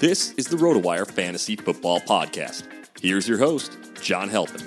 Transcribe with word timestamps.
This 0.00 0.32
is 0.34 0.46
the 0.46 0.56
RotoWire 0.56 1.10
Fantasy 1.10 1.56
Football 1.56 1.98
Podcast. 1.98 2.62
Here's 3.00 3.28
your 3.28 3.38
host, 3.38 3.76
John 4.00 4.28
Halpin. 4.28 4.60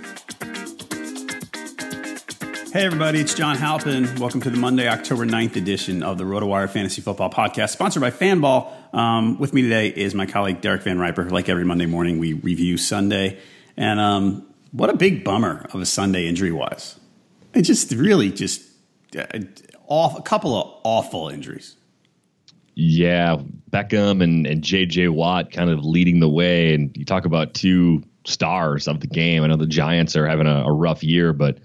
Hey, 2.73 2.83
everybody, 2.85 3.21
it's 3.21 3.33
John 3.33 3.55
Halpin. 3.55 4.13
Welcome 4.19 4.41
to 4.41 4.49
the 4.49 4.57
Monday, 4.57 4.89
October 4.89 5.25
9th 5.25 5.55
edition 5.55 6.03
of 6.03 6.17
the 6.17 6.25
RotoWire 6.25 6.69
Fantasy 6.69 7.01
Football 7.01 7.29
Podcast, 7.29 7.69
sponsored 7.69 8.01
by 8.01 8.11
Fanball. 8.11 8.73
Um, 8.93 9.39
with 9.39 9.53
me 9.53 9.61
today 9.61 9.87
is 9.87 10.13
my 10.13 10.25
colleague, 10.25 10.59
Derek 10.59 10.81
Van 10.81 10.99
Riper. 10.99 11.29
Like 11.29 11.47
every 11.47 11.63
Monday 11.63 11.85
morning, 11.85 12.19
we 12.19 12.33
review 12.33 12.75
Sunday. 12.75 13.39
And 13.77 14.01
um, 14.01 14.45
what 14.73 14.89
a 14.89 14.97
big 14.97 15.23
bummer 15.23 15.65
of 15.73 15.79
a 15.79 15.85
Sunday 15.85 16.27
injury 16.27 16.51
wise. 16.51 16.99
It 17.53 17.61
just 17.61 17.89
really 17.93 18.33
just 18.33 18.63
uh, 19.17 19.27
off, 19.87 20.19
a 20.19 20.23
couple 20.23 20.57
of 20.57 20.81
awful 20.83 21.29
injuries. 21.29 21.77
Yeah, 22.75 23.37
Beckham 23.69 24.23
and, 24.23 24.47
and 24.47 24.61
JJ 24.61 25.09
Watt 25.09 25.51
kind 25.51 25.69
of 25.69 25.83
leading 25.83 26.19
the 26.19 26.29
way. 26.29 26.73
And 26.73 26.95
you 26.95 27.05
talk 27.05 27.25
about 27.25 27.53
two 27.53 28.03
stars 28.25 28.87
of 28.87 28.99
the 28.99 29.07
game. 29.07 29.43
I 29.43 29.47
know 29.47 29.57
the 29.57 29.65
Giants 29.65 30.15
are 30.15 30.27
having 30.27 30.47
a, 30.47 30.63
a 30.65 30.71
rough 30.71 31.03
year, 31.03 31.33
but 31.33 31.59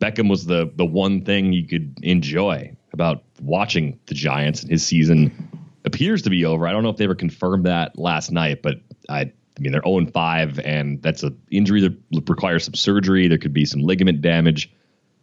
Beckham 0.00 0.28
was 0.28 0.46
the 0.46 0.70
the 0.74 0.84
one 0.84 1.24
thing 1.24 1.52
you 1.52 1.66
could 1.66 1.98
enjoy 2.02 2.76
about 2.92 3.24
watching 3.40 3.98
the 4.06 4.14
Giants. 4.14 4.62
And 4.62 4.70
his 4.70 4.86
season 4.86 5.48
appears 5.84 6.22
to 6.22 6.30
be 6.30 6.44
over. 6.44 6.66
I 6.66 6.72
don't 6.72 6.82
know 6.82 6.90
if 6.90 6.96
they 6.96 7.04
ever 7.04 7.14
confirmed 7.14 7.66
that 7.66 7.98
last 7.98 8.30
night, 8.30 8.62
but 8.62 8.76
I, 9.08 9.20
I 9.20 9.32
mean 9.60 9.72
they're 9.72 9.82
0 9.86 10.06
5, 10.06 10.58
and 10.60 11.02
that's 11.02 11.22
an 11.22 11.40
injury 11.50 11.80
that 11.82 11.96
requires 12.28 12.64
some 12.64 12.74
surgery. 12.74 13.28
There 13.28 13.38
could 13.38 13.52
be 13.52 13.64
some 13.64 13.80
ligament 13.80 14.20
damage. 14.20 14.72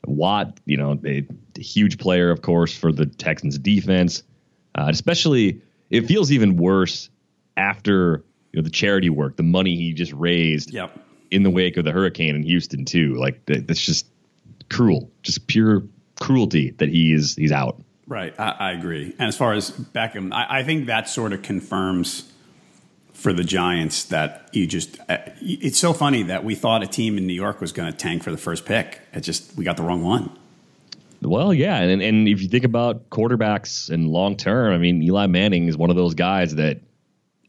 Watt, 0.05 0.59
you 0.65 0.75
know, 0.75 0.99
a, 1.05 1.25
a 1.57 1.61
huge 1.61 1.97
player, 1.97 2.29
of 2.29 2.41
course, 2.41 2.75
for 2.77 2.91
the 2.91 3.05
Texans 3.05 3.57
defense. 3.57 4.23
Uh, 4.75 4.87
especially, 4.89 5.61
it 5.89 6.07
feels 6.07 6.31
even 6.31 6.57
worse 6.57 7.09
after 7.57 8.23
you 8.51 8.59
know 8.59 8.63
the 8.63 8.69
charity 8.69 9.09
work, 9.09 9.37
the 9.37 9.43
money 9.43 9.75
he 9.75 9.93
just 9.93 10.13
raised 10.13 10.71
Yep. 10.73 10.97
in 11.31 11.43
the 11.43 11.49
wake 11.49 11.77
of 11.77 11.85
the 11.85 11.91
hurricane 11.91 12.35
in 12.35 12.43
Houston 12.43 12.85
too. 12.85 13.15
Like 13.15 13.45
that, 13.45 13.67
that's 13.67 13.85
just 13.85 14.07
cruel, 14.69 15.11
just 15.21 15.47
pure 15.47 15.83
cruelty 16.19 16.71
that 16.77 16.89
he's 16.89 17.35
he's 17.35 17.51
out. 17.51 17.81
Right, 18.07 18.37
I, 18.39 18.49
I 18.59 18.71
agree. 18.73 19.15
And 19.17 19.27
as 19.29 19.37
far 19.37 19.53
as 19.53 19.71
Beckham, 19.71 20.33
I, 20.33 20.59
I 20.59 20.63
think 20.63 20.87
that 20.87 21.07
sort 21.07 21.31
of 21.33 21.41
confirms 21.41 22.29
for 23.13 23.31
the 23.31 23.43
Giants 23.43 24.03
that 24.05 24.49
you 24.51 24.67
just. 24.67 24.99
Uh, 25.07 25.17
it's 25.39 25.77
so 25.79 25.93
funny 25.93 26.23
that 26.23 26.43
we 26.43 26.55
thought 26.55 26.83
a 26.83 26.87
team 26.87 27.17
in 27.17 27.25
New 27.27 27.33
York 27.33 27.61
was 27.61 27.71
going 27.71 27.91
to 27.91 27.97
tank 27.97 28.21
for 28.23 28.31
the 28.31 28.37
first 28.37 28.65
pick. 28.65 28.99
It 29.13 29.21
just 29.21 29.55
we 29.55 29.63
got 29.63 29.77
the 29.77 29.83
wrong 29.83 30.03
one. 30.03 30.37
Well, 31.25 31.53
yeah, 31.53 31.77
and 31.79 32.01
and 32.01 32.27
if 32.27 32.41
you 32.41 32.47
think 32.47 32.65
about 32.65 33.09
quarterbacks 33.09 33.89
and 33.89 34.07
long 34.09 34.37
term, 34.37 34.73
I 34.73 34.77
mean, 34.77 35.01
Eli 35.03 35.27
Manning 35.27 35.67
is 35.67 35.77
one 35.77 35.89
of 35.89 35.95
those 35.95 36.15
guys 36.15 36.55
that 36.55 36.81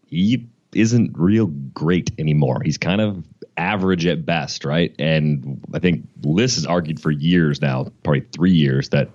he 0.06 0.48
isn't 0.72 1.12
real 1.16 1.46
great 1.46 2.12
anymore. 2.18 2.60
He's 2.64 2.78
kind 2.78 3.00
of 3.00 3.24
average 3.56 4.06
at 4.06 4.26
best, 4.26 4.64
right? 4.64 4.94
And 4.98 5.62
I 5.72 5.78
think 5.78 6.06
Liss 6.22 6.56
has 6.56 6.66
argued 6.66 7.00
for 7.00 7.10
years 7.10 7.60
now, 7.60 7.86
probably 8.02 8.26
three 8.32 8.52
years, 8.52 8.90
that 8.90 9.10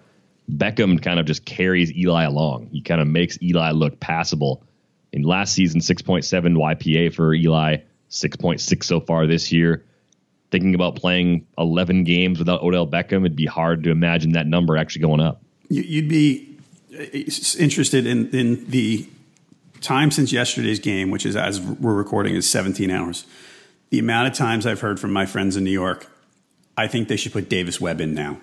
Beckham 0.50 1.02
kind 1.02 1.20
of 1.20 1.26
just 1.26 1.46
carries 1.46 1.94
Eli 1.94 2.24
along. 2.24 2.70
He 2.72 2.82
kind 2.82 3.02
of 3.02 3.08
makes 3.08 3.38
Eli 3.42 3.72
look 3.72 4.00
passable. 4.00 4.64
In 5.12 5.24
last 5.24 5.54
season, 5.54 5.82
6.7 5.82 6.56
YPA 6.56 7.14
for 7.14 7.34
Eli, 7.34 7.78
6.6 8.10 8.84
so 8.84 9.00
far 9.00 9.28
this 9.28 9.52
year. 9.52 9.86
Thinking 10.52 10.74
about 10.74 10.96
playing 10.96 11.46
11 11.58 12.06
games 12.06 12.40
without 12.40 12.62
Odell 12.64 12.88
Beckham, 12.88 13.20
it'd 13.20 13.36
be 13.36 13.46
hard 13.46 13.84
to 13.84 13.92
imagine 13.92 14.32
that 14.32 14.48
number 14.48 14.78
actually 14.78 15.02
going 15.04 15.20
up. 15.22 15.42
You- 15.70 15.84
You'd 15.84 16.10
be 16.10 16.58
uh, 16.94 17.04
interested 17.62 18.08
in, 18.08 18.30
in 18.32 18.68
the 18.70 19.08
time 19.82 20.10
since 20.12 20.32
yesterday's 20.34 20.80
game, 20.80 21.12
which 21.12 21.26
is 21.26 21.36
as 21.36 21.62
we're 21.62 21.94
recording 21.94 22.36
is 22.36 22.50
17 22.50 22.90
hours. 22.90 23.26
The 23.92 24.00
amount 24.00 24.28
of 24.28 24.34
times 24.34 24.66
I've 24.66 24.82
heard 24.82 25.00
from 25.00 25.14
my 25.14 25.26
friends 25.26 25.56
in 25.56 25.64
New 25.64 25.72
York, 25.72 26.08
I 26.78 26.88
think 26.88 27.08
they 27.10 27.16
should 27.18 27.32
put 27.34 27.48
Davis 27.50 27.80
Webb 27.80 28.02
in 28.02 28.14
now. 28.14 28.40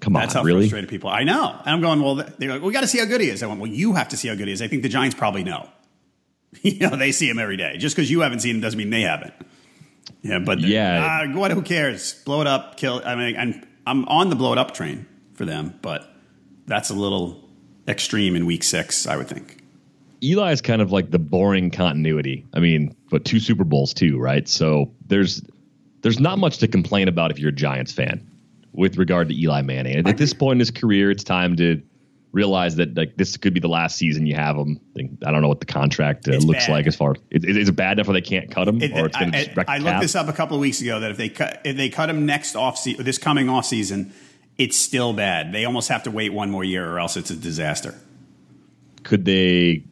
Come 0.00 0.16
on, 0.16 0.22
That's 0.22 0.34
how 0.34 0.42
really? 0.42 0.62
frustrated 0.62 0.90
people. 0.90 1.10
I 1.10 1.22
know, 1.22 1.50
and 1.64 1.68
I'm 1.70 1.80
going. 1.80 2.02
Well, 2.02 2.16
they're 2.38 2.50
like, 2.50 2.62
we 2.62 2.72
got 2.72 2.80
to 2.80 2.88
see 2.88 2.98
how 2.98 3.04
good 3.04 3.20
he 3.20 3.28
is. 3.28 3.42
I 3.42 3.46
went, 3.46 3.60
well, 3.60 3.70
you 3.70 3.92
have 3.94 4.08
to 4.08 4.16
see 4.16 4.26
how 4.26 4.34
good 4.34 4.48
he 4.48 4.52
is. 4.52 4.60
I 4.60 4.66
think 4.66 4.82
the 4.82 4.88
Giants 4.88 5.14
probably 5.14 5.44
know. 5.44 5.68
you 6.62 6.80
know, 6.80 6.96
they 6.96 7.12
see 7.12 7.28
him 7.28 7.38
every 7.38 7.56
day. 7.56 7.76
Just 7.78 7.94
because 7.94 8.10
you 8.10 8.20
haven't 8.20 8.40
seen 8.40 8.56
him 8.56 8.60
doesn't 8.60 8.76
mean 8.78 8.90
they 8.90 9.02
haven't. 9.02 9.32
Yeah, 10.22 10.38
but 10.38 10.60
Yeah. 10.60 11.24
uh, 11.24 11.36
what? 11.36 11.50
Who 11.50 11.62
cares? 11.62 12.14
Blow 12.24 12.40
it 12.40 12.46
up, 12.46 12.76
kill. 12.76 13.02
I 13.04 13.14
mean, 13.14 13.36
and 13.36 13.66
I'm 13.86 14.04
on 14.06 14.30
the 14.30 14.36
blow 14.36 14.52
it 14.52 14.58
up 14.58 14.74
train 14.74 15.06
for 15.34 15.44
them, 15.44 15.74
but 15.82 16.08
that's 16.66 16.90
a 16.90 16.94
little 16.94 17.48
extreme 17.88 18.36
in 18.36 18.46
week 18.46 18.62
six, 18.62 19.06
I 19.06 19.16
would 19.16 19.28
think. 19.28 19.58
Eli 20.22 20.52
is 20.52 20.60
kind 20.60 20.80
of 20.80 20.92
like 20.92 21.10
the 21.10 21.18
boring 21.18 21.70
continuity. 21.70 22.46
I 22.54 22.60
mean, 22.60 22.94
but 23.10 23.24
two 23.24 23.40
Super 23.40 23.64
Bowls 23.64 23.92
too, 23.92 24.18
right? 24.18 24.48
So 24.48 24.90
there's 25.08 25.42
there's 26.02 26.20
not 26.20 26.38
much 26.38 26.58
to 26.58 26.68
complain 26.68 27.08
about 27.08 27.30
if 27.32 27.38
you're 27.38 27.50
a 27.50 27.54
Giants 27.54 27.92
fan 27.92 28.24
with 28.72 28.96
regard 28.96 29.28
to 29.28 29.34
Eli 29.34 29.62
Manning. 29.62 29.96
And 29.96 30.08
at 30.08 30.18
this 30.18 30.32
point 30.32 30.54
in 30.56 30.58
his 30.60 30.70
career, 30.70 31.10
it's 31.10 31.24
time 31.24 31.56
to 31.56 31.80
realize 32.32 32.76
that 32.76 32.96
like 32.96 33.16
this 33.16 33.36
could 33.36 33.54
be 33.54 33.60
the 33.60 33.68
last 33.68 33.96
season 33.96 34.26
you 34.26 34.34
have 34.34 34.56
him. 34.56 34.80
I 35.24 35.30
don't 35.30 35.42
know 35.42 35.48
what 35.48 35.60
the 35.60 35.66
contract 35.66 36.26
uh, 36.26 36.32
looks 36.32 36.66
bad. 36.66 36.72
like 36.72 36.86
as 36.86 36.96
far 36.96 37.14
is, 37.30 37.44
is 37.44 37.68
it 37.68 37.76
bad 37.76 37.98
enough 37.98 38.08
where 38.08 38.14
they 38.14 38.22
can't 38.22 38.50
cut 38.50 38.66
him 38.66 38.82
it, 38.82 38.92
or 38.92 39.06
it's 39.06 39.16
going 39.16 39.32
to 39.32 39.70
I, 39.70 39.76
I 39.76 39.78
looked 39.78 40.00
this 40.00 40.14
up 40.14 40.28
a 40.28 40.32
couple 40.32 40.56
of 40.56 40.60
weeks 40.60 40.80
ago 40.80 41.00
that 41.00 41.10
if 41.10 41.16
they 41.16 41.28
cut 41.28 41.60
if 41.64 41.76
they 41.76 41.90
cut 41.90 42.10
him 42.10 42.26
next 42.26 42.56
off 42.56 42.78
se- 42.78 42.96
this 42.98 43.18
coming 43.18 43.48
off 43.48 43.66
season, 43.66 44.12
it's 44.58 44.76
still 44.76 45.12
bad. 45.12 45.52
They 45.52 45.64
almost 45.64 45.88
have 45.90 46.02
to 46.04 46.10
wait 46.10 46.32
one 46.32 46.50
more 46.50 46.64
year 46.64 46.90
or 46.90 46.98
else 46.98 47.16
it's 47.16 47.30
a 47.30 47.36
disaster. 47.36 47.94
Could 49.02 49.24
they 49.24 49.84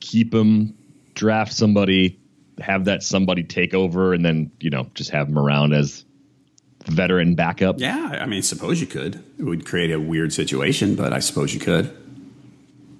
keep 0.00 0.34
him, 0.34 0.76
draft 1.14 1.52
somebody, 1.52 2.20
have 2.58 2.86
that 2.86 3.02
somebody 3.02 3.42
take 3.42 3.74
over, 3.74 4.12
and 4.12 4.24
then 4.24 4.50
you 4.60 4.70
know 4.70 4.90
just 4.94 5.10
have 5.10 5.28
him 5.28 5.38
around 5.38 5.72
as 5.72 6.04
veteran 6.86 7.34
backup? 7.34 7.78
Yeah, 7.78 8.18
I 8.20 8.26
mean, 8.26 8.42
suppose 8.42 8.80
you 8.80 8.86
could. 8.86 9.22
It 9.38 9.44
would 9.44 9.66
create 9.66 9.90
a 9.90 10.00
weird 10.00 10.32
situation, 10.32 10.94
but 10.94 11.12
I 11.12 11.18
suppose 11.18 11.54
you 11.54 11.60
could. 11.60 11.86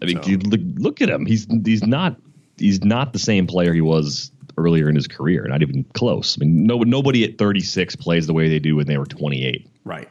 I 0.03 0.07
mean, 0.07 0.23
so. 0.23 0.31
look, 0.49 0.61
look 0.77 1.01
at 1.01 1.09
him. 1.09 1.27
He's 1.27 1.47
he's 1.65 1.83
not 1.83 2.17
he's 2.59 2.85
not 2.85 3.13
the 3.13 3.19
same 3.19 3.47
player 3.47 3.73
he 3.73 3.81
was 3.81 4.31
earlier 4.59 4.89
in 4.89 4.95
his 4.95 5.07
career. 5.07 5.47
Not 5.49 5.63
even 5.63 5.85
close. 5.95 6.39
I 6.39 6.45
mean, 6.45 6.65
no 6.65 6.79
nobody 6.79 7.25
at 7.25 7.39
36 7.39 7.97
plays 7.97 8.27
the 8.27 8.35
way 8.35 8.49
they 8.49 8.59
do 8.59 8.77
when 8.77 8.87
they 8.87 8.99
were 8.99 9.07
28. 9.07 9.69
Right. 9.85 10.09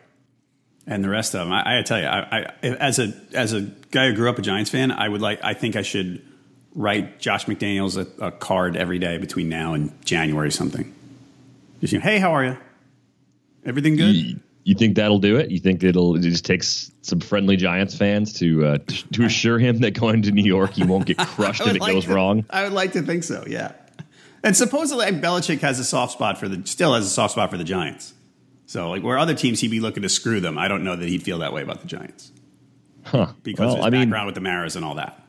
And 0.87 1.03
the 1.03 1.09
rest 1.09 1.33
of 1.33 1.41
them, 1.41 1.51
I, 1.51 1.79
I 1.79 1.81
tell 1.81 1.99
you, 1.99 2.05
I, 2.05 2.51
I, 2.61 2.67
as 2.67 2.99
a 2.99 3.13
as 3.33 3.53
a 3.53 3.61
guy 3.91 4.09
who 4.09 4.15
grew 4.15 4.29
up 4.29 4.37
a 4.37 4.41
Giants 4.41 4.69
fan, 4.69 4.91
I 4.91 5.09
would 5.09 5.21
like. 5.21 5.43
I 5.43 5.53
think 5.53 5.75
I 5.75 5.81
should 5.81 6.21
write 6.75 7.19
Josh 7.19 7.45
McDaniels 7.45 7.97
a, 7.97 8.25
a 8.25 8.31
card 8.31 8.75
every 8.75 8.99
day 8.99 9.17
between 9.17 9.49
now 9.49 9.73
and 9.73 9.93
January 10.05 10.47
or 10.47 10.51
something. 10.51 10.93
Just 11.81 11.93
you 11.93 11.99
know, 11.99 12.03
hey, 12.03 12.19
how 12.19 12.33
are 12.33 12.43
you? 12.43 12.57
Everything 13.65 13.95
good? 13.95 14.15
You, 14.15 14.39
you, 14.63 14.75
think 14.75 14.95
that'll 14.95 15.19
do 15.19 15.37
it? 15.37 15.49
You 15.51 15.59
think 15.59 15.83
it'll 15.83 16.15
it 16.15 16.21
just 16.21 16.45
takes 16.45 16.91
some 17.01 17.19
friendly 17.19 17.55
Giants 17.55 17.97
fans 17.97 18.33
to 18.39 18.65
uh, 18.65 18.77
to, 18.77 19.07
to 19.09 19.23
assure 19.25 19.59
him 19.59 19.79
that 19.79 19.91
going 19.91 20.21
to 20.23 20.31
New 20.31 20.43
York 20.43 20.73
he 20.73 20.83
won't 20.83 21.05
get 21.05 21.17
crushed 21.19 21.61
if 21.61 21.75
it 21.75 21.81
like 21.81 21.93
goes 21.93 22.05
to, 22.05 22.13
wrong? 22.13 22.45
I 22.49 22.63
would 22.63 22.73
like 22.73 22.93
to 22.93 23.01
think 23.01 23.23
so. 23.23 23.43
Yeah. 23.47 23.73
And 24.43 24.55
supposedly 24.55 25.07
Belichick 25.07 25.61
has 25.61 25.79
a 25.79 25.83
soft 25.83 26.13
spot 26.13 26.37
for 26.37 26.47
the 26.47 26.65
still 26.67 26.93
has 26.93 27.05
a 27.05 27.09
soft 27.09 27.33
spot 27.33 27.49
for 27.49 27.57
the 27.57 27.63
Giants. 27.63 28.13
So 28.67 28.89
like 28.89 29.03
where 29.03 29.17
other 29.17 29.33
teams 29.33 29.59
he'd 29.61 29.71
be 29.71 29.79
looking 29.79 30.03
to 30.03 30.09
screw 30.09 30.39
them, 30.39 30.57
I 30.57 30.67
don't 30.67 30.83
know 30.83 30.95
that 30.95 31.07
he'd 31.07 31.23
feel 31.23 31.39
that 31.39 31.53
way 31.53 31.63
about 31.63 31.81
the 31.81 31.87
Giants. 31.87 32.31
Huh. 33.03 33.33
Because 33.43 33.59
well, 33.59 33.71
of 33.71 33.77
his 33.77 33.85
I 33.85 33.89
background 33.89 34.11
mean, 34.11 34.25
with 34.27 34.35
the 34.35 34.41
Maras 34.41 34.75
and 34.75 34.85
all 34.85 34.95
that. 34.95 35.19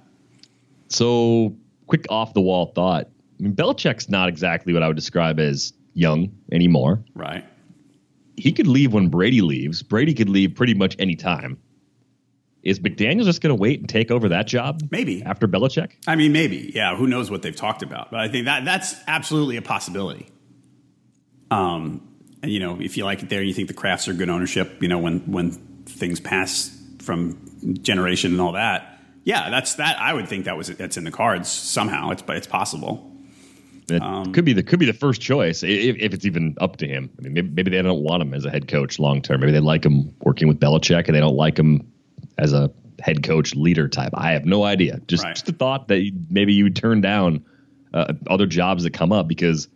So 0.89 1.57
quick 1.87 2.07
off 2.11 2.35
the 2.35 2.41
wall 2.41 2.73
thought. 2.75 3.09
I 3.39 3.43
mean, 3.43 3.55
Belichick's 3.55 4.09
not 4.09 4.29
exactly 4.29 4.73
what 4.73 4.83
I 4.83 4.89
would 4.89 4.97
describe 4.97 5.39
as 5.39 5.73
young 5.95 6.33
anymore. 6.51 7.03
Right. 7.15 7.45
He 8.37 8.53
could 8.53 8.67
leave 8.67 8.93
when 8.93 9.09
Brady 9.09 9.41
leaves. 9.41 9.83
Brady 9.83 10.15
could 10.15 10.29
leave 10.29 10.55
pretty 10.55 10.75
much 10.75 10.97
any 10.99 11.17
time. 11.17 11.59
Is 12.63 12.81
McDaniel 12.81 13.25
just 13.25 13.41
going 13.41 13.57
to 13.57 13.61
wait 13.61 13.79
and 13.79 13.89
take 13.89 14.11
over 14.11 14.29
that 14.31 14.49
job? 14.49 14.83
Maybe 14.91 15.23
after 15.23 15.47
Belichick. 15.47 15.93
I 16.07 16.17
mean, 16.17 16.33
maybe. 16.33 16.73
Yeah, 16.75 16.97
who 16.97 17.07
knows 17.07 17.31
what 17.31 17.43
they've 17.43 17.55
talked 17.55 17.83
about? 17.83 18.11
But 18.11 18.21
I 18.21 18.29
think 18.29 18.47
that 18.47 18.65
that's 18.65 18.97
absolutely 19.07 19.57
a 19.57 19.63
possibility. 19.63 20.27
Um, 21.51 22.09
and 22.43 22.51
you 22.51 22.59
know, 22.59 22.81
if 22.81 22.97
you 22.97 23.05
like 23.05 23.23
it 23.23 23.29
there, 23.29 23.39
and 23.39 23.49
you 23.49 23.55
think 23.55 23.69
the 23.69 23.75
Krafts 23.75 24.09
are 24.09 24.13
good 24.13 24.29
ownership. 24.29 24.83
You 24.83 24.89
know, 24.89 24.99
when 24.99 25.21
when 25.31 25.53
things 25.87 26.19
pass 26.19 26.77
from 27.01 27.39
generation 27.83 28.33
and 28.33 28.41
all 28.41 28.53
that, 28.53 29.01
yeah, 29.23 29.49
that's 29.49 29.75
that. 29.75 29.99
I 30.01 30.13
would 30.13 30.29
think 30.29 30.45
that 30.47 30.57
was 30.57 30.69
that's 30.69 30.97
in 30.97 31.05
the 31.05 31.13
cards 31.13 31.49
somehow. 31.49 32.11
It's 32.11 32.23
but 32.23 32.37
it's 32.37 32.47
possible. 32.49 33.16
It 33.89 34.03
um, 34.03 34.33
could 34.33 34.45
be 34.45 34.53
the 34.53 34.63
could 34.63 34.81
be 34.81 34.87
the 34.87 34.93
first 34.93 35.21
choice 35.21 35.63
if, 35.63 35.97
if 35.97 36.13
it's 36.13 36.25
even 36.25 36.57
up 36.61 36.77
to 36.79 36.89
him. 36.89 37.11
I 37.19 37.23
mean, 37.23 37.35
maybe, 37.35 37.49
maybe, 37.49 37.71
they 37.71 37.83
don't 37.83 38.03
want 38.03 38.23
him 38.23 38.35
as 38.35 38.45
a 38.45 38.51
head 38.51 38.67
coach 38.69 38.99
long 38.99 39.23
term. 39.23 39.41
Maybe 39.41 39.53
they 39.53 39.61
like 39.61 39.85
him 39.85 40.15
working 40.23 40.49
with 40.49 40.59
Belichick, 40.59 41.07
and 41.07 41.15
they 41.15 41.21
don't 41.21 41.37
like 41.37 41.57
him 41.57 41.91
as 42.37 42.53
a 42.53 42.71
head 43.01 43.23
coach 43.23 43.55
leader 43.55 43.89
type. 43.89 44.13
I 44.15 44.33
have 44.33 44.45
no 44.45 44.65
idea. 44.65 45.01
Just 45.07 45.23
right. 45.23 45.35
just 45.35 45.47
the 45.47 45.53
thought 45.53 45.89
that 45.89 46.11
maybe 46.31 46.53
you 46.53 46.65
would 46.65 46.75
turn 46.75 47.01
down 47.01 47.45
uh, 47.95 48.13
other 48.29 48.47
jobs 48.47 48.83
that 48.83 48.93
come 48.93 49.13
up 49.13 49.29
because 49.29 49.69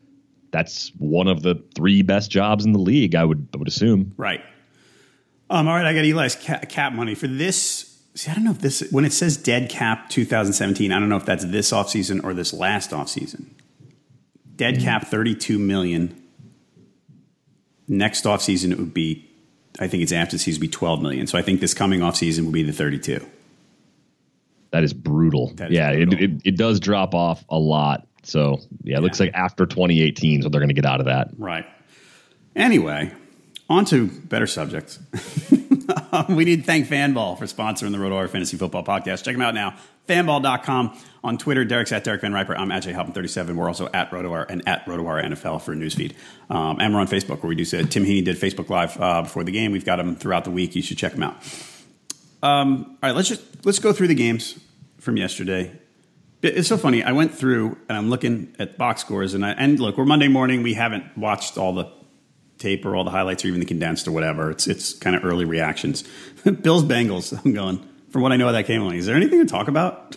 that's 0.50 0.88
one 0.98 1.28
of 1.28 1.42
the 1.42 1.62
three 1.76 2.02
best 2.02 2.30
jobs 2.30 2.64
in 2.64 2.72
the 2.72 2.80
league. 2.80 3.14
I 3.14 3.24
would 3.24 3.46
I 3.54 3.58
would 3.58 3.68
assume. 3.68 4.12
Right. 4.16 4.42
Um, 5.48 5.68
all 5.68 5.74
right, 5.74 5.86
I 5.86 5.94
got 5.94 6.04
Eli's 6.04 6.36
cap, 6.36 6.68
cap 6.68 6.92
money 6.92 7.14
for 7.14 7.26
this 7.26 7.90
See, 8.14 8.30
I 8.30 8.34
don't 8.34 8.44
know 8.44 8.50
if 8.50 8.58
this 8.58 8.88
when 8.90 9.04
it 9.04 9.12
says 9.12 9.36
dead 9.36 9.70
cap 9.70 10.10
2017. 10.10 10.90
I 10.90 10.98
don't 10.98 11.08
know 11.08 11.16
if 11.16 11.24
that's 11.24 11.44
this 11.44 11.70
offseason 11.70 12.24
or 12.24 12.34
this 12.34 12.52
last 12.52 12.90
offseason. 12.90 13.46
Dead 14.60 14.74
mm-hmm. 14.74 14.84
cap 14.84 15.06
32 15.06 15.58
million. 15.58 16.22
Next 17.88 18.24
offseason 18.24 18.72
it 18.72 18.78
would 18.78 18.92
be 18.92 19.26
I 19.78 19.88
think 19.88 20.02
it's 20.02 20.12
after 20.12 20.36
the 20.36 20.38
season 20.38 20.60
would 20.60 20.66
be 20.66 20.70
12 20.70 21.00
million. 21.00 21.26
So 21.26 21.38
I 21.38 21.42
think 21.42 21.60
this 21.60 21.72
coming 21.72 22.00
offseason 22.00 22.44
will 22.44 22.52
be 22.52 22.62
the 22.62 22.72
32. 22.74 23.26
That 24.70 24.84
is 24.84 24.92
brutal. 24.92 25.54
That 25.54 25.70
is 25.70 25.76
yeah, 25.78 25.94
brutal. 25.94 26.12
It, 26.12 26.22
it, 26.22 26.42
it 26.44 26.56
does 26.58 26.78
drop 26.78 27.14
off 27.14 27.42
a 27.48 27.58
lot. 27.58 28.06
So 28.22 28.50
yeah, 28.50 28.56
it 28.58 28.68
yeah. 28.84 28.98
looks 28.98 29.18
like 29.18 29.30
after 29.32 29.64
2018 29.64 30.42
so 30.42 30.50
they're 30.50 30.60
going 30.60 30.68
to 30.68 30.74
get 30.74 30.84
out 30.84 31.00
of 31.00 31.06
that. 31.06 31.30
Right. 31.38 31.64
Anyway, 32.54 33.10
on 33.70 33.84
to 33.86 34.08
better 34.08 34.48
subjects. 34.48 34.98
we 36.28 36.44
need 36.44 36.60
to 36.60 36.62
thank 36.64 36.88
Fanball 36.88 37.38
for 37.38 37.46
sponsoring 37.46 37.92
the 37.92 37.98
RotoWire 37.98 38.28
Fantasy 38.28 38.56
Football 38.56 38.84
Podcast. 38.84 39.24
Check 39.24 39.34
them 39.34 39.42
out 39.42 39.54
now. 39.54 39.76
Fanball.com. 40.08 40.98
On 41.22 41.38
Twitter, 41.38 41.64
Derek's 41.64 41.92
at 41.92 42.02
Derek 42.02 42.22
Van 42.22 42.32
Riper. 42.32 42.56
I'm 42.56 42.72
at 42.72 42.82
JHalpin37. 42.82 43.54
We're 43.54 43.68
also 43.68 43.88
at 43.94 44.10
RotoWire 44.10 44.46
and 44.48 44.66
at 44.66 44.84
RotoWire 44.86 45.24
NFL 45.24 45.62
for 45.62 45.74
newsfeed. 45.76 46.14
Um, 46.48 46.80
and 46.80 46.92
we're 46.92 47.00
on 47.00 47.06
Facebook 47.06 47.42
where 47.42 47.48
we 47.48 47.54
do 47.54 47.64
say 47.64 47.84
Tim 47.84 48.04
Heaney 48.04 48.24
did 48.24 48.36
Facebook 48.36 48.70
Live 48.70 49.00
uh, 49.00 49.22
before 49.22 49.44
the 49.44 49.52
game. 49.52 49.70
We've 49.70 49.84
got 49.84 49.96
them 49.96 50.16
throughout 50.16 50.44
the 50.44 50.50
week. 50.50 50.74
You 50.74 50.82
should 50.82 50.98
check 50.98 51.12
them 51.12 51.22
out. 51.22 51.36
Um, 52.42 52.98
all 53.02 53.10
right, 53.10 53.14
let's 53.14 53.28
just 53.28 53.42
let's 53.64 53.78
go 53.78 53.92
through 53.92 54.08
the 54.08 54.14
games 54.14 54.58
from 54.98 55.16
yesterday. 55.16 55.78
It's 56.42 56.68
so 56.68 56.78
funny. 56.78 57.02
I 57.02 57.12
went 57.12 57.34
through 57.34 57.76
and 57.88 57.98
I'm 57.98 58.08
looking 58.08 58.56
at 58.58 58.78
box 58.78 59.02
scores, 59.02 59.34
and 59.34 59.44
I, 59.44 59.50
and 59.50 59.78
look, 59.78 59.98
we're 59.98 60.06
Monday 60.06 60.28
morning. 60.28 60.62
We 60.62 60.72
haven't 60.72 61.18
watched 61.18 61.58
all 61.58 61.74
the 61.74 61.84
tape 62.60 62.84
or 62.84 62.94
all 62.94 63.02
the 63.02 63.10
highlights 63.10 63.44
or 63.44 63.48
even 63.48 63.58
the 63.58 63.66
condensed 63.66 64.06
or 64.06 64.12
whatever. 64.12 64.50
It's 64.50 64.66
it's 64.66 64.94
kind 64.94 65.16
of 65.16 65.24
early 65.24 65.44
reactions. 65.44 66.04
Bills 66.62 66.84
Bengals. 66.84 67.38
I'm 67.44 67.52
going 67.52 67.88
from 68.10 68.22
what 68.22 68.32
I 68.32 68.36
know 68.36 68.46
of 68.46 68.52
that 68.52 68.66
game. 68.66 68.82
Is 68.92 69.06
there 69.06 69.16
anything 69.16 69.40
to 69.40 69.46
talk 69.46 69.68
about? 69.68 70.16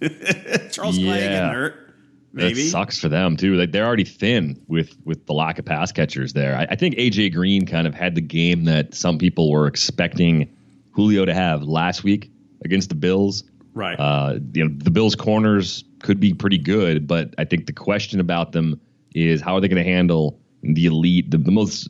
Charles 0.70 0.96
yeah. 0.98 1.10
Clay 1.10 1.20
getting 1.20 1.48
hurt. 1.48 1.84
Maybe 2.32 2.60
it 2.60 2.70
sucks 2.70 3.00
for 3.00 3.08
them 3.08 3.36
too. 3.36 3.54
Like 3.54 3.72
they're 3.72 3.86
already 3.86 4.04
thin 4.04 4.62
with 4.68 4.94
with 5.04 5.26
the 5.26 5.32
lack 5.32 5.58
of 5.58 5.64
pass 5.64 5.90
catchers 5.90 6.34
there. 6.34 6.56
I, 6.56 6.68
I 6.70 6.76
think 6.76 6.96
AJ 6.96 7.34
Green 7.34 7.66
kind 7.66 7.86
of 7.86 7.94
had 7.94 8.14
the 8.14 8.20
game 8.20 8.64
that 8.64 8.94
some 8.94 9.18
people 9.18 9.50
were 9.50 9.66
expecting 9.66 10.54
Julio 10.92 11.24
to 11.24 11.34
have 11.34 11.62
last 11.62 12.04
week 12.04 12.30
against 12.64 12.90
the 12.90 12.94
Bills. 12.94 13.44
Right. 13.74 13.98
Uh, 13.98 14.38
you 14.52 14.68
know 14.68 14.74
the 14.76 14.90
Bills 14.90 15.14
corners 15.14 15.84
could 16.00 16.20
be 16.20 16.34
pretty 16.34 16.58
good, 16.58 17.06
but 17.06 17.34
I 17.38 17.44
think 17.44 17.66
the 17.66 17.72
question 17.72 18.20
about 18.20 18.52
them 18.52 18.80
is 19.14 19.40
how 19.40 19.56
are 19.56 19.60
they 19.60 19.68
going 19.68 19.82
to 19.82 19.90
handle 19.90 20.38
the 20.62 20.86
elite, 20.86 21.30
the, 21.30 21.38
the 21.38 21.50
most, 21.50 21.88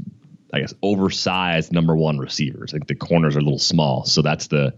I 0.52 0.60
guess, 0.60 0.74
oversized 0.82 1.72
number 1.72 1.96
one 1.96 2.18
receivers. 2.18 2.72
I 2.72 2.78
think 2.78 2.88
the 2.88 2.94
corners 2.94 3.36
are 3.36 3.40
a 3.40 3.42
little 3.42 3.58
small, 3.58 4.04
so 4.04 4.22
that's 4.22 4.48
the 4.48 4.74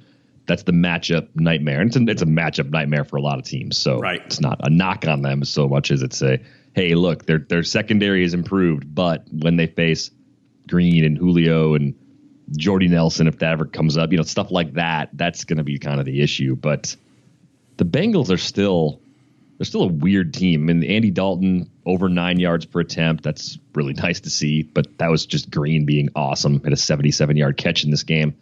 that's 0.47 0.65
the 0.65 0.73
matchup 0.73 1.29
nightmare. 1.35 1.81
And 1.81 1.89
it's 1.89 1.97
a, 1.97 2.11
it's 2.11 2.23
a 2.23 2.27
matchup 2.27 2.71
nightmare 2.71 3.05
for 3.05 3.17
a 3.17 3.23
lot 3.23 3.39
of 3.39 3.45
teams. 3.45 3.79
So 3.79 3.99
right. 3.99 4.21
it's 4.27 4.41
not 4.41 4.59
a 4.65 4.71
knock 4.71 5.07
on 5.07 5.23
them 5.23 5.45
so 5.45 5.69
much 5.69 5.91
as 5.91 6.03
it's 6.03 6.23
a 6.23 6.41
hey, 6.75 6.95
look, 6.95 7.27
their 7.27 7.39
their 7.39 7.63
secondary 7.63 8.25
is 8.25 8.35
improved, 8.35 8.95
but 8.95 9.25
when 9.31 9.57
they 9.57 9.67
face 9.67 10.11
Green 10.69 11.05
and 11.05 11.17
Julio 11.17 11.75
and 11.75 11.95
Jordy 12.57 12.89
Nelson, 12.89 13.27
if 13.27 13.39
that 13.39 13.53
ever 13.53 13.65
comes 13.65 13.97
up, 13.97 14.11
you 14.11 14.17
know, 14.17 14.25
stuff 14.25 14.51
like 14.51 14.75
that, 14.75 15.11
that's 15.13 15.45
going 15.45 15.59
to 15.59 15.65
be 15.65 15.79
kind 15.79 16.01
of 16.01 16.07
the 16.07 16.21
issue. 16.21 16.57
But 16.57 16.97
the 17.77 17.85
Bengals 17.85 18.31
are 18.31 18.39
still 18.39 19.01
they're 19.61 19.67
still 19.67 19.83
a 19.83 19.89
weird 19.89 20.33
team. 20.33 20.71
And 20.71 20.83
Andy 20.83 21.11
Dalton 21.11 21.71
over 21.85 22.09
nine 22.09 22.41
yards 22.41 22.65
per 22.65 22.81
attempt. 22.81 23.23
That's 23.23 23.59
really 23.75 23.93
nice 23.97 24.21
to 24.21 24.31
see. 24.31 24.63
But 24.63 24.97
that 24.97 25.11
was 25.11 25.27
just 25.27 25.51
Green 25.51 25.85
being 25.85 26.09
awesome 26.17 26.63
at 26.65 26.73
a 26.73 26.79
77 26.79 27.37
yard 27.37 27.59
catch 27.59 27.85
in 27.85 27.91
this 27.91 28.03
game. 28.03 28.35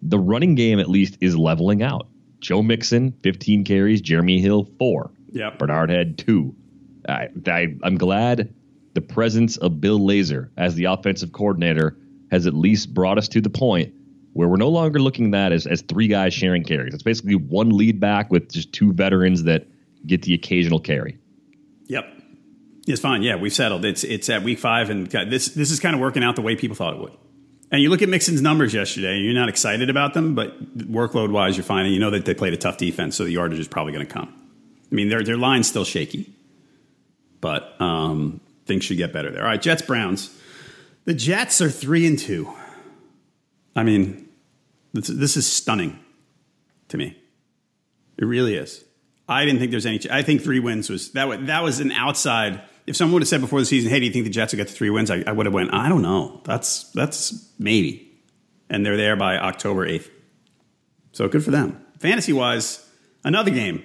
The 0.00 0.18
running 0.18 0.54
game, 0.54 0.78
at 0.78 0.88
least, 0.88 1.18
is 1.20 1.36
leveling 1.36 1.82
out. 1.82 2.06
Joe 2.40 2.62
Mixon, 2.62 3.12
15 3.22 3.64
carries. 3.64 4.00
Jeremy 4.00 4.40
Hill, 4.40 4.66
four. 4.78 5.10
Yeah. 5.30 5.50
Bernard 5.50 5.90
had 5.90 6.16
two. 6.16 6.54
I, 7.06 7.28
I, 7.46 7.76
I'm 7.82 7.98
glad 7.98 8.54
the 8.94 9.02
presence 9.02 9.58
of 9.58 9.82
Bill 9.82 10.00
Lazor 10.00 10.48
as 10.56 10.74
the 10.76 10.84
offensive 10.84 11.30
coordinator 11.30 11.98
has 12.30 12.46
at 12.46 12.54
least 12.54 12.94
brought 12.94 13.18
us 13.18 13.28
to 13.28 13.42
the 13.42 13.50
point 13.50 13.92
where 14.32 14.48
we're 14.48 14.56
no 14.56 14.70
longer 14.70 14.98
looking 14.98 15.26
at 15.26 15.32
that 15.32 15.52
as, 15.52 15.66
as 15.66 15.82
three 15.82 16.08
guys 16.08 16.32
sharing 16.32 16.64
carries. 16.64 16.94
It's 16.94 17.02
basically 17.02 17.34
one 17.34 17.68
lead 17.68 18.00
back 18.00 18.30
with 18.30 18.50
just 18.50 18.72
two 18.72 18.94
veterans 18.94 19.42
that– 19.42 19.66
get 20.06 20.22
the 20.22 20.34
occasional 20.34 20.80
carry. 20.80 21.18
Yep. 21.86 22.04
It's 22.86 23.00
fine. 23.00 23.22
Yeah, 23.22 23.36
we've 23.36 23.52
settled. 23.52 23.84
It's 23.84 24.02
it's 24.04 24.28
at 24.30 24.42
week 24.42 24.58
five, 24.58 24.88
and 24.88 25.06
this 25.06 25.48
this 25.48 25.70
is 25.70 25.78
kind 25.78 25.94
of 25.94 26.00
working 26.00 26.24
out 26.24 26.36
the 26.36 26.42
way 26.42 26.56
people 26.56 26.74
thought 26.74 26.94
it 26.94 27.00
would. 27.00 27.12
And 27.70 27.82
you 27.82 27.90
look 27.90 28.00
at 28.00 28.08
Mixon's 28.08 28.40
numbers 28.40 28.72
yesterday, 28.72 29.18
you're 29.18 29.34
not 29.34 29.50
excited 29.50 29.90
about 29.90 30.14
them, 30.14 30.34
but 30.34 30.78
workload 30.78 31.30
wise, 31.30 31.56
you're 31.56 31.64
fine. 31.64 31.84
And 31.84 31.92
you 31.92 32.00
know 32.00 32.10
that 32.10 32.24
they 32.24 32.32
played 32.32 32.54
a 32.54 32.56
tough 32.56 32.78
defense, 32.78 33.14
so 33.14 33.24
the 33.24 33.32
yardage 33.32 33.58
is 33.58 33.68
probably 33.68 33.92
going 33.92 34.06
to 34.06 34.12
come. 34.12 34.34
I 34.90 34.94
mean, 34.94 35.10
their 35.10 35.22
their 35.22 35.36
line's 35.36 35.68
still 35.68 35.84
shaky, 35.84 36.32
but 37.42 37.78
um, 37.80 38.40
things 38.64 38.84
should 38.84 38.96
get 38.96 39.12
better 39.12 39.30
there. 39.30 39.42
All 39.42 39.48
right, 39.48 39.60
Jets 39.60 39.82
Browns. 39.82 40.34
The 41.04 41.14
Jets 41.14 41.60
are 41.60 41.70
three 41.70 42.06
and 42.06 42.18
two. 42.18 42.52
I 43.76 43.82
mean, 43.82 44.28
this, 44.92 45.08
this 45.08 45.36
is 45.36 45.46
stunning 45.46 45.98
to 46.88 46.96
me. 46.96 47.16
It 48.18 48.24
really 48.24 48.56
is. 48.56 48.84
I 49.28 49.44
didn't 49.44 49.60
think 49.60 49.70
there's 49.70 49.86
any. 49.86 50.00
I 50.10 50.22
think 50.22 50.42
three 50.42 50.60
wins 50.60 50.88
was 50.88 51.12
that. 51.12 51.28
Was, 51.28 51.38
that 51.46 51.62
was 51.62 51.80
an 51.80 51.92
outside. 51.92 52.62
If 52.86 52.96
someone 52.96 53.14
would 53.14 53.22
have 53.22 53.28
said 53.28 53.40
before 53.40 53.60
the 53.60 53.66
season, 53.66 53.90
"Hey, 53.90 54.00
do 54.00 54.06
you 54.06 54.12
think 54.12 54.24
the 54.24 54.30
Jets 54.30 54.52
will 54.52 54.58
get 54.58 54.68
to 54.68 54.74
three 54.74 54.90
wins?" 54.90 55.10
I, 55.10 55.22
I 55.26 55.32
would 55.32 55.46
have 55.46 55.52
went, 55.52 55.74
"I 55.74 55.88
don't 55.88 56.02
know. 56.02 56.40
That's 56.44 56.84
that's 56.92 57.52
maybe." 57.58 58.04
And 58.70 58.84
they're 58.84 58.96
there 58.96 59.16
by 59.16 59.38
October 59.38 59.86
eighth. 59.86 60.10
So 61.12 61.28
good 61.28 61.44
for 61.44 61.50
them. 61.50 61.84
Fantasy 61.98 62.32
wise, 62.32 62.86
another 63.24 63.50
game. 63.50 63.82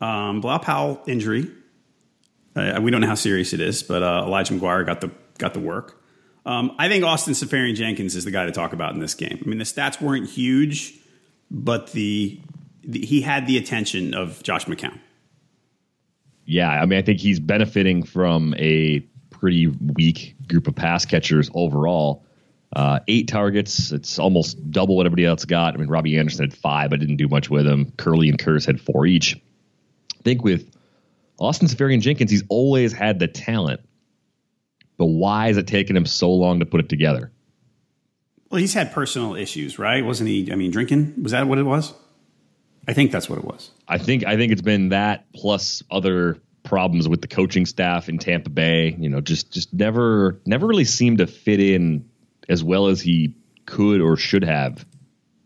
Um, 0.00 0.40
Powell 0.42 1.02
injury. 1.06 1.50
Uh, 2.56 2.80
we 2.82 2.90
don't 2.90 3.00
know 3.00 3.06
how 3.06 3.14
serious 3.14 3.52
it 3.52 3.60
is, 3.60 3.82
but 3.82 4.02
uh, 4.02 4.24
Elijah 4.26 4.54
McGuire 4.54 4.84
got 4.84 5.00
the 5.00 5.10
got 5.38 5.54
the 5.54 5.60
work. 5.60 6.02
Um, 6.44 6.74
I 6.78 6.88
think 6.88 7.04
Austin 7.04 7.34
Seferian 7.34 7.74
Jenkins 7.74 8.16
is 8.16 8.24
the 8.24 8.30
guy 8.30 8.46
to 8.46 8.52
talk 8.52 8.72
about 8.72 8.94
in 8.94 9.00
this 9.00 9.14
game. 9.14 9.38
I 9.44 9.46
mean, 9.46 9.58
the 9.58 9.64
stats 9.64 10.00
weren't 10.00 10.28
huge, 10.28 10.94
but 11.50 11.92
the, 11.92 12.40
the 12.40 12.57
he 12.82 13.20
had 13.20 13.46
the 13.46 13.56
attention 13.58 14.14
of 14.14 14.42
Josh 14.42 14.66
McCown. 14.66 14.98
Yeah, 16.44 16.70
I 16.70 16.86
mean, 16.86 16.98
I 16.98 17.02
think 17.02 17.20
he's 17.20 17.40
benefiting 17.40 18.02
from 18.02 18.54
a 18.56 19.00
pretty 19.30 19.66
weak 19.66 20.34
group 20.48 20.66
of 20.66 20.74
pass 20.74 21.04
catchers 21.04 21.50
overall. 21.54 22.24
Uh, 22.74 23.00
eight 23.08 23.28
targets. 23.28 23.92
It's 23.92 24.18
almost 24.18 24.70
double 24.70 24.96
what 24.96 25.06
everybody 25.06 25.24
else 25.24 25.44
got. 25.44 25.74
I 25.74 25.76
mean, 25.78 25.88
Robbie 25.88 26.18
Anderson 26.18 26.44
had 26.44 26.54
five, 26.54 26.90
but 26.90 27.00
didn't 27.00 27.16
do 27.16 27.28
much 27.28 27.48
with 27.48 27.66
him. 27.66 27.92
Kerley 27.92 28.28
and 28.28 28.38
Kearse 28.38 28.66
had 28.66 28.80
four 28.80 29.06
each. 29.06 29.36
I 29.36 30.22
think 30.22 30.44
with 30.44 30.70
Austin 31.38 31.68
Seferian 31.68 32.00
Jenkins, 32.00 32.30
he's 32.30 32.42
always 32.48 32.92
had 32.92 33.18
the 33.18 33.28
talent. 33.28 33.80
But 34.98 35.06
why 35.06 35.48
is 35.48 35.56
it 35.56 35.66
taking 35.66 35.96
him 35.96 36.06
so 36.06 36.30
long 36.32 36.60
to 36.60 36.66
put 36.66 36.80
it 36.80 36.88
together? 36.88 37.30
Well, 38.50 38.60
he's 38.60 38.74
had 38.74 38.92
personal 38.92 39.34
issues, 39.34 39.78
right? 39.78 40.04
Wasn't 40.04 40.28
he? 40.28 40.50
I 40.50 40.56
mean, 40.56 40.70
drinking 40.70 41.22
was 41.22 41.32
that 41.32 41.46
what 41.46 41.58
it 41.58 41.64
was? 41.64 41.94
I 42.88 42.94
think 42.94 43.12
that's 43.12 43.28
what 43.28 43.38
it 43.38 43.44
was. 43.44 43.70
I 43.86 43.98
think 43.98 44.24
I 44.24 44.36
think 44.36 44.50
it's 44.50 44.62
been 44.62 44.88
that 44.88 45.30
plus 45.34 45.82
other 45.90 46.38
problems 46.64 47.08
with 47.08 47.20
the 47.20 47.28
coaching 47.28 47.66
staff 47.66 48.08
in 48.08 48.18
Tampa 48.18 48.48
Bay. 48.48 48.96
You 48.98 49.10
know, 49.10 49.20
just 49.20 49.52
just 49.52 49.72
never 49.74 50.40
never 50.46 50.66
really 50.66 50.86
seemed 50.86 51.18
to 51.18 51.26
fit 51.26 51.60
in 51.60 52.08
as 52.48 52.64
well 52.64 52.86
as 52.86 53.00
he 53.00 53.34
could 53.66 54.00
or 54.00 54.16
should 54.16 54.42
have. 54.42 54.86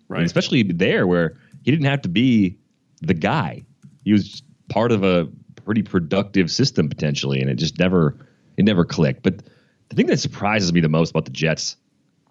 Right. 0.08 0.18
And 0.18 0.26
especially 0.26 0.62
there 0.62 1.06
where 1.06 1.36
he 1.64 1.72
didn't 1.72 1.86
have 1.86 2.02
to 2.02 2.08
be 2.08 2.58
the 3.00 3.14
guy. 3.14 3.64
He 4.04 4.12
was 4.12 4.42
part 4.68 4.92
of 4.92 5.02
a 5.02 5.28
pretty 5.64 5.82
productive 5.82 6.50
system 6.50 6.88
potentially, 6.88 7.40
and 7.40 7.50
it 7.50 7.56
just 7.56 7.76
never 7.76 8.16
it 8.56 8.64
never 8.64 8.84
clicked. 8.84 9.24
But 9.24 9.42
the 9.88 9.96
thing 9.96 10.06
that 10.06 10.20
surprises 10.20 10.72
me 10.72 10.80
the 10.80 10.88
most 10.88 11.10
about 11.10 11.24
the 11.24 11.32
Jets, 11.32 11.76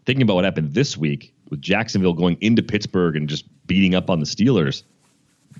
thinking 0.06 0.24
about 0.24 0.36
what 0.36 0.46
happened 0.46 0.74
this 0.74 0.98
week 0.98 1.34
with 1.50 1.62
Jacksonville 1.62 2.14
going 2.14 2.38
into 2.40 2.64
Pittsburgh 2.64 3.18
and 3.18 3.28
just 3.28 3.46
beating 3.68 3.94
up 3.94 4.10
on 4.10 4.22
the 4.22 4.26
Steelers. 4.26 4.84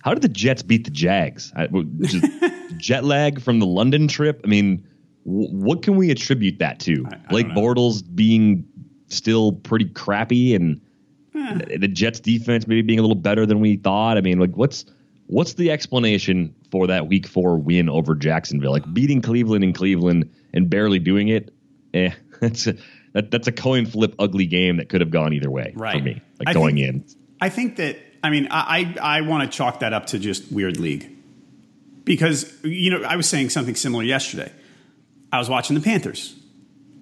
How 0.04 0.14
did 0.14 0.24
the 0.24 0.30
Jets 0.30 0.64
beat 0.64 0.86
the 0.86 0.92
Jags? 0.92 1.52
I, 1.56 1.68
just 2.02 2.26
jet 2.78 3.04
lag 3.04 3.42
from 3.42 3.60
the 3.60 3.66
London 3.66 4.08
trip. 4.08 4.42
I 4.44 4.48
mean, 4.48 4.86
w- 5.26 5.50
what 5.50 5.84
can 5.84 5.96
we 5.96 6.12
attribute 6.12 6.60
that 6.60 6.80
to? 6.82 7.06
I, 7.12 7.16
I 7.16 7.20
Blake 7.30 7.48
Bortles 7.48 8.04
being 8.16 8.66
still 9.08 9.54
pretty 9.54 9.86
crappy, 9.86 10.56
and 10.56 10.82
eh. 11.36 11.78
the 11.78 11.88
Jets 11.88 12.20
defense 12.20 12.68
maybe 12.68 12.82
being 12.82 13.00
a 13.00 13.04
little 13.04 13.16
better 13.16 13.46
than 13.46 13.60
we 13.60 13.78
thought. 13.78 14.18
I 14.18 14.22
mean, 14.22 14.40
like, 14.40 14.56
what's 14.56 14.86
what's 15.28 15.54
the 15.54 15.72
explanation 15.72 16.54
for 16.72 16.88
that 16.88 17.08
Week 17.08 17.28
Four 17.28 17.58
win 17.58 17.90
over 17.90 18.16
Jacksonville? 18.16 18.72
Like 18.72 18.92
beating 18.94 19.22
Cleveland 19.22 19.64
in 19.64 19.74
Cleveland 19.74 20.30
and 20.54 20.70
barely 20.70 21.00
doing 21.00 21.28
it. 21.28 21.54
Eh, 21.94 22.12
that's 22.42 22.68
a, 22.68 22.76
that, 23.14 23.32
that's 23.32 23.48
a 23.48 23.52
coin 23.52 23.86
flip, 23.86 24.16
ugly 24.20 24.46
game 24.46 24.78
that 24.78 24.90
could 24.90 25.02
have 25.02 25.12
gone 25.12 25.34
either 25.34 25.52
way 25.52 25.74
right. 25.76 25.98
for 25.98 26.04
me. 26.04 26.22
Like 26.40 26.50
I 26.50 26.54
going 26.54 26.78
think, 26.78 26.88
in, 26.88 27.06
I 27.40 27.50
think 27.50 27.76
that 27.78 27.98
I 28.24 28.30
mean, 28.30 28.48
I, 28.52 28.94
I, 29.02 29.18
I 29.18 29.22
want 29.22 29.50
to 29.52 29.58
chalk 29.58 29.80
that 29.80 29.94
up 29.94 30.08
to 30.08 30.20
just 30.20 30.52
weird 30.52 30.78
league. 30.80 31.10
Because, 32.04 32.52
you 32.64 32.90
know, 32.92 33.04
I 33.04 33.16
was 33.16 33.28
saying 33.28 33.50
something 33.50 33.76
similar 33.76 34.04
yesterday. 34.04 34.52
I 35.32 35.40
was 35.40 35.50
watching 35.50 35.76
the 35.76 35.82
Panthers. 35.82 36.36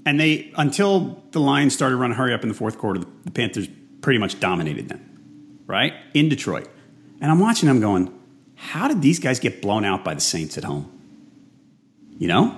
And 0.06 0.20
they, 0.20 0.52
until 0.56 1.22
the 1.32 1.40
Lions 1.40 1.74
started 1.74 1.98
running 1.98 2.16
hurry 2.18 2.34
up 2.34 2.44
in 2.44 2.50
the 2.50 2.56
fourth 2.56 2.78
quarter, 2.78 3.02
the 3.24 3.32
Panthers 3.32 3.68
pretty 4.02 4.20
much 4.20 4.40
dominated 4.40 4.90
them, 4.90 5.60
right? 5.68 5.94
In 6.14 6.30
Detroit. 6.30 6.70
And 7.22 7.30
I'm 7.32 7.40
watching 7.40 7.68
them 7.68 7.80
going, 7.80 8.14
how 8.56 8.88
did 8.88 9.02
these 9.02 9.20
guys 9.20 9.40
get 9.40 9.62
blown 9.62 9.84
out 9.86 10.04
by 10.04 10.14
the 10.14 10.22
Saints 10.22 10.58
at 10.58 10.64
home? 10.64 10.90
You 12.18 12.28
know? 12.28 12.58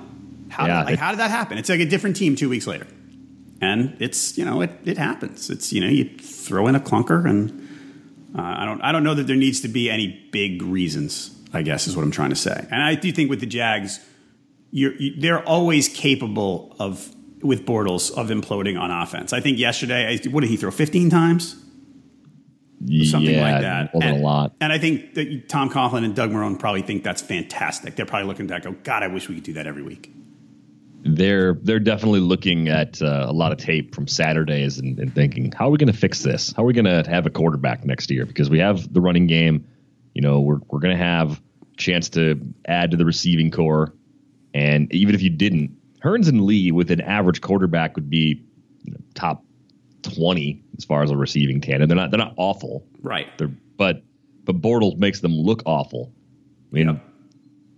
How, 0.50 0.68
Yeah, 0.68 0.84
like, 0.84 0.94
it- 0.94 1.00
how 1.00 1.12
did 1.12 1.20
that 1.20 1.32
happen? 1.32 1.58
It's 1.58 1.70
like 1.70 1.80
a 1.80 1.86
different 1.86 2.16
team 2.16 2.36
two 2.36 2.50
weeks 2.50 2.68
later. 2.68 2.88
And 3.60 3.96
it's, 4.00 4.38
you 4.38 4.46
know, 4.46 4.62
it, 4.62 4.72
it 4.86 4.98
happens. 4.98 5.50
It's, 5.50 5.72
you 5.72 5.82
know, 5.82 5.88
you 5.88 6.18
throw 6.18 6.68
in 6.68 6.76
a 6.76 6.80
clunker 6.80 7.30
and 7.30 7.68
uh, 8.38 8.42
I 8.42 8.66
don't. 8.66 8.82
I 8.82 8.92
don't 8.92 9.04
know 9.04 9.14
that 9.16 9.28
there 9.28 9.36
needs 9.36 9.62
to 9.62 9.68
be 9.68 9.90
any 9.90 10.28
big 10.32 10.62
reasons. 10.62 11.38
I 11.54 11.62
guess 11.64 11.88
is 11.88 11.96
what 11.96 12.04
I'm 12.04 12.12
trying 12.12 12.30
to 12.30 12.36
say. 12.36 12.66
And 12.72 12.82
I 12.82 12.96
do 12.96 13.12
think 13.12 13.30
with 13.30 13.42
the 13.42 13.46
Jags, 13.46 14.00
you're, 14.72 14.96
you, 14.96 15.20
they're 15.20 15.46
always 15.46 15.90
capable 15.90 16.76
of 16.80 17.14
with 17.42 17.66
Bortles 17.66 18.12
of 18.12 18.28
imploding 18.28 18.80
on 18.80 18.92
offense. 18.92 19.34
I 19.34 19.42
think 19.42 19.58
yesterday, 19.58 20.08
I- 20.08 20.30
what 20.30 20.42
did 20.42 20.50
he 20.50 20.58
throw? 20.58 20.72
15 20.72 21.10
times, 21.10 21.54
something 23.04 23.34
yeah, 23.34 23.42
like 23.42 23.62
that. 23.62 23.94
And, 23.94 24.18
a 24.18 24.20
lot. 24.20 24.54
And 24.62 24.72
I 24.72 24.78
think 24.78 25.16
that 25.16 25.50
Tom 25.50 25.70
Coughlin 25.70 26.06
and 26.06 26.16
Doug 26.16 26.32
Marrone 26.32 26.58
probably 26.58 26.84
think 26.84 27.04
that's 27.04 27.22
fantastic. 27.22 27.96
They're 27.96 28.06
probably 28.06 28.28
looking 28.28 28.48
back, 28.48 28.64
go, 28.64 28.72
God, 28.84 29.04
I 29.04 29.08
wish 29.08 29.28
we 29.28 29.36
could 29.36 29.44
do 29.44 29.54
that 29.54 29.68
every 29.68 29.84
week. 29.84 30.12
They're 31.04 31.56
they're 31.56 31.80
definitely 31.80 32.20
looking 32.20 32.68
at 32.68 33.02
uh, 33.02 33.26
a 33.28 33.34
lot 33.34 33.52
of 33.52 33.58
tape 33.58 33.96
from 33.96 34.08
Saturdays 34.08 34.78
and, 34.78 35.00
and 35.00 35.14
thinking, 35.14 35.52
how 35.52 35.68
are 35.68 35.72
we 35.72 35.78
going 35.78 35.92
to 35.92 35.98
fix 35.98 36.22
this? 36.22 36.54
How 36.56 36.64
are 36.64 36.66
we 36.66 36.74
going 36.74 36.86
to 36.86 37.10
have 37.10 37.26
a 37.26 37.32
quarterback 37.32 37.84
next 37.86 38.12
year? 38.12 38.26
Because 38.26 38.50
we 38.50 38.60
have 38.60 38.94
the 38.94 39.02
running 39.02 39.26
game. 39.26 39.68
You 40.14 40.22
know, 40.22 40.42
we're 40.42 40.60
we're 40.70 40.80
going 40.80 40.96
to 40.96 41.04
have 41.04 41.40
a 41.40 41.76
chance 41.78 42.10
to 42.10 42.40
add 42.68 42.92
to 42.92 42.98
the 42.98 43.06
receiving 43.06 43.50
corps, 43.50 43.94
and 44.54 44.94
even 44.94 45.16
if 45.16 45.24
you 45.24 45.32
didn't, 45.32 45.76
Hurns 46.04 46.28
and 46.30 46.42
Lee 46.42 46.72
with 46.72 46.92
an 46.92 47.02
average 47.02 47.42
quarterback 47.42 47.96
would 47.96 48.10
be 48.10 48.44
you 48.84 48.92
know, 48.92 49.00
top 49.16 49.44
twenty 50.04 50.64
as 50.78 50.86
far 50.86 51.02
as 51.02 51.10
a 51.10 51.18
receiving 51.18 51.62
tandem. 51.62 51.90
They're 51.90 51.96
not 51.96 52.12
they're 52.12 52.20
not 52.20 52.36
awful. 52.38 52.86
Right. 53.02 53.28
They're, 53.40 53.52
but 53.78 54.04
but 54.44 54.62
Bortles 54.62 54.98
makes 54.98 55.20
them 55.22 55.34
look 55.34 55.64
awful. 55.66 56.14
I 56.72 56.76
mean, 56.76 56.88
Yep. 56.88 57.06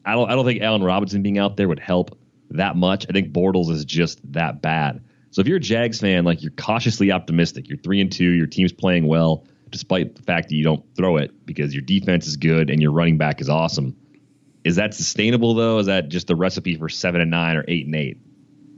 I 0.06 0.14
don't 0.14 0.30
I 0.30 0.36
don't 0.36 0.46
think 0.46 0.62
Allen 0.62 0.84
Robinson 0.84 1.22
being 1.22 1.38
out 1.38 1.56
there 1.56 1.70
would 1.70 1.80
help 1.80 2.18
that 2.58 2.76
much. 2.76 3.06
I 3.10 3.12
think 3.14 3.32
Bortles 3.32 3.70
is 3.72 3.86
just 3.86 4.20
that 4.34 4.62
bad. 4.62 5.04
So 5.32 5.42
if 5.42 5.48
you're 5.48 5.58
a 5.58 5.62
Jags 5.62 6.00
fan, 6.00 6.26
like 6.26 6.42
you're 6.44 6.52
cautiously 6.52 7.12
optimistic, 7.12 7.68
you're 7.68 7.78
three 7.80 8.00
and 8.02 8.12
two, 8.12 8.30
your 8.30 8.46
team's 8.48 8.72
playing 8.72 9.08
well, 9.08 9.46
despite 9.72 10.16
the 10.16 10.22
fact 10.22 10.50
that 10.50 10.56
you 10.56 10.64
don't 10.64 10.84
throw 10.96 11.18
it 11.18 11.46
because 11.46 11.74
your 11.74 11.82
defense 11.82 12.28
is 12.28 12.38
good 12.38 12.70
and 12.70 12.82
your 12.82 12.92
running 12.92 13.18
back 13.18 13.42
is 13.42 13.50
awesome. 13.50 13.96
Is 14.64 14.76
that 14.78 14.94
sustainable 14.94 15.56
though? 15.56 15.80
Is 15.80 15.88
that 15.88 16.10
just 16.10 16.28
the 16.28 16.36
recipe 16.36 16.76
for 16.78 16.88
seven 16.90 17.20
and 17.22 17.32
nine 17.32 17.58
or 17.58 17.66
eight 17.68 17.86
and 17.88 17.96
eight? 17.96 18.18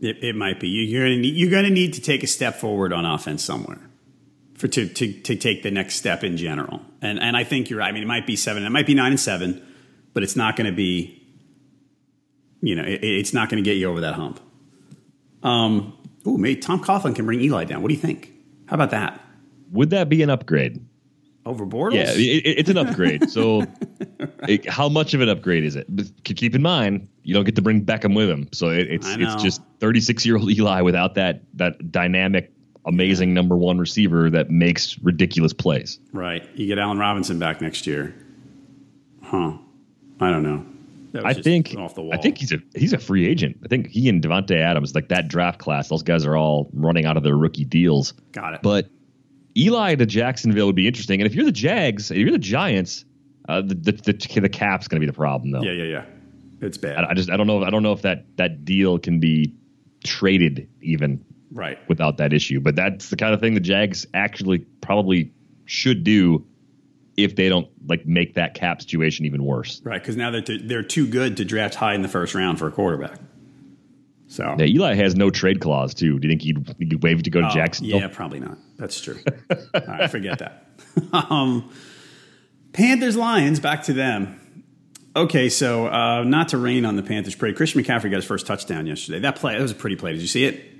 It, 0.01 0.23
it 0.23 0.35
might 0.35 0.59
be. 0.59 0.67
You- 0.69 0.83
You're 0.85 1.07
to 1.07 1.17
need, 1.17 1.35
you're 1.35 1.61
to 1.61 1.69
need 1.69 1.93
to 1.93 2.01
take 2.01 2.23
a 2.23 2.27
step 2.27 2.55
forward 2.55 2.93
on 2.93 3.05
offense 3.05 3.43
somewhere 3.43 3.81
for 4.55 4.67
to, 4.69 4.87
to 4.87 5.11
to 5.21 5.35
take 5.35 5.63
the 5.63 5.71
next 5.71 5.95
step 5.95 6.23
in 6.23 6.37
general. 6.37 6.81
And 7.01 7.19
and 7.19 7.35
I 7.35 7.43
think 7.43 7.69
you're 7.69 7.79
right. 7.79 7.89
I 7.89 7.91
mean, 7.91 8.03
it 8.03 8.07
might 8.07 8.25
be 8.25 8.35
seven. 8.37 8.63
It 8.63 8.69
might 8.69 8.87
be 8.87 8.93
nine 8.93 9.11
and 9.11 9.19
seven, 9.19 9.61
but 10.13 10.23
it's 10.23 10.35
not 10.37 10.55
going 10.55 10.67
to 10.69 10.75
be. 10.75 11.21
You 12.65 12.75
know, 12.75 12.83
it, 12.83 12.99
it's 13.03 13.33
not 13.33 13.49
going 13.49 13.63
to 13.63 13.67
get 13.69 13.77
you 13.77 13.89
over 13.89 14.01
that 14.01 14.15
hump. 14.15 14.39
Um. 15.43 15.97
Oh, 16.27 16.37
maybe 16.37 16.59
Tom 16.59 16.83
Coughlin 16.83 17.15
can 17.15 17.25
bring 17.25 17.39
Eli 17.39 17.65
down. 17.65 17.83
What 17.83 17.89
do 17.89 17.93
you 17.93 17.99
think? 18.01 18.31
How 18.65 18.73
about 18.73 18.89
that? 18.89 19.21
Would 19.71 19.91
that 19.91 20.09
be 20.09 20.23
an 20.23 20.31
upgrade? 20.31 20.83
Over 21.45 21.67
Bortles? 21.67 21.93
Yeah, 21.93 22.11
it, 22.13 22.17
it- 22.45 22.57
it's 22.59 22.69
an 22.71 22.77
upgrade. 22.77 23.29
So, 23.29 23.63
it, 24.47 24.67
how 24.67 24.89
much 24.89 25.13
of 25.13 25.21
an 25.21 25.29
upgrade 25.29 25.63
is 25.63 25.75
it? 25.75 25.85
But 25.87 26.07
keep 26.23 26.55
in 26.55 26.63
mind, 26.63 27.07
you 27.21 27.35
don't 27.35 27.43
get 27.43 27.55
to 27.57 27.61
bring 27.61 27.85
Beckham 27.85 28.15
with 28.15 28.27
him, 28.27 28.49
so 28.51 28.69
it, 28.69 28.87
it's 28.89 29.07
it's 29.15 29.43
just 29.43 29.61
36 29.79 30.25
year 30.25 30.37
old 30.37 30.49
Eli 30.49 30.81
without 30.81 31.13
that 31.13 31.43
that 31.53 31.91
dynamic, 31.91 32.51
amazing 32.87 33.35
number 33.35 33.55
one 33.55 33.77
receiver 33.77 34.31
that 34.31 34.49
makes 34.49 34.97
ridiculous 35.03 35.53
plays. 35.53 35.99
Right. 36.11 36.49
You 36.55 36.65
get 36.65 36.79
Allen 36.79 36.97
Robinson 36.97 37.37
back 37.37 37.61
next 37.61 37.85
year. 37.85 38.15
Huh. 39.21 39.57
I 40.19 40.31
don't 40.31 40.41
know. 40.43 40.65
I 41.23 41.33
think 41.33 41.75
off 41.77 41.95
the 41.95 42.01
wall. 42.01 42.13
I 42.13 42.17
think 42.17 42.37
he's 42.37 42.51
a 42.51 42.57
he's 42.75 42.93
a 42.93 42.97
free 42.97 43.27
agent. 43.27 43.57
I 43.63 43.67
think 43.67 43.87
he 43.87 44.09
and 44.09 44.21
Davante 44.21 44.57
Adams, 44.57 44.95
like 44.95 45.09
that 45.09 45.27
draft 45.27 45.59
class, 45.59 45.89
those 45.89 46.03
guys 46.03 46.25
are 46.25 46.35
all 46.35 46.69
running 46.73 47.05
out 47.05 47.17
of 47.17 47.23
their 47.23 47.35
rookie 47.35 47.65
deals. 47.65 48.13
got 48.31 48.53
it. 48.53 48.61
But 48.61 48.89
Eli 49.57 49.95
to 49.95 50.05
Jacksonville 50.05 50.65
would 50.67 50.75
be 50.75 50.87
interesting. 50.87 51.21
And 51.21 51.27
if 51.27 51.35
you're 51.35 51.45
the 51.45 51.51
Jags, 51.51 52.11
if 52.11 52.17
you're 52.17 52.31
the 52.31 52.37
Giants, 52.39 53.05
uh, 53.47 53.61
the, 53.61 53.75
the 53.75 53.91
the 53.91 54.39
the 54.41 54.49
cap's 54.49 54.87
going 54.87 54.99
to 54.99 55.05
be 55.05 55.09
the 55.09 55.15
problem 55.15 55.51
though. 55.51 55.61
yeah, 55.61 55.71
yeah, 55.71 55.83
yeah. 55.83 56.05
It's 56.61 56.77
bad. 56.77 57.03
I, 57.03 57.11
I 57.11 57.13
just 57.13 57.29
I 57.29 57.37
don't 57.37 57.47
know 57.47 57.63
I 57.63 57.69
don't 57.69 57.83
know 57.83 57.93
if 57.93 58.01
that 58.01 58.25
that 58.37 58.65
deal 58.65 58.97
can 58.99 59.19
be 59.19 59.55
traded 60.03 60.69
even 60.81 61.23
right. 61.51 61.77
without 61.87 62.17
that 62.17 62.33
issue. 62.33 62.59
But 62.59 62.75
that's 62.75 63.09
the 63.09 63.15
kind 63.15 63.33
of 63.33 63.39
thing 63.39 63.53
the 63.53 63.59
Jags 63.59 64.05
actually 64.13 64.59
probably 64.81 65.33
should 65.65 66.03
do 66.03 66.45
if 67.17 67.35
they 67.35 67.49
don't 67.49 67.67
like 67.87 68.05
make 68.05 68.33
that 68.35 68.53
cap 68.55 68.81
situation 68.81 69.25
even 69.25 69.43
worse. 69.43 69.81
Right, 69.83 70.01
because 70.01 70.17
now 70.17 70.31
they're 70.31 70.41
t- 70.41 70.65
they're 70.65 70.83
too 70.83 71.07
good 71.07 71.37
to 71.37 71.45
draft 71.45 71.75
high 71.75 71.93
in 71.95 72.01
the 72.01 72.07
first 72.09 72.35
round 72.35 72.59
for 72.59 72.67
a 72.67 72.71
quarterback. 72.71 73.19
So 74.27 74.55
Yeah, 74.57 74.65
Eli 74.65 74.95
has 74.95 75.15
no 75.15 75.29
trade 75.29 75.61
clause 75.61 75.93
too. 75.93 76.19
Do 76.19 76.27
you 76.27 76.31
think 76.31 76.41
he'd, 76.41 76.75
he'd 76.79 77.03
waive 77.03 77.23
to 77.23 77.29
go 77.29 77.41
to 77.41 77.47
Oh, 77.47 77.51
Jacksonville? 77.53 77.99
Yeah, 77.99 78.07
probably 78.07 78.39
not. 78.39 78.57
That's 78.77 78.99
true. 78.99 79.19
All 79.51 79.81
right, 79.87 80.09
forget 80.09 80.39
that. 80.39 80.65
um, 81.29 81.71
Panthers 82.73 83.15
Lions, 83.15 83.59
back 83.59 83.83
to 83.83 83.93
them. 83.93 84.41
Okay, 85.15 85.47
so 85.47 85.87
uh, 85.87 86.23
not 86.23 86.49
to 86.49 86.57
rain 86.57 86.83
on 86.85 86.97
the 86.97 87.03
Panthers 87.03 87.35
parade. 87.35 87.55
Christian 87.55 87.81
McCaffrey 87.81 88.09
got 88.09 88.17
his 88.17 88.25
first 88.25 88.45
touchdown 88.45 88.85
yesterday. 88.85 89.19
That 89.19 89.37
play, 89.37 89.53
that 89.55 89.61
was 89.61 89.71
a 89.71 89.75
pretty 89.75 89.95
play. 89.95 90.11
Did 90.11 90.21
you 90.21 90.27
see 90.27 90.43
it? 90.43 90.71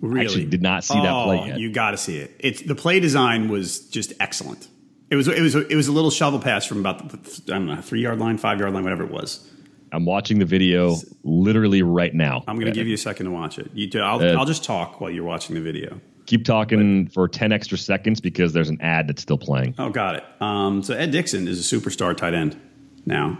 Really? 0.00 0.26
actually 0.26 0.44
did 0.44 0.62
not 0.62 0.84
see 0.84 0.94
that 0.94 1.24
play 1.24 1.40
Oh, 1.40 1.44
yet. 1.46 1.58
You 1.58 1.72
got 1.72 1.92
to 1.92 1.96
see 1.96 2.18
it. 2.18 2.36
It's 2.38 2.60
the 2.62 2.74
play 2.74 3.00
design 3.00 3.48
was 3.48 3.80
just 3.88 4.12
excellent. 4.20 4.68
It 5.10 5.16
was 5.16 5.28
it 5.28 5.40
was 5.40 5.54
it 5.54 5.74
was 5.74 5.88
a 5.88 5.92
little 5.92 6.10
shovel 6.10 6.40
pass 6.40 6.64
from 6.66 6.80
about 6.80 7.08
the, 7.10 7.52
I 7.52 7.58
don't 7.58 7.66
know 7.66 7.80
three 7.80 8.00
yard 8.02 8.18
line, 8.18 8.38
five 8.38 8.58
yard 8.58 8.72
line, 8.72 8.82
whatever 8.84 9.04
it 9.04 9.10
was. 9.10 9.48
I'm 9.92 10.04
watching 10.06 10.40
the 10.40 10.44
video 10.44 10.96
literally 11.22 11.82
right 11.82 12.12
now. 12.12 12.42
I'm 12.48 12.56
going 12.56 12.66
to 12.66 12.72
give 12.72 12.88
you 12.88 12.94
a 12.94 12.98
second 12.98 13.26
to 13.26 13.32
watch 13.32 13.60
it. 13.60 13.70
You, 13.74 13.86
do- 13.86 14.00
I'll, 14.00 14.20
Uh, 14.20 14.32
I'll 14.36 14.44
just 14.44 14.64
talk 14.64 15.00
while 15.00 15.08
you're 15.08 15.22
watching 15.22 15.54
the 15.54 15.60
video. 15.60 16.00
Keep 16.26 16.44
talking 16.46 17.06
for 17.10 17.28
10 17.28 17.52
extra 17.52 17.78
seconds 17.78 18.20
because 18.20 18.52
there's 18.52 18.70
an 18.70 18.80
ad 18.80 19.06
that's 19.06 19.22
still 19.22 19.38
playing. 19.38 19.76
Oh, 19.78 19.90
got 19.90 20.16
it. 20.16 20.24
Um, 20.40 20.82
so 20.82 20.94
Ed 20.94 21.12
Dickson 21.12 21.46
is 21.46 21.72
a 21.72 21.76
superstar 21.76 22.16
tight 22.16 22.34
end 22.34 22.60
now. 23.06 23.38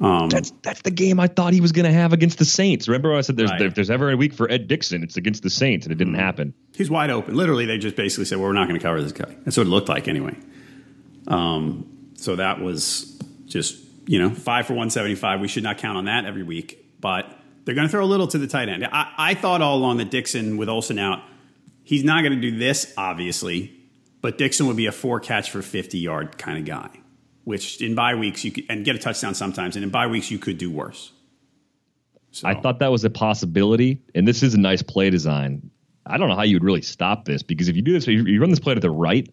Um, 0.00 0.28
That's 0.28 0.52
that's 0.62 0.82
the 0.82 0.90
game 0.90 1.18
I 1.20 1.26
thought 1.26 1.54
he 1.54 1.60
was 1.62 1.72
going 1.72 1.86
to 1.86 1.92
have 1.92 2.12
against 2.12 2.38
the 2.38 2.44
Saints. 2.44 2.86
Remember 2.88 3.14
I 3.14 3.20
said 3.22 3.36
there's 3.38 3.50
Right. 3.50 3.62
if 3.62 3.74
there's 3.74 3.88
ever 3.88 4.10
a 4.10 4.16
week 4.16 4.34
for 4.34 4.50
Ed 4.50 4.66
Dickson, 4.68 5.02
it's 5.02 5.16
against 5.16 5.42
the 5.42 5.48
Saints, 5.50 5.86
and 5.86 5.92
it 5.92 5.96
didn't 5.96 6.14
happen. 6.16 6.52
He's 6.74 6.90
wide 6.90 7.08
open. 7.10 7.34
Literally, 7.34 7.64
they 7.64 7.78
just 7.78 7.96
basically 7.96 8.26
said, 8.26 8.36
"Well, 8.38 8.48
we're 8.48 8.52
not 8.54 8.68
going 8.68 8.78
to 8.78 8.84
cover 8.84 9.00
this 9.02 9.12
guy." 9.12 9.34
That's 9.46 9.56
what 9.56 9.66
it 9.66 9.70
looked 9.70 9.88
like, 9.88 10.06
anyway. 10.06 10.34
Um, 11.28 12.10
so 12.14 12.36
that 12.36 12.60
was 12.60 13.18
just 13.46 13.76
you 14.06 14.18
know 14.18 14.30
five 14.30 14.66
for 14.66 14.74
one 14.74 14.90
seventy 14.90 15.14
five. 15.14 15.40
We 15.40 15.48
should 15.48 15.62
not 15.62 15.78
count 15.78 15.98
on 15.98 16.06
that 16.06 16.24
every 16.24 16.42
week, 16.42 16.84
but 17.00 17.26
they're 17.64 17.74
going 17.74 17.86
to 17.86 17.90
throw 17.90 18.04
a 18.04 18.06
little 18.06 18.28
to 18.28 18.38
the 18.38 18.46
tight 18.46 18.68
end. 18.68 18.84
I, 18.84 19.12
I 19.16 19.34
thought 19.34 19.62
all 19.62 19.76
along 19.76 19.98
that 19.98 20.10
Dickson 20.10 20.56
with 20.56 20.68
Olsen 20.68 20.98
out, 20.98 21.22
he's 21.84 22.04
not 22.04 22.22
going 22.22 22.40
to 22.40 22.40
do 22.40 22.56
this, 22.56 22.92
obviously, 22.96 23.72
but 24.22 24.38
Dickson 24.38 24.66
would 24.68 24.76
be 24.76 24.86
a 24.86 24.92
four 24.92 25.20
catch 25.20 25.50
for 25.50 25.62
fifty 25.62 25.98
yard 25.98 26.38
kind 26.38 26.58
of 26.58 26.64
guy, 26.64 26.90
which 27.44 27.82
in 27.82 27.94
bye 27.94 28.14
weeks 28.14 28.44
you 28.44 28.52
could 28.52 28.64
and 28.68 28.84
get 28.84 28.96
a 28.96 28.98
touchdown 28.98 29.34
sometimes, 29.34 29.76
and 29.76 29.84
in 29.84 29.90
bye 29.90 30.06
weeks 30.06 30.30
you 30.30 30.38
could 30.38 30.58
do 30.58 30.70
worse. 30.70 31.12
So, 32.30 32.46
I 32.46 32.60
thought 32.60 32.80
that 32.80 32.92
was 32.92 33.02
a 33.04 33.10
possibility, 33.10 34.02
and 34.14 34.28
this 34.28 34.42
is 34.42 34.52
a 34.52 34.60
nice 34.60 34.82
play 34.82 35.08
design. 35.08 35.70
I 36.04 36.18
don't 36.18 36.28
know 36.28 36.36
how 36.36 36.42
you 36.42 36.56
would 36.56 36.64
really 36.64 36.82
stop 36.82 37.24
this 37.24 37.42
because 37.42 37.68
if 37.68 37.76
you 37.76 37.82
do 37.82 37.92
this, 37.92 38.06
you 38.06 38.40
run 38.40 38.50
this 38.50 38.60
play 38.60 38.74
to 38.74 38.80
the 38.80 38.90
right 38.90 39.28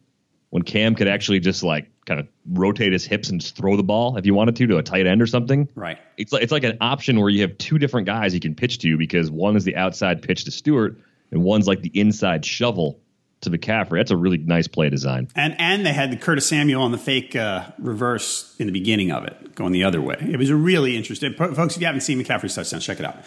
when 0.53 0.61
Cam 0.61 0.93
could 0.93 1.07
actually 1.07 1.39
just 1.39 1.63
like 1.63 1.89
kind 2.05 2.19
of 2.19 2.27
rotate 2.51 2.93
his 2.93 3.03
hips 3.03 3.31
and 3.31 3.41
just 3.41 3.55
throw 3.55 3.75
the 3.75 3.81
ball 3.81 4.17
if 4.17 4.25
you 4.27 4.35
wanted 4.35 4.55
to 4.57 4.67
to 4.67 4.77
a 4.77 4.83
tight 4.83 5.07
end 5.07 5.19
or 5.19 5.25
something. 5.25 5.67
right. 5.73 5.97
It's 6.15 6.31
like 6.31 6.43
it's 6.43 6.51
like 6.51 6.63
an 6.63 6.77
option 6.79 7.19
where 7.19 7.29
you 7.29 7.41
have 7.41 7.57
two 7.57 7.79
different 7.79 8.05
guys 8.05 8.35
you 8.35 8.39
can 8.39 8.53
pitch 8.53 8.77
to 8.79 8.95
because 8.95 9.31
one 9.31 9.55
is 9.55 9.63
the 9.63 9.75
outside 9.75 10.21
pitch 10.21 10.43
to 10.43 10.51
Stewart 10.51 10.95
and 11.31 11.43
one's 11.43 11.65
like 11.65 11.81
the 11.81 11.89
inside 11.99 12.45
shovel 12.45 12.99
to 13.41 13.49
McCaffrey. 13.49 13.97
That's 13.97 14.11
a 14.11 14.15
really 14.15 14.37
nice 14.37 14.67
play 14.67 14.91
design. 14.91 15.27
And 15.35 15.55
and 15.57 15.83
they 15.83 15.93
had 15.93 16.11
the 16.11 16.17
Curtis 16.17 16.47
Samuel 16.47 16.83
on 16.83 16.91
the 16.91 16.99
fake 16.99 17.35
uh, 17.35 17.71
reverse 17.79 18.55
in 18.59 18.67
the 18.67 18.73
beginning 18.73 19.11
of 19.11 19.25
it, 19.25 19.55
going 19.55 19.71
the 19.71 19.83
other 19.85 20.01
way. 20.03 20.17
It 20.19 20.37
was 20.37 20.51
a 20.51 20.55
really 20.55 20.95
interesting. 20.95 21.33
Folks, 21.33 21.73
if 21.73 21.81
you 21.81 21.87
haven't 21.87 22.01
seen 22.01 22.21
McCaffrey's 22.23 22.53
touchdown, 22.53 22.79
check 22.79 22.99
it 22.99 23.05
out. 23.07 23.17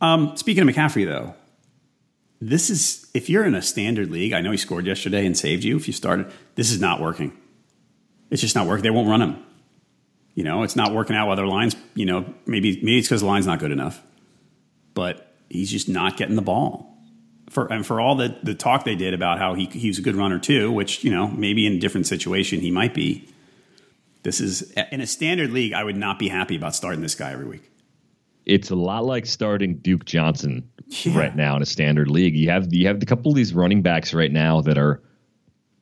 Um, 0.00 0.36
speaking 0.36 0.68
of 0.68 0.72
McCaffrey, 0.72 1.04
though, 1.04 1.34
this 2.40 2.70
is 2.70 3.08
if 3.12 3.28
you're 3.28 3.44
in 3.44 3.54
a 3.54 3.62
standard 3.62 4.10
league. 4.10 4.32
I 4.32 4.40
know 4.40 4.50
he 4.50 4.56
scored 4.56 4.86
yesterday 4.86 5.26
and 5.26 5.36
saved 5.36 5.62
you. 5.62 5.76
If 5.76 5.86
you 5.86 5.92
started, 5.92 6.32
this 6.54 6.70
is 6.70 6.80
not 6.80 7.00
working. 7.00 7.36
It's 8.30 8.40
just 8.40 8.54
not 8.54 8.66
working. 8.66 8.82
They 8.82 8.90
won't 8.90 9.08
run 9.08 9.20
him. 9.20 9.44
You 10.34 10.44
know, 10.44 10.62
it's 10.62 10.76
not 10.76 10.94
working 10.94 11.16
out. 11.16 11.26
While 11.26 11.36
their 11.36 11.46
lines, 11.46 11.76
you 11.94 12.06
know, 12.06 12.32
maybe 12.46 12.76
maybe 12.76 12.98
it's 12.98 13.08
because 13.08 13.20
the 13.20 13.26
line's 13.26 13.46
not 13.46 13.58
good 13.58 13.72
enough. 13.72 14.02
But 14.94 15.34
he's 15.48 15.70
just 15.70 15.88
not 15.88 16.16
getting 16.16 16.36
the 16.36 16.42
ball 16.42 16.90
for 17.50 17.70
and 17.70 17.84
for 17.84 18.00
all 18.00 18.14
the 18.14 18.38
the 18.42 18.54
talk 18.54 18.84
they 18.84 18.94
did 18.94 19.12
about 19.12 19.38
how 19.38 19.54
he 19.54 19.66
he's 19.66 19.98
a 19.98 20.02
good 20.02 20.16
runner 20.16 20.38
too, 20.38 20.72
which 20.72 21.04
you 21.04 21.10
know 21.10 21.28
maybe 21.28 21.66
in 21.66 21.74
a 21.74 21.78
different 21.78 22.06
situation 22.06 22.60
he 22.60 22.70
might 22.70 22.94
be. 22.94 23.28
This 24.22 24.40
is 24.40 24.70
in 24.92 25.00
a 25.00 25.06
standard 25.06 25.50
league. 25.50 25.72
I 25.72 25.82
would 25.82 25.96
not 25.96 26.18
be 26.18 26.28
happy 26.28 26.56
about 26.56 26.74
starting 26.74 27.00
this 27.00 27.14
guy 27.14 27.32
every 27.32 27.46
week. 27.46 27.69
It's 28.46 28.70
a 28.70 28.74
lot 28.76 29.04
like 29.04 29.26
starting 29.26 29.76
Duke 29.78 30.04
Johnson 30.04 30.68
Yeah. 30.88 31.18
right 31.18 31.36
now 31.36 31.56
in 31.56 31.62
a 31.62 31.66
standard 31.66 32.08
league. 32.08 32.36
You 32.36 32.50
have 32.50 32.72
you 32.72 32.86
have 32.86 33.02
a 33.02 33.06
couple 33.06 33.30
of 33.30 33.36
these 33.36 33.52
running 33.54 33.82
backs 33.82 34.12
right 34.14 34.32
now 34.32 34.60
that 34.62 34.78
are. 34.78 35.02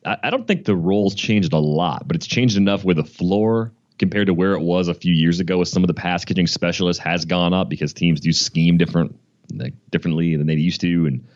I, 0.04 0.16
I 0.24 0.30
don't 0.30 0.46
think 0.46 0.64
the 0.64 0.76
roles 0.76 1.14
changed 1.14 1.52
a 1.52 1.58
lot, 1.58 2.06
but 2.06 2.16
it's 2.16 2.26
changed 2.26 2.56
enough 2.56 2.84
where 2.84 2.94
the 2.94 3.04
floor 3.04 3.72
compared 3.98 4.26
to 4.28 4.34
where 4.34 4.52
it 4.52 4.60
was 4.60 4.86
a 4.88 4.94
few 4.94 5.12
years 5.12 5.40
ago 5.40 5.58
with 5.58 5.68
some 5.68 5.82
of 5.82 5.88
the 5.88 5.94
pass 5.94 6.24
catching 6.24 6.46
specialists 6.46 7.02
has 7.02 7.24
gone 7.24 7.52
up 7.52 7.68
because 7.68 7.92
teams 7.92 8.20
do 8.20 8.32
scheme 8.32 8.78
different 8.78 9.18
like, 9.52 9.74
differently 9.90 10.36
than 10.36 10.46
they 10.46 10.54
used 10.54 10.80
to 10.82 11.06
and 11.06 11.26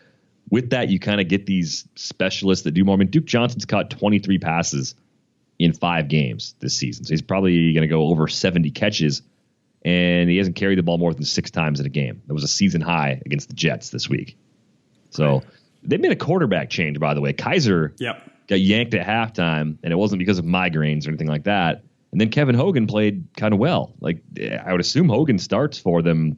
with 0.49 0.69
that 0.69 0.87
you 0.89 0.97
kind 0.99 1.19
of 1.19 1.27
get 1.27 1.45
these 1.45 1.85
specialists 1.95 2.63
that 2.63 2.71
do 2.71 2.85
more. 2.85 2.93
I 2.95 2.99
mean 2.99 3.09
Duke 3.09 3.25
Johnson's 3.25 3.65
caught 3.65 3.89
23 3.89 4.37
passes 4.39 4.95
in 5.59 5.73
5 5.73 6.07
games 6.07 6.55
this 6.59 6.73
season. 6.75 7.03
So 7.05 7.11
he's 7.11 7.21
probably 7.21 7.73
going 7.73 7.81
to 7.81 7.87
go 7.87 8.03
over 8.07 8.27
70 8.29 8.71
catches 8.71 9.21
and 9.83 10.29
he 10.29 10.37
hasn't 10.37 10.55
carried 10.55 10.77
the 10.77 10.83
ball 10.83 10.97
more 10.97 11.13
than 11.13 11.23
6 11.25 11.51
times 11.51 11.79
in 11.79 11.85
a 11.85 11.89
game. 11.89 12.21
That 12.27 12.33
was 12.33 12.43
a 12.43 12.47
season 12.47 12.81
high 12.81 13.21
against 13.25 13.49
the 13.49 13.55
Jets 13.55 13.89
this 13.89 14.09
week. 14.09 14.37
So 15.09 15.43
they 15.83 15.97
made 15.97 16.11
a 16.11 16.15
quarterback 16.15 16.69
change 16.69 16.99
by 16.99 17.13
the 17.13 17.21
way. 17.21 17.33
Kizer 17.33 17.91
Yep. 17.99 18.31
got 18.47 18.59
yanked 18.59 18.93
at 18.93 19.05
halftime, 19.05 19.77
and 19.83 19.91
it 19.91 19.95
wasn't 19.95 20.19
because 20.19 20.39
of 20.39 20.45
migraines 20.45 21.05
or 21.05 21.09
anything 21.09 21.27
like 21.27 21.43
that. 21.43 21.83
And 22.11 22.21
then 22.21 22.29
Kevin 22.29 22.55
Hogan 22.55 22.87
played 22.87 23.25
kind 23.37 23.53
of 23.53 23.59
well. 23.59 23.93
Like 23.99 24.21
I 24.65 24.71
would 24.71 24.81
assume 24.81 25.09
Hogan 25.09 25.39
starts 25.39 25.77
for 25.79 26.01
them 26.01 26.37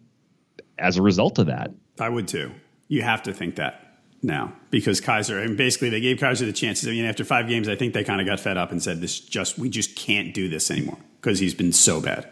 as 0.77 0.97
a 0.97 1.01
result 1.01 1.37
of 1.39 1.47
that. 1.47 1.71
I 1.99 2.09
would 2.09 2.27
too. 2.27 2.51
You 2.87 3.01
have 3.01 3.23
to 3.23 3.33
think 3.33 3.55
that 3.55 3.81
now 4.21 4.53
because 4.71 5.01
Kizer 5.01 5.43
and 5.43 5.55
basically 5.57 5.89
they 5.89 5.99
gave 6.01 6.17
Kizer 6.17 6.45
the 6.45 6.53
chances. 6.53 6.87
I 6.87 6.91
mean, 6.91 7.05
after 7.05 7.23
five 7.23 7.47
games, 7.47 7.67
I 7.69 7.75
think 7.75 7.93
they 7.93 8.03
kind 8.03 8.19
of 8.21 8.27
got 8.27 8.39
fed 8.39 8.57
up 8.57 8.71
and 8.71 8.81
said, 8.81 9.01
"This 9.01 9.19
just 9.19 9.57
we 9.57 9.69
just 9.69 9.95
can't 9.95 10.33
do 10.33 10.47
this 10.49 10.71
anymore 10.71 10.97
because 11.21 11.39
he's 11.39 11.53
been 11.53 11.71
so 11.73 12.01
bad." 12.01 12.27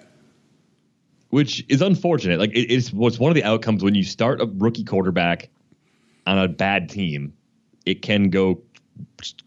Which 1.34 1.66
is 1.68 1.82
unfortunate. 1.82 2.40
Like 2.40 2.52
it, 2.52 2.72
it's 2.72 2.94
what's 2.94 3.18
one 3.18 3.32
of 3.32 3.36
the 3.36 3.44
outcomes 3.44 3.84
when 3.84 3.96
you 3.96 4.04
start 4.04 4.40
a 4.40 4.46
rookie 4.46 4.84
quarterback 4.84 5.50
on 6.28 6.38
a 6.38 6.48
bad 6.48 6.90
team, 6.90 7.34
it 7.88 8.04
can 8.04 8.30
go 8.30 8.62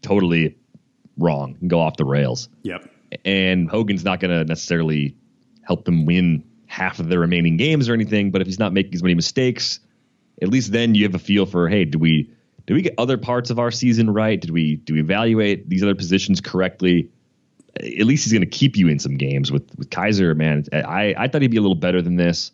totally 0.01 0.57
wrong 1.17 1.55
and 1.61 1.69
go 1.69 1.79
off 1.79 1.95
the 1.95 2.03
rails. 2.03 2.49
Yep. 2.63 2.91
And 3.23 3.69
Hogan's 3.69 4.03
not 4.03 4.19
going 4.19 4.37
to 4.37 4.43
necessarily 4.43 5.15
help 5.63 5.85
them 5.85 6.05
win 6.05 6.43
half 6.65 6.99
of 6.99 7.07
the 7.07 7.17
remaining 7.17 7.55
games 7.55 7.87
or 7.87 7.93
anything. 7.93 8.31
But 8.31 8.41
if 8.41 8.47
he's 8.47 8.59
not 8.59 8.73
making 8.73 8.93
as 8.93 9.01
many 9.01 9.15
mistakes, 9.15 9.79
at 10.41 10.49
least 10.49 10.73
then 10.73 10.93
you 10.93 11.05
have 11.05 11.15
a 11.15 11.19
feel 11.19 11.45
for 11.45 11.69
hey, 11.69 11.85
do 11.85 11.97
we 11.97 12.29
did 12.65 12.73
we 12.73 12.81
get 12.81 12.95
other 12.97 13.17
parts 13.17 13.49
of 13.49 13.59
our 13.59 13.71
season 13.71 14.09
right? 14.09 14.41
Did 14.41 14.49
we 14.49 14.75
do 14.75 14.95
we 14.95 14.99
evaluate 14.99 15.69
these 15.69 15.83
other 15.83 15.95
positions 15.95 16.41
correctly? 16.41 17.09
At 17.79 18.05
least 18.05 18.23
he's 18.23 18.33
going 18.33 18.41
to 18.41 18.49
keep 18.49 18.75
you 18.75 18.87
in 18.87 18.99
some 18.99 19.17
games 19.17 19.51
with 19.51 19.69
with 19.77 19.89
Kizer. 19.89 20.35
Man, 20.35 20.65
I 20.73 21.13
I 21.17 21.27
thought 21.27 21.41
he'd 21.41 21.51
be 21.51 21.57
a 21.57 21.61
little 21.61 21.75
better 21.75 22.01
than 22.01 22.15
this. 22.15 22.51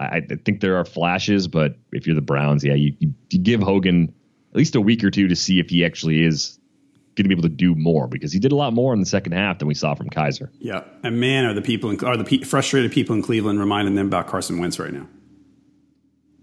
I, 0.00 0.04
I 0.18 0.20
think 0.44 0.60
there 0.60 0.76
are 0.76 0.84
flashes, 0.84 1.48
but 1.48 1.76
if 1.92 2.06
you're 2.06 2.14
the 2.14 2.22
Browns, 2.22 2.64
yeah, 2.64 2.74
you, 2.74 2.94
you, 3.00 3.14
you 3.30 3.38
give 3.38 3.60
Hogan 3.60 4.14
at 4.50 4.56
least 4.56 4.74
a 4.76 4.80
week 4.80 5.02
or 5.04 5.10
two 5.10 5.28
to 5.28 5.36
see 5.36 5.58
if 5.58 5.70
he 5.70 5.84
actually 5.84 6.24
is 6.24 6.58
going 7.16 7.24
to 7.24 7.28
be 7.28 7.34
able 7.34 7.42
to 7.42 7.48
do 7.48 7.74
more 7.74 8.06
because 8.06 8.32
he 8.32 8.38
did 8.38 8.52
a 8.52 8.56
lot 8.56 8.72
more 8.72 8.94
in 8.94 9.00
the 9.00 9.06
second 9.06 9.32
half 9.32 9.58
than 9.58 9.66
we 9.66 9.74
saw 9.74 9.94
from 9.94 10.08
Kizer. 10.08 10.48
Yeah, 10.60 10.84
And 11.02 11.18
man, 11.18 11.44
are 11.46 11.52
the 11.52 11.62
people 11.62 11.90
in, 11.90 12.02
are 12.04 12.16
the 12.16 12.24
pe- 12.24 12.42
frustrated 12.42 12.92
people 12.92 13.16
in 13.16 13.22
Cleveland 13.22 13.58
reminding 13.58 13.96
them 13.96 14.06
about 14.06 14.28
Carson 14.28 14.58
Wentz 14.58 14.78
right 14.78 14.92
now? 14.92 15.08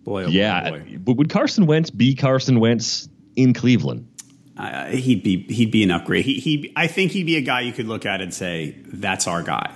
Boy, 0.03 0.23
oh 0.23 0.25
boy, 0.25 0.31
yeah, 0.31 0.63
oh 0.65 0.71
boy. 0.71 0.97
but 0.99 1.13
would 1.13 1.29
Carson 1.29 1.65
Wentz 1.65 1.89
be 1.89 2.13
Carson 2.13 2.59
Wentz 2.59 3.07
in 3.35 3.53
Cleveland? 3.53 4.07
Uh, 4.57 4.87
he'd 4.87 5.21
be 5.21 5.43
he'd 5.53 5.71
be 5.71 5.83
an 5.83 5.91
upgrade. 5.91 6.23
He 6.25 6.39
he 6.39 6.71
I 6.75 6.87
think 6.87 7.11
he'd 7.11 7.25
be 7.25 7.35
a 7.35 7.41
guy 7.41 7.61
you 7.61 7.73
could 7.73 7.87
look 7.87 8.05
at 8.05 8.21
and 8.21 8.33
say 8.33 8.75
that's 8.87 9.27
our 9.27 9.43
guy. 9.43 9.73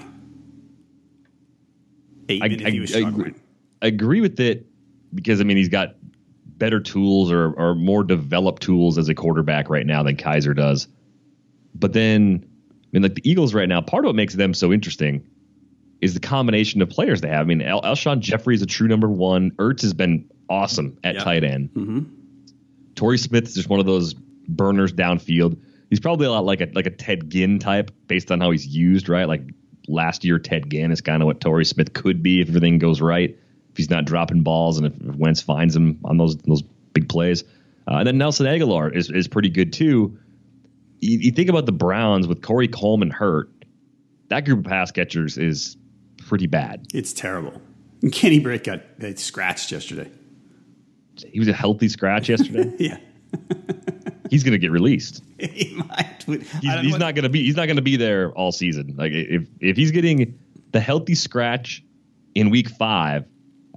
Even 2.29 2.61
if 2.61 2.73
he 2.73 2.79
was 2.79 2.95
I 2.95 2.99
struggling. 2.99 3.27
agree, 3.27 3.39
I 3.81 3.87
agree 3.87 4.21
with 4.21 4.39
it 4.39 4.67
because 5.13 5.41
I 5.41 5.43
mean 5.43 5.57
he's 5.57 5.69
got 5.69 5.95
better 6.45 6.79
tools 6.79 7.31
or, 7.31 7.51
or 7.53 7.73
more 7.75 8.03
developed 8.03 8.61
tools 8.61 8.97
as 8.97 9.09
a 9.09 9.15
quarterback 9.15 9.69
right 9.69 9.85
now 9.85 10.03
than 10.03 10.15
Kizer 10.17 10.55
does. 10.55 10.87
But 11.73 11.93
then, 11.93 12.45
I 12.71 12.87
mean, 12.91 13.01
like 13.03 13.15
the 13.15 13.29
Eagles 13.29 13.53
right 13.53 13.67
now, 13.69 13.81
part 13.81 14.03
of 14.03 14.09
what 14.09 14.15
makes 14.15 14.33
them 14.35 14.53
so 14.53 14.71
interesting 14.73 15.25
is 16.01 16.13
the 16.13 16.19
combination 16.19 16.81
of 16.81 16.89
players 16.89 17.21
they 17.21 17.29
have. 17.29 17.41
I 17.41 17.43
mean, 17.45 17.61
El- 17.61 17.81
Alshon 17.81 18.19
Jeffery 18.19 18.55
is 18.55 18.61
a 18.61 18.65
true 18.65 18.87
number 18.87 19.07
one. 19.09 19.51
Ertz 19.51 19.81
has 19.81 19.93
been 19.93 20.29
awesome 20.49 20.97
at 21.03 21.15
Yep. 21.15 21.23
tight 21.23 21.43
end. 21.43 22.11
Torrey 22.95 23.17
Smith 23.17 23.45
is 23.47 23.55
just 23.55 23.69
one 23.69 23.79
of 23.79 23.85
those 23.85 24.13
burners 24.55 24.93
downfield. 24.93 25.59
He's 25.89 25.99
probably 25.99 26.27
a 26.27 26.31
lot 26.31 26.45
like 26.45 26.61
a 26.61 26.69
like 26.73 26.85
a 26.85 26.91
Ted 26.91 27.29
Ginn 27.29 27.59
type 27.59 27.91
based 28.07 28.31
on 28.31 28.41
how 28.41 28.51
he's 28.51 28.67
used, 28.67 29.09
right? 29.09 29.27
Like 29.27 29.41
last 29.87 30.23
year, 30.23 30.39
Ted 30.39 30.69
Ginn 30.69 30.91
is 30.91 31.01
kind 31.01 31.21
of 31.21 31.25
what 31.25 31.41
Torrey 31.41 31.65
Smith 31.65 31.93
could 31.93 32.21
be 32.21 32.41
if 32.41 32.49
everything 32.49 32.79
goes 32.79 33.01
right. 33.01 33.37
If 33.71 33.77
he's 33.77 33.89
not 33.89 34.05
dropping 34.05 34.43
balls 34.43 34.77
and 34.77 34.87
if, 34.87 34.93
if 35.01 35.15
Wentz 35.15 35.41
finds 35.41 35.75
him 35.75 35.99
on 36.03 36.17
those 36.17 36.37
those 36.37 36.63
big 36.93 37.09
plays. 37.09 37.43
Uh, 37.87 37.97
and 37.97 38.07
then 38.07 38.17
Nelson 38.17 38.45
Agholor 38.45 38.95
is, 38.95 39.09
is 39.09 39.27
pretty 39.27 39.49
good 39.49 39.73
too. 39.73 40.17
You, 40.99 41.17
you 41.19 41.31
think 41.31 41.49
about 41.49 41.65
the 41.65 41.71
Browns 41.71 42.27
with 42.27 42.41
Corey 42.41 42.67
Coleman 42.67 43.09
hurt, 43.09 43.49
that 44.27 44.45
group 44.45 44.59
of 44.59 44.65
pass 44.65 44.91
catchers 44.91 45.37
is 45.37 45.75
pretty 46.17 46.47
bad. 46.47 46.85
It's 46.93 47.13
terrible. 47.13 47.59
Kenny 48.11 48.39
Britt 48.39 48.63
got 48.63 48.81
scratched 49.17 49.71
yesterday. 49.71 50.09
He 51.27 51.39
was 51.39 51.47
a 51.47 51.53
healthy 51.53 51.89
scratch 51.89 52.29
yesterday. 52.29 52.73
Yeah. 52.79 52.97
he's 54.29 54.43
going 54.43 54.53
to 54.53 54.57
get 54.57 54.71
released. 54.71 55.23
he 55.39 55.73
might. 55.75 56.23
He's, 56.27 56.51
he's 56.81 56.97
not 56.97 57.15
going 57.15 57.23
to 57.23 57.29
be. 57.29 57.43
He's 57.43 57.55
not 57.55 57.65
going 57.65 57.75
to 57.77 57.81
be 57.81 57.95
there 57.95 58.31
all 58.31 58.51
season. 58.51 58.95
Like 58.97 59.11
if 59.13 59.47
if 59.59 59.77
he's 59.77 59.91
getting 59.91 60.37
the 60.71 60.79
healthy 60.79 61.15
scratch 61.15 61.83
in 62.35 62.49
week 62.49 62.69
five, 62.69 63.25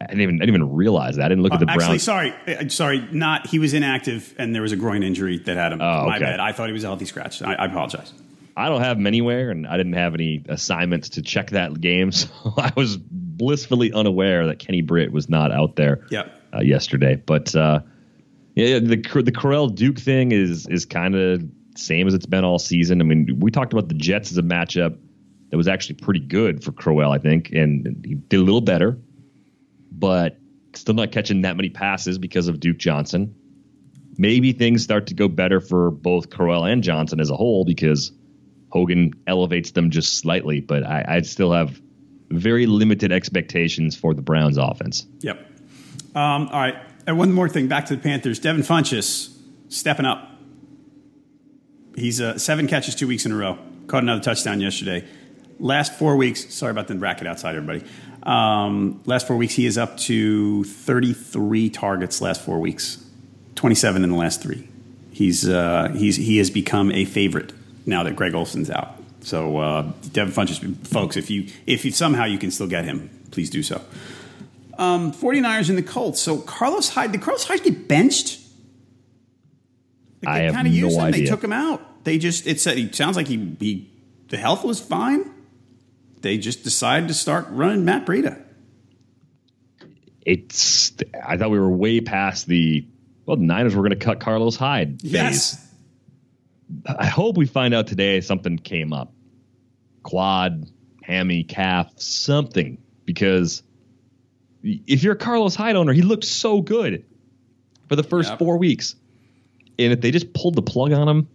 I 0.00 0.06
didn't 0.06 0.20
even 0.22 0.36
I 0.36 0.46
didn't 0.46 0.56
even 0.56 0.72
realize 0.74 1.16
that. 1.16 1.26
I 1.26 1.28
didn't 1.28 1.42
look 1.44 1.52
at 1.54 1.60
the 1.60 1.66
Uh, 1.66 1.70
Actually, 1.70 1.86
Browns. 1.86 2.02
sorry, 2.02 2.34
uh, 2.46 2.68
sorry, 2.68 3.06
not. 3.12 3.46
He 3.46 3.58
was 3.58 3.72
inactive, 3.74 4.34
and 4.38 4.54
there 4.54 4.62
was 4.62 4.72
a 4.72 4.76
groin 4.76 5.02
injury 5.02 5.38
that 5.38 5.56
had 5.56 5.72
him. 5.72 5.80
Oh, 5.80 6.06
My 6.06 6.16
okay. 6.16 6.24
bad. 6.24 6.40
I 6.40 6.52
thought 6.52 6.68
he 6.68 6.72
was 6.72 6.84
a 6.84 6.88
healthy 6.88 7.04
scratch. 7.06 7.42
I, 7.42 7.54
I 7.54 7.66
apologize. 7.66 8.12
I 8.54 8.68
don't 8.68 8.82
have 8.82 8.98
him 8.98 9.06
anywhere, 9.06 9.50
and 9.50 9.66
I 9.66 9.78
didn't 9.78 9.94
have 9.94 10.12
any 10.14 10.44
assignments 10.48 11.08
to 11.10 11.22
check 11.22 11.50
that 11.50 11.80
game, 11.80 12.12
so 12.12 12.28
I 12.58 12.70
was 12.76 12.98
blissfully 12.98 13.92
unaware 13.92 14.46
that 14.48 14.58
Kenny 14.58 14.82
Britt 14.82 15.10
was 15.12 15.28
not 15.28 15.50
out 15.52 15.76
there 15.76 16.04
Yep. 16.10 16.32
uh, 16.54 16.60
yesterday. 16.60 17.14
But 17.16 17.54
uh, 17.56 17.80
yeah, 18.54 18.78
the 18.78 18.96
the 18.96 19.32
Crowell 19.32 19.68
Duke 19.68 19.98
thing 19.98 20.32
is 20.32 20.66
is 20.66 20.84
kind 20.84 21.14
of 21.14 21.42
same 21.76 22.06
as 22.06 22.14
it's 22.14 22.26
been 22.26 22.44
all 22.44 22.58
season. 22.58 23.00
I 23.00 23.04
mean, 23.04 23.38
we 23.40 23.50
talked 23.50 23.72
about 23.72 23.88
the 23.88 23.94
Jets 23.94 24.30
as 24.30 24.38
a 24.38 24.42
matchup 24.42 24.98
that 25.50 25.56
was 25.56 25.68
actually 25.68 25.96
pretty 25.96 26.20
good 26.20 26.62
for 26.62 26.72
Crowell, 26.72 27.12
I 27.12 27.18
think, 27.18 27.50
and 27.52 28.04
he 28.04 28.14
did 28.14 28.40
a 28.40 28.42
little 28.42 28.60
better, 28.60 28.98
but 29.90 30.38
still 30.74 30.94
not 30.94 31.12
catching 31.12 31.42
that 31.42 31.56
many 31.56 31.70
passes 31.70 32.18
because 32.18 32.48
of 32.48 32.60
Duke 32.60 32.78
Johnson. 32.78 33.34
Maybe 34.18 34.52
things 34.52 34.82
start 34.82 35.06
to 35.08 35.14
go 35.14 35.28
better 35.28 35.60
for 35.60 35.90
both 35.90 36.30
Crowell 36.30 36.64
and 36.64 36.82
Johnson 36.82 37.20
as 37.20 37.30
a 37.30 37.36
whole 37.36 37.64
because 37.64 38.12
Hogan 38.70 39.12
elevates 39.26 39.70
them 39.72 39.90
just 39.90 40.18
slightly, 40.18 40.60
but 40.60 40.84
I, 40.84 41.04
I 41.08 41.20
still 41.22 41.52
have 41.52 41.80
very 42.30 42.66
limited 42.66 43.12
expectations 43.12 43.96
for 43.96 44.14
the 44.14 44.22
Browns 44.22 44.56
offense. 44.58 45.06
Yep. 45.20 45.38
Um, 46.14 46.48
all 46.48 46.60
right. 46.60 46.76
And 47.06 47.18
one 47.18 47.32
more 47.32 47.48
thing. 47.48 47.68
Back 47.68 47.86
to 47.86 47.96
the 47.96 48.02
Panthers. 48.02 48.38
Devin 48.38 48.62
Funchess 48.62 49.34
stepping 49.68 50.06
up. 50.06 50.30
He's 51.96 52.20
uh, 52.20 52.38
seven 52.38 52.66
catches 52.66 52.94
two 52.94 53.06
weeks 53.06 53.26
in 53.26 53.32
a 53.32 53.36
row. 53.36 53.58
Caught 53.86 54.04
another 54.04 54.22
touchdown 54.22 54.60
yesterday. 54.60 55.06
Last 55.58 55.98
four 55.98 56.16
weeks. 56.16 56.52
Sorry 56.54 56.70
about 56.70 56.88
the 56.88 56.94
bracket 56.94 57.26
outside, 57.26 57.56
everybody. 57.56 57.84
Um, 58.22 59.02
last 59.04 59.26
four 59.26 59.36
weeks, 59.36 59.54
he 59.54 59.66
is 59.66 59.76
up 59.76 59.96
to 59.98 60.64
33 60.64 61.70
targets. 61.70 62.20
Last 62.20 62.40
four 62.42 62.60
weeks, 62.60 63.04
27 63.56 64.04
in 64.04 64.10
the 64.10 64.16
last 64.16 64.42
three. 64.42 64.68
He's 65.10 65.48
uh, 65.48 65.92
he's 65.94 66.16
he 66.16 66.38
has 66.38 66.50
become 66.50 66.90
a 66.92 67.04
favorite 67.04 67.52
now 67.84 68.02
that 68.04 68.16
Greg 68.16 68.34
Olsen's 68.34 68.70
out. 68.70 68.94
So 69.20 69.58
uh, 69.58 69.92
Devin 70.12 70.32
Funchess, 70.32 70.86
folks, 70.86 71.16
if 71.16 71.30
you 71.30 71.48
if 71.66 71.84
you, 71.84 71.92
somehow 71.92 72.24
you 72.24 72.38
can 72.38 72.50
still 72.50 72.66
get 72.66 72.84
him, 72.84 73.10
please 73.30 73.50
do 73.50 73.62
so. 73.62 73.82
Um, 74.82 75.12
49ers 75.12 75.68
and 75.68 75.78
the 75.78 75.82
Colts. 75.82 76.20
So 76.20 76.38
Carlos 76.38 76.88
Hyde, 76.88 77.12
did 77.12 77.22
Carlos 77.22 77.44
Hyde 77.44 77.62
get 77.62 77.86
benched? 77.86 78.40
I 80.26 80.38
they 80.38 80.44
have 80.46 80.54
kinda 80.54 80.70
used 80.70 80.96
no 80.96 81.04
him. 81.04 81.12
They 81.12 81.24
took 81.24 81.42
him 81.42 81.52
out. 81.52 82.04
They 82.04 82.18
just 82.18 82.46
it 82.46 82.60
said 82.60 82.76
he 82.78 82.90
sounds 82.92 83.16
like 83.16 83.28
he, 83.28 83.56
he 83.60 83.90
the 84.28 84.36
health 84.36 84.64
was 84.64 84.80
fine. 84.80 85.30
They 86.20 86.38
just 86.38 86.64
decided 86.64 87.08
to 87.08 87.14
start 87.14 87.46
running 87.50 87.84
Matt 87.84 88.06
Breida. 88.06 88.42
it's 90.24 90.92
I 91.24 91.36
thought 91.36 91.50
we 91.50 91.58
were 91.58 91.70
way 91.70 92.00
past 92.00 92.46
the 92.46 92.86
well 93.26 93.36
the 93.36 93.44
Niners 93.44 93.74
were 93.76 93.82
going 93.82 93.98
to 93.98 94.04
cut 94.04 94.20
Carlos 94.20 94.56
Hyde 94.56 95.00
phase. 95.00 95.12
Yes. 95.12 95.68
I 96.86 97.06
hope 97.06 97.36
we 97.36 97.46
find 97.46 97.74
out 97.74 97.86
today 97.86 98.20
something 98.20 98.58
came 98.58 98.92
up. 98.92 99.12
Quad, 100.02 100.66
hammy, 101.02 101.44
calf, 101.44 101.92
something 101.96 102.78
because 103.04 103.62
if 104.62 105.02
you're 105.02 105.14
a 105.14 105.16
Carlos 105.16 105.54
Hyde 105.54 105.76
owner, 105.76 105.92
he 105.92 106.02
looked 106.02 106.24
so 106.24 106.60
good 106.60 107.04
for 107.88 107.96
the 107.96 108.02
first 108.02 108.30
Yep. 108.30 108.38
4 108.38 108.58
weeks. 108.58 108.94
And 109.78 109.92
if 109.92 110.00
they 110.00 110.10
just 110.10 110.32
pulled 110.34 110.54
the 110.54 110.62
plug 110.62 110.92
on 110.92 111.08
him 111.08 111.28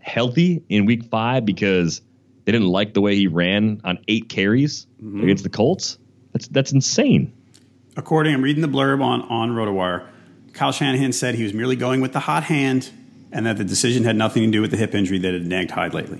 healthy 0.00 0.62
in 0.68 0.84
week 0.86 1.04
5 1.04 1.44
because 1.46 2.00
they 2.44 2.52
didn't 2.52 2.68
like 2.68 2.92
the 2.94 3.00
way 3.00 3.14
he 3.16 3.26
ran 3.28 3.80
on 3.84 3.98
8 4.08 4.28
carries 4.28 4.86
Mm-hmm. 5.02 5.22
against 5.24 5.42
the 5.42 5.50
Colts, 5.50 5.98
that's 6.32 6.46
that's 6.48 6.70
insane. 6.72 7.32
According, 7.96 8.34
I'm 8.34 8.42
reading 8.42 8.62
the 8.62 8.68
blurb 8.68 9.02
on 9.02 9.22
on 9.22 9.50
RotoWire. 9.50 10.06
Kyle 10.52 10.70
Shanahan 10.70 11.12
said 11.12 11.34
he 11.34 11.42
was 11.42 11.52
merely 11.52 11.74
going 11.74 12.00
with 12.00 12.12
the 12.12 12.20
hot 12.20 12.44
hand, 12.44 12.88
and 13.32 13.44
that 13.46 13.56
the 13.58 13.64
decision 13.64 14.04
had 14.04 14.14
nothing 14.14 14.44
to 14.44 14.50
do 14.50 14.60
with 14.60 14.70
the 14.70 14.76
hip 14.76 14.94
injury 14.94 15.18
that 15.18 15.32
had 15.34 15.44
nagged 15.44 15.72
Hyde 15.72 15.92
lately. 15.92 16.18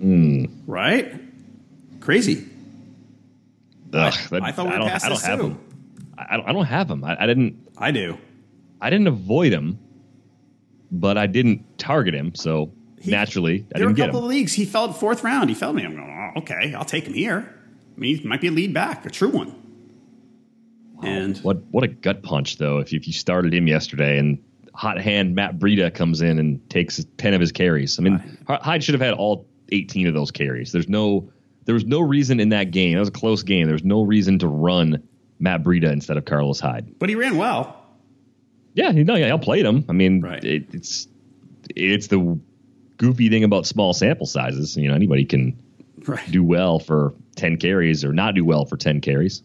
Hmm. 0.00 0.46
Right? 0.66 1.14
Crazy. 2.00 2.47
Ugh, 3.92 4.12
I 4.42 4.52
thought 4.52 4.66
we 4.66 4.72
don't, 4.72 4.88
passed 4.88 5.04
I 5.04 5.08
don't 5.08 5.22
have 5.22 5.40
too. 5.40 5.46
him. 5.46 5.58
I 6.18 6.36
don't, 6.36 6.48
I 6.48 6.52
don't 6.52 6.64
have 6.66 6.88
them. 6.88 7.04
I, 7.04 7.16
I 7.22 7.26
didn't. 7.26 7.68
I 7.78 7.90
do. 7.90 8.18
I 8.80 8.90
didn't 8.90 9.06
avoid 9.08 9.52
him, 9.52 9.78
but 10.90 11.16
I 11.18 11.26
didn't 11.26 11.78
target 11.78 12.14
him. 12.14 12.34
So 12.34 12.72
He- 13.00 13.10
naturally, 13.10 13.64
I 13.74 13.78
There 13.78 13.86
were 13.86 13.92
a 13.92 13.94
didn't 13.94 13.96
get 13.96 14.06
couple 14.06 14.20
of 14.20 14.26
leagues. 14.26 14.52
He 14.52 14.64
fell 14.64 14.92
fourth 14.92 15.24
round. 15.24 15.48
He 15.48 15.54
fell 15.54 15.72
me. 15.72 15.84
I'm 15.84 15.94
going, 15.96 16.32
oh, 16.36 16.40
okay, 16.40 16.74
I'll 16.74 16.84
take 16.84 17.06
him 17.06 17.14
here. 17.14 17.54
I 17.96 18.00
mean, 18.00 18.18
he 18.18 18.28
might 18.28 18.40
be 18.40 18.48
a 18.48 18.52
lead 18.52 18.74
back, 18.74 19.06
a 19.06 19.10
true 19.10 19.30
one. 19.30 19.54
And 21.02 21.38
What 21.38 21.58
what 21.70 21.84
a 21.84 21.88
gut 21.88 22.22
punch 22.24 22.58
though! 22.58 22.78
If 22.78 22.92
you, 22.92 22.98
if 22.98 23.06
you 23.06 23.12
started 23.12 23.54
him 23.54 23.68
yesterday 23.68 24.18
and 24.18 24.38
hot 24.74 25.00
hand 25.00 25.34
Matt 25.34 25.58
Breida 25.58 25.94
comes 25.94 26.20
in 26.22 26.38
and 26.40 26.68
takes 26.70 27.04
ten 27.18 27.34
of 27.34 27.40
his 27.40 27.52
carries. 27.52 27.98
I 27.98 28.02
mean, 28.02 28.38
Hyde 28.48 28.82
should 28.82 28.94
have 28.94 29.00
had 29.00 29.14
all 29.14 29.46
eighteen 29.70 30.08
of 30.08 30.14
those 30.14 30.32
carries. 30.32 30.72
There's 30.72 30.88
no 30.88 31.30
there 31.68 31.74
was 31.74 31.84
no 31.84 32.00
reason 32.00 32.40
in 32.40 32.48
that 32.48 32.70
game. 32.70 32.94
That 32.94 33.00
was 33.00 33.10
a 33.10 33.12
close 33.12 33.42
game. 33.42 33.66
There 33.66 33.74
was 33.74 33.84
no 33.84 34.00
reason 34.00 34.38
to 34.38 34.48
run 34.48 35.02
Matt 35.38 35.62
Breida 35.62 35.92
instead 35.92 36.16
of 36.16 36.24
Carlos 36.24 36.58
Hyde. 36.60 36.94
but 36.98 37.10
he 37.10 37.14
ran 37.14 37.36
well. 37.36 37.76
Yeah, 38.72 38.88
you 38.90 39.04
know, 39.04 39.16
yeah, 39.16 39.34
I 39.34 39.36
played 39.36 39.66
him. 39.66 39.84
I 39.86 39.92
mean, 39.92 40.22
Right. 40.22 40.42
it, 40.42 40.68
it's 40.72 41.08
it's 41.76 42.06
the 42.06 42.38
goofy 42.96 43.28
thing 43.28 43.44
about 43.44 43.66
small 43.66 43.92
sample 43.92 44.24
sizes. 44.24 44.78
You 44.78 44.88
know, 44.88 44.94
anybody 44.94 45.26
can 45.26 45.58
Right. 46.06 46.30
do 46.30 46.42
well 46.42 46.78
for 46.78 47.12
ten 47.36 47.58
carries 47.58 48.02
or 48.02 48.14
not 48.14 48.34
do 48.34 48.46
well 48.46 48.64
for 48.64 48.78
ten 48.78 49.02
carries. 49.02 49.42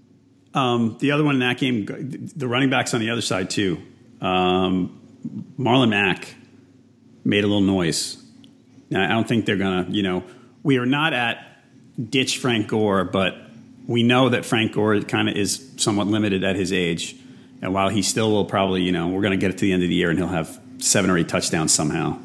Um, 0.53 0.95
the 1.01 1.11
other 1.11 1.23
one 1.25 1.35
in 1.35 1.39
that 1.41 1.57
game, 1.57 1.85
the 2.35 2.47
running 2.47 2.69
backs 2.69 2.93
on 2.93 3.01
the 3.01 3.09
other 3.09 3.21
side 3.21 3.49
too. 3.49 3.79
Um, 4.21 4.97
Marlon 5.59 5.89
Mack 5.89 6.35
made 7.25 7.43
a 7.43 7.47
little 7.47 7.61
noise. 7.61 8.17
Now 8.89 9.03
I 9.03 9.09
don't 9.09 9.27
think 9.27 9.45
they're 9.45 9.57
gonna. 9.57 9.87
You 9.89 10.03
know, 10.03 10.23
we 10.63 10.77
are 10.77 10.85
not 10.85 11.13
at 11.13 11.52
ditch 12.09 12.37
Frank 12.37 12.67
Gore, 12.67 13.03
but 13.03 13.35
we 13.87 14.03
know 14.03 14.29
that 14.29 14.45
Frank 14.45 14.73
Gore 14.73 14.99
kind 15.01 15.29
of 15.29 15.35
is 15.35 15.71
somewhat 15.77 16.07
limited 16.07 16.43
at 16.43 16.55
his 16.55 16.71
age. 16.71 17.15
And 17.61 17.73
while 17.73 17.89
he 17.89 18.01
still 18.01 18.31
will 18.31 18.45
probably, 18.45 18.81
you 18.81 18.91
know, 18.91 19.07
we're 19.07 19.21
going 19.21 19.31
to 19.31 19.37
get 19.37 19.51
it 19.51 19.57
to 19.59 19.61
the 19.61 19.71
end 19.71 19.83
of 19.83 19.89
the 19.89 19.95
year 19.95 20.09
and 20.09 20.19
he'll 20.19 20.27
have 20.27 20.59
seven 20.79 21.09
or 21.09 21.17
eight 21.17 21.29
touchdowns 21.29 21.73
somehow. 21.73 22.17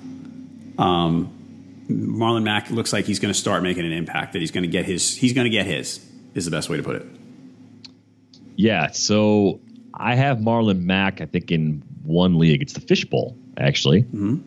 Um, 0.78 1.32
Marlon 1.88 2.42
Mack 2.42 2.70
looks 2.70 2.92
like 2.92 3.04
he's 3.04 3.18
going 3.18 3.32
to 3.32 3.38
start 3.38 3.62
making 3.62 3.86
an 3.86 3.92
impact. 3.92 4.32
That 4.34 4.40
he's 4.40 4.50
going 4.50 4.64
to 4.64 4.68
get 4.68 4.84
his. 4.84 5.16
He's 5.16 5.32
going 5.32 5.46
to 5.46 5.50
get 5.50 5.66
his. 5.66 6.04
Is 6.34 6.44
the 6.44 6.50
best 6.50 6.68
way 6.68 6.76
to 6.76 6.82
put 6.82 6.96
it. 6.96 7.06
Yeah, 8.56 8.90
so 8.90 9.60
I 9.94 10.14
have 10.14 10.38
Marlon 10.38 10.82
Mack, 10.82 11.20
I 11.20 11.26
think, 11.26 11.50
in 11.50 11.82
one 12.02 12.38
league. 12.38 12.60
It's 12.60 12.74
the 12.74 12.80
Fishbowl, 12.80 13.36
actually. 13.56 14.02
Mm-hmm. 14.02 14.38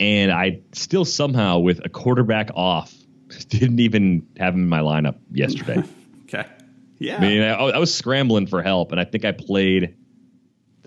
And 0.00 0.32
I 0.32 0.60
still 0.72 1.04
somehow, 1.04 1.58
with 1.58 1.84
a 1.84 1.88
quarterback 1.88 2.50
off, 2.54 2.92
didn't 3.48 3.80
even 3.80 4.26
have 4.38 4.54
him 4.54 4.62
in 4.62 4.68
my 4.68 4.80
lineup 4.80 5.18
yesterday. 5.30 5.82
Okay. 6.34 6.48
Yeah. 6.98 7.18
I 7.18 7.20
mean, 7.20 7.42
I, 7.42 7.52
I 7.52 7.78
was 7.78 7.94
scrambling 7.94 8.46
for 8.46 8.62
help, 8.62 8.90
and 8.90 8.98
I 8.98 9.04
think 9.04 9.26
I 9.26 9.32
played. 9.32 9.94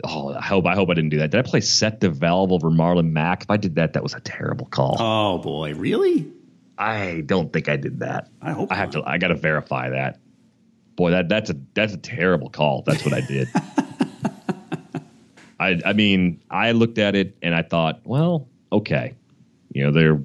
Oh, 0.03 0.33
I 0.33 0.41
hope 0.41 0.65
I 0.65 0.73
hope 0.73 0.89
I 0.89 0.95
didn't 0.95 1.11
do 1.11 1.19
that. 1.19 1.29
Did 1.29 1.37
I 1.37 1.47
play 1.47 1.61
Seth 1.61 1.99
DeValve 1.99 2.51
over 2.51 2.71
Marlon 2.71 3.11
Mack? 3.11 3.43
If 3.43 3.51
I 3.51 3.57
did 3.57 3.75
that, 3.75 3.93
that 3.93 4.01
was 4.01 4.15
a 4.15 4.19
terrible 4.21 4.65
call. 4.65 4.97
oh 4.99 5.37
boy, 5.37 5.75
really? 5.75 6.31
I 6.79 7.21
don't 7.23 7.53
think 7.53 7.69
I 7.69 7.77
did 7.77 7.99
that. 7.99 8.29
I 8.41 8.53
hope 8.53 8.71
I 8.71 8.75
have 8.75 8.89
to. 8.91 9.03
I 9.05 9.19
got 9.19 9.27
to 9.27 9.35
verify 9.35 9.91
that. 9.91 10.17
Boy, 10.95 11.11
that 11.11 11.29
that's 11.29 11.51
a 11.51 11.55
that's 11.75 11.93
a 11.93 11.97
terrible 11.97 12.49
call. 12.49 12.81
That's 12.87 13.05
what 13.05 13.13
I 13.13 13.21
did. 13.21 13.47
I 15.59 15.79
I 15.85 15.93
mean, 15.93 16.41
I 16.49 16.71
looked 16.71 16.97
at 16.97 17.15
it 17.15 17.37
and 17.43 17.53
I 17.53 17.61
thought, 17.61 18.01
well, 18.03 18.47
okay, 18.71 19.13
you 19.73 19.83
know 19.83 19.91
they're 19.91 20.19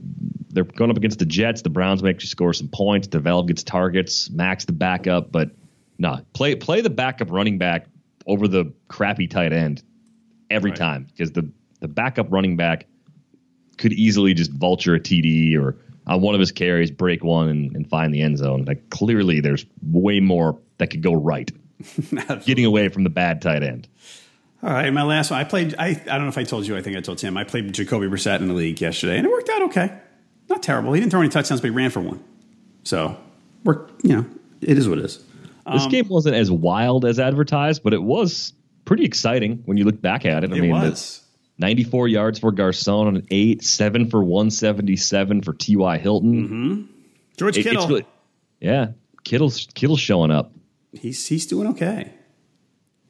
they're 0.50 0.64
going 0.64 0.90
up 0.90 0.96
against 0.96 1.18
the 1.18 1.26
Jets. 1.26 1.62
The 1.62 1.70
Browns 1.70 2.02
may 2.02 2.10
actually 2.10 2.28
score 2.28 2.52
some 2.52 2.68
points. 2.68 3.08
DeValve 3.08 3.46
gets 3.46 3.62
targets. 3.62 4.28
Max 4.30 4.64
the 4.64 4.72
backup, 4.72 5.30
but 5.32 5.50
no, 5.98 6.18
play 6.32 6.54
play 6.56 6.80
the 6.80 6.90
backup 6.90 7.30
running 7.30 7.58
back 7.58 7.86
over 8.26 8.48
the 8.48 8.72
crappy 8.88 9.26
tight 9.26 9.52
end 9.52 9.82
every 10.50 10.70
Right. 10.70 10.78
time 10.78 11.04
because 11.04 11.32
the 11.32 11.50
the 11.80 11.88
backup 11.88 12.30
running 12.30 12.56
back 12.56 12.86
could 13.78 13.92
easily 13.92 14.34
just 14.34 14.50
vulture 14.52 14.94
a 14.94 15.00
TD 15.00 15.56
or 15.58 15.76
on 16.06 16.20
one 16.20 16.34
of 16.34 16.40
his 16.40 16.52
carries 16.52 16.90
break 16.90 17.22
one 17.24 17.48
and, 17.48 17.74
and 17.76 17.88
find 17.88 18.12
the 18.12 18.20
end 18.20 18.36
zone. 18.38 18.64
Like 18.66 18.90
clearly, 18.90 19.40
there's 19.40 19.64
way 19.82 20.20
more 20.20 20.58
that 20.78 20.88
could 20.88 21.02
go 21.02 21.12
right. 21.14 21.50
Getting 22.44 22.64
away 22.66 22.88
from 22.88 23.04
the 23.04 23.10
bad 23.10 23.40
tight 23.40 23.62
end. 23.62 23.88
All 24.62 24.70
right, 24.70 24.90
my 24.92 25.02
last 25.04 25.30
one. 25.30 25.40
I 25.40 25.44
played. 25.44 25.74
I, 25.78 25.86
I 25.88 25.94
don't 25.94 26.22
know 26.22 26.28
if 26.28 26.36
I 26.36 26.44
told 26.44 26.66
you. 26.66 26.76
I 26.76 26.82
think 26.82 26.96
I 26.96 27.00
told 27.00 27.16
Tim. 27.18 27.36
I 27.38 27.44
played 27.44 27.72
Jacoby 27.72 28.06
Brissett 28.08 28.40
in 28.40 28.48
the 28.48 28.54
league 28.54 28.78
yesterday, 28.80 29.16
and 29.16 29.26
it 29.26 29.30
worked 29.30 29.48
out 29.48 29.62
okay. 29.62 29.98
Not 30.50 30.62
terrible. 30.62 30.92
He 30.92 31.00
didn't 31.00 31.10
throw 31.12 31.20
any 31.20 31.30
touchdowns, 31.30 31.60
but 31.62 31.68
he 31.68 31.74
ran 31.74 31.88
for 31.90 32.00
one. 32.00 32.22
So 32.84 33.16
we're 33.64 33.86
you 34.02 34.16
know 34.16 34.26
it 34.60 34.76
is 34.76 34.86
what 34.88 34.98
it 34.98 35.04
is. 35.06 35.16
This 35.72 35.84
um, 35.84 35.90
game 35.90 36.08
wasn't 36.08 36.34
as 36.36 36.50
wild 36.50 37.04
as 37.06 37.18
advertised, 37.18 37.82
but 37.82 37.94
it 37.94 38.02
was 38.02 38.52
pretty 38.84 39.04
exciting 39.04 39.62
when 39.66 39.76
you 39.76 39.84
look 39.84 40.00
back 40.02 40.26
at 40.26 40.42
it. 40.44 40.52
I 40.52 40.56
It 40.56 40.60
mean, 40.60 40.70
was. 40.72 41.22
94 41.58 42.08
yards 42.08 42.38
for 42.38 42.50
Garcon 42.52 43.06
on 43.06 43.16
an 43.16 43.26
eight, 43.30 43.62
seven 43.62 44.08
for 44.08 44.24
177 44.24 45.42
for 45.42 45.52
T.Y. 45.52 45.98
Hilton. 45.98 46.32
Mm-hmm. 46.48 46.82
George 47.36 47.58
It- 47.58 47.62
Kittle. 47.64 47.86
really- 47.86 48.06
yeah, 48.60 48.88
Kittle's 49.24 49.68
Kittle's 49.74 50.00
showing 50.00 50.30
up. 50.30 50.52
he's 50.92 51.24
he's 51.26 51.46
doing 51.46 51.68
okay. 51.68 52.12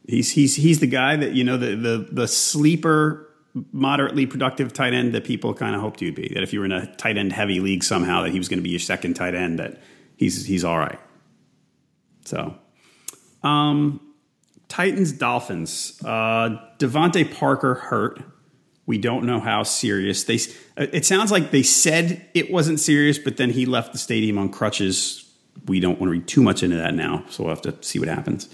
He's 0.06 0.30
he's 0.32 0.56
he's 0.56 0.80
the 0.80 0.86
guy 0.88 1.14
that 1.16 1.32
you 1.32 1.44
know 1.44 1.56
the 1.56 1.76
the 1.76 2.08
the 2.10 2.28
sleeper 2.28 3.29
moderately 3.72 4.26
productive 4.26 4.72
tight 4.72 4.92
end 4.92 5.12
that 5.14 5.24
people 5.24 5.54
kind 5.54 5.74
of 5.74 5.80
hoped 5.80 6.00
you'd 6.00 6.14
be. 6.14 6.30
That 6.34 6.42
if 6.42 6.52
you 6.52 6.60
were 6.60 6.64
in 6.64 6.72
a 6.72 6.94
tight 6.96 7.16
end 7.16 7.32
heavy 7.32 7.60
league 7.60 7.82
somehow 7.82 8.22
that 8.22 8.30
he 8.30 8.38
was 8.38 8.48
going 8.48 8.58
to 8.58 8.62
be 8.62 8.70
your 8.70 8.78
second 8.78 9.14
tight 9.14 9.34
end 9.34 9.58
that 9.58 9.80
he's 10.16 10.44
he's 10.46 10.64
all 10.64 10.78
right. 10.78 10.98
So, 12.24 12.56
um 13.42 14.00
Titans 14.68 15.12
Dolphins. 15.12 16.00
Uh 16.04 16.58
DeVante 16.78 17.34
Parker 17.34 17.74
hurt. 17.74 18.22
We 18.86 18.98
don't 18.98 19.24
know 19.24 19.40
how 19.40 19.62
serious. 19.64 20.24
They 20.24 20.38
it 20.76 21.04
sounds 21.04 21.30
like 21.32 21.50
they 21.50 21.62
said 21.62 22.26
it 22.34 22.50
wasn't 22.50 22.80
serious, 22.80 23.18
but 23.18 23.36
then 23.36 23.50
he 23.50 23.66
left 23.66 23.92
the 23.92 23.98
stadium 23.98 24.38
on 24.38 24.50
crutches. 24.50 25.26
We 25.66 25.80
don't 25.80 26.00
want 26.00 26.08
to 26.08 26.12
read 26.12 26.26
too 26.28 26.42
much 26.42 26.62
into 26.62 26.76
that 26.76 26.94
now, 26.94 27.24
so 27.28 27.44
we'll 27.44 27.54
have 27.54 27.62
to 27.62 27.76
see 27.82 27.98
what 27.98 28.08
happens. 28.08 28.48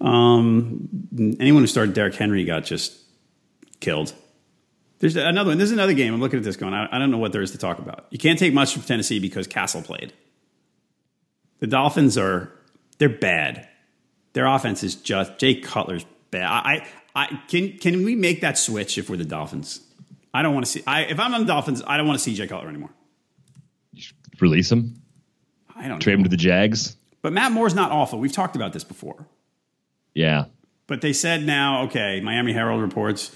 Um, 0.00 0.88
anyone 1.40 1.62
who 1.62 1.66
started 1.66 1.94
Derrick 1.94 2.14
Henry 2.14 2.44
got 2.44 2.64
just 2.64 2.96
killed. 3.80 4.12
There's 5.00 5.16
another 5.16 5.50
one. 5.50 5.58
There's 5.58 5.70
another 5.70 5.94
game. 5.94 6.12
I'm 6.12 6.20
looking 6.20 6.38
at 6.38 6.44
this 6.44 6.56
going. 6.56 6.74
I, 6.74 6.88
I 6.90 6.98
don't 6.98 7.10
know 7.10 7.18
what 7.18 7.32
there 7.32 7.42
is 7.42 7.52
to 7.52 7.58
talk 7.58 7.78
about. 7.78 8.06
You 8.10 8.18
can't 8.18 8.38
take 8.38 8.52
much 8.52 8.72
from 8.72 8.82
Tennessee 8.82 9.20
because 9.20 9.46
Cassel 9.46 9.82
played. 9.82 10.12
The 11.60 11.66
Dolphins 11.68 12.18
are 12.18 12.52
they're 12.98 13.08
bad. 13.08 13.68
Their 14.32 14.46
offense 14.46 14.82
is 14.82 14.96
just 14.96 15.38
Jay 15.38 15.54
Cutler's 15.60 16.04
bad. 16.30 16.44
I, 16.44 16.86
I, 17.14 17.22
I 17.24 17.40
can 17.48 17.78
can 17.78 18.04
we 18.04 18.14
make 18.16 18.40
that 18.40 18.58
switch 18.58 18.98
if 18.98 19.08
we're 19.08 19.16
the 19.16 19.24
Dolphins? 19.24 19.80
I 20.34 20.42
don't 20.42 20.52
want 20.54 20.66
to 20.66 20.72
see. 20.72 20.82
I, 20.86 21.02
if 21.04 21.18
I'm 21.18 21.32
on 21.32 21.40
the 21.40 21.46
Dolphins, 21.46 21.82
I 21.86 21.96
don't 21.96 22.06
want 22.06 22.18
to 22.18 22.22
see 22.22 22.34
Jay 22.34 22.46
Cutler 22.46 22.68
anymore. 22.68 22.90
Release 24.40 24.70
him, 24.70 25.02
I 25.74 25.88
don't 25.88 25.98
trade 26.00 26.12
know. 26.14 26.18
him 26.18 26.24
to 26.24 26.30
the 26.30 26.36
Jags. 26.36 26.96
But 27.22 27.32
Matt 27.32 27.50
Moore's 27.50 27.74
not 27.74 27.90
awful. 27.90 28.20
We've 28.20 28.30
talked 28.32 28.54
about 28.54 28.72
this 28.72 28.84
before. 28.84 29.26
Yeah, 30.14 30.44
But 30.86 31.00
they 31.00 31.12
said 31.12 31.44
now, 31.44 31.84
okay, 31.84 32.20
Miami 32.20 32.52
Herald 32.52 32.80
reports 32.80 33.34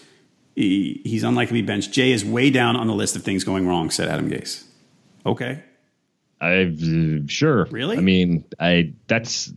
he, 0.55 1.01
he's 1.05 1.25
unlikely 1.25 1.59
to 1.59 1.63
be 1.63 1.67
benched. 1.67 1.93
Jay 1.93 2.13
is 2.13 2.25
way 2.25 2.51
down 2.51 2.77
on 2.77 2.87
the 2.87 2.95
list 2.95 3.17
of 3.17 3.23
things 3.23 3.45
going 3.45 3.67
wrong, 3.67 3.91
said 3.91 4.09
Adam 4.09 4.31
Gase. 4.31 4.65
Okay. 5.25 5.63
I 6.41 6.65
uh, 6.65 7.21
sure. 7.27 7.67
Really? 7.67 7.97
I 7.97 8.01
mean, 8.01 8.45
I 8.59 8.93
that's 9.07 9.53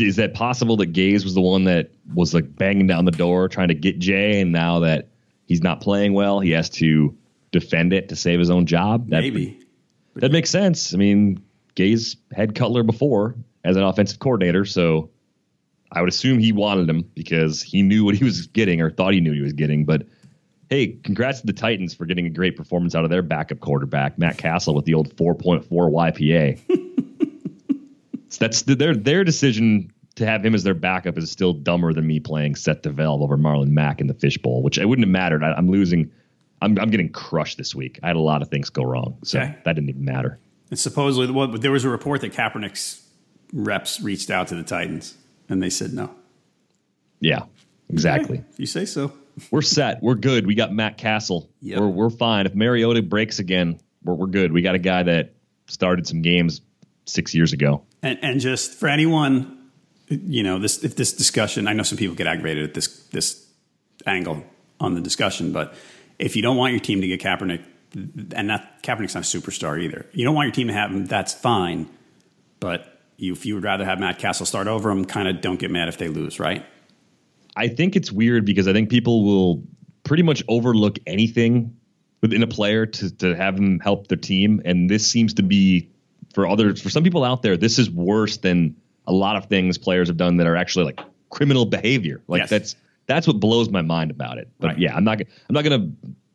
is 0.00 0.16
that 0.16 0.34
possible 0.34 0.76
that 0.78 0.92
Gase 0.92 1.22
was 1.24 1.34
the 1.34 1.40
one 1.40 1.64
that 1.64 1.90
was 2.12 2.34
like 2.34 2.56
banging 2.56 2.88
down 2.88 3.04
the 3.04 3.12
door 3.12 3.48
trying 3.48 3.68
to 3.68 3.74
get 3.74 3.98
Jay, 3.98 4.40
and 4.40 4.50
now 4.50 4.80
that 4.80 5.08
he's 5.46 5.62
not 5.62 5.80
playing 5.80 6.14
well, 6.14 6.40
he 6.40 6.50
has 6.50 6.68
to 6.70 7.16
defend 7.52 7.92
it 7.92 8.08
to 8.08 8.16
save 8.16 8.38
his 8.38 8.50
own 8.50 8.66
job. 8.66 9.08
That, 9.10 9.20
Maybe. 9.20 9.60
that 10.16 10.32
makes 10.32 10.50
sense. 10.50 10.92
I 10.92 10.96
mean, 10.96 11.42
Gase 11.76 12.16
had 12.32 12.54
Cutler 12.54 12.82
before 12.82 13.36
as 13.64 13.76
an 13.76 13.84
offensive 13.84 14.18
coordinator, 14.18 14.64
so 14.64 15.10
I 15.92 16.00
would 16.00 16.08
assume 16.08 16.38
he 16.38 16.52
wanted 16.52 16.88
him 16.88 17.02
because 17.14 17.62
he 17.62 17.82
knew 17.82 18.04
what 18.04 18.14
he 18.14 18.24
was 18.24 18.46
getting 18.48 18.80
or 18.80 18.90
thought 18.90 19.14
he 19.14 19.20
knew 19.20 19.32
he 19.32 19.40
was 19.40 19.52
getting. 19.54 19.84
But 19.84 20.06
hey, 20.68 20.88
congrats 21.02 21.40
to 21.40 21.46
the 21.46 21.52
Titans 21.54 21.94
for 21.94 22.04
getting 22.04 22.26
a 22.26 22.30
great 22.30 22.56
performance 22.56 22.94
out 22.94 23.04
of 23.04 23.10
their 23.10 23.22
backup 23.22 23.60
quarterback, 23.60 24.18
Matt 24.18 24.36
Cassel, 24.38 24.74
with 24.74 24.84
the 24.84 24.94
old 24.94 25.14
4.4 25.16 25.64
YPA. 25.68 26.60
So 28.30 28.44
that's 28.44 28.60
their 28.62 28.94
their 28.94 29.24
decision 29.24 29.90
to 30.16 30.26
have 30.26 30.44
him 30.44 30.54
as 30.54 30.62
their 30.62 30.74
backup 30.74 31.16
is 31.16 31.30
still 31.30 31.54
dumber 31.54 31.94
than 31.94 32.06
me 32.06 32.20
playing 32.20 32.56
Seth 32.56 32.82
DeValve 32.82 33.22
over 33.22 33.38
Marlon 33.38 33.68
Mack 33.68 34.02
in 34.02 34.06
the 34.06 34.12
fishbowl, 34.12 34.62
which 34.62 34.76
it 34.76 34.84
wouldn't 34.84 35.06
have 35.06 35.10
mattered. 35.12 35.42
I, 35.42 35.52
I'm 35.54 35.70
losing. 35.70 36.10
I'm, 36.60 36.78
I'm 36.78 36.90
getting 36.90 37.08
crushed 37.08 37.56
this 37.56 37.74
week. 37.74 37.98
I 38.02 38.08
had 38.08 38.16
a 38.16 38.20
lot 38.20 38.42
of 38.42 38.48
things 38.48 38.68
go 38.68 38.82
wrong, 38.82 39.16
so 39.24 39.38
Okay. 39.40 39.56
that 39.64 39.72
didn't 39.72 39.88
even 39.88 40.04
matter. 40.04 40.38
And 40.68 40.78
supposedly, 40.78 41.30
well, 41.32 41.48
there 41.48 41.70
was 41.72 41.84
a 41.84 41.88
report 41.88 42.20
that 42.20 42.32
Kaepernick's 42.34 43.02
reps 43.54 43.98
reached 44.02 44.28
out 44.28 44.48
to 44.48 44.56
the 44.56 44.62
Titans, 44.62 45.14
and 45.48 45.62
they 45.62 45.70
said 45.70 45.92
no. 45.92 46.10
Yeah, 47.20 47.44
exactly. 47.88 48.44
If 48.52 48.60
you 48.60 48.66
say 48.66 48.84
so. 48.84 49.12
We're 49.50 49.62
set. 49.62 50.02
We're 50.02 50.16
good. 50.16 50.46
We 50.46 50.54
got 50.54 50.72
Matt 50.72 50.98
Cassel. 50.98 51.48
Yep. 51.60 51.78
We're 51.78 51.88
we're 51.88 52.10
fine. 52.10 52.46
If 52.46 52.56
Mariota 52.56 53.02
breaks 53.02 53.38
again, 53.38 53.78
we're 54.02 54.14
we're 54.14 54.26
good. 54.26 54.52
We 54.52 54.62
got 54.62 54.74
a 54.74 54.80
guy 54.80 55.04
that 55.04 55.34
started 55.68 56.08
some 56.08 56.22
games 56.22 56.60
six 57.04 57.34
years 57.34 57.52
ago. 57.52 57.82
And, 58.02 58.18
and 58.22 58.40
just 58.40 58.74
for 58.74 58.88
anyone, 58.88 59.70
you 60.08 60.42
know, 60.42 60.58
this 60.58 60.82
if 60.84 60.96
this 60.96 61.12
discussion, 61.12 61.68
I 61.68 61.72
know 61.72 61.82
some 61.82 61.98
people 61.98 62.16
get 62.16 62.26
aggravated 62.26 62.64
at 62.64 62.74
this 62.74 63.06
this 63.08 63.46
angle 64.06 64.44
on 64.80 64.94
the 64.94 65.00
discussion, 65.00 65.52
but 65.52 65.74
if 66.18 66.36
you 66.36 66.42
don't 66.42 66.56
want 66.56 66.72
your 66.72 66.80
team 66.80 67.00
to 67.00 67.06
get 67.06 67.20
Kaepernick, 67.20 67.62
and 67.94 68.50
that 68.50 68.82
Kaepernick's 68.82 69.14
not 69.14 69.22
a 69.24 69.38
superstar 69.38 69.80
either, 69.80 70.06
you 70.12 70.24
don't 70.24 70.34
want 70.34 70.46
your 70.46 70.54
team 70.54 70.68
to 70.68 70.72
have 70.72 70.90
him. 70.90 71.06
That's 71.06 71.34
fine, 71.34 71.88
but 72.60 72.97
you, 73.18 73.32
if 73.32 73.44
you 73.44 73.54
would 73.54 73.64
rather 73.64 73.84
have 73.84 73.98
Matt 74.00 74.18
Cassel 74.18 74.46
start 74.46 74.66
over 74.68 74.90
him, 74.90 75.04
kind 75.04 75.28
of 75.28 75.40
don't 75.40 75.58
get 75.58 75.70
mad 75.70 75.88
if 75.88 75.98
they 75.98 76.08
lose, 76.08 76.38
right? 76.40 76.64
I 77.56 77.68
think 77.68 77.96
it's 77.96 78.10
weird 78.12 78.44
because 78.46 78.68
I 78.68 78.72
think 78.72 78.88
people 78.88 79.24
will 79.24 79.62
pretty 80.04 80.22
much 80.22 80.42
overlook 80.48 80.98
anything 81.06 81.76
within 82.22 82.42
a 82.42 82.46
player 82.46 82.86
to, 82.86 83.10
to 83.16 83.34
have 83.36 83.56
them 83.56 83.80
help 83.80 84.06
their 84.08 84.16
team. 84.18 84.62
And 84.64 84.88
this 84.88 85.08
seems 85.10 85.34
to 85.34 85.42
be 85.42 85.90
for 86.34 86.46
others, 86.46 86.80
for 86.80 86.90
some 86.90 87.02
people 87.02 87.24
out 87.24 87.42
there, 87.42 87.56
this 87.56 87.78
is 87.78 87.90
worse 87.90 88.36
than 88.38 88.76
a 89.06 89.12
lot 89.12 89.36
of 89.36 89.46
things 89.46 89.78
players 89.78 90.08
have 90.08 90.16
done 90.16 90.36
that 90.36 90.46
are 90.46 90.56
actually 90.56 90.84
like 90.86 91.00
criminal 91.30 91.66
behavior. 91.66 92.22
Like 92.28 92.40
Yes. 92.42 92.50
that's 92.50 92.76
that's 93.06 93.26
what 93.26 93.40
blows 93.40 93.70
my 93.70 93.80
mind 93.82 94.10
about 94.10 94.36
it. 94.38 94.48
But 94.60 94.68
Right. 94.68 94.78
yeah, 94.78 94.94
I'm 94.94 95.04
not 95.04 95.20
I'm 95.20 95.26
not 95.54 95.64
gonna 95.64 95.90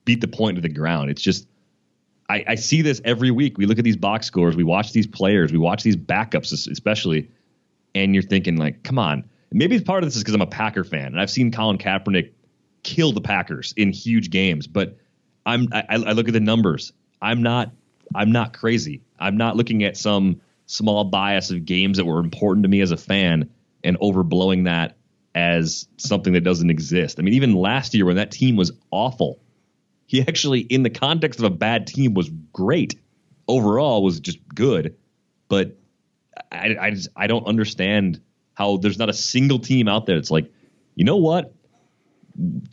beat 0.05 0.19
the 0.21 0.27
point 0.27 0.55
to 0.57 0.61
the 0.61 0.69
ground. 0.69 1.09
It's 1.09 1.21
just 1.21 1.47
I, 2.29 2.43
I 2.47 2.55
see 2.55 2.81
this 2.81 3.01
every 3.03 3.31
week. 3.31 3.57
We 3.57 3.65
look 3.65 3.77
at 3.77 3.83
these 3.83 3.97
box 3.97 4.25
scores, 4.25 4.55
we 4.55 4.63
watch 4.63 4.93
these 4.93 5.07
players, 5.07 5.51
we 5.51 5.57
watch 5.57 5.83
these 5.83 5.97
backups, 5.97 6.51
especially, 6.69 7.29
and 7.93 8.13
you're 8.13 8.23
thinking 8.23 8.57
like, 8.57 8.83
come 8.83 8.97
on. 8.97 9.29
Maybe 9.51 9.79
part 9.79 10.03
of 10.03 10.07
this 10.07 10.15
is 10.15 10.23
because 10.23 10.33
I'm 10.33 10.41
a 10.41 10.47
Packer 10.47 10.83
fan 10.83 11.07
and 11.07 11.19
I've 11.19 11.29
seen 11.29 11.51
Colin 11.51 11.77
Kaepernick 11.77 12.31
kill 12.81 13.11
the 13.11 13.21
Packers 13.21 13.73
in 13.77 13.91
huge 13.91 14.29
games. 14.29 14.65
But 14.67 14.97
I'm 15.45 15.67
I, 15.71 15.83
I 15.89 16.11
look 16.13 16.27
at 16.27 16.33
the 16.33 16.39
numbers. 16.39 16.91
I'm 17.21 17.43
not 17.43 17.71
I'm 18.15 18.31
not 18.31 18.53
crazy. 18.53 19.01
I'm 19.19 19.37
not 19.37 19.55
looking 19.55 19.83
at 19.83 19.97
some 19.97 20.41
small 20.65 21.03
bias 21.03 21.51
of 21.51 21.65
games 21.65 21.97
that 21.97 22.05
were 22.05 22.19
important 22.19 22.63
to 22.63 22.69
me 22.69 22.81
as 22.81 22.91
a 22.91 22.97
fan 22.97 23.49
and 23.83 23.99
overblowing 23.99 24.65
that 24.65 24.97
as 25.35 25.87
something 25.97 26.33
that 26.33 26.43
doesn't 26.43 26.69
exist. 26.69 27.19
I 27.19 27.23
mean, 27.23 27.33
even 27.33 27.53
last 27.55 27.93
year 27.93 28.05
when 28.05 28.15
that 28.15 28.31
team 28.31 28.55
was 28.55 28.71
awful, 28.91 29.39
he 30.05 30.21
actually, 30.21 30.59
in 30.59 30.83
the 30.83 30.89
context 30.89 31.39
of 31.39 31.45
a 31.45 31.49
bad 31.49 31.87
team, 31.87 32.13
was 32.13 32.29
great. 32.51 32.99
Overall, 33.47 34.03
was 34.03 34.19
just 34.19 34.39
good. 34.53 34.95
But 35.49 35.77
I, 36.51 36.75
I 36.79 36.91
just 36.91 37.09
I 37.15 37.27
don't 37.27 37.45
understand 37.45 38.21
how 38.53 38.77
there's 38.77 38.99
not 38.99 39.09
a 39.09 39.13
single 39.13 39.59
team 39.59 39.87
out 39.87 40.05
there 40.05 40.15
that's 40.15 40.31
like, 40.31 40.51
you 40.95 41.05
know 41.05 41.17
what? 41.17 41.53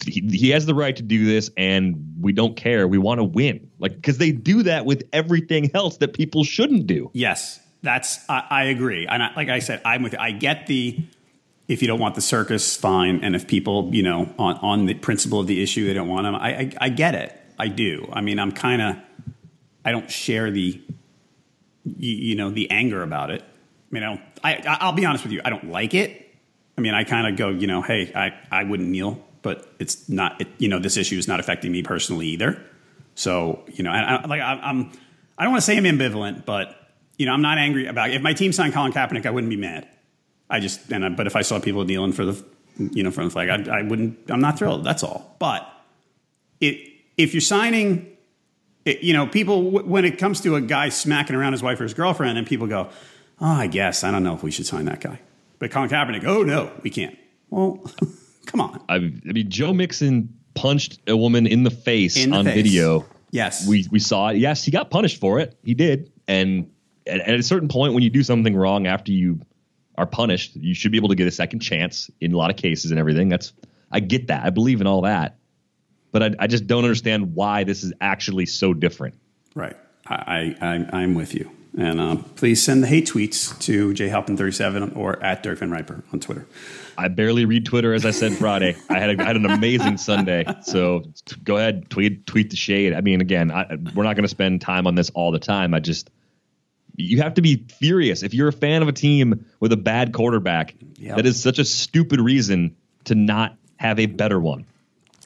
He, 0.06 0.20
he 0.20 0.50
has 0.50 0.64
the 0.64 0.74
right 0.74 0.96
to 0.96 1.02
do 1.02 1.26
this, 1.26 1.50
and 1.56 2.14
we 2.20 2.32
don't 2.32 2.56
care. 2.56 2.88
We 2.88 2.98
want 2.98 3.18
to 3.18 3.24
win, 3.24 3.70
like 3.78 3.94
because 3.94 4.18
they 4.18 4.32
do 4.32 4.62
that 4.62 4.86
with 4.86 5.04
everything 5.12 5.70
else 5.74 5.98
that 5.98 6.14
people 6.14 6.44
shouldn't 6.44 6.86
do. 6.86 7.10
Yes, 7.12 7.60
that's 7.82 8.18
I, 8.28 8.46
I 8.48 8.64
agree. 8.64 9.06
And 9.06 9.22
I, 9.22 9.34
like 9.34 9.48
I 9.48 9.58
said, 9.58 9.82
I'm 9.84 10.02
with 10.02 10.14
you. 10.14 10.18
I 10.18 10.32
get 10.32 10.66
the 10.66 11.04
if 11.70 11.82
you 11.82 11.88
don't 11.88 12.00
want 12.00 12.16
the 12.16 12.20
circus, 12.20 12.76
fine. 12.76 13.22
And 13.22 13.36
if 13.36 13.46
people, 13.46 13.94
you 13.94 14.02
know, 14.02 14.34
on 14.38 14.56
on 14.56 14.86
the 14.86 14.94
principle 14.94 15.38
of 15.38 15.46
the 15.46 15.62
issue, 15.62 15.86
they 15.86 15.94
don't 15.94 16.08
want 16.08 16.24
them. 16.24 16.34
I 16.34 16.48
I, 16.48 16.72
I 16.80 16.88
get 16.88 17.14
it. 17.14 17.34
I 17.58 17.68
do. 17.68 18.10
I 18.12 18.20
mean, 18.20 18.40
I'm 18.40 18.50
kind 18.50 18.82
of 18.82 18.96
I 19.84 19.92
don't 19.92 20.10
share 20.10 20.50
the 20.50 20.82
you, 21.84 22.14
you 22.16 22.34
know 22.34 22.50
the 22.50 22.70
anger 22.72 23.02
about 23.02 23.30
it. 23.30 23.42
I 23.42 23.94
mean, 23.94 24.02
I 24.02 24.06
don't. 24.06 24.20
I 24.42 24.78
I'll 24.80 24.92
be 24.92 25.06
honest 25.06 25.22
with 25.22 25.32
you. 25.32 25.40
I 25.44 25.50
don't 25.50 25.70
like 25.70 25.94
it. 25.94 26.34
I 26.76 26.80
mean, 26.80 26.92
I 26.92 27.04
kind 27.04 27.28
of 27.28 27.36
go, 27.36 27.50
you 27.50 27.68
know, 27.68 27.82
hey, 27.82 28.12
I 28.14 28.32
I 28.50 28.64
wouldn't 28.64 28.88
kneel, 28.88 29.24
but 29.42 29.72
it's 29.78 30.08
not. 30.08 30.40
It, 30.40 30.48
you 30.58 30.68
know, 30.68 30.80
this 30.80 30.96
issue 30.96 31.18
is 31.18 31.28
not 31.28 31.38
affecting 31.38 31.70
me 31.70 31.84
personally 31.84 32.26
either. 32.26 32.60
So 33.14 33.62
you 33.68 33.84
know, 33.84 33.92
and 33.92 34.04
I, 34.04 34.26
like 34.26 34.40
I, 34.40 34.54
I'm, 34.54 34.90
I 35.38 35.44
don't 35.44 35.52
want 35.52 35.62
to 35.62 35.66
say 35.66 35.76
I'm 35.76 35.84
ambivalent, 35.84 36.44
but 36.44 36.74
you 37.16 37.26
know, 37.26 37.32
I'm 37.32 37.42
not 37.42 37.58
angry 37.58 37.86
about. 37.86 38.10
it. 38.10 38.16
If 38.16 38.22
my 38.22 38.32
team 38.32 38.50
signed 38.50 38.74
Colin 38.74 38.92
Kaepernick, 38.92 39.24
I 39.24 39.30
wouldn't 39.30 39.50
be 39.50 39.56
mad. 39.56 39.86
I 40.50 40.60
just, 40.60 40.90
and 40.92 41.04
I, 41.04 41.08
but 41.10 41.26
if 41.26 41.36
I 41.36 41.42
saw 41.42 41.60
people 41.60 41.84
kneeling 41.84 42.12
for 42.12 42.24
the, 42.24 42.44
you 42.78 43.02
know, 43.02 43.10
for 43.10 43.22
the 43.24 43.30
flag, 43.30 43.48
I, 43.68 43.78
I 43.78 43.82
wouldn't. 43.82 44.30
I'm 44.30 44.40
not 44.40 44.58
thrilled. 44.58 44.84
That's 44.84 45.02
all. 45.02 45.36
But 45.38 45.66
it, 46.60 46.88
if 47.16 47.34
you're 47.34 47.40
signing, 47.40 48.16
it, 48.84 49.02
you 49.02 49.12
know, 49.12 49.26
people 49.26 49.70
w- 49.70 49.86
when 49.88 50.04
it 50.04 50.18
comes 50.18 50.40
to 50.42 50.56
a 50.56 50.60
guy 50.60 50.88
smacking 50.88 51.36
around 51.36 51.52
his 51.52 51.62
wife 51.62 51.80
or 51.80 51.84
his 51.84 51.94
girlfriend, 51.94 52.36
and 52.38 52.46
people 52.46 52.66
go, 52.66 52.88
"Oh, 53.40 53.46
I 53.46 53.66
guess 53.66 54.02
I 54.04 54.10
don't 54.10 54.22
know 54.24 54.34
if 54.34 54.42
we 54.42 54.50
should 54.50 54.66
sign 54.66 54.86
that 54.86 55.00
guy." 55.00 55.20
But 55.58 55.70
Colin 55.70 55.88
Kaepernick, 55.90 56.24
oh 56.24 56.42
no, 56.42 56.72
we 56.82 56.90
can't. 56.90 57.16
Well, 57.50 57.84
come 58.46 58.60
on. 58.60 58.80
I, 58.88 58.94
I 58.96 58.98
mean, 59.32 59.50
Joe 59.50 59.72
Mixon 59.72 60.34
punched 60.54 60.98
a 61.06 61.16
woman 61.16 61.46
in 61.46 61.62
the 61.64 61.70
face 61.70 62.16
In 62.16 62.30
the 62.30 62.36
on 62.38 62.44
face. 62.46 62.54
video. 62.54 63.06
Yes. 63.30 63.66
we 63.68 63.86
we 63.90 63.98
saw 64.00 64.28
it. 64.30 64.38
Yes, 64.38 64.64
he 64.64 64.70
got 64.70 64.90
punished 64.90 65.20
for 65.20 65.38
it. 65.38 65.56
He 65.62 65.74
did, 65.74 66.10
and 66.26 66.70
at, 67.06 67.20
at 67.20 67.38
a 67.38 67.42
certain 67.42 67.68
point 67.68 67.94
when 67.94 68.02
you 68.02 68.10
do 68.10 68.22
something 68.22 68.56
wrong 68.56 68.86
after 68.86 69.12
you 69.12 69.40
are 70.00 70.06
punished, 70.06 70.56
you 70.56 70.74
should 70.74 70.92
be 70.92 70.96
able 70.96 71.10
to 71.10 71.14
get 71.14 71.26
a 71.26 71.30
second 71.30 71.60
chance 71.60 72.10
in 72.20 72.32
a 72.32 72.36
lot 72.36 72.50
of 72.50 72.56
cases 72.56 72.90
and 72.90 72.98
everything. 72.98 73.28
That's 73.28 73.52
I 73.92 74.00
get 74.00 74.28
that. 74.28 74.44
I 74.44 74.50
believe 74.50 74.80
in 74.80 74.86
all 74.86 75.02
that. 75.02 75.36
But 76.10 76.22
I, 76.22 76.30
I 76.38 76.46
just 76.46 76.66
don't 76.66 76.84
understand 76.84 77.34
why 77.34 77.64
this 77.64 77.84
is 77.84 77.92
actually 78.00 78.46
so 78.46 78.72
different. 78.72 79.14
Right. 79.54 79.76
I, 80.06 80.56
I, 80.60 81.00
I'm 81.00 81.14
with 81.14 81.34
you. 81.34 81.50
And 81.78 82.00
uh, 82.00 82.16
please 82.34 82.62
send 82.62 82.82
the 82.82 82.86
hate 82.86 83.06
tweets 83.06 83.56
to 83.60 83.92
jhalpin37 83.92 84.96
or 84.96 85.22
at 85.22 85.42
Derek 85.42 85.58
Van 85.58 85.70
Riper 85.70 86.02
on 86.12 86.18
Twitter. 86.18 86.46
I 86.98 87.08
barely 87.08 87.44
read 87.44 87.66
Twitter, 87.66 87.92
as 87.92 88.04
I 88.04 88.10
said 88.10 88.32
Friday. 88.32 88.74
I 88.88 88.98
had 88.98 89.20
a, 89.20 89.22
I 89.22 89.26
had 89.26 89.36
an 89.36 89.46
amazing 89.46 89.98
Sunday. 89.98 90.44
So 90.62 91.04
go 91.44 91.58
ahead, 91.58 91.88
tweet 91.90 92.26
tweet 92.26 92.50
the 92.50 92.56
shade. 92.56 92.92
I 92.92 93.02
mean, 93.02 93.20
again, 93.20 93.52
I, 93.52 93.76
we're 93.94 94.02
not 94.02 94.16
going 94.16 94.24
to 94.24 94.28
spend 94.28 94.62
time 94.62 94.86
on 94.86 94.96
this 94.96 95.10
all 95.10 95.30
the 95.30 95.38
time. 95.38 95.74
I 95.74 95.80
just 95.80 96.10
you 97.00 97.22
have 97.22 97.34
to 97.34 97.42
be 97.42 97.64
furious 97.78 98.22
if 98.22 98.34
you're 98.34 98.48
a 98.48 98.52
fan 98.52 98.82
of 98.82 98.88
a 98.88 98.92
team 98.92 99.46
with 99.58 99.72
a 99.72 99.76
bad 99.76 100.12
quarterback. 100.12 100.74
Yep. 100.96 101.16
That 101.16 101.26
is 101.26 101.42
such 101.42 101.58
a 101.58 101.64
stupid 101.64 102.20
reason 102.20 102.76
to 103.04 103.14
not 103.14 103.56
have 103.76 103.98
a 103.98 104.06
better 104.06 104.38
one. 104.38 104.66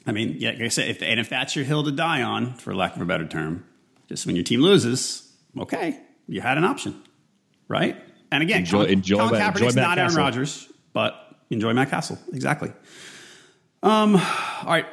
I 0.07 0.11
mean, 0.11 0.35
yeah, 0.39 0.51
like 0.51 0.61
I 0.61 0.67
said, 0.67 0.89
if, 0.89 1.01
and 1.01 1.19
if 1.19 1.29
that's 1.29 1.55
your 1.55 1.65
hill 1.65 1.83
to 1.83 1.91
die 1.91 2.21
on, 2.21 2.53
for 2.53 2.75
lack 2.75 2.95
of 2.95 3.01
a 3.01 3.05
better 3.05 3.27
term, 3.27 3.65
just 4.07 4.25
when 4.25 4.35
your 4.35 4.43
team 4.43 4.61
loses, 4.61 5.31
okay, 5.57 5.99
you 6.27 6.41
had 6.41 6.57
an 6.57 6.63
option, 6.63 7.01
right? 7.67 7.97
And 8.31 8.43
again, 8.43 8.59
enjoy, 8.59 8.77
Colin, 8.79 8.89
enjoy, 8.91 9.17
Colin 9.17 9.31
Matt, 9.33 9.53
Kaepernick's 9.55 9.75
enjoy 9.75 9.81
not 9.81 9.97
Aaron 9.97 10.15
Rodgers, 10.15 10.71
but 10.93 11.35
enjoy 11.49 11.73
Matt 11.73 11.89
Cassel. 11.89 12.19
Exactly. 12.33 12.71
Um, 13.81 14.15
all 14.15 14.21
right. 14.65 14.85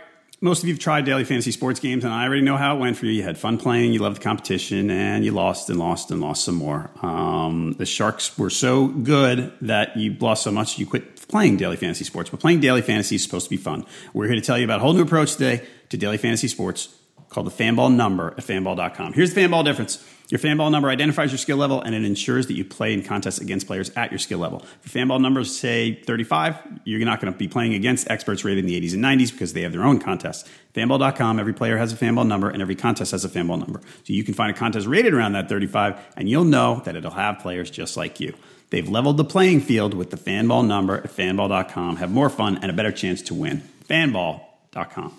Most 0.44 0.64
of 0.64 0.68
you 0.68 0.74
have 0.74 0.80
tried 0.80 1.04
daily 1.04 1.22
fantasy 1.22 1.52
sports 1.52 1.78
games, 1.78 2.02
and 2.02 2.12
I 2.12 2.24
already 2.24 2.42
know 2.42 2.56
how 2.56 2.74
it 2.74 2.80
went 2.80 2.96
for 2.96 3.06
you. 3.06 3.12
You 3.12 3.22
had 3.22 3.38
fun 3.38 3.58
playing, 3.58 3.92
you 3.92 4.00
loved 4.00 4.16
the 4.16 4.24
competition, 4.24 4.90
and 4.90 5.24
you 5.24 5.30
lost 5.30 5.70
and 5.70 5.78
lost 5.78 6.10
and 6.10 6.20
lost 6.20 6.44
some 6.44 6.56
more. 6.56 6.90
Um, 7.00 7.76
the 7.78 7.86
Sharks 7.86 8.36
were 8.36 8.50
so 8.50 8.88
good 8.88 9.52
that 9.60 9.96
you 9.96 10.16
lost 10.18 10.42
so 10.42 10.50
much 10.50 10.80
you 10.80 10.86
quit 10.86 11.28
playing 11.28 11.58
daily 11.58 11.76
fantasy 11.76 12.04
sports. 12.04 12.28
But 12.28 12.40
playing 12.40 12.58
daily 12.58 12.82
fantasy 12.82 13.14
is 13.14 13.22
supposed 13.22 13.46
to 13.46 13.50
be 13.50 13.56
fun. 13.56 13.86
We're 14.14 14.26
here 14.26 14.34
to 14.34 14.40
tell 14.40 14.58
you 14.58 14.64
about 14.64 14.80
a 14.80 14.82
whole 14.82 14.94
new 14.94 15.02
approach 15.02 15.34
today 15.34 15.64
to 15.90 15.96
daily 15.96 16.18
fantasy 16.18 16.48
sports 16.48 16.88
called 17.32 17.46
the 17.46 17.50
Fanball 17.50 17.92
number 17.92 18.28
at 18.28 18.44
fanball.com. 18.44 19.14
Here's 19.14 19.34
the 19.34 19.40
Fanball 19.40 19.64
difference. 19.64 20.04
Your 20.28 20.38
Fanball 20.38 20.70
number 20.70 20.88
identifies 20.88 21.30
your 21.30 21.38
skill 21.38 21.58
level 21.58 21.82
and 21.82 21.94
it 21.94 22.04
ensures 22.04 22.46
that 22.46 22.54
you 22.54 22.64
play 22.64 22.94
in 22.94 23.02
contests 23.02 23.38
against 23.38 23.66
players 23.66 23.90
at 23.96 24.10
your 24.10 24.18
skill 24.18 24.38
level. 24.38 24.64
If 24.82 24.94
your 24.94 25.04
Fanball 25.04 25.20
numbers 25.20 25.54
say 25.54 25.94
35, 25.94 26.80
you're 26.84 27.04
not 27.04 27.20
going 27.20 27.30
to 27.30 27.38
be 27.38 27.48
playing 27.48 27.74
against 27.74 28.10
experts 28.10 28.42
rated 28.42 28.64
in 28.64 28.66
the 28.66 28.80
80s 28.80 28.94
and 28.94 29.04
90s 29.04 29.30
because 29.30 29.52
they 29.52 29.60
have 29.60 29.72
their 29.72 29.84
own 29.84 29.98
contests. 29.98 30.48
Fanball.com, 30.74 31.38
every 31.38 31.52
player 31.52 31.76
has 31.76 31.92
a 31.92 31.96
Fanball 31.96 32.26
number 32.26 32.48
and 32.48 32.62
every 32.62 32.74
contest 32.74 33.10
has 33.10 33.26
a 33.26 33.28
Fanball 33.28 33.58
number. 33.58 33.82
So 34.04 34.14
you 34.14 34.24
can 34.24 34.32
find 34.32 34.50
a 34.50 34.58
contest 34.58 34.86
rated 34.86 35.12
around 35.12 35.32
that 35.32 35.50
35 35.50 36.00
and 36.16 36.30
you'll 36.30 36.44
know 36.44 36.80
that 36.86 36.96
it'll 36.96 37.10
have 37.10 37.40
players 37.40 37.70
just 37.70 37.98
like 37.98 38.18
you. 38.18 38.34
They've 38.70 38.88
leveled 38.88 39.18
the 39.18 39.24
playing 39.24 39.60
field 39.60 39.92
with 39.92 40.10
the 40.10 40.16
Fanball 40.16 40.66
number 40.66 40.96
at 40.96 41.14
fanball.com. 41.14 41.96
Have 41.96 42.10
more 42.10 42.30
fun 42.30 42.58
and 42.62 42.70
a 42.70 42.74
better 42.74 42.90
chance 42.90 43.20
to 43.22 43.34
win. 43.34 43.62
Fanball.com. 43.86 45.12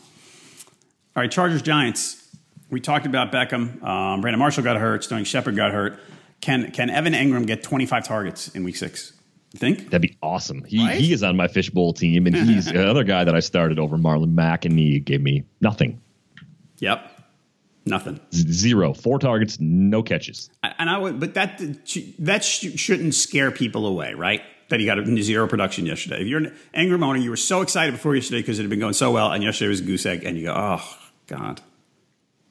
All 1.15 1.21
right, 1.21 1.29
Chargers 1.29 1.61
Giants. 1.61 2.19
We 2.71 2.79
talked 2.79 3.05
about 3.05 3.31
Beckham. 3.31 3.83
Um, 3.83 4.21
Brandon 4.21 4.39
Marshall 4.39 4.63
got 4.63 4.77
hurt. 4.77 5.03
Sterling 5.03 5.25
Shepard 5.25 5.55
got 5.55 5.71
hurt. 5.71 5.99
Can 6.41 6.71
can 6.71 6.89
Evan 6.89 7.13
Engram 7.13 7.45
get 7.45 7.61
25 7.61 8.07
targets 8.07 8.47
in 8.49 8.63
Week 8.63 8.75
Six? 8.75 9.13
You 9.51 9.59
think 9.59 9.91
that'd 9.91 10.01
be 10.01 10.17
awesome? 10.23 10.63
He 10.63 10.83
right? 10.83 10.99
he 10.99 11.13
is 11.13 11.21
on 11.21 11.37
my 11.37 11.47
fishbowl 11.47 11.93
team, 11.93 12.25
and 12.25 12.35
he's 12.35 12.65
another 12.67 13.03
guy 13.03 13.25
that 13.25 13.35
I 13.35 13.41
started 13.41 13.77
over 13.77 13.95
Marlon 13.95 14.33
Mack, 14.33 14.65
and 14.65 14.77
he 14.77 14.99
gave 14.99 15.21
me 15.21 15.43
nothing. 15.61 16.01
Yep, 16.79 17.07
nothing. 17.85 18.19
Zero, 18.33 18.95
four 18.95 19.19
targets, 19.19 19.59
no 19.59 20.01
catches. 20.01 20.49
And 20.63 20.89
I 20.89 20.97
would, 20.97 21.19
but 21.19 21.35
that 21.35 21.61
that 22.17 22.43
shouldn't 22.43 23.13
scare 23.13 23.51
people 23.51 23.85
away, 23.85 24.15
right? 24.15 24.41
that 24.69 24.79
he 24.79 24.87
got 24.87 24.97
a 24.97 25.21
zero 25.21 25.47
production 25.47 25.85
yesterday. 25.85 26.21
If 26.21 26.27
you're 26.27 26.39
an 26.39 26.57
Engram 26.75 27.03
owner, 27.03 27.19
you 27.19 27.29
were 27.29 27.35
so 27.35 27.61
excited 27.61 27.91
before 27.91 28.15
yesterday 28.15 28.41
because 28.41 28.57
it 28.57 28.63
had 28.63 28.71
been 28.71 28.79
going 28.79 28.93
so 28.93 29.11
well, 29.11 29.31
and 29.31 29.43
yesterday 29.43 29.69
was 29.69 29.81
a 29.81 29.83
goose 29.83 30.03
egg, 30.07 30.23
and 30.23 30.35
you 30.35 30.45
go, 30.45 30.53
oh 30.55 31.02
God, 31.27 31.61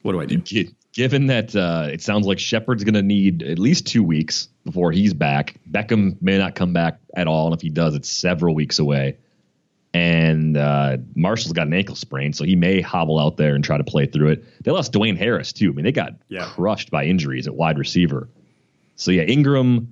what 0.02 0.12
do 0.12 0.20
I 0.20 0.26
do? 0.26 0.68
Given 0.92 1.28
that 1.28 1.56
uh, 1.56 1.88
it 1.90 2.02
sounds 2.02 2.26
like 2.26 2.38
Shepard's 2.38 2.84
going 2.84 2.94
to 2.94 3.02
need 3.02 3.42
at 3.42 3.58
least 3.58 3.86
two 3.86 4.02
weeks 4.02 4.48
before 4.64 4.92
he's 4.92 5.14
back, 5.14 5.56
Beckham 5.70 6.20
may 6.20 6.36
not 6.36 6.54
come 6.54 6.74
back 6.74 6.98
at 7.16 7.26
all, 7.26 7.46
and 7.46 7.54
if 7.54 7.62
he 7.62 7.70
does, 7.70 7.94
it's 7.94 8.10
several 8.10 8.54
weeks 8.54 8.78
away. 8.78 9.16
And 9.94 10.56
uh, 10.56 10.98
Marshall's 11.14 11.52
got 11.52 11.66
an 11.66 11.72
ankle 11.72 11.94
sprain, 11.94 12.32
so 12.32 12.44
he 12.44 12.56
may 12.56 12.80
hobble 12.80 13.18
out 13.18 13.36
there 13.36 13.54
and 13.54 13.62
try 13.62 13.76
to 13.76 13.84
play 13.84 14.06
through 14.06 14.28
it. 14.28 14.64
They 14.64 14.70
lost 14.70 14.92
Dwayne 14.92 15.16
Harris 15.16 15.52
too. 15.52 15.70
I 15.70 15.72
mean, 15.72 15.84
they 15.84 15.92
got 15.92 16.14
yeah. 16.28 16.46
crushed 16.46 16.90
by 16.90 17.04
injuries 17.04 17.46
at 17.46 17.54
wide 17.54 17.78
receiver. 17.78 18.28
So 18.96 19.10
yeah, 19.10 19.24
Engram, 19.24 19.86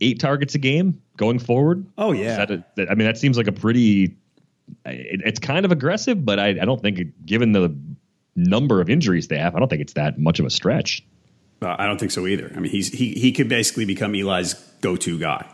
eight 0.00 0.20
targets 0.20 0.54
a 0.54 0.58
game 0.58 1.00
going 1.16 1.38
forward. 1.38 1.86
Oh 1.98 2.12
yeah, 2.12 2.44
I 2.78 2.94
mean 2.94 3.06
that 3.06 3.18
seems 3.18 3.36
like 3.36 3.46
a 3.46 3.52
pretty. 3.52 4.16
It, 4.86 5.22
it's 5.24 5.40
kind 5.40 5.64
of 5.64 5.72
aggressive, 5.72 6.24
but 6.24 6.38
I, 6.38 6.48
I 6.48 6.64
don't 6.64 6.80
think, 6.80 6.98
it, 6.98 7.26
given 7.26 7.52
the 7.52 7.74
number 8.36 8.80
of 8.80 8.88
injuries 8.88 9.28
they 9.28 9.38
have, 9.38 9.54
I 9.54 9.58
don't 9.58 9.68
think 9.68 9.82
it's 9.82 9.94
that 9.94 10.18
much 10.18 10.40
of 10.40 10.46
a 10.46 10.50
stretch. 10.50 11.04
Uh, 11.62 11.76
I 11.78 11.86
don't 11.86 11.98
think 11.98 12.12
so 12.12 12.26
either. 12.26 12.50
I 12.54 12.60
mean, 12.60 12.70
he's 12.70 12.88
he 12.88 13.12
he 13.12 13.32
could 13.32 13.48
basically 13.48 13.84
become 13.84 14.14
Eli's 14.14 14.54
go-to 14.80 15.18
guy, 15.18 15.46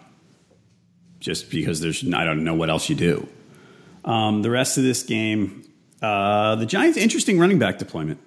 just 1.18 1.50
because 1.50 1.80
there's 1.80 2.04
I 2.14 2.24
don't 2.24 2.44
know 2.44 2.54
what 2.54 2.70
else 2.70 2.88
you 2.88 2.94
do. 2.94 3.28
Um, 4.04 4.42
the 4.42 4.50
rest 4.50 4.78
of 4.78 4.84
this 4.84 5.02
game, 5.02 5.64
uh, 6.00 6.54
the 6.54 6.66
Giants' 6.66 6.96
interesting 6.96 7.40
running 7.40 7.58
back 7.58 7.78
deployment. 7.78 8.20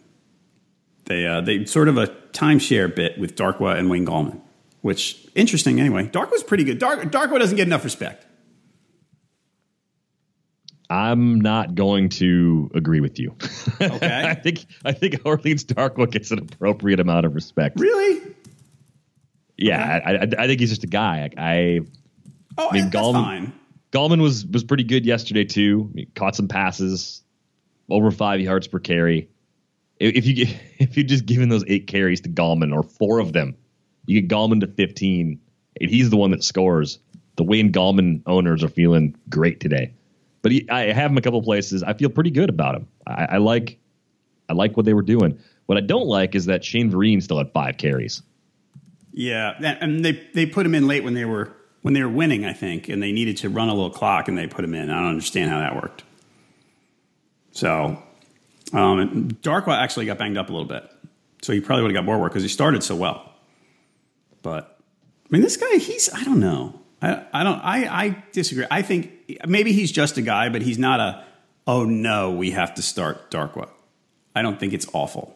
They 1.06 1.26
uh, 1.26 1.42
they 1.42 1.66
sort 1.66 1.88
of 1.88 1.98
a 1.98 2.08
timeshare 2.34 2.94
bit 2.94 3.18
with 3.18 3.36
Darkwa 3.36 3.78
and 3.78 3.90
Wayne 3.90 4.06
Gallman 4.06 4.42
which 4.82 5.28
interesting 5.36 5.80
anyway. 5.80 6.08
Dark 6.08 6.32
was 6.32 6.44
pretty 6.44 6.64
good. 6.64 6.80
Dark 6.80 7.02
Darkwa 7.12 7.40
doesn't 7.40 7.58
get 7.58 7.68
enough 7.68 7.84
respect. 7.84 8.26
I'm 10.90 11.40
not 11.40 11.76
going 11.76 12.10
to 12.10 12.72
agree 12.74 13.00
with 13.00 13.20
you. 13.20 13.36
Okay. 13.80 14.24
I 14.28 14.34
think 14.34 14.66
I 14.84 14.92
think 14.92 15.22
Orleans 15.26 15.66
Darkwa 15.66 16.10
gets 16.10 16.32
an 16.32 16.40
appropriate 16.40 17.00
amount 17.00 17.26
of 17.26 17.36
respect. 17.36 17.80
Really? 17.80 18.36
Yeah, 19.58 19.98
okay. 19.98 20.06
I, 20.06 20.12
I, 20.14 20.44
I, 20.44 20.48
think 20.48 20.62
he's 20.62 20.70
just 20.70 20.86
a 20.86 20.88
guy. 20.88 21.30
I, 21.38 21.82
oh, 22.58 22.70
I 22.72 22.74
mean, 22.74 22.90
Gallman, 22.90 23.14
fine. 23.14 23.54
Gallman 23.92 24.22
was 24.22 24.46
was 24.46 24.64
pretty 24.64 24.86
good 24.86 25.06
yesterday 25.06 25.44
too. 25.44 25.92
He 25.94 26.06
caught 26.06 26.36
some 26.36 26.48
passes, 26.48 27.24
over 27.90 28.10
five 28.10 28.40
yards 28.40 28.68
per 28.68 28.80
carry. 28.80 29.30
If 30.00 30.26
you 30.26 30.48
if 30.80 30.98
you 30.98 31.04
just 31.04 31.26
given 31.26 31.50
those 31.50 31.66
eight 31.68 31.88
carries 31.88 32.22
to 32.22 32.30
Gallman 32.30 32.74
or 32.74 32.84
four 32.84 33.20
of 33.20 33.34
them 33.34 33.56
you 34.10 34.22
get 34.22 34.30
Gallman 34.30 34.62
to 34.62 34.68
15, 34.68 35.40
and 35.80 35.90
he's 35.90 36.10
the 36.10 36.18
one 36.18 36.32
that 36.32 36.44
scores. 36.44 36.98
The 37.36 37.44
Wayne 37.44 37.72
Gallman 37.72 38.24
owners 38.26 38.64
are 38.64 38.70
feeling 38.70 39.16
great 39.30 39.60
today. 39.60 39.94
But 40.42 40.52
he, 40.52 40.70
I 40.70 40.92
have 40.94 41.12
him 41.12 41.18
a 41.18 41.22
couple 41.22 41.42
places. 41.42 41.84
I 41.84 41.94
feel 41.94 42.10
pretty 42.10 42.32
good 42.32 42.50
about 42.50 42.76
him. 42.76 42.88
I, 43.06 43.26
I, 43.32 43.38
like 43.38 43.78
I 44.48 44.54
like 44.54 44.78
what 44.78 44.86
they 44.86 44.94
were 44.94 45.02
doing. 45.02 45.40
What 45.66 45.78
I 45.78 45.82
don't 45.82 46.08
like 46.08 46.36
is 46.36 46.46
that 46.46 46.64
Shane 46.64 46.92
Vereen 46.92 47.22
still 47.22 47.38
had 47.38 47.52
five 47.52 47.78
carries. 47.78 48.22
Yeah, 49.12 49.52
and 49.82 50.04
they 50.04 50.28
they 50.34 50.46
put 50.46 50.66
him 50.66 50.76
in 50.76 50.88
late 50.88 51.04
when 51.04 51.14
they 51.14 51.26
were 51.26 51.52
when 51.82 51.94
they 51.94 52.04
were 52.04 52.10
winning, 52.10 52.46
I 52.46 52.54
think, 52.54 52.90
and 52.90 53.02
they 53.02 53.12
needed 53.12 53.38
to 53.38 53.50
run 53.50 53.70
a 53.70 53.74
little 53.74 53.90
clock, 53.90 54.28
and 54.28 54.38
they 54.38 54.48
put 54.48 54.64
him 54.64 54.74
in. 54.74 54.90
I 54.90 55.00
don't 55.00 55.10
understand 55.10 55.50
how 55.50 55.60
that 55.60 55.76
worked. 55.76 56.04
So, 57.52 58.02
um, 58.74 59.32
Darkwa 59.42 59.78
actually 59.78 60.06
got 60.06 60.18
banged 60.18 60.38
up 60.38 60.50
a 60.50 60.52
little 60.52 60.68
bit, 60.68 60.90
so 61.42 61.54
he 61.54 61.60
probably 61.60 61.84
would 61.84 61.92
have 61.92 62.04
got 62.04 62.06
more 62.06 62.20
work 62.20 62.32
because 62.32 62.44
he 62.44 62.50
started 62.50 62.84
so 62.84 62.96
well. 62.96 63.34
But 64.42 64.80
I 65.26 65.28
mean, 65.32 65.42
this 65.42 65.58
guy, 65.58 65.78
he's 65.78 66.10
I 66.14 66.24
don't 66.24 66.40
know. 66.40 66.79
I, 67.02 67.26
I 67.34 67.44
don't 67.44 67.60
I, 67.60 68.06
I 68.06 68.24
disagree. 68.32 68.66
I 68.70 68.82
think 68.82 69.40
maybe 69.48 69.72
he's 69.72 69.92
just 69.92 70.18
a 70.18 70.22
guy, 70.22 70.50
but 70.50 70.62
he's 70.62 70.78
not 70.78 71.00
a 71.00 71.24
oh 71.68 71.86
no, 71.86 72.32
we 72.32 72.52
have 72.52 72.76
to 72.76 72.82
start 72.82 73.32
Darkwa. 73.32 73.70
I 74.36 74.42
don't 74.42 74.60
think 74.60 74.74
it's 74.74 74.88
awful. 74.94 75.36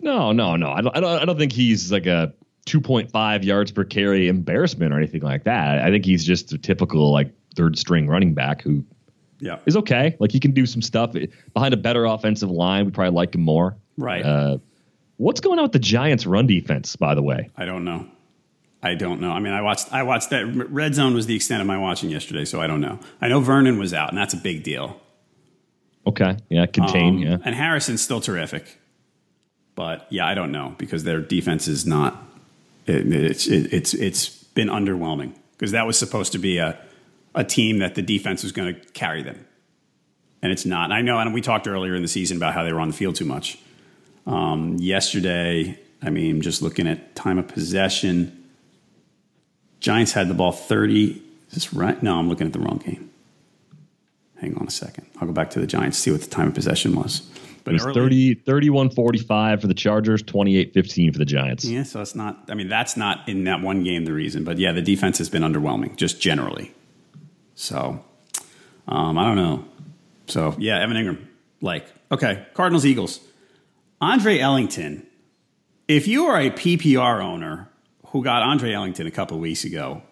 No, 0.00 0.32
no, 0.32 0.56
no. 0.56 0.70
I 0.70 0.80
don't 0.80 0.96
I 0.96 1.00
don't, 1.00 1.22
I 1.22 1.24
don't 1.24 1.38
think 1.38 1.52
he's 1.52 1.90
like 1.90 2.06
a 2.06 2.32
2.5 2.66 3.44
yards 3.44 3.70
per 3.70 3.84
carry 3.84 4.28
embarrassment 4.28 4.92
or 4.92 4.96
anything 4.96 5.22
like 5.22 5.44
that. 5.44 5.80
I 5.80 5.90
think 5.90 6.04
he's 6.04 6.24
just 6.24 6.52
a 6.52 6.58
typical 6.58 7.12
like 7.12 7.32
third 7.54 7.78
string 7.78 8.08
running 8.08 8.34
back 8.34 8.62
who 8.62 8.84
yeah. 9.40 9.58
is 9.66 9.76
okay. 9.76 10.16
Like 10.18 10.32
he 10.32 10.40
can 10.40 10.52
do 10.52 10.66
some 10.66 10.82
stuff 10.82 11.14
behind 11.54 11.74
a 11.74 11.76
better 11.76 12.04
offensive 12.04 12.50
line. 12.50 12.86
We 12.86 12.90
probably 12.90 13.14
like 13.14 13.34
him 13.34 13.42
more. 13.42 13.76
Right. 13.96 14.24
Uh, 14.24 14.58
what's 15.16 15.40
going 15.40 15.58
on 15.58 15.64
with 15.64 15.72
the 15.72 15.78
Giants' 15.78 16.26
run 16.26 16.46
defense? 16.46 16.96
By 16.96 17.14
the 17.14 17.22
way, 17.22 17.50
I 17.56 17.64
don't 17.64 17.84
know. 17.84 18.06
I 18.82 18.94
don't 18.94 19.20
know. 19.20 19.32
I 19.32 19.40
mean, 19.40 19.52
I 19.52 19.62
watched. 19.62 19.92
I 19.92 20.02
watched 20.02 20.30
that. 20.30 20.46
Red 20.46 20.94
Zone 20.94 21.14
was 21.14 21.26
the 21.26 21.34
extent 21.34 21.60
of 21.60 21.66
my 21.66 21.78
watching 21.78 22.10
yesterday, 22.10 22.44
so 22.44 22.60
I 22.60 22.66
don't 22.66 22.80
know. 22.80 22.98
I 23.20 23.28
know 23.28 23.40
Vernon 23.40 23.78
was 23.78 23.94
out, 23.94 24.10
and 24.10 24.18
that's 24.18 24.34
a 24.34 24.38
big 24.38 24.62
deal. 24.62 25.00
Okay. 26.06 26.36
Yeah. 26.48 26.66
Contain. 26.66 27.16
Um, 27.16 27.22
yeah. 27.22 27.36
And 27.44 27.54
Harrison's 27.54 28.00
still 28.00 28.20
terrific, 28.20 28.78
but 29.74 30.06
yeah, 30.10 30.26
I 30.26 30.34
don't 30.34 30.52
know 30.52 30.74
because 30.78 31.04
their 31.04 31.20
defense 31.20 31.68
is 31.68 31.86
not. 31.86 32.22
It, 32.86 33.12
it's 33.12 33.46
it, 33.46 33.72
it's 33.72 33.94
it's 33.94 34.28
been 34.28 34.68
underwhelming 34.68 35.34
because 35.52 35.72
that 35.72 35.86
was 35.86 35.98
supposed 35.98 36.32
to 36.32 36.38
be 36.38 36.58
a 36.58 36.78
a 37.34 37.44
team 37.44 37.78
that 37.78 37.94
the 37.94 38.02
defense 38.02 38.42
was 38.42 38.52
going 38.52 38.74
to 38.74 38.80
carry 38.92 39.22
them, 39.22 39.44
and 40.42 40.52
it's 40.52 40.64
not. 40.64 40.84
And 40.84 40.94
I 40.94 41.02
know, 41.02 41.18
and 41.18 41.34
we 41.34 41.40
talked 41.40 41.66
earlier 41.66 41.94
in 41.94 42.02
the 42.02 42.08
season 42.08 42.36
about 42.36 42.54
how 42.54 42.62
they 42.62 42.72
were 42.72 42.80
on 42.80 42.88
the 42.88 42.94
field 42.94 43.16
too 43.16 43.24
much. 43.24 43.58
Um, 44.26 44.76
yesterday, 44.78 45.78
I 46.02 46.10
mean, 46.10 46.40
just 46.40 46.62
looking 46.62 46.86
at 46.86 47.16
time 47.16 47.38
of 47.38 47.48
possession 47.48 48.44
Giants 49.86 50.10
had 50.10 50.26
the 50.26 50.34
ball 50.34 50.50
30. 50.50 51.12
Is 51.12 51.54
this 51.54 51.72
right? 51.72 52.02
No, 52.02 52.18
I'm 52.18 52.28
looking 52.28 52.44
at 52.48 52.52
the 52.52 52.58
wrong 52.58 52.78
game. 52.78 53.08
Hang 54.40 54.56
on 54.58 54.66
a 54.66 54.70
second. 54.70 55.06
I'll 55.20 55.28
go 55.28 55.32
back 55.32 55.50
to 55.50 55.60
the 55.60 55.66
Giants, 55.68 55.96
see 55.96 56.10
what 56.10 56.22
the 56.22 56.26
time 56.26 56.48
of 56.48 56.54
possession 56.54 56.96
was. 56.96 57.20
But 57.62 57.70
it 57.70 57.74
was 57.74 57.86
early, 57.86 58.34
30, 58.34 58.34
31 58.34 58.90
45 58.90 59.60
for 59.60 59.68
the 59.68 59.74
Chargers, 59.74 60.24
28 60.24 60.74
15 60.74 61.12
for 61.12 61.18
the 61.20 61.24
Giants. 61.24 61.64
Yeah, 61.64 61.84
so 61.84 62.00
it's 62.00 62.16
not, 62.16 62.46
I 62.48 62.54
mean, 62.54 62.68
that's 62.68 62.96
not 62.96 63.28
in 63.28 63.44
that 63.44 63.60
one 63.60 63.84
game 63.84 64.06
the 64.06 64.12
reason. 64.12 64.42
But 64.42 64.58
yeah, 64.58 64.72
the 64.72 64.82
defense 64.82 65.18
has 65.18 65.30
been 65.30 65.42
underwhelming, 65.42 65.94
just 65.94 66.20
generally. 66.20 66.74
So 67.54 68.04
um, 68.88 69.16
I 69.16 69.24
don't 69.24 69.36
know. 69.36 69.64
So 70.26 70.56
yeah, 70.58 70.80
Evan 70.80 70.96
Engram, 70.96 71.24
like, 71.60 71.86
okay, 72.10 72.44
Cardinals, 72.54 72.84
Eagles. 72.84 73.20
Andre 74.00 74.40
Ellington, 74.40 75.06
if 75.86 76.08
you 76.08 76.26
are 76.26 76.40
a 76.40 76.50
PPR 76.50 77.22
owner 77.22 77.68
who 78.10 78.22
got 78.22 78.42
Andre 78.42 78.72
Ellington 78.72 79.06
a 79.06 79.10
couple 79.10 79.38
weeks 79.38 79.64
ago, 79.64 80.02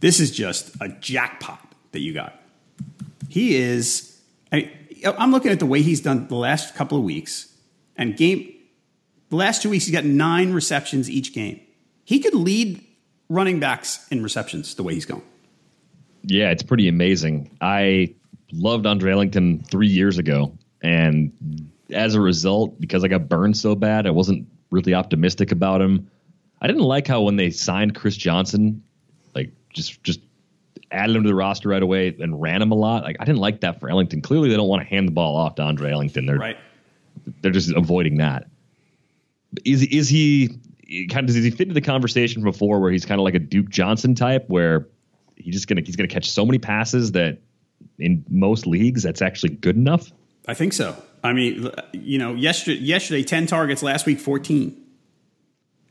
this 0.00 0.20
is 0.20 0.30
just 0.30 0.74
a 0.80 0.88
jackpot 0.88 1.60
that 1.92 2.00
you 2.00 2.12
got. 2.12 2.40
He 3.28 3.56
is. 3.56 4.20
I, 4.52 4.70
I'm 5.04 5.30
looking 5.30 5.52
at 5.52 5.58
the 5.58 5.66
way 5.66 5.82
he's 5.82 6.00
done 6.00 6.28
the 6.28 6.34
last 6.34 6.74
couple 6.74 6.98
of 6.98 7.04
weeks, 7.04 7.52
and 7.96 8.16
game. 8.16 8.48
The 9.30 9.36
last 9.36 9.62
two 9.62 9.70
weeks, 9.70 9.86
he's 9.86 9.94
got 9.94 10.04
nine 10.04 10.52
receptions 10.52 11.08
each 11.08 11.32
game. 11.32 11.58
He 12.04 12.18
could 12.20 12.34
lead 12.34 12.84
running 13.30 13.60
backs 13.60 14.06
in 14.10 14.22
receptions 14.22 14.74
the 14.74 14.82
way 14.82 14.92
he's 14.92 15.06
going. 15.06 15.22
Yeah, 16.24 16.50
it's 16.50 16.62
pretty 16.62 16.86
amazing. 16.86 17.56
I 17.62 18.14
loved 18.52 18.84
Andre 18.84 19.12
Ellington 19.12 19.64
three 19.64 19.86
years 19.86 20.18
ago, 20.18 20.52
and 20.82 21.32
as 21.90 22.14
a 22.14 22.20
result, 22.20 22.78
because 22.80 23.04
I 23.04 23.08
got 23.08 23.28
burned 23.28 23.56
so 23.56 23.74
bad, 23.74 24.06
I 24.06 24.10
wasn't 24.10 24.46
really 24.70 24.94
optimistic 24.94 25.52
about 25.52 25.80
him. 25.80 26.10
I 26.62 26.68
didn't 26.68 26.82
like 26.82 27.08
how 27.08 27.22
when 27.22 27.34
they 27.34 27.50
signed 27.50 27.96
Chris 27.96 28.16
Johnson, 28.16 28.84
like 29.34 29.50
just 29.74 30.02
just 30.04 30.20
added 30.92 31.16
him 31.16 31.24
to 31.24 31.28
the 31.28 31.34
roster 31.34 31.68
right 31.68 31.82
away 31.82 32.14
and 32.20 32.40
ran 32.40 32.62
him 32.62 32.70
a 32.70 32.76
lot. 32.76 33.02
Like 33.02 33.16
I 33.18 33.24
didn't 33.24 33.40
like 33.40 33.62
that 33.62 33.80
for 33.80 33.90
Ellington. 33.90 34.22
Clearly, 34.22 34.48
they 34.48 34.56
don't 34.56 34.68
want 34.68 34.80
to 34.80 34.88
hand 34.88 35.08
the 35.08 35.12
ball 35.12 35.36
off 35.36 35.56
to 35.56 35.62
Andre 35.62 35.90
Ellington. 35.90 36.24
They're 36.24 36.38
right. 36.38 36.56
They're 37.40 37.50
just 37.50 37.72
avoiding 37.72 38.18
that. 38.18 38.46
Is 39.64 39.82
is 39.82 40.08
he 40.08 40.60
kind 41.10 41.28
of 41.28 41.34
does 41.34 41.44
he 41.44 41.50
fit 41.50 41.62
into 41.62 41.74
the 41.74 41.80
conversation 41.80 42.44
before 42.44 42.78
where 42.78 42.92
he's 42.92 43.04
kind 43.04 43.20
of 43.20 43.24
like 43.24 43.34
a 43.34 43.40
Duke 43.40 43.68
Johnson 43.68 44.14
type 44.14 44.44
where 44.46 44.86
he's 45.34 45.54
just 45.54 45.66
gonna 45.66 45.80
he's 45.80 45.96
gonna 45.96 46.06
catch 46.06 46.30
so 46.30 46.46
many 46.46 46.58
passes 46.58 47.12
that 47.12 47.38
in 47.98 48.24
most 48.30 48.68
leagues 48.68 49.02
that's 49.02 49.20
actually 49.20 49.54
good 49.54 49.76
enough? 49.76 50.12
I 50.46 50.54
think 50.54 50.74
so. 50.74 50.96
I 51.24 51.32
mean, 51.32 51.70
you 51.92 52.18
know, 52.18 52.34
yesterday 52.34 52.80
yesterday 52.80 53.24
ten 53.24 53.46
targets, 53.46 53.82
last 53.82 54.06
week 54.06 54.20
fourteen. 54.20 54.81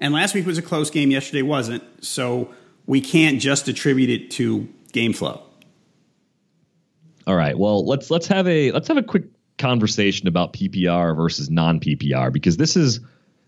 And 0.01 0.13
last 0.13 0.33
week 0.33 0.47
was 0.47 0.57
a 0.57 0.63
close 0.63 0.89
game, 0.89 1.11
yesterday 1.11 1.43
wasn't. 1.43 1.83
So 2.03 2.53
we 2.87 2.99
can't 2.99 3.39
just 3.39 3.67
attribute 3.67 4.09
it 4.09 4.31
to 4.31 4.67
game 4.91 5.13
flow. 5.13 5.43
All 7.27 7.35
right. 7.35 7.57
Well, 7.57 7.85
let's 7.85 8.09
let's 8.09 8.27
have 8.27 8.47
a 8.47 8.71
let's 8.71 8.87
have 8.87 8.97
a 8.97 9.03
quick 9.03 9.25
conversation 9.59 10.27
about 10.27 10.53
PPR 10.53 11.15
versus 11.15 11.49
non 11.51 11.79
PPR 11.79 12.33
because 12.33 12.57
this 12.57 12.75
is 12.75 12.99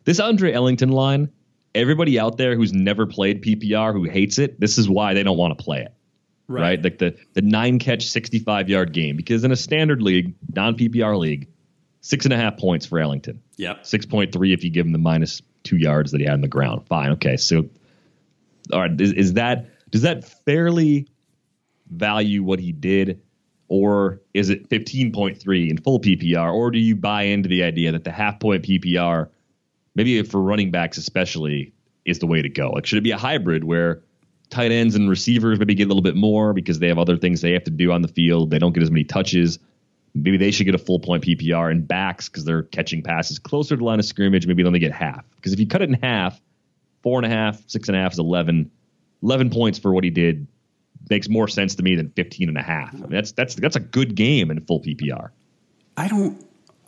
this 0.05 0.19
Andre 0.19 0.53
Ellington 0.53 0.89
line. 0.89 1.29
Everybody 1.73 2.19
out 2.19 2.37
there 2.37 2.55
who's 2.55 2.71
never 2.71 3.07
played 3.07 3.43
PPR 3.43 3.93
who 3.93 4.03
hates 4.03 4.37
it, 4.37 4.59
this 4.59 4.77
is 4.77 4.87
why 4.87 5.15
they 5.15 5.23
don't 5.23 5.37
want 5.37 5.57
to 5.57 5.63
play 5.63 5.81
it. 5.81 5.93
Right. 6.47 6.61
right? 6.61 6.83
Like 6.83 6.99
the 6.99 7.17
the 7.33 7.41
nine 7.41 7.79
catch, 7.79 8.05
sixty 8.05 8.37
five 8.37 8.69
yard 8.69 8.93
game. 8.93 9.17
Because 9.17 9.43
in 9.43 9.51
a 9.51 9.55
standard 9.55 10.03
league, 10.03 10.35
non 10.53 10.77
PPR 10.77 11.17
league, 11.17 11.47
six 12.01 12.25
and 12.25 12.33
a 12.33 12.37
half 12.37 12.57
points 12.57 12.85
for 12.85 12.99
Ellington. 12.99 13.41
Yep. 13.57 13.87
Six 13.87 14.05
point 14.05 14.31
three 14.31 14.53
if 14.53 14.63
you 14.63 14.69
give 14.69 14.85
him 14.85 14.91
the 14.91 14.99
minus 14.99 15.41
two 15.63 15.77
yards 15.77 16.11
that 16.11 16.21
he 16.21 16.25
had 16.25 16.33
on 16.33 16.41
the 16.41 16.47
ground. 16.47 16.87
Fine. 16.87 17.11
Okay. 17.11 17.37
So 17.37 17.69
all 18.71 18.81
right, 18.81 19.01
is, 19.01 19.11
is 19.13 19.33
that 19.33 19.65
does 19.89 20.03
that 20.03 20.23
fairly 20.23 21.07
value 21.89 22.43
what 22.43 22.59
he 22.59 22.71
did? 22.71 23.21
Or 23.67 24.21
is 24.33 24.49
it 24.49 24.69
15.3 24.69 25.69
in 25.69 25.77
full 25.77 25.99
PPR? 25.99 26.53
Or 26.53 26.69
do 26.69 26.79
you 26.79 26.95
buy 26.95 27.23
into 27.23 27.49
the 27.49 27.63
idea 27.63 27.91
that 27.91 28.03
the 28.03 28.11
half 28.11 28.39
point 28.39 28.63
PPR, 28.63 29.29
maybe 29.95 30.21
for 30.23 30.41
running 30.41 30.69
backs 30.69 30.97
especially, 30.97 31.73
is 32.05 32.19
the 32.19 32.27
way 32.27 32.41
to 32.41 32.49
go? 32.49 32.71
Like, 32.71 32.85
should 32.85 32.99
it 32.99 33.03
be 33.03 33.11
a 33.11 33.17
hybrid 33.17 33.63
where 33.63 34.03
tight 34.49 34.71
ends 34.71 34.95
and 34.95 35.09
receivers 35.09 35.59
maybe 35.59 35.75
get 35.75 35.85
a 35.85 35.87
little 35.87 36.03
bit 36.03 36.15
more 36.15 36.53
because 36.53 36.79
they 36.79 36.87
have 36.87 36.99
other 36.99 37.17
things 37.17 37.41
they 37.41 37.53
have 37.53 37.63
to 37.63 37.71
do 37.71 37.91
on 37.91 38.01
the 38.01 38.07
field? 38.07 38.51
They 38.51 38.59
don't 38.59 38.73
get 38.73 38.83
as 38.83 38.91
many 38.91 39.05
touches. 39.05 39.59
Maybe 40.15 40.37
they 40.37 40.51
should 40.51 40.65
get 40.65 40.75
a 40.75 40.79
full 40.79 40.99
point 40.99 41.23
PPR 41.23 41.71
and 41.71 41.87
backs 41.87 42.29
because 42.29 42.45
they're 42.45 42.63
catching 42.63 43.01
passes 43.01 43.39
closer 43.39 43.75
to 43.75 43.83
line 43.83 43.99
of 43.99 44.05
scrimmage. 44.05 44.45
Maybe 44.45 44.61
they 44.63 44.67
only 44.67 44.79
get 44.79 44.91
half. 44.91 45.25
Because 45.35 45.53
if 45.53 45.59
you 45.59 45.67
cut 45.67 45.81
it 45.81 45.89
in 45.89 45.95
half, 45.95 46.39
four 47.01 47.17
and 47.17 47.25
a 47.25 47.29
half, 47.29 47.61
six 47.67 47.87
and 47.87 47.97
a 47.97 48.01
half 48.01 48.13
is 48.13 48.19
11. 48.19 48.69
11 49.23 49.49
points 49.49 49.79
for 49.79 49.93
what 49.93 50.03
he 50.03 50.09
did 50.09 50.47
makes 51.09 51.29
more 51.29 51.47
sense 51.47 51.75
to 51.75 51.83
me 51.83 51.95
than 51.95 52.09
15 52.09 52.49
and 52.49 52.57
a 52.57 52.61
half. 52.61 52.93
I 52.93 52.97
mean, 52.97 53.09
that's 53.09 53.31
that's 53.31 53.55
that's 53.55 53.75
a 53.75 53.79
good 53.79 54.15
game 54.15 54.51
in 54.51 54.59
full 54.61 54.81
PPR. 54.81 55.29
I 55.97 56.07
don't 56.07 56.45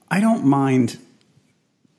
I 0.10 0.20
don't 0.20 0.46
mind 0.46 0.98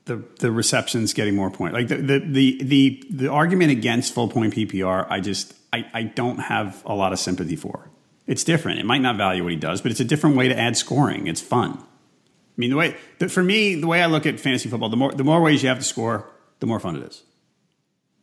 the 0.04 0.22
the 0.38 0.50
receptions 0.50 1.12
getting 1.12 1.34
more 1.34 1.50
point. 1.50 1.74
Like 1.74 1.88
the 1.88 1.96
the 1.96 2.18
the 2.20 2.62
the, 2.62 3.04
the 3.10 3.28
argument 3.30 3.72
against 3.72 4.14
full 4.14 4.28
point 4.28 4.54
PPR, 4.54 5.06
I 5.10 5.20
just 5.20 5.54
I, 5.72 5.86
I 5.92 6.02
don't 6.04 6.38
have 6.38 6.82
a 6.86 6.94
lot 6.94 7.12
of 7.12 7.18
sympathy 7.18 7.56
for. 7.56 7.90
It's 8.26 8.42
different. 8.44 8.80
It 8.80 8.86
might 8.86 9.02
not 9.02 9.16
value 9.16 9.44
what 9.44 9.52
he 9.52 9.58
does, 9.58 9.80
but 9.80 9.90
it's 9.90 10.00
a 10.00 10.04
different 10.04 10.36
way 10.36 10.48
to 10.48 10.58
add 10.58 10.76
scoring. 10.76 11.26
It's 11.26 11.40
fun. 11.40 11.78
I 11.78 12.56
mean, 12.56 12.70
the 12.70 12.76
way 12.76 12.96
the, 13.18 13.28
for 13.28 13.42
me, 13.42 13.74
the 13.74 13.86
way 13.86 14.02
I 14.02 14.06
look 14.06 14.26
at 14.26 14.40
fantasy 14.40 14.68
football, 14.68 14.88
the 14.88 14.96
more 14.96 15.12
the 15.12 15.24
more 15.24 15.40
ways 15.40 15.62
you 15.62 15.68
have 15.68 15.78
to 15.78 15.84
score, 15.84 16.28
the 16.60 16.66
more 16.66 16.80
fun 16.80 16.96
it 16.96 17.02
is. 17.02 17.22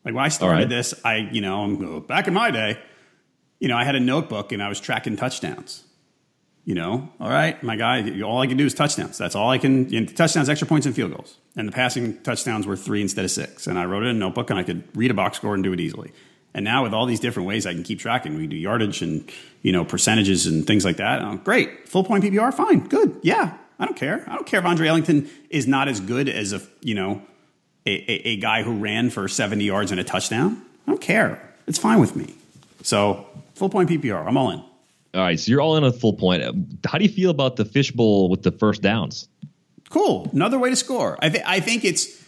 Like 0.04 0.14
when 0.14 0.24
I 0.24 0.30
started 0.30 0.58
right. 0.58 0.70
this, 0.70 0.94
I 1.06 1.18
you 1.32 1.42
know 1.42 2.00
back 2.02 2.28
in 2.28 2.34
my 2.34 2.52
day, 2.52 2.80
you 3.60 3.68
know, 3.68 3.78
I 3.78 3.86
had 3.86 3.96
a 3.96 4.00
notebook 4.00 4.52
and 4.52 4.62
I 4.62 4.70
was 4.70 4.80
tracking 4.80 5.16
touchdowns. 5.16 5.84
You 6.66 6.76
know, 6.76 7.10
all 7.20 7.30
right, 7.30 7.62
my 7.62 7.76
guy, 7.76 8.22
all 8.22 8.40
I 8.40 8.48
can 8.48 8.56
do 8.56 8.66
is 8.66 8.74
touchdowns. 8.74 9.18
That's 9.18 9.36
all 9.36 9.50
I 9.50 9.58
can. 9.58 9.90
You 9.90 10.02
know, 10.02 10.08
touchdowns, 10.08 10.48
extra 10.48 10.66
points, 10.66 10.86
and 10.86 10.96
field 10.96 11.14
goals. 11.14 11.38
And 11.58 11.68
the 11.68 11.74
passing 11.74 12.22
touchdowns 12.24 12.66
were 12.66 12.78
three 12.78 13.02
instead 13.02 13.26
of 13.26 13.32
six. 13.32 13.68
And 13.68 13.78
I 13.78 13.86
wrote 13.86 14.04
it 14.04 14.08
in 14.08 14.16
a 14.16 14.20
notebook 14.20 14.50
and 14.50 14.58
I 14.58 14.64
could 14.64 14.84
read 14.96 15.12
a 15.12 15.14
box 15.14 15.38
score 15.38 15.54
and 15.54 15.64
do 15.64 15.74
it 15.74 15.80
easily. 15.80 16.14
And 16.54 16.64
now 16.64 16.84
with 16.84 16.94
all 16.94 17.06
these 17.06 17.20
different 17.20 17.48
ways 17.48 17.66
I 17.66 17.74
can 17.74 17.84
keep 17.84 18.00
tracking, 18.00 18.36
we 18.36 18.48
do 18.48 18.56
yardage 18.56 19.02
and 19.02 19.30
you 19.62 19.72
know 19.72 19.84
percentages 19.84 20.46
and 20.46 20.66
things 20.66 20.86
like 20.86 20.98
that. 20.98 21.22
Oh, 21.22 21.38
great, 21.38 21.88
full 21.88 22.04
point 22.04 22.24
PPR, 22.24 22.54
fine, 22.54 22.88
good, 22.88 23.20
yeah. 23.22 23.58
I 23.80 23.86
don't 23.86 23.98
care. 23.98 24.24
I 24.28 24.36
don't 24.36 24.46
care 24.46 24.60
if 24.60 24.66
Andre 24.66 24.88
Ellington 24.88 25.30
is 25.50 25.68
not 25.68 25.88
as 25.88 26.00
good 26.00 26.30
as 26.30 26.54
a 26.54 26.62
you 26.82 26.96
know 26.96 27.22
a, 27.86 27.92
a, 27.92 28.30
a 28.30 28.38
guy 28.38 28.64
who 28.64 28.78
ran 28.78 29.10
for 29.10 29.28
seventy 29.28 29.66
yards 29.66 29.92
and 29.92 30.00
a 30.00 30.04
touchdown. 30.04 30.62
I 30.88 30.92
don't 30.92 31.02
care. 31.02 31.54
It's 31.68 31.80
fine 31.80 32.00
with 32.00 32.16
me. 32.16 32.34
So 32.84 33.26
full 33.56 33.70
point 33.70 33.90
PPR, 33.90 34.26
I'm 34.26 34.38
all 34.38 34.52
in. 34.52 34.60
All 34.60 35.22
right, 35.22 35.40
so 35.40 35.52
you're 35.52 35.62
all 35.62 35.78
in 35.78 35.84
a 35.84 35.92
full 35.92 36.14
point. 36.14 36.44
How 36.86 36.98
do 36.98 37.04
you 37.04 37.12
feel 37.12 37.30
about 37.30 37.56
the 37.56 37.66
fishbowl 37.66 38.30
with 38.30 38.42
the 38.42 38.52
first 38.52 38.82
downs? 38.82 39.28
Cool, 39.90 40.30
another 40.34 40.58
way 40.58 40.72
to 40.72 40.76
score. 40.76 41.20
I, 41.22 41.30
th- 41.30 41.44
I 41.46 41.60
think 41.60 41.86
it's 41.86 42.24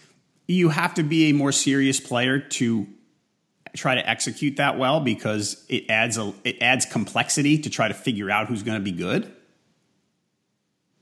you 0.48 0.70
have 0.70 0.94
to 0.96 1.04
be 1.04 1.30
a 1.30 1.34
more 1.34 1.52
serious 1.52 2.00
player 2.00 2.40
to 2.40 2.86
try 3.76 3.96
to 3.96 4.10
execute 4.10 4.58
that 4.58 4.78
well 4.78 5.00
because 5.00 5.66
it 5.70 5.90
adds 5.90 6.18
a 6.18 6.34
it 6.44 6.62
adds 6.62 6.86
complexity 6.86 7.58
to 7.60 7.70
try 7.70 7.88
to 7.88 7.94
figure 7.94 8.30
out 8.32 8.48
who's 8.48 8.64
going 8.64 8.80
to 8.80 8.84
be 8.84 8.92
good. 8.92 9.32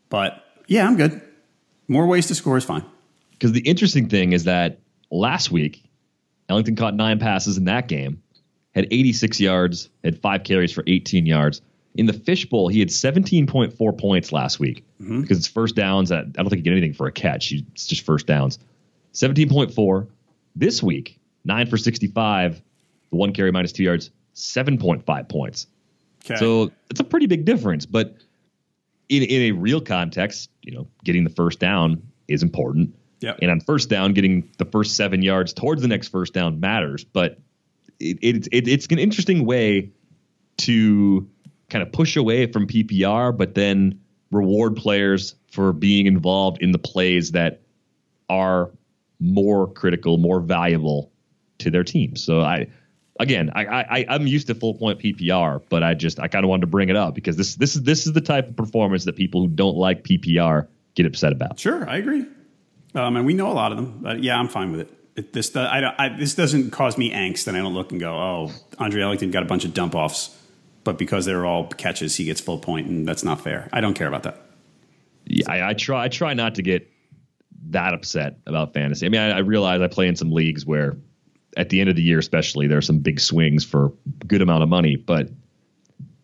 But 0.09 0.43
yeah, 0.67 0.87
I'm 0.87 0.97
good. 0.97 1.21
More 1.87 2.07
ways 2.07 2.27
to 2.27 2.35
score 2.35 2.57
is 2.57 2.63
fine. 2.63 2.85
Because 3.31 3.51
the 3.51 3.61
interesting 3.61 4.09
thing 4.09 4.33
is 4.33 4.45
that 4.45 4.79
last 5.11 5.51
week, 5.51 5.83
Ellington 6.49 6.75
caught 6.75 6.95
nine 6.95 7.19
passes 7.19 7.57
in 7.57 7.65
that 7.65 7.87
game, 7.87 8.21
had 8.73 8.87
86 8.91 9.39
yards, 9.39 9.89
had 10.03 10.21
five 10.21 10.43
carries 10.43 10.71
for 10.71 10.83
18 10.85 11.25
yards. 11.25 11.61
In 11.95 12.05
the 12.05 12.13
fishbowl, 12.13 12.69
he 12.69 12.79
had 12.79 12.89
17.4 12.89 13.97
points 13.99 14.31
last 14.31 14.59
week 14.59 14.85
mm-hmm. 15.01 15.21
because 15.21 15.37
it's 15.37 15.47
first 15.47 15.75
downs. 15.75 16.11
I 16.11 16.23
don't 16.23 16.49
think 16.49 16.57
he 16.57 16.61
get 16.61 16.71
anything 16.71 16.93
for 16.93 17.07
a 17.07 17.11
catch. 17.11 17.51
It's 17.51 17.87
just 17.87 18.05
first 18.05 18.25
downs. 18.25 18.59
17.4. 19.13 20.07
This 20.55 20.83
week, 20.83 21.19
nine 21.45 21.67
for 21.67 21.77
65, 21.77 22.61
the 23.09 23.15
one 23.15 23.33
carry 23.33 23.51
minus 23.51 23.71
two 23.71 23.83
yards, 23.83 24.11
7.5 24.35 25.29
points. 25.29 25.67
Okay. 26.25 26.39
So 26.39 26.71
it's 26.89 26.99
a 26.99 27.03
pretty 27.03 27.27
big 27.27 27.45
difference. 27.45 27.85
But 27.85 28.15
in, 29.09 29.23
in 29.23 29.41
a 29.41 29.51
real 29.51 29.81
context, 29.81 30.49
you 30.61 30.71
know, 30.71 30.87
getting 31.03 31.23
the 31.23 31.29
first 31.29 31.59
down 31.59 32.01
is 32.27 32.43
important. 32.43 32.95
Yep. 33.21 33.39
And 33.41 33.51
on 33.51 33.59
first 33.61 33.89
down, 33.89 34.13
getting 34.13 34.49
the 34.57 34.65
first 34.65 34.95
seven 34.95 35.21
yards 35.21 35.53
towards 35.53 35.81
the 35.81 35.87
next 35.87 36.09
first 36.09 36.33
down 36.33 36.59
matters. 36.59 37.03
But 37.03 37.39
it, 37.99 38.17
it, 38.21 38.47
it, 38.51 38.67
it's 38.67 38.87
an 38.87 38.99
interesting 38.99 39.45
way 39.45 39.91
to 40.57 41.29
kind 41.69 41.81
of 41.81 41.91
push 41.91 42.15
away 42.17 42.51
from 42.51 42.67
PPR, 42.67 43.35
but 43.35 43.55
then 43.55 44.01
reward 44.31 44.75
players 44.75 45.35
for 45.51 45.71
being 45.71 46.05
involved 46.05 46.61
in 46.61 46.71
the 46.71 46.79
plays 46.79 47.31
that 47.31 47.61
are 48.29 48.71
more 49.19 49.71
critical, 49.71 50.17
more 50.17 50.39
valuable 50.39 51.12
to 51.63 51.71
their 51.71 51.83
teams. 51.83 52.23
So 52.23 52.41
I, 52.41 52.67
again, 53.19 53.51
I, 53.55 53.65
I 53.65 54.05
I'm 54.09 54.27
used 54.27 54.47
to 54.47 54.55
full 54.55 54.75
point 54.75 54.99
PPR, 54.99 55.61
but 55.69 55.83
I 55.83 55.93
just 55.93 56.19
I 56.19 56.27
kind 56.27 56.45
of 56.45 56.49
wanted 56.49 56.61
to 56.61 56.67
bring 56.67 56.89
it 56.89 56.95
up 56.95 57.15
because 57.15 57.37
this 57.37 57.55
this 57.55 57.75
is 57.75 57.83
this 57.83 58.05
is 58.07 58.13
the 58.13 58.21
type 58.21 58.49
of 58.49 58.55
performance 58.55 59.05
that 59.05 59.15
people 59.15 59.41
who 59.41 59.47
don't 59.47 59.77
like 59.77 60.03
PPR 60.03 60.67
get 60.95 61.05
upset 61.05 61.31
about. 61.31 61.59
Sure, 61.59 61.89
I 61.89 61.97
agree. 61.97 62.25
Um, 62.95 63.15
and 63.17 63.25
we 63.25 63.33
know 63.33 63.51
a 63.51 63.53
lot 63.53 63.71
of 63.71 63.77
them, 63.77 63.99
but 64.01 64.23
yeah, 64.23 64.37
I'm 64.37 64.47
fine 64.47 64.71
with 64.71 64.81
it. 64.81 64.93
It, 65.15 65.33
this 65.33 65.55
I, 65.55 65.79
don't, 65.79 65.95
I, 65.99 66.09
this 66.09 66.33
doesn't 66.35 66.71
cause 66.71 66.97
me 66.97 67.11
angst, 67.11 67.47
and 67.47 67.55
I 67.55 67.61
don't 67.61 67.73
look 67.73 67.91
and 67.91 67.99
go, 67.99 68.13
"Oh, 68.13 68.51
Andre 68.79 69.03
Ellington 69.03 69.31
got 69.31 69.43
a 69.43 69.45
bunch 69.45 69.63
of 69.65 69.73
dump 69.73 69.95
offs," 69.95 70.35
but 70.83 70.97
because 70.97 71.25
they're 71.25 71.45
all 71.45 71.67
catches, 71.67 72.15
he 72.15 72.25
gets 72.25 72.41
full 72.41 72.59
point, 72.59 72.87
and 72.87 73.07
that's 73.07 73.23
not 73.23 73.41
fair. 73.41 73.69
I 73.71 73.81
don't 73.81 73.93
care 73.93 74.07
about 74.07 74.23
that. 74.23 74.41
Yeah, 75.25 75.51
I, 75.51 75.69
I 75.69 75.73
try. 75.73 76.05
I 76.05 76.07
try 76.07 76.33
not 76.33 76.55
to 76.55 76.61
get 76.61 76.89
that 77.69 77.93
upset 77.93 78.39
about 78.45 78.73
fantasy. 78.73 79.05
I 79.05 79.09
mean, 79.09 79.21
I, 79.21 79.37
I 79.37 79.39
realize 79.39 79.81
I 79.81 79.87
play 79.87 80.07
in 80.07 80.15
some 80.15 80.31
leagues 80.31 80.65
where, 80.65 80.97
at 81.57 81.69
the 81.69 81.79
end 81.79 81.89
of 81.89 81.95
the 81.95 82.01
year, 82.01 82.19
especially, 82.19 82.67
there 82.67 82.77
are 82.77 82.81
some 82.81 82.99
big 82.99 83.19
swings 83.19 83.63
for 83.63 83.93
good 84.27 84.41
amount 84.41 84.63
of 84.63 84.69
money, 84.69 84.95
but 84.95 85.29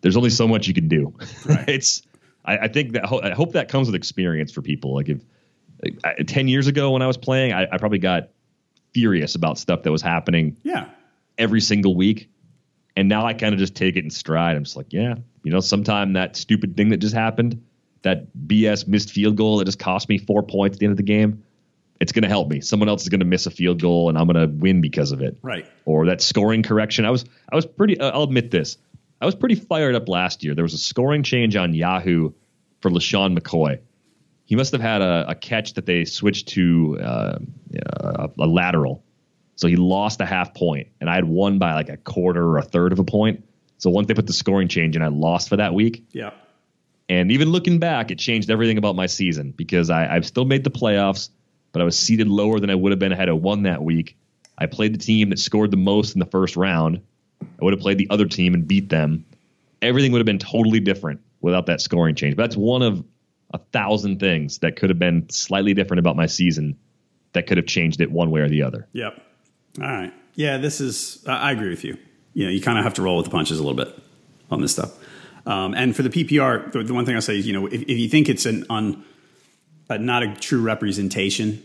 there's 0.00 0.16
only 0.16 0.30
so 0.30 0.48
much 0.48 0.66
you 0.66 0.74
can 0.74 0.88
do. 0.88 1.14
Right. 1.44 1.64
it's. 1.68 2.02
I, 2.44 2.56
I, 2.58 2.68
think 2.68 2.92
that 2.92 3.04
I 3.04 3.34
hope 3.34 3.52
that 3.52 3.68
comes 3.68 3.86
with 3.86 3.94
experience 3.94 4.50
for 4.50 4.62
people. 4.62 4.94
Like 4.94 5.10
if 5.10 5.20
like, 5.82 6.26
ten 6.26 6.48
years 6.48 6.66
ago 6.66 6.92
when 6.92 7.02
I 7.02 7.06
was 7.06 7.18
playing, 7.18 7.52
I, 7.52 7.66
I 7.70 7.78
probably 7.78 7.98
got 7.98 8.30
furious 8.94 9.34
about 9.34 9.58
stuff 9.58 9.82
that 9.82 9.92
was 9.92 10.02
happening. 10.02 10.56
Yeah. 10.62 10.88
Every 11.38 11.60
single 11.60 11.94
week. 11.94 12.30
And 12.96 13.08
now 13.08 13.26
I 13.26 13.34
kind 13.34 13.52
of 13.52 13.58
just 13.58 13.74
take 13.74 13.96
it 13.96 14.04
in 14.04 14.10
stride. 14.10 14.56
I'm 14.56 14.64
just 14.64 14.76
like, 14.76 14.92
yeah, 14.92 15.14
you 15.42 15.52
know, 15.52 15.60
sometime 15.60 16.14
that 16.14 16.36
stupid 16.36 16.76
thing 16.76 16.90
that 16.90 16.98
just 16.98 17.14
happened, 17.14 17.62
that 18.02 18.26
BS 18.46 18.88
missed 18.88 19.10
field 19.10 19.36
goal 19.36 19.58
that 19.58 19.66
just 19.66 19.78
cost 19.78 20.08
me 20.08 20.18
four 20.18 20.42
points 20.42 20.76
at 20.76 20.80
the 20.80 20.86
end 20.86 20.92
of 20.92 20.96
the 20.96 21.02
game, 21.02 21.42
it's 22.00 22.12
going 22.12 22.22
to 22.22 22.28
help 22.28 22.48
me. 22.48 22.60
Someone 22.60 22.88
else 22.88 23.02
is 23.02 23.08
going 23.08 23.20
to 23.20 23.26
miss 23.26 23.46
a 23.46 23.50
field 23.50 23.80
goal 23.80 24.08
and 24.08 24.18
I'm 24.18 24.26
going 24.26 24.48
to 24.48 24.54
win 24.54 24.80
because 24.80 25.12
of 25.12 25.20
it. 25.20 25.38
Right. 25.42 25.66
Or 25.84 26.06
that 26.06 26.20
scoring 26.22 26.62
correction. 26.62 27.04
I 27.04 27.10
was, 27.10 27.24
I 27.52 27.56
was 27.56 27.66
pretty, 27.66 28.00
uh, 28.00 28.10
I'll 28.10 28.22
admit 28.22 28.50
this. 28.50 28.78
I 29.20 29.26
was 29.26 29.34
pretty 29.34 29.54
fired 29.54 29.94
up 29.94 30.08
last 30.08 30.42
year. 30.42 30.54
There 30.54 30.64
was 30.64 30.72
a 30.72 30.78
scoring 30.78 31.22
change 31.22 31.56
on 31.56 31.74
Yahoo 31.74 32.32
for 32.80 32.90
LeSean 32.90 33.38
McCoy 33.38 33.80
he 34.50 34.56
must 34.56 34.72
have 34.72 34.80
had 34.80 35.00
a, 35.00 35.26
a 35.28 35.34
catch 35.36 35.74
that 35.74 35.86
they 35.86 36.04
switched 36.04 36.48
to 36.48 36.98
uh, 37.00 37.38
a, 37.72 38.30
a, 38.36 38.46
lateral. 38.48 39.04
So 39.54 39.68
he 39.68 39.76
lost 39.76 40.20
a 40.20 40.26
half 40.26 40.54
point, 40.54 40.88
and 41.00 41.08
I 41.08 41.14
had 41.14 41.24
won 41.24 41.60
by 41.60 41.74
like 41.74 41.88
a 41.88 41.96
quarter 41.96 42.44
or 42.44 42.58
a 42.58 42.62
third 42.62 42.90
of 42.90 42.98
a 42.98 43.04
point. 43.04 43.44
So 43.78 43.90
once 43.90 44.08
they 44.08 44.14
put 44.14 44.26
the 44.26 44.32
scoring 44.32 44.66
change 44.66 44.96
in, 44.96 45.02
I 45.02 45.06
lost 45.06 45.48
for 45.48 45.56
that 45.58 45.72
week. 45.72 46.04
Yeah. 46.10 46.32
And 47.08 47.30
even 47.30 47.50
looking 47.50 47.78
back, 47.78 48.10
it 48.10 48.18
changed 48.18 48.50
everything 48.50 48.76
about 48.76 48.96
my 48.96 49.06
season 49.06 49.52
because 49.52 49.88
I, 49.88 50.16
I've 50.16 50.26
still 50.26 50.44
made 50.44 50.64
the 50.64 50.70
playoffs, 50.72 51.28
but 51.72 51.82
I 51.82 51.84
was 51.84 51.98
seated 51.98 52.28
lower 52.28 52.60
than 52.60 52.70
I 52.70 52.74
would 52.74 52.92
have 52.92 52.98
been 52.98 53.12
had 53.12 53.28
I 53.28 53.32
won 53.32 53.64
that 53.64 53.82
week. 53.82 54.16
I 54.58 54.66
played 54.66 54.94
the 54.94 54.98
team 54.98 55.30
that 55.30 55.38
scored 55.38 55.70
the 55.70 55.76
most 55.76 56.14
in 56.14 56.20
the 56.20 56.26
first 56.26 56.56
round. 56.56 57.00
I 57.42 57.64
would 57.64 57.72
have 57.72 57.80
played 57.80 57.98
the 57.98 58.08
other 58.10 58.26
team 58.26 58.54
and 58.54 58.66
beat 58.66 58.88
them. 58.88 59.24
Everything 59.80 60.12
would 60.12 60.18
have 60.18 60.26
been 60.26 60.38
totally 60.38 60.80
different 60.80 61.20
without 61.40 61.66
that 61.66 61.80
scoring 61.80 62.14
change. 62.14 62.36
But 62.36 62.42
that's 62.44 62.56
one 62.56 62.82
of 62.82 63.04
a 63.52 63.58
thousand 63.72 64.20
things 64.20 64.58
that 64.58 64.76
could 64.76 64.90
have 64.90 64.98
been 64.98 65.28
slightly 65.30 65.74
different 65.74 66.00
about 66.00 66.16
my 66.16 66.26
season 66.26 66.76
that 67.32 67.46
could 67.46 67.56
have 67.56 67.66
changed 67.66 68.00
it 68.00 68.10
one 68.10 68.30
way 68.30 68.40
or 68.40 68.48
the 68.48 68.62
other. 68.62 68.86
Yep. 68.92 69.20
All 69.80 69.86
right. 69.86 70.12
Yeah, 70.34 70.58
this 70.58 70.80
is, 70.80 71.24
I 71.26 71.52
agree 71.52 71.70
with 71.70 71.84
you. 71.84 71.96
You 72.34 72.46
know, 72.46 72.50
you 72.50 72.60
kind 72.60 72.78
of 72.78 72.84
have 72.84 72.94
to 72.94 73.02
roll 73.02 73.16
with 73.16 73.24
the 73.24 73.30
punches 73.30 73.58
a 73.58 73.62
little 73.62 73.76
bit 73.76 73.96
on 74.50 74.60
this 74.60 74.72
stuff. 74.72 74.92
Um, 75.46 75.74
and 75.74 75.96
for 75.96 76.02
the 76.02 76.10
PPR, 76.10 76.70
the, 76.72 76.82
the, 76.82 76.94
one 76.94 77.06
thing 77.06 77.16
I 77.16 77.20
say 77.20 77.38
is, 77.38 77.46
you 77.46 77.52
know, 77.52 77.66
if, 77.66 77.82
if 77.82 77.98
you 77.98 78.08
think 78.08 78.28
it's 78.28 78.46
an 78.46 78.64
un, 78.70 79.04
uh, 79.90 79.96
not 79.96 80.22
a 80.22 80.34
true 80.34 80.62
representation 80.62 81.64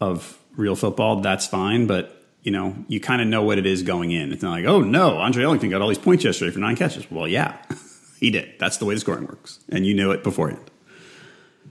of 0.00 0.38
real 0.56 0.76
football, 0.76 1.20
that's 1.20 1.46
fine. 1.46 1.86
But 1.86 2.22
you 2.42 2.50
know, 2.50 2.76
you 2.88 3.00
kind 3.00 3.22
of 3.22 3.28
know 3.28 3.42
what 3.42 3.58
it 3.58 3.66
is 3.66 3.82
going 3.82 4.10
in. 4.10 4.32
It's 4.32 4.42
not 4.42 4.50
like, 4.50 4.64
oh 4.64 4.80
no, 4.80 5.16
Andre 5.16 5.44
Ellington 5.44 5.70
got 5.70 5.80
all 5.80 5.88
these 5.88 5.98
points 5.98 6.24
yesterday 6.24 6.50
for 6.50 6.58
nine 6.58 6.76
catches. 6.76 7.10
Well, 7.10 7.26
yeah, 7.26 7.56
he 8.20 8.30
did. 8.30 8.54
That's 8.58 8.76
the 8.76 8.84
way 8.84 8.94
the 8.94 9.00
scoring 9.00 9.26
works, 9.26 9.60
and 9.68 9.86
you 9.86 9.94
knew 9.94 10.10
it 10.10 10.22
beforehand. 10.22 10.70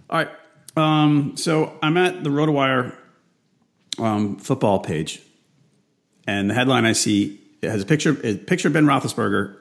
All 0.09 0.17
right. 0.17 0.29
Um, 0.75 1.37
so 1.37 1.77
I'm 1.83 1.97
at 1.97 2.23
the 2.23 2.31
RotoWire 2.31 2.95
um, 3.99 4.37
football 4.37 4.79
page, 4.79 5.21
and 6.25 6.49
the 6.49 6.53
headline 6.53 6.85
I 6.85 6.93
see 6.93 7.39
it 7.61 7.69
has 7.69 7.83
a 7.83 7.85
picture 7.85 8.17
a 8.23 8.35
picture 8.35 8.67
of 8.67 8.73
Ben 8.73 8.85
Roethlisberger 8.85 9.55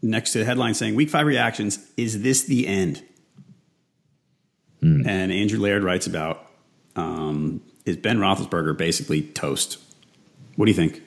next 0.00 0.32
to 0.32 0.38
the 0.38 0.44
headline 0.44 0.74
saying 0.74 0.94
"Week 0.94 1.10
Five 1.10 1.26
reactions: 1.26 1.78
Is 1.96 2.22
this 2.22 2.44
the 2.44 2.66
end?" 2.66 3.02
Hmm. 4.80 5.06
And 5.06 5.32
Andrew 5.32 5.58
Laird 5.58 5.82
writes 5.82 6.06
about 6.06 6.50
um, 6.96 7.60
is 7.84 7.96
Ben 7.96 8.18
Roethlisberger 8.18 8.76
basically 8.76 9.22
toast? 9.22 9.78
What 10.56 10.66
do 10.66 10.70
you 10.70 10.76
think? 10.76 11.02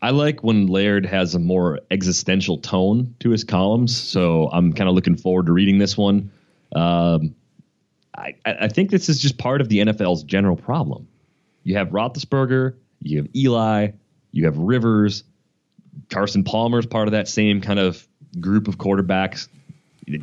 I 0.00 0.10
like 0.10 0.44
when 0.44 0.68
Laird 0.68 1.04
has 1.06 1.34
a 1.34 1.38
more 1.38 1.80
existential 1.90 2.58
tone 2.58 3.14
to 3.20 3.30
his 3.30 3.42
columns, 3.42 3.96
so 3.96 4.48
I'm 4.52 4.72
kind 4.72 4.88
of 4.88 4.94
looking 4.94 5.16
forward 5.16 5.46
to 5.46 5.52
reading 5.52 5.78
this 5.78 5.96
one. 5.96 6.30
Um, 6.74 7.34
I, 8.16 8.34
I 8.44 8.68
think 8.68 8.90
this 8.90 9.08
is 9.08 9.20
just 9.20 9.38
part 9.38 9.60
of 9.60 9.68
the 9.68 9.78
NFL's 9.78 10.22
general 10.22 10.56
problem. 10.56 11.08
You 11.64 11.76
have 11.76 11.88
Roethlisberger, 11.88 12.74
you 13.02 13.18
have 13.18 13.28
Eli, 13.34 13.90
you 14.32 14.44
have 14.44 14.56
Rivers, 14.56 15.24
Carson 16.10 16.44
Palmer's 16.44 16.86
part 16.86 17.08
of 17.08 17.12
that 17.12 17.28
same 17.28 17.60
kind 17.60 17.78
of 17.78 18.06
group 18.40 18.68
of 18.68 18.78
quarterbacks. 18.78 19.48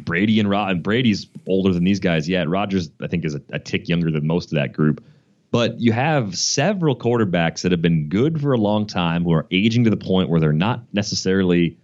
Brady 0.04 0.40
and 0.40 0.50
Rod 0.50 0.72
and 0.72 0.84
Brady's 0.84 1.28
older 1.48 1.74
than 1.74 1.84
these 1.84 2.00
guys 2.00 2.28
yet. 2.28 2.50
Rodgers, 2.50 2.90
I 3.02 3.08
think, 3.08 3.26
is 3.26 3.36
a, 3.36 3.42
a 3.52 3.60
tick 3.60 3.88
younger 3.88 4.12
than 4.12 4.26
most 4.28 4.52
of 4.52 4.56
that 4.56 4.74
group. 4.74 5.04
But 5.52 5.80
you 5.80 5.92
have 5.92 6.38
several 6.38 6.98
quarterbacks 6.98 7.62
that 7.62 7.72
have 7.72 7.82
been 7.82 8.10
good 8.10 8.42
for 8.42 8.54
a 8.54 8.58
long 8.58 8.88
time 8.88 9.24
who 9.24 9.34
are 9.34 9.46
aging 9.52 9.86
to 9.86 9.90
the 9.90 9.98
point 9.98 10.30
where 10.30 10.40
they're 10.40 10.52
not 10.52 10.82
necessarily 10.92 11.78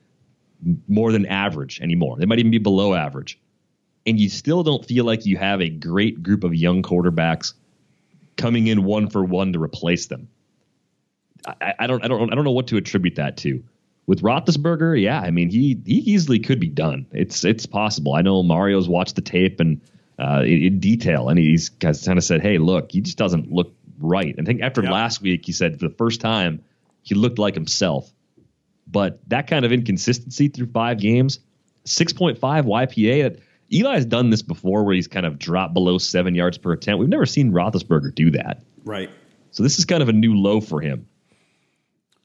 more 0.88 1.12
than 1.12 1.26
average 1.26 1.80
anymore. 1.80 2.18
They 2.18 2.26
might 2.26 2.40
even 2.40 2.52
be 2.52 2.58
below 2.58 2.94
average 2.94 3.40
and 4.06 4.20
you 4.20 4.30
still 4.30 4.64
don't 4.64 4.86
feel 4.86 5.06
like 5.06 5.26
you 5.26 5.38
have 5.38 5.62
a 5.62 5.70
great 5.70 6.24
group 6.24 6.44
of 6.44 6.56
young 6.56 6.82
quarterbacks 6.82 7.54
coming 8.36 8.68
in 8.68 8.84
one 8.84 9.10
for 9.10 9.24
one 9.24 9.54
to 9.54 9.62
replace 9.62 10.08
them. 10.08 10.28
I, 11.46 11.74
I, 11.80 11.88
don't 11.88 12.04
I 12.04 12.08
don't 12.08 12.32
I 12.32 12.36
don't 12.36 12.44
know 12.44 12.52
what 12.52 12.68
to 12.68 12.78
attribute 12.78 13.16
that 13.16 13.38
to. 13.38 13.64
With 14.12 14.24
Roethlisberger, 14.24 15.02
yeah, 15.02 15.22
I 15.22 15.32
mean 15.32 15.50
he 15.50 15.80
he 15.86 16.00
easily 16.00 16.38
could 16.38 16.60
be 16.60 16.68
done. 16.68 17.06
It's 17.14 17.46
it's 17.46 17.66
possible. 17.66 18.14
I 18.14 18.22
know 18.22 18.44
Mario's 18.44 18.90
watched 18.90 19.16
the 19.16 19.22
tape 19.22 19.62
and 19.62 19.80
uh, 20.20 20.42
in, 20.42 20.64
in, 20.64 20.80
detail, 20.82 21.30
and 21.30 21.40
he's 21.40 21.70
kind 21.70 22.18
of 22.18 22.24
said, 22.26 22.42
"Hey, 22.42 22.58
look, 22.58 22.92
he 22.92 23.00
just 23.00 23.18
doesn't 23.18 23.54
look 23.54 23.74
right." 24.00 24.36
I 24.38 24.44
think 24.44 24.64
after 24.64 24.84
last 24.84 25.22
week, 25.22 25.46
he 25.46 25.54
said 25.54 25.80
for 25.80 25.88
the 25.88 25.96
first 25.96 26.20
time 26.20 26.62
he 27.04 27.16
looked 27.16 27.40
like 27.40 27.54
himself. 27.54 28.12
But 28.86 29.22
that 29.30 29.48
kind 29.48 29.64
of 29.64 29.72
inconsistency 29.72 30.50
through 30.50 30.68
five 30.74 31.00
games, 31.00 31.40
six 31.86 32.12
point 32.12 32.38
five 32.38 32.66
YPA. 32.66 33.24
That 33.24 33.40
Eli's 33.72 34.06
done 34.06 34.30
this 34.30 34.42
before 34.42 34.84
where 34.84 34.94
he's 34.94 35.08
kind 35.08 35.26
of 35.26 35.40
dropped 35.40 35.74
below 35.74 35.98
seven 35.98 36.36
yards 36.36 36.58
per 36.58 36.74
attempt. 36.74 37.00
We've 37.00 37.08
never 37.08 37.26
seen 37.26 37.54
Roethlisberger 37.54 38.14
do 38.14 38.32
that. 38.32 38.62
Right. 38.84 39.10
So 39.52 39.64
this 39.64 39.80
is 39.80 39.86
kind 39.86 40.04
of 40.04 40.10
a 40.10 40.14
new 40.14 40.36
low 40.36 40.60
for 40.60 40.82
him. 40.82 41.08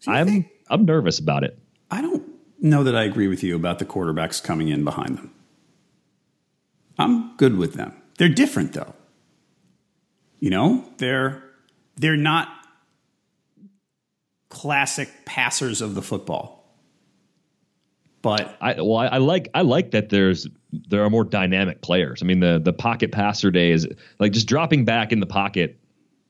I'm 0.09 0.27
think, 0.27 0.47
I'm 0.69 0.85
nervous 0.85 1.21
about 1.21 1.45
it. 1.45 1.57
I 1.91 2.01
don't 2.01 2.25
know 2.61 2.85
that 2.85 2.97
I 2.97 3.05
agree 3.05 3.29
with 3.29 3.43
you 3.43 3.57
about 3.57 3.79
the 3.79 3.85
quarterbacks 3.85 4.43
coming 4.43 4.69
in 4.69 4.85
behind 4.85 5.19
them. 5.19 5.33
I'm 6.99 7.37
good 7.37 7.57
with 7.57 7.75
them. 7.75 7.95
They're 8.19 8.29
different 8.29 8.73
though. 8.73 8.95
You 10.41 10.51
know, 10.51 10.85
they're 10.99 11.43
they're 11.97 12.17
not 12.17 12.49
classic 14.49 15.11
passers 15.25 15.81
of 15.81 15.95
the 15.95 16.03
football. 16.03 16.55
But 18.23 18.57
I 18.61 18.81
well, 18.81 18.97
I, 18.97 19.07
I, 19.07 19.19
like 19.19 19.49
I 19.55 19.63
like 19.63 19.93
that 19.93 20.09
there's 20.09 20.49
there 20.73 21.05
are 21.05 21.11
more 21.11 21.25
dynamic 21.25 21.81
players. 21.81 22.23
I 22.23 22.27
mean, 22.27 22.41
the 22.41 22.61
the 22.63 22.73
pocket 22.73 23.13
passer 23.13 23.51
day 23.51 23.71
is 23.71 23.87
like 24.19 24.33
just 24.33 24.49
dropping 24.49 24.85
back 24.85 25.13
in 25.13 25.21
the 25.21 25.27
pocket 25.27 25.79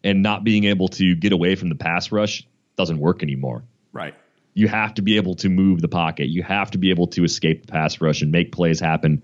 and 0.05 0.23
not 0.23 0.45
being 0.45 0.65
able 0.65 0.89
to 0.89 1.15
get 1.15 1.33
away 1.33 1.55
from 1.55 1.69
the 1.69 1.75
pass 1.75 2.13
rush 2.13 2.47
doesn't 2.77 2.99
work 2.99 3.23
anymore. 3.23 3.65
Right. 3.93 4.15
You 4.57 4.69
have 4.69 4.95
to 4.95 5.03
be 5.03 5.19
able 5.19 5.35
to 5.37 5.51
move 5.51 5.83
the 5.83 5.89
pocket. 5.89 6.29
You 6.29 6.43
have 6.43 6.71
to 6.71 6.79
be 6.79 6.89
able 6.89 7.09
to 7.09 7.25
escape 7.25 7.67
the 7.67 7.71
pass 7.71 8.01
rush 8.01 8.23
and 8.23 8.33
make 8.33 8.53
plays 8.53 8.81
happen 8.81 9.23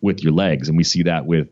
with 0.00 0.22
your 0.22 0.32
legs. 0.32 0.68
And 0.68 0.78
we 0.78 0.84
see 0.84 1.02
that 1.02 1.26
with 1.26 1.48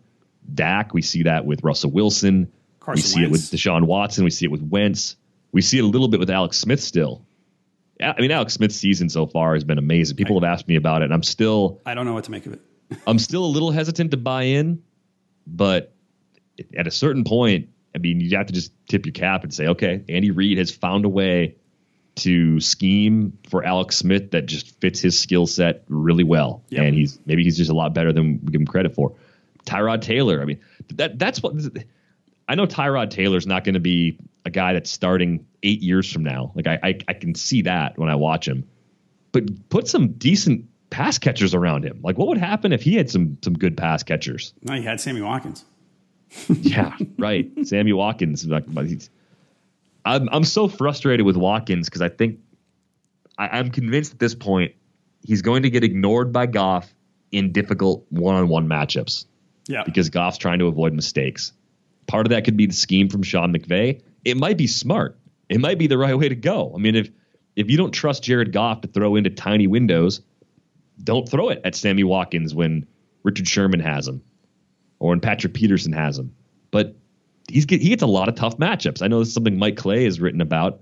Dak. 0.54 0.94
We 0.94 1.02
see 1.02 1.24
that 1.24 1.44
with 1.44 1.64
Russell 1.64 1.90
Wilson. 1.90 2.52
Carson 2.78 2.98
we 2.98 3.02
see 3.02 3.20
Wentz. 3.22 3.28
it 3.28 3.32
with 3.52 3.60
Deshaun 3.60 3.84
Watson. 3.84 4.22
We 4.22 4.30
see 4.30 4.44
it 4.44 4.52
with 4.52 4.62
Wentz. 4.62 5.16
We 5.50 5.60
see 5.60 5.78
it 5.78 5.82
a 5.82 5.88
little 5.88 6.06
bit 6.06 6.20
with 6.20 6.30
Alex 6.30 6.56
Smith 6.56 6.80
still. 6.80 7.26
I 8.00 8.20
mean, 8.20 8.30
Alex 8.30 8.54
Smith's 8.54 8.76
season 8.76 9.08
so 9.08 9.26
far 9.26 9.54
has 9.54 9.64
been 9.64 9.78
amazing. 9.78 10.16
People 10.16 10.38
have 10.38 10.48
asked 10.48 10.68
me 10.68 10.76
about 10.76 11.02
it, 11.02 11.06
and 11.06 11.14
I'm 11.14 11.24
still. 11.24 11.80
I 11.84 11.94
don't 11.94 12.06
know 12.06 12.14
what 12.14 12.24
to 12.24 12.30
make 12.30 12.46
of 12.46 12.52
it. 12.52 12.60
I'm 13.08 13.18
still 13.18 13.44
a 13.44 13.46
little 13.46 13.72
hesitant 13.72 14.12
to 14.12 14.16
buy 14.16 14.42
in, 14.42 14.84
but 15.48 15.92
at 16.76 16.86
a 16.86 16.92
certain 16.92 17.24
point, 17.24 17.70
I 17.92 17.98
mean, 17.98 18.20
you 18.20 18.36
have 18.36 18.46
to 18.46 18.52
just 18.52 18.70
tip 18.86 19.04
your 19.04 19.14
cap 19.14 19.42
and 19.42 19.52
say, 19.52 19.66
okay, 19.68 20.04
Andy 20.08 20.30
Reid 20.30 20.58
has 20.58 20.70
found 20.70 21.04
a 21.04 21.08
way 21.08 21.56
to 22.16 22.60
scheme 22.60 23.38
for 23.48 23.64
Alex 23.64 23.96
Smith 23.96 24.30
that 24.32 24.46
just 24.46 24.80
fits 24.80 25.00
his 25.00 25.18
skill 25.18 25.46
set 25.46 25.84
really 25.88 26.24
well, 26.24 26.62
yep. 26.68 26.84
and 26.84 26.94
he's 26.94 27.18
maybe 27.26 27.44
he's 27.44 27.56
just 27.56 27.70
a 27.70 27.74
lot 27.74 27.94
better 27.94 28.12
than 28.12 28.40
we 28.44 28.52
give 28.52 28.60
him 28.60 28.66
credit 28.66 28.94
for. 28.94 29.14
Tyrod 29.64 30.00
Taylor, 30.00 30.40
I 30.40 30.44
mean, 30.44 30.60
that 30.94 31.18
that's 31.18 31.42
what 31.42 31.54
I 32.48 32.54
know. 32.54 32.66
Tyrod 32.66 33.10
Taylor's 33.10 33.46
not 33.46 33.64
going 33.64 33.74
to 33.74 33.80
be 33.80 34.18
a 34.44 34.50
guy 34.50 34.72
that's 34.72 34.90
starting 34.90 35.46
eight 35.62 35.82
years 35.82 36.10
from 36.10 36.22
now. 36.22 36.52
Like 36.54 36.66
I, 36.66 36.78
I, 36.82 36.98
I 37.08 37.12
can 37.14 37.34
see 37.34 37.62
that 37.62 37.98
when 37.98 38.08
I 38.08 38.14
watch 38.14 38.46
him. 38.46 38.68
But 39.32 39.68
put 39.68 39.88
some 39.88 40.12
decent 40.12 40.66
pass 40.88 41.18
catchers 41.18 41.54
around 41.54 41.84
him. 41.84 42.00
Like 42.02 42.16
what 42.16 42.28
would 42.28 42.38
happen 42.38 42.72
if 42.72 42.82
he 42.82 42.94
had 42.94 43.10
some 43.10 43.38
some 43.42 43.54
good 43.54 43.76
pass 43.76 44.02
catchers? 44.02 44.54
No, 44.62 44.74
he 44.74 44.82
had 44.82 45.00
Sammy 45.00 45.20
Watkins. 45.20 45.64
yeah, 46.48 46.96
right. 47.18 47.50
Sammy 47.64 47.92
Watkins. 47.92 48.46
I'm 50.06 50.28
I'm 50.30 50.44
so 50.44 50.68
frustrated 50.68 51.26
with 51.26 51.36
Watkins 51.36 51.88
because 51.88 52.00
I 52.00 52.08
think 52.08 52.38
I, 53.36 53.48
I'm 53.58 53.70
convinced 53.70 54.12
at 54.12 54.18
this 54.18 54.34
point 54.34 54.72
he's 55.22 55.42
going 55.42 55.64
to 55.64 55.70
get 55.70 55.84
ignored 55.84 56.32
by 56.32 56.46
Goff 56.46 56.94
in 57.32 57.52
difficult 57.52 58.06
one-on-one 58.10 58.68
matchups. 58.68 59.26
Yeah. 59.66 59.82
Because 59.84 60.08
Goff's 60.08 60.38
trying 60.38 60.60
to 60.60 60.68
avoid 60.68 60.92
mistakes. 60.92 61.52
Part 62.06 62.24
of 62.24 62.30
that 62.30 62.44
could 62.44 62.56
be 62.56 62.66
the 62.66 62.72
scheme 62.72 63.08
from 63.08 63.24
Sean 63.24 63.52
McVay. 63.52 64.00
It 64.24 64.36
might 64.36 64.56
be 64.56 64.68
smart. 64.68 65.18
It 65.48 65.60
might 65.60 65.76
be 65.76 65.88
the 65.88 65.98
right 65.98 66.16
way 66.16 66.28
to 66.28 66.36
go. 66.36 66.72
I 66.74 66.78
mean, 66.78 66.94
if 66.94 67.10
if 67.56 67.68
you 67.68 67.76
don't 67.76 67.92
trust 67.92 68.22
Jared 68.22 68.52
Goff 68.52 68.82
to 68.82 68.88
throw 68.88 69.16
into 69.16 69.30
tiny 69.30 69.66
windows, 69.66 70.20
don't 71.02 71.28
throw 71.28 71.48
it 71.48 71.60
at 71.64 71.74
Sammy 71.74 72.04
Watkins 72.04 72.54
when 72.54 72.86
Richard 73.24 73.48
Sherman 73.48 73.80
has 73.80 74.06
him 74.06 74.22
or 75.00 75.10
when 75.10 75.20
Patrick 75.20 75.54
Peterson 75.54 75.92
has 75.92 76.16
him. 76.16 76.34
But 76.70 76.94
he's 77.48 77.66
get, 77.66 77.80
he 77.80 77.90
gets 77.90 78.02
a 78.02 78.06
lot 78.06 78.28
of 78.28 78.34
tough 78.34 78.58
matchups. 78.58 79.02
I 79.02 79.08
know 79.08 79.18
this 79.18 79.28
is 79.28 79.34
something 79.34 79.58
Mike 79.58 79.76
Clay 79.76 80.04
has 80.04 80.20
written 80.20 80.40
about. 80.40 80.80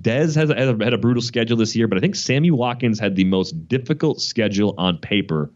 Dez 0.00 0.34
has, 0.34 0.48
has 0.50 0.80
had 0.80 0.92
a 0.92 0.98
brutal 0.98 1.22
schedule 1.22 1.56
this 1.56 1.76
year, 1.76 1.88
but 1.88 1.98
I 1.98 2.00
think 2.00 2.14
Sammy 2.14 2.50
Watkins 2.50 2.98
had 2.98 3.16
the 3.16 3.24
most 3.24 3.68
difficult 3.68 4.20
schedule 4.20 4.74
on 4.78 4.98
paper 4.98 5.50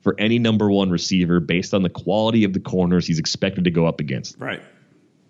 for 0.00 0.14
any 0.18 0.38
number 0.38 0.70
one 0.70 0.90
receiver 0.90 1.40
based 1.40 1.74
on 1.74 1.82
the 1.82 1.90
quality 1.90 2.44
of 2.44 2.52
the 2.52 2.60
corners 2.60 3.06
he's 3.06 3.18
expected 3.18 3.64
to 3.64 3.70
go 3.70 3.86
up 3.86 4.00
against. 4.00 4.38
Right. 4.38 4.62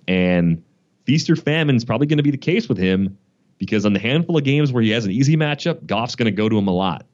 And 0.06 0.62
feast 1.04 1.30
or 1.30 1.36
famine 1.36 1.76
is 1.76 1.84
probably 1.84 2.06
going 2.06 2.18
to 2.18 2.22
be 2.22 2.30
the 2.30 2.36
case 2.36 2.68
with 2.68 2.78
him 2.78 3.18
because 3.58 3.86
on 3.86 3.92
the 3.92 4.00
handful 4.00 4.36
of 4.36 4.44
games 4.44 4.72
where 4.72 4.82
he 4.82 4.90
has 4.90 5.04
an 5.04 5.12
easy 5.12 5.36
matchup, 5.36 5.86
Goff's 5.86 6.16
going 6.16 6.26
to 6.26 6.36
go 6.36 6.48
to 6.48 6.58
him 6.58 6.68
a 6.68 6.74
lot. 6.74 7.06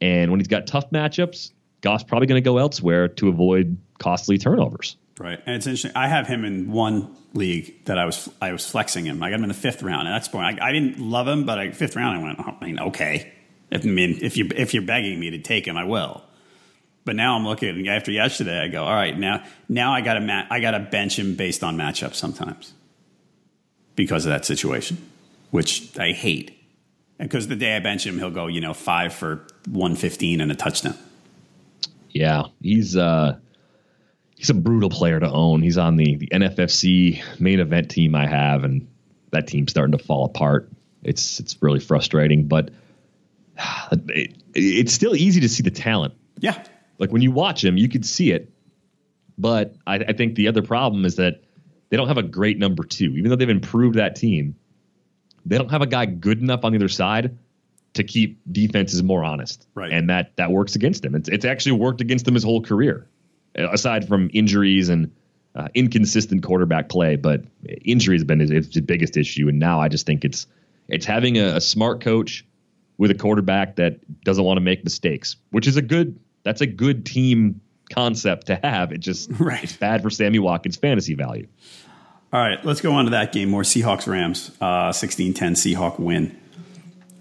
And 0.00 0.30
when 0.30 0.40
he's 0.40 0.48
got 0.48 0.66
tough 0.66 0.90
matchups, 0.90 1.52
Goff's 1.80 2.04
probably 2.04 2.26
going 2.26 2.42
to 2.42 2.44
go 2.44 2.58
elsewhere 2.58 3.08
to 3.08 3.28
avoid 3.28 3.76
costly 3.98 4.38
turnovers. 4.38 4.96
Right, 5.18 5.38
and 5.44 5.54
it's 5.54 5.66
interesting. 5.66 5.92
I 5.94 6.08
have 6.08 6.26
him 6.26 6.44
in 6.44 6.72
one 6.72 7.14
league 7.34 7.84
that 7.84 7.98
I 7.98 8.06
was 8.06 8.30
I 8.40 8.52
was 8.52 8.68
flexing 8.68 9.04
him. 9.04 9.22
I 9.22 9.28
got 9.30 9.36
him 9.36 9.44
in 9.44 9.48
the 9.48 9.54
fifth 9.54 9.82
round, 9.82 10.06
and 10.08 10.14
that's 10.14 10.26
point. 10.28 10.60
I, 10.60 10.68
I 10.68 10.72
didn't 10.72 10.98
love 10.98 11.28
him, 11.28 11.44
but 11.44 11.58
I, 11.58 11.70
fifth 11.70 11.96
round, 11.96 12.18
I 12.18 12.22
went. 12.22 12.38
Oh, 12.40 12.56
I 12.60 12.64
mean, 12.64 12.80
okay. 12.80 13.32
If, 13.70 13.84
I 13.84 13.88
mean, 13.88 14.18
if 14.22 14.36
you 14.36 14.48
if 14.56 14.72
you're 14.72 14.82
begging 14.82 15.20
me 15.20 15.30
to 15.30 15.38
take 15.38 15.66
him, 15.66 15.76
I 15.76 15.84
will. 15.84 16.22
But 17.04 17.16
now 17.16 17.36
I'm 17.36 17.46
looking 17.46 17.88
after 17.88 18.10
yesterday. 18.10 18.60
I 18.60 18.68
go, 18.68 18.84
all 18.84 18.94
right, 18.94 19.16
now 19.18 19.44
now 19.68 19.92
I 19.92 20.00
got 20.00 20.14
to 20.14 20.20
ma- 20.20 20.46
I 20.50 20.60
got 20.60 20.72
to 20.72 20.80
bench 20.80 21.18
him 21.18 21.36
based 21.36 21.62
on 21.62 21.76
matchup 21.76 22.14
sometimes 22.14 22.72
because 23.96 24.24
of 24.24 24.30
that 24.30 24.44
situation, 24.44 24.96
which 25.50 25.96
I 25.98 26.12
hate. 26.12 26.58
And 27.18 27.28
because 27.28 27.48
the 27.48 27.56
day 27.56 27.76
I 27.76 27.80
bench 27.80 28.06
him, 28.06 28.18
he'll 28.18 28.30
go, 28.30 28.46
you 28.46 28.60
know, 28.60 28.72
five 28.72 29.12
for 29.12 29.46
one 29.68 29.94
fifteen 29.94 30.40
and 30.40 30.50
a 30.50 30.54
touchdown. 30.54 30.96
Yeah, 32.10 32.44
he's 32.60 32.96
uh 32.96 33.38
he's 34.42 34.50
a 34.50 34.54
brutal 34.54 34.90
player 34.90 35.20
to 35.20 35.30
own. 35.30 35.62
He's 35.62 35.78
on 35.78 35.96
the 35.96 36.16
the 36.16 36.26
NFFC 36.26 37.22
main 37.38 37.60
event 37.60 37.92
team 37.92 38.16
I 38.16 38.26
have, 38.26 38.64
and 38.64 38.88
that 39.30 39.46
team's 39.46 39.70
starting 39.70 39.96
to 39.96 40.04
fall 40.04 40.24
apart. 40.24 40.68
It's 41.04 41.38
it's 41.38 41.56
really 41.62 41.78
frustrating, 41.78 42.48
but 42.48 42.70
it, 43.92 44.36
it's 44.52 44.92
still 44.92 45.14
easy 45.14 45.40
to 45.42 45.48
see 45.48 45.62
the 45.62 45.70
talent. 45.70 46.14
Yeah, 46.40 46.60
like 46.98 47.12
when 47.12 47.22
you 47.22 47.30
watch 47.30 47.64
him, 47.64 47.76
you 47.76 47.88
can 47.88 48.02
see 48.02 48.32
it. 48.32 48.52
But 49.38 49.76
I, 49.86 49.98
I 49.98 50.12
think 50.12 50.34
the 50.34 50.48
other 50.48 50.62
problem 50.62 51.04
is 51.04 51.16
that 51.16 51.44
they 51.90 51.96
don't 51.96 52.08
have 52.08 52.18
a 52.18 52.24
great 52.24 52.58
number 52.58 52.82
two, 52.82 53.14
even 53.16 53.30
though 53.30 53.36
they've 53.36 53.48
improved 53.48 53.96
that 53.96 54.16
team. 54.16 54.56
They 55.46 55.56
don't 55.56 55.70
have 55.70 55.82
a 55.82 55.86
guy 55.86 56.06
good 56.06 56.40
enough 56.40 56.64
on 56.64 56.72
the 56.72 56.78
other 56.78 56.88
side 56.88 57.38
to 57.94 58.02
keep 58.02 58.40
defenses 58.50 59.04
more 59.04 59.22
honest. 59.22 59.68
Right. 59.74 59.92
And 59.92 60.10
that 60.10 60.34
that 60.36 60.50
works 60.50 60.74
against 60.74 61.04
him. 61.04 61.14
It's 61.14 61.28
it's 61.28 61.44
actually 61.44 61.72
worked 61.72 62.00
against 62.00 62.26
him 62.26 62.34
his 62.34 62.42
whole 62.42 62.60
career, 62.60 63.06
aside 63.54 64.08
from 64.08 64.30
injuries 64.32 64.88
and 64.88 65.12
uh, 65.54 65.68
inconsistent 65.74 66.42
quarterback 66.42 66.88
play. 66.88 67.16
But 67.16 67.44
injury 67.84 68.16
has 68.16 68.24
been 68.24 68.40
his, 68.40 68.50
his, 68.50 68.80
biggest 68.80 69.16
issue, 69.16 69.48
and 69.48 69.58
now 69.58 69.80
I 69.80 69.88
just 69.88 70.06
think 70.06 70.24
it's 70.24 70.46
it's 70.88 71.06
having 71.06 71.38
a, 71.38 71.56
a 71.56 71.60
smart 71.60 72.00
coach 72.00 72.44
with 72.98 73.10
a 73.10 73.14
quarterback 73.14 73.76
that 73.76 73.98
doesn't 74.24 74.44
want 74.44 74.56
to 74.56 74.62
make 74.62 74.84
mistakes, 74.84 75.36
which 75.50 75.66
is 75.66 75.76
a 75.76 75.82
good 75.82 76.18
that's 76.42 76.60
a 76.60 76.66
good 76.66 77.04
team 77.04 77.60
concept 77.90 78.46
to 78.46 78.56
have. 78.56 78.92
It 78.92 78.98
just 78.98 79.30
right. 79.38 79.62
it's 79.62 79.76
bad 79.76 80.02
for 80.02 80.10
Sammy 80.10 80.38
Watkins' 80.38 80.76
fantasy 80.76 81.14
value. 81.14 81.46
All 82.32 82.40
right, 82.40 82.64
let's 82.64 82.80
go 82.80 82.92
on 82.92 83.04
to 83.04 83.10
that 83.10 83.32
game. 83.32 83.50
More 83.50 83.62
Seahawks 83.62 84.06
Rams, 84.06 84.50
uh, 84.60 84.90
16 84.90 85.34
10 85.34 85.54
Seahawk 85.54 85.98
win. 85.98 86.38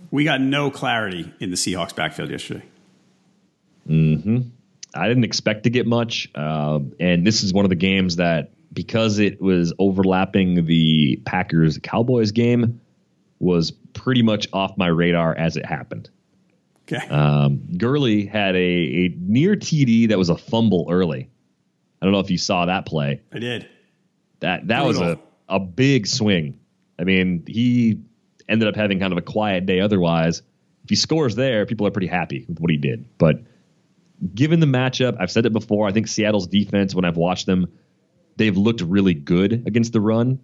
We 0.09 0.23
got 0.23 0.39
no 0.41 0.71
clarity 0.71 1.33
in 1.39 1.49
the 1.49 1.57
Seahawks 1.57 1.95
backfield 1.95 2.29
yesterday. 2.29 2.63
hmm 3.85 4.39
I 4.93 5.07
didn't 5.07 5.23
expect 5.23 5.63
to 5.63 5.69
get 5.69 5.87
much. 5.87 6.29
Uh, 6.35 6.79
and 6.99 7.25
this 7.25 7.43
is 7.43 7.53
one 7.53 7.65
of 7.65 7.69
the 7.69 7.75
games 7.75 8.17
that, 8.17 8.51
because 8.73 9.19
it 9.19 9.41
was 9.41 9.73
overlapping 9.79 10.65
the 10.65 11.21
Packers 11.25 11.79
Cowboys 11.81 12.31
game, 12.31 12.81
was 13.39 13.71
pretty 13.71 14.21
much 14.21 14.47
off 14.53 14.77
my 14.77 14.87
radar 14.87 15.35
as 15.35 15.57
it 15.57 15.65
happened. 15.65 16.09
Okay. 16.91 17.07
Um, 17.07 17.61
Gurley 17.77 18.25
had 18.25 18.55
a, 18.55 18.59
a 18.59 19.15
near 19.17 19.55
TD 19.55 20.09
that 20.09 20.17
was 20.17 20.29
a 20.29 20.37
fumble 20.37 20.87
early. 20.89 21.29
I 22.01 22.05
don't 22.05 22.13
know 22.13 22.19
if 22.19 22.31
you 22.31 22.37
saw 22.37 22.65
that 22.65 22.85
play. 22.85 23.21
I 23.31 23.39
did. 23.39 23.67
That 24.39 24.67
that 24.67 24.83
Brutal. 24.83 25.01
was 25.01 25.11
a, 25.11 25.19
a 25.55 25.59
big 25.59 26.07
swing. 26.07 26.59
I 26.99 27.03
mean, 27.03 27.43
he 27.47 28.01
ended 28.49 28.67
up 28.67 28.75
having 28.75 28.99
kind 28.99 29.11
of 29.11 29.17
a 29.17 29.21
quiet 29.21 29.65
day 29.65 29.79
otherwise. 29.79 30.41
If 30.83 30.89
he 30.89 30.95
scores 30.95 31.35
there, 31.35 31.65
people 31.65 31.87
are 31.87 31.91
pretty 31.91 32.07
happy 32.07 32.45
with 32.47 32.59
what 32.59 32.71
he 32.71 32.77
did. 32.77 33.05
But 33.17 33.43
given 34.33 34.59
the 34.59 34.65
matchup, 34.65 35.17
I've 35.19 35.31
said 35.31 35.45
it 35.45 35.53
before, 35.53 35.87
I 35.87 35.91
think 35.91 36.07
Seattle's 36.07 36.47
defense, 36.47 36.93
when 36.93 37.05
I've 37.05 37.17
watched 37.17 37.45
them, 37.45 37.71
they've 38.37 38.55
looked 38.55 38.81
really 38.81 39.13
good 39.13 39.63
against 39.65 39.93
the 39.93 40.01
run, 40.01 40.39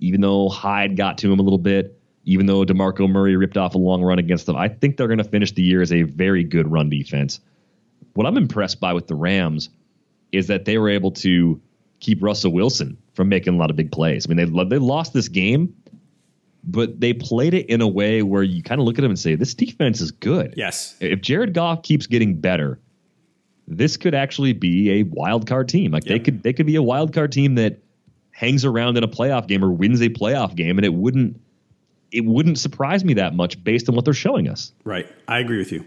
even 0.00 0.20
though 0.20 0.48
Hyde 0.48 0.96
got 0.96 1.18
to 1.18 1.32
him 1.32 1.38
a 1.38 1.42
little 1.42 1.58
bit, 1.58 1.98
even 2.24 2.46
though 2.46 2.64
DeMarco 2.64 3.08
Murray 3.08 3.36
ripped 3.36 3.56
off 3.56 3.74
a 3.74 3.78
long 3.78 4.02
run 4.02 4.18
against 4.18 4.46
them. 4.46 4.56
I 4.56 4.68
think 4.68 4.96
they're 4.96 5.08
going 5.08 5.18
to 5.18 5.24
finish 5.24 5.52
the 5.52 5.62
year 5.62 5.82
as 5.82 5.92
a 5.92 6.02
very 6.02 6.44
good 6.44 6.70
run 6.70 6.90
defense. 6.90 7.40
What 8.14 8.26
I'm 8.26 8.36
impressed 8.36 8.80
by 8.80 8.92
with 8.92 9.06
the 9.06 9.14
Rams 9.14 9.70
is 10.32 10.48
that 10.48 10.64
they 10.64 10.78
were 10.78 10.88
able 10.88 11.12
to 11.12 11.60
keep 12.00 12.22
Russell 12.22 12.52
Wilson 12.52 12.98
from 13.14 13.28
making 13.28 13.54
a 13.54 13.56
lot 13.56 13.70
of 13.70 13.76
big 13.76 13.92
plays. 13.92 14.26
I 14.26 14.32
mean, 14.32 14.36
they 14.36 14.64
they 14.64 14.78
lost 14.78 15.12
this 15.12 15.28
game, 15.28 15.74
but 16.64 17.00
they 17.00 17.12
played 17.12 17.54
it 17.54 17.66
in 17.66 17.80
a 17.80 17.88
way 17.88 18.22
where 18.22 18.42
you 18.42 18.62
kind 18.62 18.80
of 18.80 18.86
look 18.86 18.98
at 18.98 19.02
them 19.02 19.10
and 19.10 19.18
say, 19.18 19.34
this 19.34 19.54
defense 19.54 20.00
is 20.00 20.10
good. 20.10 20.54
Yes. 20.56 20.96
If 21.00 21.20
Jared 21.20 21.54
Goff 21.54 21.82
keeps 21.82 22.06
getting 22.06 22.40
better, 22.40 22.80
this 23.76 23.96
could 23.96 24.14
actually 24.14 24.52
be 24.52 25.00
a 25.00 25.02
wild 25.04 25.46
card 25.46 25.68
team. 25.68 25.92
Like 25.92 26.04
yep. 26.04 26.12
they 26.12 26.18
could 26.24 26.42
they 26.42 26.52
could 26.52 26.66
be 26.66 26.76
a 26.76 26.82
wild 26.82 27.12
card 27.12 27.32
team 27.32 27.56
that 27.56 27.78
hangs 28.30 28.64
around 28.64 28.96
in 28.96 29.04
a 29.04 29.08
playoff 29.08 29.46
game 29.46 29.64
or 29.64 29.70
wins 29.70 30.00
a 30.00 30.08
playoff 30.08 30.54
game, 30.54 30.78
and 30.78 30.84
it 30.84 30.92
wouldn't 30.94 31.40
it 32.10 32.24
wouldn't 32.24 32.58
surprise 32.58 33.04
me 33.04 33.14
that 33.14 33.34
much 33.34 33.62
based 33.62 33.88
on 33.88 33.94
what 33.94 34.04
they're 34.04 34.14
showing 34.14 34.48
us. 34.48 34.72
Right. 34.84 35.06
I 35.26 35.38
agree 35.38 35.58
with 35.58 35.72
you. 35.72 35.84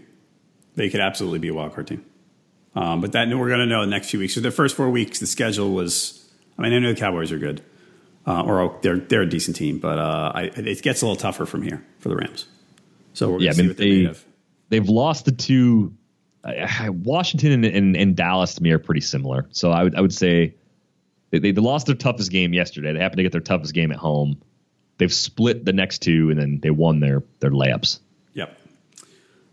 They 0.74 0.90
could 0.90 1.00
absolutely 1.00 1.38
be 1.38 1.48
a 1.48 1.54
wild 1.54 1.74
card 1.74 1.86
team. 1.86 2.04
Um, 2.74 3.00
but 3.00 3.12
that 3.12 3.28
we're 3.28 3.48
going 3.48 3.60
to 3.60 3.66
know 3.66 3.82
in 3.82 3.88
the 3.88 3.96
next 3.96 4.10
few 4.10 4.20
weeks. 4.20 4.34
So 4.34 4.40
the 4.40 4.50
first 4.50 4.76
four 4.76 4.90
weeks, 4.90 5.18
the 5.20 5.26
schedule 5.26 5.72
was. 5.72 6.22
I 6.58 6.62
mean, 6.62 6.72
I 6.72 6.78
know 6.78 6.92
the 6.92 6.98
Cowboys 6.98 7.32
are 7.32 7.38
good, 7.38 7.62
uh, 8.26 8.42
or 8.42 8.78
they're 8.82 8.98
they're 8.98 9.22
a 9.22 9.28
decent 9.28 9.56
team, 9.56 9.78
but 9.78 9.98
uh, 9.98 10.32
I, 10.34 10.42
it 10.54 10.82
gets 10.82 11.02
a 11.02 11.06
little 11.06 11.20
tougher 11.20 11.44
from 11.44 11.62
here 11.62 11.84
for 11.98 12.08
the 12.08 12.16
Rams. 12.16 12.46
So 13.12 13.26
we're 13.26 13.32
going 13.32 13.40
to 13.40 13.44
yeah, 13.44 13.52
see 13.52 13.58
I 13.58 13.62
mean, 13.62 13.68
what 13.68 13.76
they, 13.76 14.04
of. 14.04 14.24
They've 14.68 14.88
lost 14.88 15.24
the 15.26 15.32
two. 15.32 15.94
Washington 16.88 17.52
and, 17.52 17.64
and, 17.64 17.96
and, 17.96 18.16
Dallas 18.16 18.54
to 18.54 18.62
me 18.62 18.70
are 18.70 18.78
pretty 18.78 19.00
similar. 19.00 19.46
So 19.50 19.70
I 19.70 19.82
would 19.82 19.94
I 19.94 20.00
would 20.00 20.14
say 20.14 20.54
they, 21.30 21.38
they 21.38 21.52
lost 21.52 21.86
their 21.86 21.96
toughest 21.96 22.30
game 22.30 22.52
yesterday. 22.52 22.92
They 22.92 23.00
happened 23.00 23.18
to 23.18 23.22
get 23.22 23.32
their 23.32 23.40
toughest 23.40 23.74
game 23.74 23.90
at 23.90 23.98
home. 23.98 24.40
They've 24.98 25.12
split 25.12 25.64
the 25.64 25.72
next 25.72 26.02
two, 26.02 26.30
and 26.30 26.40
then 26.40 26.60
they 26.60 26.70
won 26.70 27.00
their 27.00 27.22
their 27.40 27.50
layups. 27.50 27.98
Yep. 28.34 28.58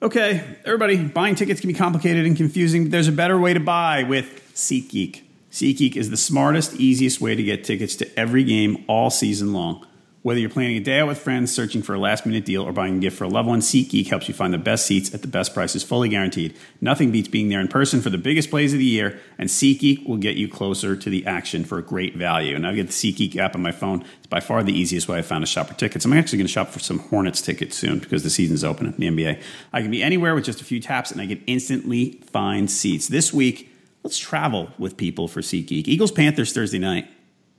Okay, 0.01 0.43
everybody, 0.65 0.97
buying 0.97 1.35
tickets 1.35 1.61
can 1.61 1.69
be 1.69 1.73
complicated 1.73 2.25
and 2.25 2.35
confusing, 2.35 2.83
but 2.83 2.91
there's 2.91 3.07
a 3.07 3.13
better 3.13 3.39
way 3.39 3.53
to 3.53 3.59
buy 3.61 4.03
with 4.03 4.53
SeatGeek. 4.53 5.21
SeatGeek 5.49 5.95
is 5.95 6.09
the 6.09 6.17
smartest, 6.17 6.73
easiest 6.75 7.21
way 7.21 7.35
to 7.35 7.43
get 7.43 7.63
tickets 7.63 7.95
to 7.97 8.19
every 8.19 8.43
game 8.43 8.83
all 8.87 9.09
season 9.09 9.53
long. 9.53 9.85
Whether 10.23 10.39
you're 10.39 10.49
planning 10.49 10.77
a 10.77 10.79
day 10.79 11.01
out 11.01 11.09
with 11.09 11.19
friends, 11.19 11.53
searching 11.53 11.81
for 11.81 11.93
a 11.93 11.99
last 11.99 12.25
minute 12.25 12.45
deal, 12.45 12.63
or 12.63 12.71
buying 12.71 12.95
a 12.95 12.99
gift 12.99 13.17
for 13.17 13.25
a 13.25 13.27
loved 13.27 13.49
one, 13.49 13.59
SeatGeek 13.59 14.07
helps 14.07 14.29
you 14.29 14.33
find 14.33 14.53
the 14.53 14.57
best 14.57 14.85
seats 14.85 15.13
at 15.13 15.21
the 15.21 15.27
best 15.27 15.53
prices, 15.53 15.83
fully 15.83 16.07
guaranteed. 16.07 16.55
Nothing 16.79 17.11
beats 17.11 17.27
being 17.27 17.49
there 17.49 17.59
in 17.59 17.67
person 17.67 17.99
for 17.99 18.09
the 18.09 18.17
biggest 18.17 18.49
plays 18.49 18.71
of 18.71 18.79
the 18.79 18.85
year, 18.85 19.19
and 19.37 19.49
SeatGeek 19.49 20.07
will 20.07 20.15
get 20.15 20.37
you 20.37 20.47
closer 20.47 20.95
to 20.95 21.09
the 21.09 21.25
action 21.25 21.65
for 21.65 21.77
a 21.77 21.81
great 21.81 22.15
value. 22.15 22.55
And 22.55 22.65
I 22.65 22.73
get 22.73 22.87
the 22.87 22.93
SeatGeek 22.93 23.35
app 23.35 23.53
on 23.53 23.61
my 23.61 23.73
phone. 23.73 24.05
It's 24.19 24.27
by 24.27 24.39
far 24.39 24.63
the 24.63 24.71
easiest 24.71 25.09
way 25.09 25.17
I 25.17 25.23
found 25.23 25.41
to 25.41 25.45
shop 25.45 25.67
for 25.67 25.73
tickets. 25.73 26.05
I'm 26.05 26.13
actually 26.13 26.37
going 26.37 26.47
to 26.47 26.53
shop 26.53 26.69
for 26.69 26.79
some 26.79 26.99
Hornets 26.99 27.41
tickets 27.41 27.75
soon 27.75 27.99
because 27.99 28.23
the 28.23 28.29
season's 28.29 28.63
open 28.63 28.87
in 28.87 28.93
the 28.93 29.25
NBA. 29.25 29.41
I 29.73 29.81
can 29.81 29.91
be 29.91 30.01
anywhere 30.01 30.35
with 30.35 30.45
just 30.45 30.61
a 30.61 30.65
few 30.65 30.79
taps, 30.79 31.11
and 31.11 31.19
I 31.19 31.27
can 31.27 31.43
instantly 31.47 32.21
find 32.31 32.71
seats. 32.71 33.09
This 33.09 33.33
week, 33.33 33.69
let's 34.03 34.17
travel 34.17 34.69
with 34.77 34.95
people 34.95 35.27
for 35.27 35.41
SeatGeek. 35.41 35.89
Eagles 35.89 36.13
Panthers 36.13 36.53
Thursday 36.53 36.79
night. 36.79 37.09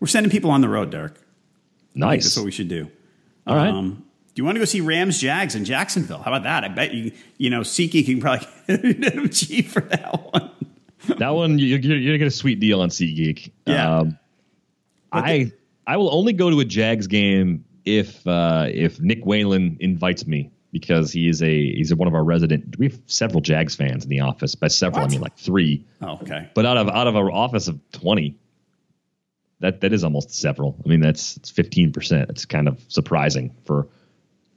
We're 0.00 0.06
sending 0.06 0.32
people 0.32 0.50
on 0.50 0.62
the 0.62 0.68
road, 0.70 0.90
Derek. 0.90 1.16
Nice. 1.94 2.24
That's 2.24 2.36
what 2.36 2.44
we 2.44 2.50
should 2.50 2.68
do. 2.68 2.90
All 3.46 3.56
right. 3.56 3.68
Um, 3.68 4.04
do 4.34 4.40
you 4.40 4.44
want 4.44 4.56
to 4.56 4.60
go 4.60 4.64
see 4.64 4.80
Rams 4.80 5.20
Jags 5.20 5.54
in 5.54 5.64
Jacksonville? 5.64 6.18
How 6.18 6.32
about 6.32 6.42
that? 6.42 6.64
I 6.64 6.68
bet 6.68 6.92
you, 6.92 7.12
you 7.38 7.50
know, 7.50 7.60
SeatGeek 7.60 8.06
can 8.06 8.20
probably 8.20 8.46
get 8.94 9.14
him 9.14 9.28
cheap 9.28 9.68
for 9.68 9.80
that 9.80 10.32
one. 10.32 10.50
that 11.18 11.28
one, 11.30 11.58
you're, 11.58 11.78
you're 11.78 11.78
going 11.78 12.12
to 12.12 12.18
get 12.18 12.26
a 12.26 12.30
sweet 12.30 12.58
deal 12.58 12.80
on 12.80 12.88
SeatGeek. 12.88 13.50
Yeah. 13.66 13.98
Um, 13.98 14.18
I, 15.12 15.52
I 15.86 15.96
will 15.96 16.12
only 16.12 16.32
go 16.32 16.50
to 16.50 16.58
a 16.60 16.64
Jags 16.64 17.06
game 17.06 17.64
if 17.84 18.26
uh, 18.26 18.66
if 18.70 19.00
Nick 19.00 19.24
Whalen 19.24 19.76
invites 19.80 20.26
me 20.26 20.50
because 20.72 21.12
he 21.12 21.28
is 21.28 21.42
a 21.42 21.74
he's 21.74 21.94
one 21.94 22.08
of 22.08 22.14
our 22.14 22.24
resident. 22.24 22.76
We 22.78 22.88
have 22.88 22.98
several 23.06 23.40
Jags 23.40 23.76
fans 23.76 24.04
in 24.04 24.10
the 24.10 24.20
office. 24.20 24.54
By 24.54 24.68
several, 24.68 25.02
What? 25.02 25.10
I 25.10 25.12
mean 25.12 25.20
like 25.20 25.36
three. 25.36 25.84
Oh, 26.02 26.18
okay. 26.22 26.50
But 26.54 26.66
out 26.66 26.76
of 26.76 26.88
out 26.88 27.06
of 27.06 27.16
our 27.16 27.30
office 27.30 27.68
of 27.68 27.78
twenty, 27.92 28.36
that 29.64 29.80
that 29.80 29.94
is 29.94 30.04
almost 30.04 30.30
several. 30.34 30.76
I 30.84 30.88
mean, 30.90 31.00
that's 31.00 31.38
it's 31.38 31.48
fifteen 31.48 31.90
percent. 31.90 32.28
It's 32.28 32.44
kind 32.44 32.68
of 32.68 32.78
surprising 32.88 33.54
for 33.64 33.88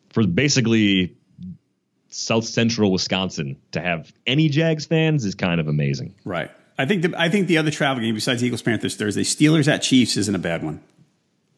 for 0.10 0.28
basically 0.28 1.16
South 2.10 2.44
Central 2.44 2.92
Wisconsin 2.92 3.56
to 3.72 3.80
have 3.80 4.12
any 4.26 4.50
Jags 4.50 4.86
fans 4.86 5.24
is 5.24 5.34
kind 5.34 5.62
of 5.62 5.70
amazing. 5.70 6.14
Right. 6.26 6.52
I 6.78 6.86
think 6.86 7.04
the 7.04 7.14
I 7.18 7.30
think 7.30 7.48
the 7.48 7.58
other 7.58 7.72
travel 7.72 8.04
game 8.04 8.16
besides 8.16 8.44
Eagles 8.44 8.62
Panthers 8.62 8.98
Thursday, 8.98 9.24
Steelers 9.24 9.70
at 9.70 9.82
Chiefs 9.82 10.18
isn't 10.18 10.36
a 10.36 10.40
bad 10.40 10.62
one. 10.62 10.82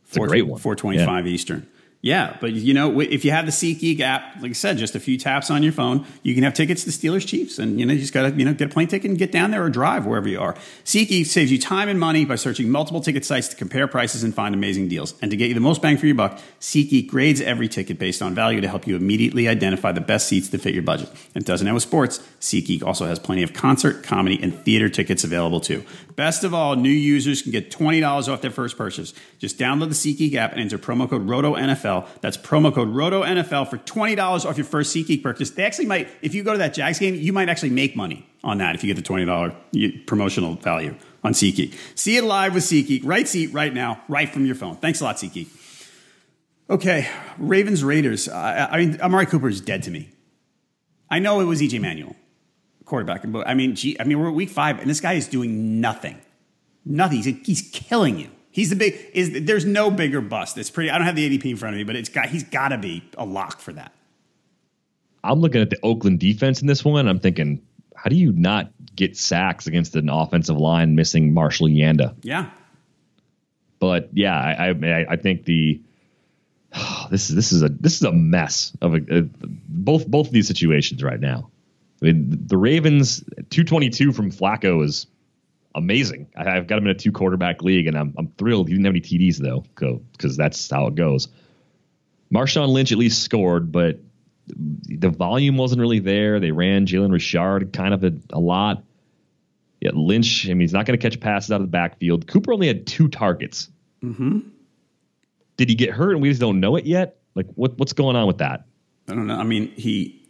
It's 0.08 0.18
a 0.18 0.20
great 0.22 0.45
one. 0.45 0.60
Four 0.60 0.76
twenty 0.76 1.04
five 1.04 1.26
Eastern. 1.26 1.68
Yeah, 2.02 2.38
but 2.39 2.54
you 2.54 2.74
know, 2.74 3.02
if 3.02 3.26
you 3.26 3.32
have 3.32 3.45
the 3.45 3.52
SeatGeek 3.52 4.00
app, 4.00 4.41
like 4.41 4.52
I 4.52 4.54
said, 4.54 4.78
just 4.78 4.95
a 4.95 5.02
few 5.02 5.18
taps 5.18 5.52
on 5.52 5.64
your 5.64 5.74
phone, 5.74 6.06
you 6.24 6.34
can 6.34 6.45
have 6.45 6.54
tickets 6.54 6.86
to 6.86 6.91
Steelers 6.91 7.28
Chiefs, 7.28 7.60
and 7.60 7.78
you 7.78 7.86
know, 7.86 7.93
you 7.93 8.00
just 8.00 8.14
gotta 8.14 8.34
you 8.34 8.45
know 8.45 8.54
get 8.54 8.70
a 8.70 8.74
plane 8.74 8.88
ticket 8.88 9.10
and 9.10 9.20
get 9.20 9.34
down 9.34 9.52
there 9.52 9.62
or 9.62 9.70
drive 9.70 10.06
wherever 10.06 10.30
you 10.30 10.39
are. 10.39 10.54
SeatGeek 10.86 11.26
saves 11.26 11.52
you 11.52 11.60
time 11.60 11.89
and 11.89 12.00
money 12.00 12.24
by 12.24 12.36
searching 12.36 12.70
multiple 12.70 13.02
ticket 13.02 13.26
sites 13.26 13.50
to 13.50 13.58
compare 13.58 13.86
prices 13.86 14.24
and 14.24 14.34
find 14.34 14.56
amazing 14.56 14.88
deals. 14.88 15.14
And 15.22 15.30
to 15.32 15.36
get 15.36 15.50
you 15.50 15.54
the 15.54 15.60
most 15.60 15.82
bang 15.82 15.97
for 15.97 16.06
your 16.06 16.16
buck, 16.16 16.39
SeatGeek 16.62 17.08
grades 17.08 17.41
every 17.41 17.68
ticket 17.68 18.00
based 18.00 18.22
on 18.22 18.34
value 18.34 18.62
to 18.62 18.70
help 18.70 18.88
you 18.88 18.95
immediately 18.95 19.50
identify 19.50 19.91
the 19.91 20.00
best 20.00 20.30
seats 20.30 20.47
to 20.50 20.58
fit 20.58 20.74
your 20.74 20.84
budget. 20.84 21.10
And 21.36 21.43
it 21.43 21.45
doesn't 21.45 21.68
end 21.68 21.74
with 21.74 21.84
sports. 21.84 22.20
SeatGeek 22.39 22.82
also 22.82 23.08
has 23.08 23.20
plenty 23.20 23.43
of 23.43 23.52
concert, 23.52 24.04
comedy, 24.04 24.39
and 24.41 24.58
theater 24.64 24.88
tickets 24.88 25.26
available 25.26 25.60
too. 25.60 25.84
Best 26.20 26.43
of 26.43 26.53
all, 26.53 26.76
new 26.76 26.89
users 26.89 27.41
can 27.41 27.53
get 27.53 27.72
twenty 27.72 28.01
dollars 28.01 28.28
off 28.28 28.41
their 28.41 28.51
first 28.51 28.76
purchase. 28.76 29.13
Just 29.38 29.57
download 29.57 29.88
the 29.88 29.95
SeatGeek 29.95 30.36
app 30.36 30.51
and 30.51 30.59
enter 30.59 30.78
promo 30.78 31.09
code 31.09 31.26
RotoNFL. 31.26 32.05
That's 32.20 32.36
promo 32.36 32.76
code 32.76 32.89
RotoNFL 32.89 33.70
for 33.70 33.78
twenty 33.78 34.15
dollars 34.15 34.43
off 34.43 34.57
your 34.57 34.65
first 34.65 34.93
SeatGeek 34.93 35.24
purchase. 35.24 35.51
They 35.51 35.63
actually 35.63 35.86
might, 35.86 36.09
if 36.22 36.36
you 36.36 36.43
go 36.43 36.51
to 36.51 36.57
that 36.57 36.74
Jags 36.74 36.99
game, 36.99 37.15
you 37.15 37.32
might 37.32 37.47
actually 37.47 37.70
make 37.70 37.95
money 37.95 38.28
on 38.43 38.57
that 38.57 38.76
if 38.76 38.84
you 38.84 38.93
get 38.93 38.97
the 38.97 39.01
twenty 39.01 39.24
dollar 39.24 39.55
promotional 40.07 40.55
value 40.55 40.93
on 41.24 41.32
SeatGeek. 41.32 41.74
See 41.95 42.17
it 42.17 42.26
live 42.26 42.53
with 42.53 42.65
SeatGeek. 42.65 43.03
Right 43.05 43.26
seat, 43.26 43.53
right 43.53 43.74
now, 43.74 44.01
right 44.09 44.28
from 44.28 44.45
your 44.45 44.55
phone. 44.55 44.76
Thanks 44.76 44.99
a 44.99 45.05
lot, 45.05 45.15
SeatGeek. 45.15 45.47
Okay, 46.70 47.07
Ravens 47.38 47.82
Raiders. 47.82 48.28
I, 48.28 48.65
I 48.65 48.78
mean, 48.78 48.99
Amari 48.99 49.26
Cooper 49.26 49.47
is 49.47 49.61
dead 49.61 49.84
to 49.84 49.89
me. 49.91 50.09
I 51.09 51.20
know 51.20 51.39
it 51.39 51.45
was 51.45 51.61
EJ 51.61 51.80
Manuel, 51.80 52.17
quarterback, 52.90 53.22
but 53.26 53.48
I 53.48 53.54
mean, 53.54 53.76
gee, 53.76 53.96
I 54.00 54.04
mean, 54.04 54.20
we're 54.20 54.30
at 54.30 54.34
week 54.34 54.50
five, 54.50 54.80
and 54.80 54.90
this 54.90 55.00
guy 55.00 55.14
is 55.14 55.28
doing 55.28 55.80
nothing. 55.80 56.20
Nothing. 56.84 57.22
He's, 57.22 57.46
he's 57.46 57.70
killing 57.72 58.20
you. 58.20 58.30
He's 58.52 58.72
the 58.72 58.76
big. 58.76 59.00
Is 59.14 59.46
there's 59.46 59.64
no 59.64 59.92
bigger 59.92 60.22
bust. 60.22 60.58
It's 60.58 60.70
pretty. 60.70 60.90
I 60.90 60.98
don't 60.98 61.06
have 61.06 61.16
the 61.16 61.38
ADP 61.38 61.52
in 61.52 61.56
front 61.56 61.76
of 61.76 61.78
me, 61.78 61.84
but 61.84 61.96
it's 61.96 62.10
got. 62.10 62.30
He's 62.30 62.44
got 62.44 62.70
to 62.70 62.78
be 62.78 63.04
a 63.18 63.24
lock 63.24 63.60
for 63.60 63.72
that. 63.74 63.94
I'm 65.24 65.40
looking 65.40 65.62
at 65.62 65.70
the 65.70 65.78
Oakland 65.84 66.20
defense 66.20 66.62
in 66.62 66.68
this 66.68 66.84
one. 66.84 67.08
I'm 67.08 67.20
thinking, 67.20 67.62
how 67.96 68.10
do 68.10 68.16
you 68.16 68.32
not 68.32 68.72
get 68.96 69.16
sacks 69.16 69.68
against 69.68 69.96
an 69.96 70.10
offensive 70.10 70.58
line 70.58 70.96
missing 70.96 71.34
Marshall 71.34 71.68
Yanda? 71.68 72.16
Yeah. 72.24 72.50
But 73.78 74.10
yeah, 74.14 74.36
I 74.36 74.70
I, 74.70 75.06
I 75.12 75.16
think 75.16 75.46
the 75.46 75.80
this 77.12 77.30
is 77.30 77.36
this 77.36 77.52
is 77.52 77.62
a 77.62 77.70
this 77.70 77.96
is 77.96 78.04
a 78.04 78.12
mess 78.12 78.76
of 78.82 78.96
a, 78.96 79.20
uh, 79.20 79.22
both 79.68 80.08
both 80.08 80.28
of 80.28 80.34
these 80.34 80.48
situations 80.48 81.04
right 81.04 81.20
now. 81.20 81.50
I 82.02 82.06
mean, 82.06 82.47
the 82.47 82.58
Ravens 82.58 83.20
222 83.50 84.12
from 84.12 84.32
Flacco 84.32 84.84
is 84.84 85.08
amazing. 85.76 86.28
I, 86.36 86.58
I've 86.58 86.68
got 86.68 86.78
him 86.78 86.86
in 86.86 86.91
a 86.91 86.95
two 86.95 87.12
quarterback 87.12 87.62
league, 87.62 87.88
and 87.88 87.97
I'm 87.97 88.14
I'm 88.18 88.28
thrilled. 88.38 88.68
He 88.68 88.74
didn't 88.74 88.86
have 88.86 88.93
any 88.93 89.02
TDs 89.02 89.38
though, 89.38 89.64
because 90.12 90.38
that's 90.38 90.70
how 90.70 90.88
it 90.88 90.95
goes. 90.95 91.28
Marshawn 92.34 92.70
Lynch 92.70 92.91
at 92.91 92.97
least 92.97 93.24
scored, 93.24 93.72
but 93.72 94.00
the 94.47 95.10
volume 95.10 95.58
wasn't 95.58 95.82
really 95.82 96.00
there. 96.00 96.39
They 96.39 96.52
ran 96.52 96.86
Jalen 96.86 97.12
Richard 97.12 97.74
kind 97.74 97.93
of 97.93 98.04
a, 98.04 98.14
a 98.32 98.39
lot. 98.39 98.84
Yeah, 99.82 99.91
Lynch, 99.93 100.45
I 100.45 100.50
mean, 100.50 100.62
he's 100.62 100.74
not 100.74 100.86
going 100.86 101.00
to 101.00 101.02
catch 101.02 101.20
passes 101.20 101.52
out 101.52 101.62
of 101.62 101.68
the 101.68 101.72
backfield. 101.72 102.28
Cooper 102.28 102.52
only 102.52 102.68
had 102.68 102.86
two 102.86 103.08
targets. 103.08 103.70
Mm-hmm. 104.04 104.39
Did 105.58 105.70
he 105.70 105.76
get 105.76 105.91
hurt 105.91 106.12
and 106.12 106.22
we 106.22 106.30
just 106.30 106.41
don't 106.41 106.60
know 106.60 106.76
it 106.76 106.86
yet? 106.86 107.18
Like, 107.36 107.47
what 107.56 107.78
what's 107.78 107.93
going 107.93 108.16
on 108.16 108.28
with 108.28 108.39
that? 108.39 108.66
I 109.08 109.16
don't 109.16 109.28
know. 109.28 109.36
I 109.36 109.43
mean, 109.43 109.72
he 109.76 110.30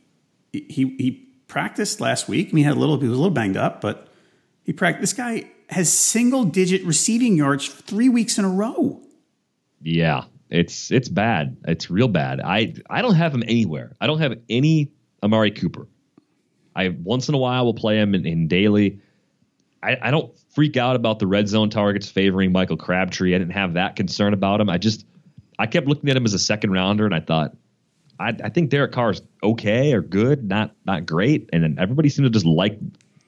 he 0.52 0.96
he 0.98 1.29
practiced 1.50 2.00
last 2.00 2.30
week. 2.30 2.48
I 2.48 2.52
mean, 2.52 2.58
he 2.58 2.64
had 2.64 2.78
a 2.78 2.80
little. 2.80 2.98
He 2.98 3.08
was 3.08 3.18
a 3.18 3.20
little 3.20 3.34
banged 3.34 3.58
up, 3.58 3.82
but 3.82 4.08
he 4.64 4.72
practiced. 4.72 5.02
This 5.02 5.14
guy 5.14 5.52
has 5.70 5.92
single 5.92 6.46
digit 6.46 6.86
receiving 6.86 7.36
yards 7.36 7.68
three 7.68 8.08
weeks 8.08 8.38
in 8.38 8.46
a 8.46 8.50
row. 8.50 9.02
Yeah, 9.82 10.24
it's 10.50 10.92
it's 10.92 11.10
bad. 11.10 11.58
It's 11.68 11.90
real 11.90 12.08
bad. 12.08 12.40
I 12.40 12.76
I 12.90 13.02
don't 13.02 13.16
have 13.16 13.34
him 13.34 13.44
anywhere. 13.44 13.98
I 14.00 14.08
don't 14.08 14.20
have 14.20 14.40
any 14.50 14.92
Amari 15.22 15.52
Cooper. 15.52 15.88
I 16.76 16.90
once 16.90 17.28
in 17.28 17.36
a 17.36 17.38
while 17.38 17.66
will 17.66 17.74
play 17.74 18.00
him 18.00 18.16
in, 18.16 18.26
in 18.26 18.48
daily. 18.48 19.02
I, 19.82 19.98
I 20.02 20.12
don't 20.12 20.38
freak 20.54 20.78
out 20.78 20.96
about 20.96 21.20
the 21.20 21.28
red 21.28 21.48
zone 21.48 21.70
targets 21.70 22.10
favoring 22.10 22.52
Michael 22.52 22.78
Crabtree. 22.78 23.34
I 23.34 23.38
didn't 23.38 23.54
have 23.54 23.74
that 23.74 23.96
concern 23.96 24.34
about 24.34 24.62
him. 24.62 24.70
I 24.70 24.78
just 24.78 25.06
I 25.58 25.68
kept 25.68 25.88
looking 25.88 26.10
at 26.10 26.16
him 26.16 26.26
as 26.26 26.34
a 26.34 26.40
second 26.40 26.72
rounder, 26.72 27.06
and 27.06 27.16
I 27.16 27.20
thought 27.20 27.56
I, 28.20 28.36
I 28.44 28.50
think 28.50 28.70
Derek 28.70 28.92
Carr 28.92 29.12
is 29.12 29.22
okay 29.42 29.94
or 29.94 30.02
good, 30.02 30.48
not 30.48 30.76
not 30.86 31.06
great. 31.06 31.50
And 31.54 31.64
then 31.64 31.78
everybody 31.80 32.10
seems 32.10 32.28
to 32.28 32.32
just 32.32 32.46
like 32.46 32.78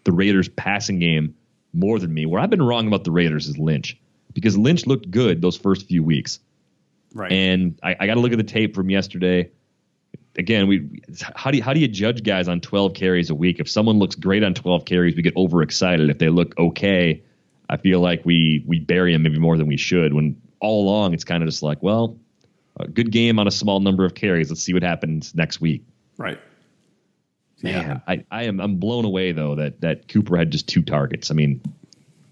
the 0.04 0.12
Raiders' 0.12 0.50
passing 0.50 1.00
game 1.00 1.36
more 1.74 1.98
than 2.00 2.14
me. 2.14 2.26
Where 2.26 2.42
I've 2.42 2.50
been 2.50 2.62
wrong 2.62 2.88
about 2.88 3.04
the 3.04 3.12
Raiders 3.12 3.48
is 3.48 3.58
Lynch 3.58 3.98
because 4.34 4.58
Lynch 4.58 4.86
looked 4.86 5.10
good 5.10 5.42
those 5.42 5.58
first 5.58 5.88
few 5.88 6.04
weeks. 6.04 6.40
Right. 7.14 7.32
And 7.32 7.80
I, 7.82 7.96
I 8.00 8.08
got 8.08 8.16
to 8.16 8.20
look 8.20 8.32
at 8.32 8.38
the 8.38 8.44
tape 8.44 8.76
from 8.76 8.90
yesterday. 8.90 9.52
Again, 10.38 10.68
we 10.68 11.02
how 11.36 11.52
do 11.52 11.58
you, 11.58 11.64
how 11.64 11.74
do 11.74 11.80
you 11.80 11.88
judge 11.88 12.24
guys 12.24 12.48
on 12.48 12.62
12 12.62 12.94
carries 12.94 13.30
a 13.30 13.36
week? 13.36 13.60
If 13.60 13.70
someone 13.70 14.00
looks 14.00 14.16
great 14.16 14.44
on 14.44 14.54
12 14.54 14.86
carries, 14.86 15.16
we 15.16 15.22
get 15.22 15.36
overexcited. 15.36 16.10
If 16.10 16.20
they 16.20 16.30
look 16.30 16.58
okay, 16.58 17.24
I 17.70 17.78
feel 17.78 18.00
like 18.00 18.26
we 18.26 18.64
we 18.68 18.80
bury 18.80 19.14
them 19.14 19.24
maybe 19.24 19.40
more 19.40 19.58
than 19.58 19.68
we 19.68 19.78
should. 19.78 20.14
When 20.14 20.42
all 20.60 20.84
along 20.84 21.14
it's 21.14 21.24
kind 21.24 21.44
of 21.44 21.50
just 21.50 21.64
like, 21.64 21.82
well, 21.82 22.18
a 22.80 22.88
good 22.88 23.12
game 23.12 23.40
on 23.40 23.48
a 23.48 23.52
small 23.52 23.80
number 23.80 24.06
of 24.06 24.16
carries. 24.16 24.50
Let's 24.50 24.62
see 24.62 24.74
what 24.74 24.84
happens 24.84 25.36
next 25.36 25.62
week. 25.62 25.84
right. 26.18 26.40
Man, 27.64 28.02
I, 28.08 28.26
I 28.32 28.46
am 28.46 28.60
I'm 28.60 28.78
blown 28.78 29.06
away 29.06 29.34
though 29.34 29.54
that 29.54 29.82
that 29.82 30.08
Cooper 30.08 30.36
had 30.36 30.50
just 30.50 30.68
two 30.68 30.82
targets. 30.82 31.30
I 31.30 31.36
mean, 31.36 31.62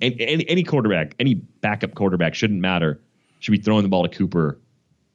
any, 0.02 0.20
any 0.20 0.50
any 0.50 0.64
quarterback, 0.64 1.14
any 1.20 1.36
backup 1.36 1.94
quarterback 1.94 2.34
shouldn't 2.34 2.60
matter. 2.60 3.00
Should 3.40 3.52
be 3.52 3.60
throwing 3.60 3.84
the 3.84 3.90
ball 3.90 4.02
to 4.02 4.10
Cooper 4.10 4.58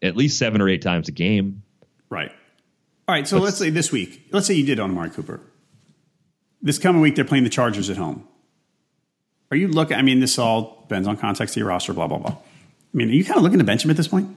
at 0.03 0.17
least 0.17 0.39
seven 0.39 0.61
or 0.61 0.69
eight 0.69 0.83
times 0.83 1.09
a 1.09 1.13
game. 1.13 1.63
Right. 2.11 2.31
All 3.09 3.15
right. 3.15 3.27
So 3.27 3.39
let's, 3.39 3.59
say 3.59 3.71
this 3.71 3.91
week, 3.91 4.29
let's 4.31 4.47
say 4.47 4.55
you 4.55 4.65
did 4.65 4.79
on 4.79 4.91
Amari 4.91 5.11
Cooper. 5.11 5.41
This 6.63 6.79
coming 6.79 7.03
week, 7.03 7.17
they're 7.17 7.25
playing 7.25 7.45
the 7.45 7.51
Chargers 7.51 7.91
at 7.91 7.97
home. 7.97 8.27
Are 9.51 9.57
you 9.57 9.69
looking? 9.69 9.97
I 9.97 10.03
mean, 10.03 10.21
this 10.21 10.39
all 10.39 10.83
depends 10.83 11.07
on 11.07 11.17
context 11.17 11.55
of 11.55 11.61
your 11.61 11.69
roster, 11.69 11.93
blah, 11.93 12.07
blah, 12.07 12.19
blah. 12.19 12.33
I 12.33 12.97
mean, 12.97 13.09
are 13.09 13.13
you 13.13 13.25
kind 13.25 13.37
of 13.37 13.43
looking 13.43 13.59
to 13.59 13.65
bench 13.65 13.85
him 13.85 13.91
at 13.91 13.97
this 13.97 14.09
point? 14.09 14.35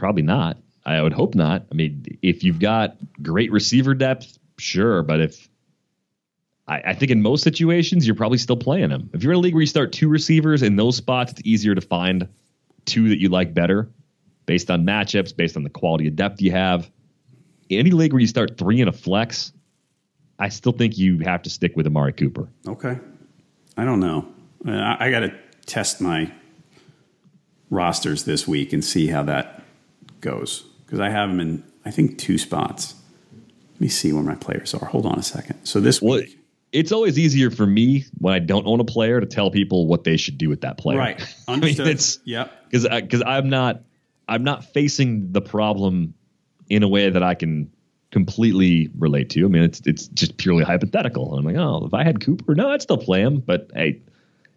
Probably 0.00 0.22
not. 0.22 0.56
I 0.86 1.02
would 1.02 1.12
hope 1.12 1.34
not. 1.34 1.66
I 1.70 1.74
mean, 1.74 2.18
if 2.22 2.42
you've 2.42 2.58
got 2.58 2.96
great 3.20 3.52
receiver 3.52 3.92
depth, 3.92 4.38
sure. 4.56 5.02
But 5.02 5.20
if 5.20 5.46
I, 6.66 6.80
I 6.86 6.94
think 6.94 7.10
in 7.10 7.20
most 7.20 7.44
situations, 7.44 8.06
you're 8.06 8.16
probably 8.16 8.38
still 8.38 8.56
playing 8.56 8.88
him. 8.88 9.10
If 9.12 9.22
you're 9.22 9.34
in 9.34 9.38
a 9.38 9.42
league 9.42 9.52
where 9.52 9.60
you 9.60 9.66
start 9.66 9.92
two 9.92 10.08
receivers 10.08 10.62
in 10.62 10.76
those 10.76 10.96
spots, 10.96 11.32
it's 11.32 11.42
easier 11.44 11.74
to 11.74 11.82
find 11.82 12.28
two 12.86 13.10
that 13.10 13.20
you 13.20 13.28
like 13.28 13.52
better 13.52 13.90
based 14.46 14.70
on 14.70 14.86
matchups, 14.86 15.36
based 15.36 15.54
on 15.54 15.64
the 15.64 15.70
quality 15.70 16.08
of 16.08 16.16
depth 16.16 16.40
you 16.40 16.52
have. 16.52 16.90
Any 17.68 17.90
league 17.90 18.14
where 18.14 18.20
you 18.20 18.26
start 18.26 18.56
three 18.56 18.80
in 18.80 18.88
a 18.88 18.92
flex, 18.92 19.52
I 20.38 20.48
still 20.48 20.72
think 20.72 20.96
you 20.96 21.18
have 21.18 21.42
to 21.42 21.50
stick 21.50 21.76
with 21.76 21.86
Amari 21.86 22.14
Cooper. 22.14 22.48
Okay. 22.66 22.98
I 23.76 23.84
don't 23.84 24.00
know. 24.00 24.26
Uh, 24.66 24.70
I, 24.70 25.08
I 25.08 25.10
got 25.10 25.20
to 25.20 25.34
test 25.66 26.00
my 26.00 26.32
rosters 27.68 28.24
this 28.24 28.48
week 28.48 28.72
and 28.72 28.82
see 28.82 29.06
how 29.06 29.24
that 29.24 29.58
goes 30.20 30.64
because 30.84 31.00
I 31.00 31.08
have 31.10 31.28
them 31.28 31.40
in, 31.40 31.64
I 31.84 31.90
think, 31.90 32.18
two 32.18 32.38
spots. 32.38 32.94
Let 33.74 33.80
me 33.80 33.88
see 33.88 34.12
where 34.12 34.22
my 34.22 34.34
players 34.34 34.74
are. 34.74 34.86
Hold 34.86 35.06
on 35.06 35.18
a 35.18 35.22
second. 35.22 35.64
So 35.64 35.80
this 35.80 36.02
Well, 36.02 36.18
week, 36.18 36.38
it's 36.72 36.92
always 36.92 37.18
easier 37.18 37.50
for 37.50 37.66
me 37.66 38.04
when 38.18 38.34
I 38.34 38.38
don't 38.38 38.66
own 38.66 38.80
a 38.80 38.84
player 38.84 39.20
to 39.20 39.26
tell 39.26 39.50
people 39.50 39.86
what 39.86 40.04
they 40.04 40.16
should 40.16 40.38
do 40.38 40.48
with 40.48 40.60
that 40.62 40.78
player. 40.78 40.98
right? 40.98 41.36
I 41.48 41.56
mean, 41.56 41.80
it's 41.80 42.18
yeah. 42.24 42.48
because 42.70 42.86
because 42.88 43.22
I'm 43.26 43.48
not 43.48 43.82
I'm 44.28 44.44
not 44.44 44.64
facing 44.64 45.32
the 45.32 45.40
problem 45.40 46.14
in 46.68 46.82
a 46.82 46.88
way 46.88 47.10
that 47.10 47.22
I 47.22 47.34
can 47.34 47.72
completely 48.12 48.90
relate 48.98 49.30
to. 49.30 49.44
I 49.44 49.48
mean, 49.48 49.62
it's 49.62 49.80
it's 49.86 50.06
just 50.08 50.36
purely 50.36 50.64
hypothetical. 50.64 51.34
I'm 51.36 51.44
like, 51.44 51.56
oh, 51.56 51.86
if 51.86 51.94
I 51.94 52.04
had 52.04 52.20
Cooper, 52.20 52.54
no, 52.54 52.70
I'd 52.70 52.82
still 52.82 52.98
play 52.98 53.20
him. 53.22 53.40
But 53.40 53.70
hey, 53.74 54.02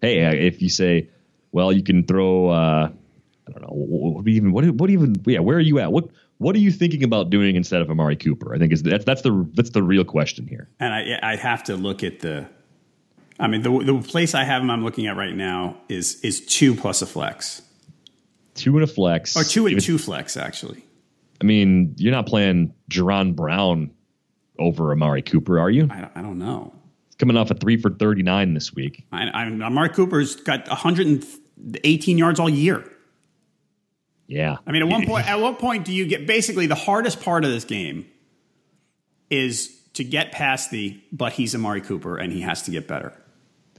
hey, 0.01 0.45
if 0.47 0.61
you 0.61 0.69
say, 0.69 1.09
well, 1.51 1.71
you 1.71 1.83
can 1.83 2.03
throw, 2.05 2.49
uh, 2.49 2.89
I 3.47 3.51
don't 3.51 3.61
know, 3.63 3.69
what 3.73 4.27
even, 4.27 4.51
what, 4.53 4.65
what 4.71 4.89
even, 4.89 5.15
yeah, 5.25 5.39
where 5.39 5.57
are 5.57 5.61
you 5.61 5.79
at? 5.79 5.91
What 5.91 6.09
what 6.37 6.55
are 6.55 6.59
you 6.59 6.71
thinking 6.71 7.03
about 7.03 7.29
doing 7.29 7.55
instead 7.55 7.81
of 7.81 7.89
Amari 7.89 8.15
Cooper? 8.15 8.53
I 8.55 8.57
think 8.57 8.71
is 8.73 8.83
that's 8.83 9.05
that's 9.05 9.21
the 9.21 9.47
that's 9.53 9.69
the 9.71 9.83
real 9.83 10.03
question 10.03 10.47
here. 10.47 10.69
And 10.79 10.93
I, 10.93 11.19
I'd 11.21 11.39
have 11.39 11.63
to 11.65 11.75
look 11.75 12.03
at 12.03 12.19
the. 12.21 12.47
I 13.39 13.47
mean, 13.47 13.61
the 13.61 13.69
the 13.83 13.99
place 14.01 14.33
I 14.33 14.43
have 14.43 14.61
him, 14.61 14.69
I'm 14.69 14.83
looking 14.83 15.07
at 15.07 15.15
right 15.17 15.35
now 15.35 15.77
is 15.89 16.19
is 16.21 16.45
two 16.45 16.75
plus 16.75 17.01
a 17.01 17.05
flex. 17.05 17.61
two 18.55 18.75
and 18.75 18.83
a 18.83 18.87
flex, 18.87 19.35
or 19.35 19.43
two 19.43 19.67
and 19.67 19.77
If- 19.77 19.83
two 19.85 19.97
flex 19.97 20.37
actually. 20.37 20.85
I 21.41 21.45
mean, 21.45 21.95
you're 21.97 22.13
not 22.13 22.25
playing 22.27 22.73
Jaron 22.89 23.35
Brown 23.35 23.91
over 24.59 24.91
Amari 24.93 25.21
Cooper, 25.21 25.59
are 25.59 25.69
you? 25.69 25.89
I, 25.91 26.01
don't- 26.01 26.11
I 26.15 26.21
don't 26.21 26.37
know. 26.37 26.73
Coming 27.19 27.35
off 27.37 27.51
a 27.51 27.53
three 27.55 27.75
for 27.77 27.89
39 27.89 28.53
this 28.53 28.73
week. 28.73 29.05
I, 29.11 29.23
I, 29.29 29.49
Mark 29.49 29.93
Cooper's 29.93 30.35
got 30.37 30.67
118 30.69 32.17
yards 32.17 32.39
all 32.39 32.49
year. 32.49 32.89
Yeah. 34.27 34.57
I 34.65 34.71
mean, 34.71 34.81
at 34.81 34.87
one 34.87 35.05
point, 35.07 35.27
at 35.27 35.39
what 35.39 35.59
point 35.59 35.85
do 35.85 35.93
you 35.93 36.05
get 36.05 36.27
basically 36.27 36.67
the 36.67 36.75
hardest 36.75 37.21
part 37.21 37.45
of 37.45 37.51
this 37.51 37.65
game 37.65 38.05
is 39.29 39.79
to 39.93 40.03
get 40.03 40.31
past 40.31 40.71
the 40.71 40.99
but 41.11 41.33
he's 41.33 41.55
Amari 41.55 41.81
Cooper 41.81 42.17
and 42.17 42.31
he 42.31 42.41
has 42.41 42.63
to 42.63 42.71
get 42.71 42.87
better. 42.87 43.13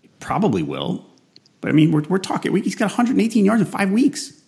He 0.01 0.09
probably 0.20 0.62
will, 0.62 1.07
but 1.61 1.70
I 1.70 1.72
mean, 1.72 1.92
we're 1.92 2.03
we're 2.03 2.18
talking. 2.18 2.55
He's 2.57 2.76
got 2.76 2.86
118 2.86 3.45
yards 3.45 3.62
in 3.62 3.66
five 3.66 3.90
weeks. 3.90 4.40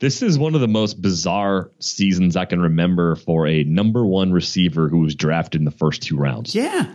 This 0.00 0.22
is 0.22 0.38
one 0.38 0.54
of 0.54 0.60
the 0.60 0.68
most 0.68 1.00
bizarre 1.00 1.70
seasons 1.78 2.36
I 2.36 2.44
can 2.44 2.60
remember 2.60 3.16
for 3.16 3.46
a 3.46 3.64
number 3.64 4.04
one 4.04 4.32
receiver 4.32 4.88
who 4.88 4.98
was 4.98 5.14
drafted 5.14 5.60
in 5.60 5.64
the 5.64 5.70
first 5.70 6.02
two 6.02 6.16
rounds. 6.16 6.54
Yeah, 6.54 6.92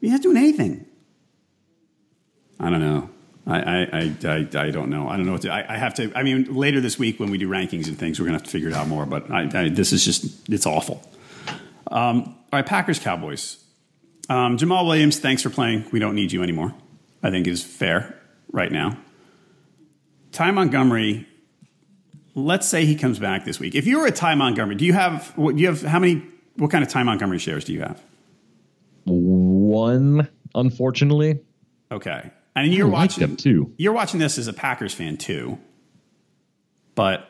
he's 0.00 0.12
not 0.12 0.22
doing 0.22 0.36
anything. 0.36 0.86
I 2.58 2.70
don't 2.70 2.80
know. 2.80 3.10
I, 3.46 3.60
I, 3.60 4.16
I, 4.24 4.48
I, 4.56 4.70
don't 4.70 4.90
know. 4.90 5.08
I 5.08 5.16
don't 5.16 5.24
know 5.24 5.32
what 5.32 5.42
to. 5.42 5.52
I, 5.52 5.74
I 5.74 5.78
have 5.78 5.94
to. 5.94 6.10
I 6.16 6.24
mean, 6.24 6.52
later 6.52 6.80
this 6.80 6.98
week 6.98 7.20
when 7.20 7.30
we 7.30 7.38
do 7.38 7.48
rankings 7.48 7.86
and 7.86 7.96
things, 7.96 8.18
we're 8.18 8.26
gonna 8.26 8.38
have 8.38 8.44
to 8.44 8.50
figure 8.50 8.68
it 8.68 8.74
out 8.74 8.88
more. 8.88 9.06
But 9.06 9.30
I, 9.30 9.48
I, 9.54 9.68
this 9.68 9.92
is 9.92 10.04
just 10.04 10.48
it's 10.48 10.66
awful. 10.66 11.02
Um, 11.88 12.22
all 12.26 12.34
right, 12.52 12.66
Packers 12.66 12.98
Cowboys. 12.98 13.62
Um, 14.28 14.56
Jamaal 14.56 14.86
Williams, 14.86 15.20
thanks 15.20 15.42
for 15.42 15.50
playing. 15.50 15.84
We 15.92 16.00
don't 16.00 16.16
need 16.16 16.32
you 16.32 16.42
anymore. 16.42 16.74
I 17.22 17.30
think 17.30 17.46
is 17.46 17.62
fair 17.62 18.20
right 18.50 18.72
now. 18.72 18.98
Ty 20.32 20.50
Montgomery. 20.50 21.26
Let's 22.34 22.68
say 22.68 22.84
he 22.84 22.96
comes 22.96 23.18
back 23.18 23.44
this 23.44 23.58
week. 23.58 23.74
If 23.74 23.86
you 23.86 24.00
were 24.00 24.06
a 24.06 24.10
Ty 24.10 24.34
Montgomery, 24.34 24.74
do 24.74 24.84
you 24.84 24.92
have 24.92 25.28
what? 25.36 25.54
Do 25.54 25.62
you 25.62 25.68
have 25.68 25.82
how 25.82 26.00
many? 26.00 26.22
What 26.56 26.70
kind 26.70 26.82
of 26.82 26.90
Ty 26.90 27.04
Montgomery 27.04 27.38
shares 27.38 27.64
do 27.64 27.72
you 27.72 27.80
have? 27.80 28.02
One, 29.04 30.28
unfortunately. 30.54 31.40
Okay, 31.92 32.30
and 32.64 32.72
you're 32.74 32.86
I 32.88 32.90
like 32.90 33.10
watching 33.10 33.20
them 33.26 33.36
too. 33.36 33.72
You're 33.76 33.92
watching 33.92 34.18
this 34.20 34.38
as 34.38 34.48
a 34.48 34.52
Packers 34.52 34.92
fan 34.94 35.16
too, 35.16 35.58
but 36.94 37.28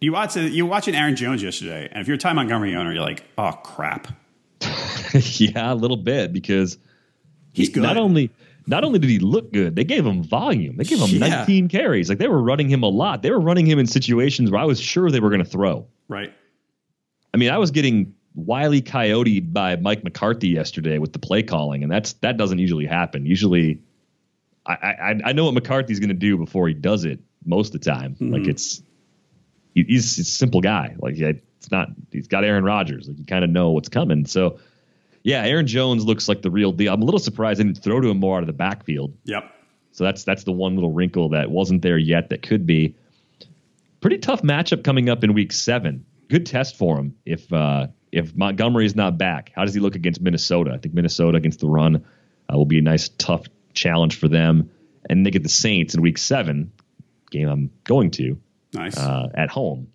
you 0.00 0.12
watch 0.12 0.36
you 0.36 0.64
watching 0.66 0.94
Aaron 0.94 1.16
Jones 1.16 1.42
yesterday, 1.42 1.88
and 1.90 2.00
if 2.00 2.06
you're 2.06 2.14
a 2.14 2.18
Ty 2.18 2.32
Montgomery 2.34 2.74
owner, 2.74 2.92
you're 2.92 3.02
like, 3.02 3.24
oh 3.36 3.52
crap, 3.52 4.08
yeah, 5.12 5.72
a 5.72 5.74
little 5.74 5.96
bit 5.96 6.32
because 6.32 6.78
he's 7.52 7.68
he- 7.68 7.74
good. 7.74 7.82
Not 7.82 7.96
only 7.96 8.30
not 8.66 8.84
only 8.84 8.98
did 8.98 9.08
he 9.10 9.18
look 9.18 9.52
good, 9.52 9.74
they 9.76 9.84
gave 9.84 10.04
him 10.06 10.22
volume. 10.22 10.76
They 10.76 10.84
gave 10.84 10.98
him 11.00 11.08
Yeah. 11.10 11.38
19 11.38 11.68
carries. 11.68 12.08
Like 12.10 12.18
they 12.18 12.28
were 12.28 12.42
running 12.42 12.68
him 12.68 12.82
a 12.82 12.88
lot. 12.88 13.22
They 13.22 13.30
were 13.30 13.40
running 13.40 13.66
him 13.66 13.78
in 13.78 13.86
situations 13.86 14.50
where 14.50 14.60
I 14.60 14.64
was 14.64 14.78
sure 14.78 15.10
they 15.10 15.20
were 15.20 15.30
going 15.30 15.42
to 15.42 15.48
throw. 15.50 15.86
right? 16.08 16.32
I 17.32 17.36
mean, 17.38 17.50
I 17.50 17.56
was 17.58 17.70
getting 17.70 18.14
wily 18.34 18.82
coyote 18.82 19.40
by 19.40 19.76
Mike 19.76 20.04
McCarthy 20.04 20.48
yesterday 20.48 20.98
with 20.98 21.12
the 21.14 21.18
play 21.18 21.42
calling, 21.42 21.82
and 21.82 21.90
that's 21.90 22.12
that 22.14 22.36
doesn't 22.36 22.58
usually 22.58 22.86
happen. 22.86 23.24
Usually, 23.26 23.80
I 24.68 24.74
I, 24.74 25.20
I 25.26 25.32
know 25.32 25.46
what 25.46 25.54
McCarthy's 25.54 25.98
going 26.00 26.08
to 26.08 26.14
do 26.14 26.36
before 26.36 26.68
he 26.68 26.74
does 26.74 27.04
it 27.04 27.20
most 27.44 27.74
of 27.74 27.80
the 27.80 27.90
time. 27.90 28.16
Like 28.20 28.46
it's 28.46 28.82
he, 29.74 29.84
he's, 29.84 30.16
he's 30.16 30.28
a 30.28 30.30
simple 30.30 30.60
guy. 30.60 30.94
Like 30.98 31.18
it's 31.18 31.70
not 31.70 31.88
he's 32.12 32.28
got 32.28 32.44
Aaron 32.44 32.64
Rodgers. 32.64 33.08
Like 33.08 33.18
you 33.18 33.24
kind 33.24 33.44
of 33.44 33.50
know 33.50 33.70
what's 33.70 33.88
coming. 33.88 34.26
So 34.26 34.58
yeah, 35.22 35.44
Aaron 35.44 35.66
Jones 35.66 36.04
looks 36.04 36.28
like 36.28 36.42
the 36.42 36.50
real 36.50 36.72
deal. 36.72 36.92
I'm 36.92 37.02
a 37.02 37.04
little 37.04 37.20
surprised 37.20 37.60
they 37.60 37.64
didn't 37.64 37.82
throw 37.82 38.00
to 38.00 38.08
him 38.08 38.18
more 38.18 38.36
out 38.36 38.42
of 38.42 38.46
the 38.46 38.52
backfield. 38.52 39.16
Yep. 39.24 39.50
So 39.92 40.04
that's 40.04 40.24
that's 40.24 40.44
the 40.44 40.52
one 40.52 40.74
little 40.74 40.92
wrinkle 40.92 41.30
that 41.30 41.50
wasn't 41.50 41.82
there 41.82 41.98
yet 41.98 42.30
that 42.30 42.42
could 42.42 42.66
be. 42.66 42.94
Pretty 44.00 44.18
tough 44.18 44.42
matchup 44.42 44.84
coming 44.84 45.08
up 45.08 45.24
in 45.24 45.34
week 45.34 45.52
seven. 45.52 46.04
Good 46.28 46.46
test 46.46 46.76
for 46.76 46.96
him 46.96 47.16
if 47.26 47.52
uh, 47.52 47.88
if 48.12 48.34
Montgomery 48.36 48.86
is 48.86 48.94
not 48.94 49.18
back. 49.18 49.50
How 49.56 49.64
does 49.64 49.74
he 49.74 49.80
look 49.80 49.96
against 49.96 50.20
Minnesota? 50.20 50.72
I 50.72 50.78
think 50.78 50.94
Minnesota 50.94 51.36
against 51.36 51.60
the 51.60 51.68
run 51.68 51.96
uh, 51.96 52.56
will 52.56 52.64
be 52.64 52.78
a 52.78 52.82
nice 52.82 53.08
tough 53.08 53.46
challenge 53.78 54.18
for 54.18 54.28
them. 54.28 54.70
And 55.08 55.24
they 55.24 55.30
get 55.30 55.42
the 55.42 55.48
Saints 55.48 55.94
in 55.94 56.02
week 56.02 56.18
seven, 56.18 56.72
game 57.30 57.48
I'm 57.48 57.70
going 57.84 58.10
to 58.12 58.38
Nice. 58.74 58.98
uh, 58.98 59.28
at 59.34 59.48
home, 59.48 59.88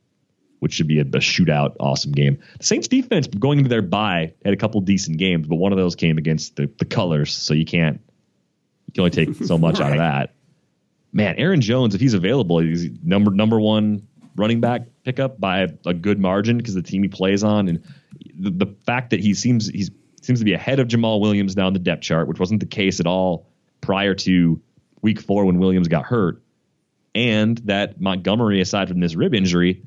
which 0.59 0.73
should 0.73 0.87
be 0.87 0.99
a, 0.99 1.03
a 1.03 1.19
shootout, 1.19 1.75
awesome 1.79 2.11
game. 2.13 2.39
The 2.57 2.63
Saints 2.63 2.87
defense 2.87 3.27
going 3.27 3.59
into 3.59 3.69
their 3.69 3.81
bye 3.83 4.33
had 4.43 4.53
a 4.53 4.57
couple 4.57 4.81
decent 4.81 5.17
games, 5.17 5.47
but 5.47 5.57
one 5.57 5.71
of 5.71 5.77
those 5.77 5.95
came 5.95 6.17
against 6.17 6.55
the, 6.55 6.71
the 6.79 6.85
colors, 6.85 7.35
so 7.35 7.53
you 7.53 7.65
can't 7.65 8.01
you 8.87 8.93
can 8.93 9.01
only 9.01 9.11
take 9.11 9.35
so 9.45 9.57
much 9.57 9.79
out 9.79 9.91
of 9.91 9.97
that. 9.99 10.33
Man, 11.11 11.35
Aaron 11.37 11.61
Jones, 11.61 11.93
if 11.93 12.01
he's 12.01 12.15
available, 12.15 12.59
he's 12.59 12.89
number 13.03 13.29
number 13.29 13.59
one 13.59 14.07
running 14.35 14.61
back 14.61 14.87
pickup 15.03 15.39
by 15.39 15.59
a, 15.59 15.69
a 15.85 15.93
good 15.93 16.17
margin 16.17 16.57
because 16.57 16.73
the 16.73 16.81
team 16.81 17.03
he 17.03 17.09
plays 17.09 17.43
on, 17.43 17.67
and 17.67 17.83
the, 18.35 18.49
the 18.49 18.75
fact 18.85 19.11
that 19.11 19.19
he 19.19 19.35
seems 19.35 19.67
he's 19.67 19.91
seems 20.23 20.39
to 20.39 20.45
be 20.45 20.53
ahead 20.53 20.79
of 20.79 20.87
Jamaal 20.87 21.19
Williams 21.19 21.55
now 21.55 21.67
in 21.67 21.73
the 21.73 21.79
depth 21.79 22.01
chart, 22.01 22.27
which 22.27 22.39
wasn't 22.39 22.61
the 22.61 22.65
case 22.65 22.99
at 22.99 23.05
all 23.05 23.47
prior 23.83 24.15
to 24.15 24.59
week 25.01 25.21
four 25.21 25.45
when 25.45 25.59
Williams 25.59 25.87
got 25.87 26.05
hurt 26.05 26.41
and 27.15 27.57
that 27.59 28.01
Montgomery, 28.01 28.61
aside 28.61 28.89
from 28.89 28.99
this 28.99 29.15
rib 29.15 29.33
injury, 29.33 29.83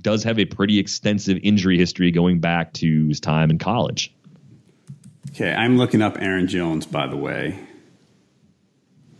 does 0.00 0.24
have 0.24 0.38
a 0.38 0.44
pretty 0.44 0.78
extensive 0.78 1.38
injury 1.42 1.78
history 1.78 2.10
going 2.10 2.40
back 2.40 2.72
to 2.74 3.06
his 3.06 3.20
time 3.20 3.50
in 3.50 3.58
college. 3.58 4.12
okay, 5.30 5.52
I'm 5.52 5.78
looking 5.78 6.02
up 6.02 6.16
Aaron 6.20 6.48
Jones. 6.48 6.86
By 6.86 7.06
the 7.06 7.16
way, 7.16 7.58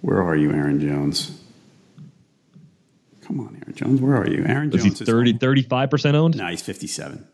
where 0.00 0.22
are 0.22 0.36
you, 0.36 0.50
Aaron 0.52 0.80
Jones? 0.80 1.40
Come 3.22 3.40
on, 3.40 3.54
Aaron 3.54 3.74
Jones. 3.74 4.00
Where 4.00 4.16
are 4.16 4.28
you, 4.28 4.44
Aaron 4.44 4.70
Jones? 4.70 5.00
is 5.00 5.06
30, 5.06 5.32
home. 5.32 5.38
35% 5.38 6.14
owned? 6.14 6.36
No, 6.36 6.46
he's 6.48 6.60
57. 6.60 7.26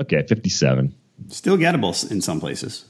Okay, 0.00 0.24
57. 0.26 0.94
Still 1.28 1.56
gettable 1.58 2.10
in 2.10 2.20
some 2.20 2.40
places. 2.40 2.86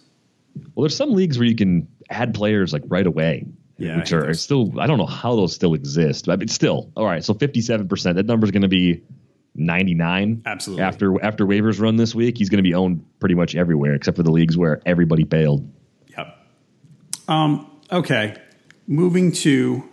Well, 0.75 0.85
there's 0.85 0.97
some 0.97 1.13
leagues 1.13 1.39
where 1.39 1.47
you 1.47 1.57
can 1.57 1.89
add 2.11 2.35
players 2.35 2.73
like 2.73 2.83
right 2.87 3.07
away. 3.07 3.47
Yeah, 3.79 3.99
Which 3.99 4.13
I 4.13 4.17
are 4.17 4.35
still, 4.35 4.81
I 4.81 4.89
don't 4.89 4.99
know 4.99 5.07
how 5.07 5.37
those 5.37 5.55
still 5.55 5.73
exist, 5.73 6.27
but 6.27 6.43
it's 6.43 6.53
still, 6.53 6.91
all 6.97 7.05
right. 7.05 7.25
So 7.25 7.33
57%, 7.33 8.15
that 8.17 8.27
number 8.27 8.45
is 8.45 8.51
going 8.51 8.63
to 8.63 8.69
be 8.69 9.05
99. 9.55 10.43
Absolutely. 10.45 10.83
After, 10.83 11.25
after 11.25 11.47
waivers 11.47 11.81
run 11.81 11.95
this 11.95 12.13
week, 12.13 12.39
he's 12.39 12.49
going 12.49 12.59
to 12.59 12.69
be 12.69 12.75
owned 12.75 13.05
pretty 13.21 13.37
much 13.37 13.55
everywhere 13.55 13.95
except 13.95 14.17
for 14.17 14.25
the 14.25 14.33
leagues 14.33 14.57
where 14.57 14.83
everybody 14.85 15.23
bailed. 15.23 15.71
Yep. 16.17 16.39
Um, 17.29 17.71
okay. 17.93 18.37
Moving 18.89 19.31
to 19.33 19.89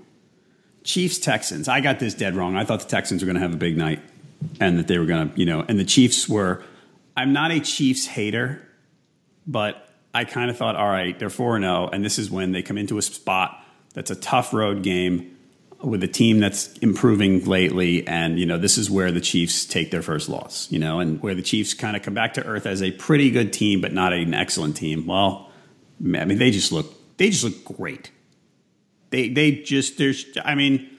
Chiefs 0.84 1.20
Texans. 1.20 1.68
I 1.68 1.80
got 1.80 2.00
this 2.00 2.16
dead 2.16 2.36
wrong. 2.36 2.56
I 2.56 2.66
thought 2.66 2.80
the 2.80 2.88
Texans 2.88 3.22
were 3.22 3.28
going 3.28 3.36
to 3.36 3.42
have 3.42 3.54
a 3.54 3.58
big 3.58 3.78
night 3.78 4.00
and 4.60 4.80
that 4.80 4.88
they 4.88 4.98
were 4.98 5.06
going 5.06 5.30
to, 5.30 5.40
you 5.40 5.46
know, 5.46 5.64
and 5.68 5.78
the 5.78 5.86
Chiefs 5.86 6.28
were. 6.28 6.64
I'm 7.18 7.34
not 7.34 7.52
a 7.52 7.60
Chiefs 7.60 8.06
hater, 8.08 8.68
but 9.48 9.85
I 10.16 10.24
kind 10.24 10.50
of 10.50 10.58
thought, 10.58 10.76
all 10.76 10.90
right, 10.90 11.18
they're 11.18 11.30
4 11.30 11.60
0, 11.60 11.90
and 11.92 12.04
this 12.04 12.18
is 12.18 12.32
when 12.32 12.52
they 12.52 12.62
come 12.62 12.78
into 12.78 12.98
a 12.98 13.02
spot 13.02 13.64
that's 13.94 14.10
a 14.10 14.16
tough 14.16 14.54
road 14.54 14.82
game 14.82 15.38
with 15.82 16.04
a 16.04 16.08
team 16.08 16.40
that's 16.40 16.76
improving 16.78 17.46
lately 17.46 18.08
and 18.08 18.40
you 18.40 18.46
know 18.46 18.58
this 18.58 18.78
is 18.78 18.90
where 18.90 19.12
the 19.12 19.22
chiefs 19.22 19.66
take 19.66 19.92
their 19.92 20.02
first 20.02 20.30
loss 20.30 20.72
you 20.72 20.80
know 20.80 21.00
and 21.00 21.22
where 21.22 21.36
the 21.36 21.44
chiefs 21.44 21.74
kind 21.76 21.96
of 21.96 22.02
come 22.02 22.14
back 22.14 22.34
to 22.34 22.44
earth 22.46 22.66
as 22.66 22.82
a 22.82 22.92
pretty 22.92 23.30
good 23.30 23.54
team 23.54 23.82
but 23.82 23.94
not 23.94 24.12
an 24.12 24.34
excellent 24.34 24.76
team 24.76 25.06
well 25.06 25.52
I 26.00 26.26
mean, 26.26 26.38
they 26.38 26.52
just 26.52 26.72
look 26.72 27.18
they 27.18 27.30
just 27.30 27.44
look 27.44 27.64
great. 27.78 28.12
They 29.10 29.30
they 29.30 29.52
just 29.52 29.98
there's 29.98 30.26
I 30.44 30.56
mean, 30.56 30.90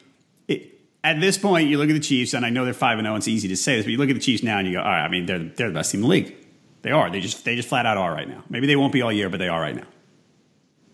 at 1.04 1.20
this 1.20 1.38
point 1.38 1.68
you 1.68 1.78
look 1.78 1.90
at 1.90 1.94
the 1.94 2.00
Chiefs 2.00 2.34
and 2.34 2.46
I 2.46 2.50
know 2.50 2.64
they're 2.64 2.74
five 2.74 2.98
and 2.98 3.06
oh, 3.06 3.10
zero. 3.10 3.16
It's 3.16 3.28
easy 3.28 3.48
to 3.48 3.56
say 3.56 3.76
this, 3.76 3.84
but 3.84 3.92
you 3.92 3.98
look 3.98 4.08
at 4.08 4.14
the 4.14 4.20
Chiefs 4.20 4.42
now 4.42 4.58
and 4.58 4.66
you 4.66 4.74
go, 4.74 4.80
all 4.80 4.86
right. 4.86 5.04
I 5.04 5.08
mean, 5.08 5.26
they're 5.26 5.38
they're 5.38 5.68
the 5.68 5.74
best 5.74 5.92
team 5.92 6.00
in 6.00 6.02
the 6.02 6.08
league. 6.08 6.36
They 6.86 6.92
are. 6.92 7.10
They 7.10 7.20
just 7.20 7.44
they 7.44 7.56
just 7.56 7.68
flat 7.68 7.84
out 7.84 7.98
are 7.98 8.12
right 8.12 8.28
now. 8.28 8.44
Maybe 8.48 8.68
they 8.68 8.76
won't 8.76 8.92
be 8.92 9.02
all 9.02 9.12
year, 9.12 9.28
but 9.28 9.38
they 9.38 9.48
are 9.48 9.60
right 9.60 9.74
now. 9.74 9.86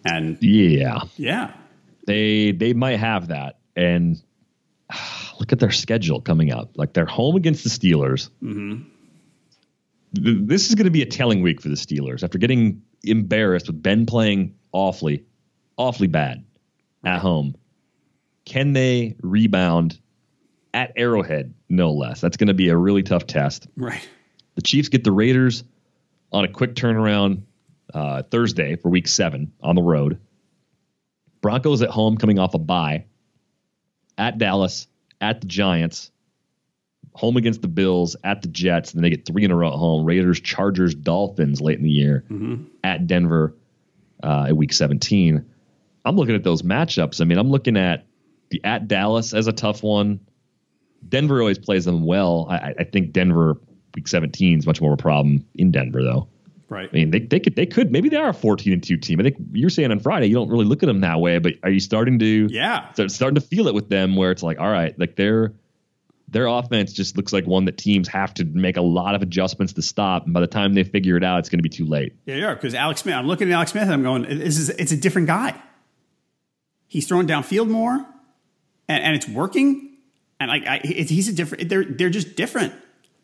And 0.05 0.39
Yeah. 0.41 1.03
yeah, 1.17 1.53
they 2.07 2.53
they 2.53 2.73
might 2.73 2.99
have 2.99 3.29
that 3.29 3.59
and 3.77 4.21
look 5.39 5.53
at 5.53 5.59
their 5.59 5.71
schedule 5.71 6.21
coming 6.21 6.53
up 6.53 6.71
like 6.77 6.93
they're 6.93 7.07
home 7.07 7.37
against 7.37 7.65
the 7.65 7.71
steelers 7.71 8.29
mm-hmm. 8.43 8.83
Th- 10.15 10.39
this 10.41 10.69
is 10.69 10.75
going 10.75 10.85
to 10.85 10.91
be 10.91 11.03
a 11.03 11.07
telling 11.07 11.43
week 11.43 11.61
for 11.61 11.69
the 11.69 11.75
steelers 11.75 12.23
after 12.23 12.39
getting 12.39 12.83
embarrassed 13.05 13.67
with 13.67 13.83
ben 13.83 14.07
playing 14.07 14.55
awfully 14.73 15.25
awfully 15.77 16.09
bad 16.09 16.45
at 17.05 17.21
home 17.21 17.57
can 18.45 18.73
they 18.73 19.17
rebound 19.23 19.99
at 20.75 20.93
arrowhead 20.97 21.55
no 21.69 21.93
less 21.93 22.21
that's 22.21 22.37
going 22.37 22.49
to 22.49 22.55
be 22.55 22.69
a 22.69 22.77
really 22.77 23.03
tough 23.03 23.27
test 23.27 23.67
right. 23.77 24.09
the 24.55 24.63
Chiefs 24.63 24.89
get 24.89 25.05
the 25.05 25.13
Raiders 25.13 25.65
on 26.33 26.45
a 26.45 26.49
quick 26.49 26.75
turnaround 26.75 27.43
uh, 27.93 28.23
Thursday 28.23 28.77
for 28.77 28.89
week 28.89 29.07
seven 29.07 29.53
on 29.61 29.75
the 29.75 29.83
road. 29.83 30.19
Broncos 31.41 31.83
at 31.83 31.91
home 31.91 32.17
coming 32.17 32.39
off 32.39 32.55
a 32.55 32.59
bye 32.59 33.05
at 34.17 34.39
Dallas, 34.39 34.87
at 35.21 35.41
the 35.41 35.47
Giants, 35.47 36.11
home 37.15 37.37
against 37.37 37.63
the 37.63 37.69
Bills, 37.69 38.17
at 38.25 38.43
the 38.43 38.49
Jets. 38.49 38.93
Then 38.93 39.03
they 39.03 39.11
get 39.11 39.27
three 39.27 39.45
in 39.45 39.51
a 39.51 39.57
row 39.57 39.69
at 39.69 39.79
home 39.79 40.05
Raiders, 40.05 40.41
Chargers, 40.41 40.95
Dolphins 40.95 41.61
late 41.61 41.79
in 41.79 41.85
the 41.85 41.91
year, 41.91 42.25
at 42.85 43.07
Denver 43.07 43.55
uh, 44.23 44.47
at 44.49 44.57
week 44.57 44.73
17. 44.73 45.45
I'm 46.05 46.17
looking 46.17 46.35
at 46.35 46.45
those 46.45 46.63
matchups. 46.63 47.21
I 47.21 47.25
mean, 47.25 47.39
I'm 47.39 47.51
looking 47.51 47.77
at 47.77 48.07
the 48.51 48.63
at 48.65 48.89
Dallas 48.89 49.35
as 49.35 49.47
a 49.47 49.53
tough 49.53 49.83
one. 49.83 50.21
Denver 51.09 51.41
always 51.41 51.59
plays 51.59 51.85
them 51.85 52.05
well. 52.05 52.47
I, 52.49 52.75
I 52.79 52.85
think 52.85 53.13
Denver 53.13 53.57
week 53.95 54.09
17 54.09 54.59
is 54.59 54.67
much 54.67 54.81
more 54.81 54.93
of 54.93 54.99
a 54.99 55.03
problem 55.03 55.45
in 55.55 55.71
Denver, 55.71 56.03
though. 56.03 56.29
Right. 56.69 56.89
I 56.91 56.95
mean, 56.95 57.11
they, 57.11 57.19
they 57.21 57.39
could 57.39 57.55
they 57.55 57.67
could 57.67 57.93
maybe 57.93 58.09
they 58.09 58.17
are 58.17 58.31
a 58.31 58.35
14 58.35 58.73
and 58.73 58.83
two 58.83 58.97
team. 58.97 59.21
I 59.21 59.25
think 59.25 59.37
you're 59.53 59.69
saying 59.69 59.91
on 59.91 60.01
Friday 60.01 60.27
you 60.29 60.35
don't 60.35 60.49
really 60.49 60.65
look 60.65 60.83
at 60.83 60.87
them 60.87 61.01
that 61.03 61.21
way, 61.21 61.39
but 61.39 61.53
are 61.63 61.71
you 61.71 61.81
starting 61.81 62.19
to 62.21 62.49
Yeah. 62.51 62.91
start, 62.95 63.11
starting 63.11 63.35
to 63.35 63.43
feel 63.43 63.69
it 63.69 63.75
with 63.75 63.91
them 63.91 64.17
where 64.17 64.31
it's 64.31 64.43
like, 64.43 64.59
all 64.59 64.71
right, 64.71 64.99
like 64.99 65.17
their 65.17 65.53
their 66.29 66.47
offense 66.47 66.95
just 66.95 67.15
looks 67.19 67.31
like 67.31 67.47
one 67.47 67.67
that 67.67 67.77
teams 67.77 68.09
have 68.09 68.33
to 68.33 68.47
make 68.47 68.79
a 68.79 68.81
lot 68.81 69.15
of 69.15 69.21
adjustments 69.21 69.75
to 69.75 69.83
stop, 69.83 70.25
and 70.25 70.33
by 70.33 70.41
the 70.41 70.47
time 70.47 70.73
they 70.73 70.83
figure 70.83 71.19
it 71.19 71.23
out, 71.25 71.41
it's 71.41 71.51
going 71.51 71.59
to 71.59 71.63
be 71.63 71.69
too 71.69 71.85
late. 71.85 72.15
Yeah, 72.25 72.37
yeah. 72.37 72.55
Because 72.55 72.75
Alex 72.75 73.03
Smith, 73.03 73.15
I'm 73.17 73.27
looking 73.27 73.49
at 73.51 73.55
Alex 73.55 73.73
Smith 73.73 73.83
and 73.85 73.93
I'm 73.93 74.03
going, 74.03 74.23
this 74.23 74.57
is, 74.57 74.71
it's 74.71 74.93
a 74.93 74.97
different 74.97 75.27
guy. 75.27 75.61
He's 76.87 77.07
throwing 77.07 77.27
downfield 77.27 77.69
more, 77.69 77.95
and, 78.89 79.05
and 79.05 79.15
it's 79.15 79.29
working. 79.29 79.91
And 80.41 80.49
like, 80.49 80.83
he's 80.85 81.29
a 81.29 81.33
different. 81.35 81.69
They're 81.69 81.85
they're 81.85 82.11
just 82.11 82.35
different. 82.35 82.73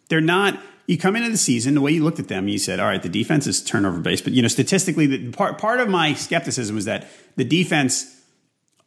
They're 0.09 0.21
not. 0.21 0.59
You 0.87 0.97
come 0.97 1.17
into 1.17 1.31
the 1.31 1.37
season 1.37 1.75
the 1.75 1.81
way 1.81 1.93
you 1.93 2.03
looked 2.03 2.19
at 2.19 2.29
them. 2.29 2.49
You 2.49 2.59
said, 2.59 2.81
all 2.81 2.87
right, 2.87 3.03
the 3.03 3.11
defense 3.11 3.47
is 3.47 3.63
turnover 3.63 4.01
based, 4.01 4.25
but 4.25 4.33
you 4.33 4.41
know, 4.41 4.49
statistically, 4.49 5.07
the 5.07 5.31
part 5.33 5.59
part 5.59 5.81
of 5.81 5.89
my 5.89 6.15
skepticism 6.15 6.75
was 6.77 6.87
that 6.87 7.07
the 7.37 7.45
defense. 7.45 8.15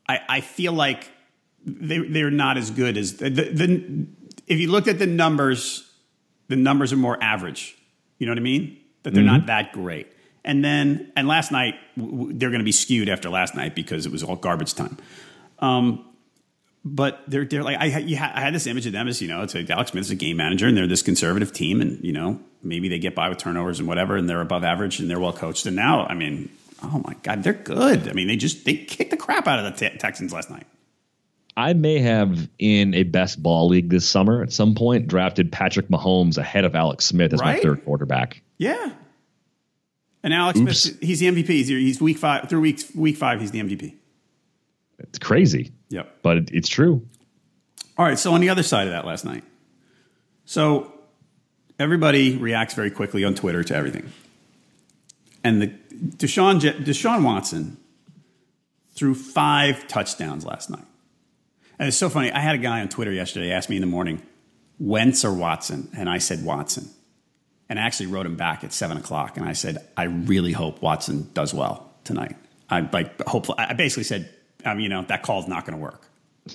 I, 0.09 0.19
I 0.27 0.41
feel 0.41 0.73
like 0.73 1.09
they 1.63 1.99
they're 1.99 2.31
not 2.31 2.57
as 2.57 2.71
good 2.71 2.97
as 2.97 3.17
the, 3.17 3.29
the, 3.29 3.43
the 3.43 4.07
if 4.47 4.59
you 4.59 4.69
looked 4.71 4.87
at 4.87 4.99
the 4.99 5.05
numbers, 5.05 5.89
the 6.47 6.55
numbers 6.55 6.91
are 6.91 6.97
more 6.97 7.17
average. 7.21 7.77
You 8.17 8.25
know 8.25 8.31
what 8.31 8.39
I 8.39 8.41
mean? 8.41 8.77
That 9.03 9.13
they're 9.13 9.23
not 9.23 9.45
that 9.45 9.73
great. 9.73 10.07
And 10.43 10.63
then, 10.63 11.11
and 11.15 11.27
last 11.27 11.51
night, 11.51 11.75
w- 11.97 12.17
w- 12.17 12.37
they're 12.37 12.49
going 12.49 12.59
to 12.59 12.65
be 12.65 12.71
skewed 12.71 13.09
after 13.09 13.29
last 13.29 13.55
night 13.55 13.75
because 13.75 14.05
it 14.05 14.11
was 14.11 14.23
all 14.23 14.35
garbage 14.35 14.73
time. 14.73 14.97
Um, 15.59 16.05
but 16.83 17.23
they're, 17.27 17.45
they're 17.45 17.63
like, 17.63 17.77
I, 17.77 17.89
ha- 17.89 18.31
I 18.33 18.41
had 18.41 18.53
this 18.53 18.65
image 18.67 18.85
of 18.87 18.93
them 18.93 19.07
as, 19.07 19.21
you 19.21 19.27
know, 19.27 19.43
it's 19.43 19.53
like 19.53 19.69
Alex 19.69 19.91
Smith's 19.91 20.09
a 20.09 20.15
game 20.15 20.37
manager 20.37 20.67
and 20.67 20.75
they're 20.75 20.87
this 20.87 21.01
conservative 21.03 21.53
team 21.53 21.81
and, 21.81 22.03
you 22.03 22.11
know, 22.11 22.39
maybe 22.63 22.89
they 22.89 22.99
get 22.99 23.13
by 23.13 23.29
with 23.29 23.37
turnovers 23.37 23.79
and 23.79 23.87
whatever 23.87 24.15
and 24.15 24.29
they're 24.29 24.41
above 24.41 24.63
average 24.63 24.99
and 24.99 25.09
they're 25.09 25.19
well 25.19 25.33
coached. 25.33 25.65
And 25.65 25.75
now, 25.75 26.05
I 26.05 26.15
mean, 26.15 26.49
oh 26.83 27.01
my 27.05 27.15
God, 27.21 27.43
they're 27.43 27.53
good. 27.53 28.07
I 28.07 28.13
mean, 28.13 28.27
they 28.27 28.35
just, 28.35 28.65
they 28.65 28.75
kicked 28.75 29.11
the 29.11 29.17
crap 29.17 29.47
out 29.47 29.63
of 29.63 29.65
the 29.65 29.89
te- 29.89 29.97
Texans 29.97 30.33
last 30.33 30.49
night. 30.49 30.65
I 31.55 31.73
may 31.73 31.99
have 31.99 32.49
in 32.57 32.93
a 32.93 33.03
best 33.03 33.43
ball 33.43 33.67
league 33.67 33.89
this 33.89 34.07
summer 34.07 34.41
at 34.41 34.51
some 34.51 34.73
point 34.73 35.07
drafted 35.07 35.51
Patrick 35.51 35.89
Mahomes 35.89 36.37
ahead 36.37 36.63
of 36.63 36.75
Alex 36.75 37.05
Smith 37.05 37.33
as 37.33 37.41
my 37.41 37.59
third 37.59 37.83
quarterback. 37.83 38.41
Yeah. 38.57 38.93
And 40.23 40.33
Alex 40.33 40.59
Oops. 40.59 40.79
Smith, 40.79 40.99
he's 41.01 41.19
the 41.19 41.27
MVP. 41.27 41.47
He's, 41.47 41.67
he's 41.67 42.01
week 42.01 42.17
five, 42.17 42.47
through 42.47 42.61
week, 42.61 42.81
week 42.95 43.17
five, 43.17 43.41
he's 43.41 43.51
the 43.51 43.59
MVP. 43.59 43.95
It's 44.99 45.19
crazy, 45.19 45.71
Yep. 45.91 46.19
but 46.23 46.37
it, 46.37 46.51
it's 46.51 46.69
true. 46.69 47.05
All 47.97 48.05
right, 48.05 48.17
so 48.17 48.33
on 48.33 48.41
the 48.41 48.49
other 48.49 48.63
side 48.63 48.87
of 48.87 48.93
that 48.93 49.05
last 49.05 49.25
night. 49.25 49.43
So 50.45 50.91
everybody 51.77 52.37
reacts 52.37 52.73
very 52.73 52.89
quickly 52.89 53.23
on 53.23 53.35
Twitter 53.35 53.63
to 53.63 53.75
everything. 53.75 54.11
And 55.43 55.61
the 55.61 55.67
Deshaun, 55.67 56.59
Deshaun 56.59 57.23
Watson 57.23 57.77
threw 58.93 59.13
five 59.13 59.87
touchdowns 59.87 60.45
last 60.45 60.69
night. 60.69 60.85
And 61.77 61.87
it's 61.87 61.97
so 61.97 62.09
funny. 62.09 62.31
I 62.31 62.39
had 62.39 62.55
a 62.55 62.59
guy 62.59 62.81
on 62.81 62.89
Twitter 62.89 63.11
yesterday 63.11 63.51
ask 63.51 63.69
me 63.69 63.75
in 63.75 63.81
the 63.81 63.87
morning, 63.87 64.21
Wentz 64.79 65.23
or 65.25 65.33
Watson? 65.33 65.89
And 65.95 66.09
I 66.09 66.17
said 66.17 66.43
Watson. 66.43 66.89
And 67.69 67.79
I 67.79 67.83
actually 67.83 68.07
wrote 68.07 68.25
him 68.25 68.35
back 68.35 68.63
at 68.63 68.73
seven 68.73 68.97
o'clock. 68.97 69.37
And 69.37 69.45
I 69.47 69.53
said, 69.53 69.77
I 69.95 70.03
really 70.03 70.51
hope 70.51 70.81
Watson 70.81 71.29
does 71.33 71.53
well 71.53 71.91
tonight. 72.03 72.35
I 72.69 72.81
like 72.91 73.21
hopefully 73.23 73.59
I 73.59 73.73
basically 73.73 74.03
said, 74.03 74.29
um, 74.65 74.79
you 74.79 74.89
know, 74.89 75.03
that 75.03 75.23
call's 75.23 75.47
not 75.47 75.65
going 75.65 75.77
to 75.77 75.81
work. 75.81 76.07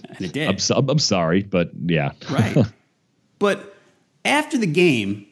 And 0.09 0.20
it 0.20 0.32
did. 0.32 0.48
I'm, 0.48 0.59
so, 0.59 0.76
I'm 0.76 0.98
sorry, 0.98 1.42
but 1.42 1.70
yeah. 1.84 2.12
Right. 2.30 2.57
but 3.38 3.76
after 4.24 4.59
the 4.59 4.66
game, 4.66 5.26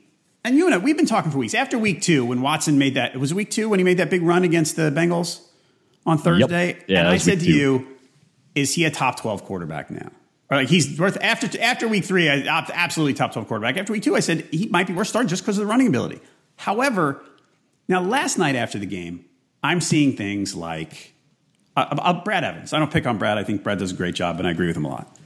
and 0.44 0.56
you 0.56 0.66
and 0.66 0.74
I, 0.74 0.78
we've 0.78 0.96
been 0.96 1.06
talking 1.06 1.30
for 1.30 1.38
weeks. 1.38 1.54
After 1.54 1.78
week 1.78 2.02
two, 2.02 2.24
when 2.24 2.42
Watson 2.42 2.78
made 2.78 2.94
that, 2.94 3.14
it 3.14 3.18
was 3.18 3.32
week 3.32 3.50
two 3.50 3.68
when 3.68 3.80
he 3.80 3.84
made 3.84 3.98
that 3.98 4.10
big 4.10 4.22
run 4.22 4.44
against 4.44 4.76
the 4.76 4.90
Bengals 4.90 5.40
on 6.06 6.18
Thursday. 6.18 6.78
Yeah, 6.86 7.00
and 7.00 7.08
I 7.08 7.16
said 7.16 7.40
to 7.40 7.46
two. 7.46 7.52
you, 7.52 7.86
is 8.54 8.74
he 8.74 8.84
a 8.84 8.90
top 8.90 9.18
12 9.18 9.44
quarterback 9.44 9.90
now? 9.90 10.10
Or 10.50 10.58
like 10.58 10.68
he's 10.68 10.98
worth 10.98 11.16
after 11.22 11.48
after 11.60 11.88
week 11.88 12.04
three, 12.04 12.28
I, 12.28 12.46
absolutely 12.74 13.14
top 13.14 13.32
12 13.32 13.48
quarterback. 13.48 13.78
After 13.78 13.92
week 13.92 14.02
two, 14.02 14.14
I 14.14 14.20
said 14.20 14.42
he 14.50 14.66
might 14.66 14.86
be 14.86 14.92
worth 14.92 15.08
starting 15.08 15.28
just 15.28 15.42
because 15.42 15.56
of 15.56 15.62
the 15.62 15.70
running 15.70 15.86
ability. 15.86 16.20
However, 16.56 17.22
now 17.88 18.02
last 18.02 18.36
night 18.36 18.54
after 18.54 18.78
the 18.78 18.86
game, 18.86 19.24
I'm 19.62 19.80
seeing 19.80 20.14
things 20.14 20.54
like 20.54 21.13
uh, 21.76 21.86
uh, 21.90 22.24
Brad 22.24 22.44
Evans. 22.44 22.72
I 22.72 22.78
don't 22.78 22.92
pick 22.92 23.06
on 23.06 23.18
Brad. 23.18 23.38
I 23.38 23.44
think 23.44 23.62
Brad 23.62 23.78
does 23.78 23.92
a 23.92 23.94
great 23.94 24.14
job, 24.14 24.38
and 24.38 24.46
I 24.46 24.50
agree 24.50 24.66
with 24.66 24.76
him 24.76 24.84
a 24.84 24.88
lot. 24.88 25.16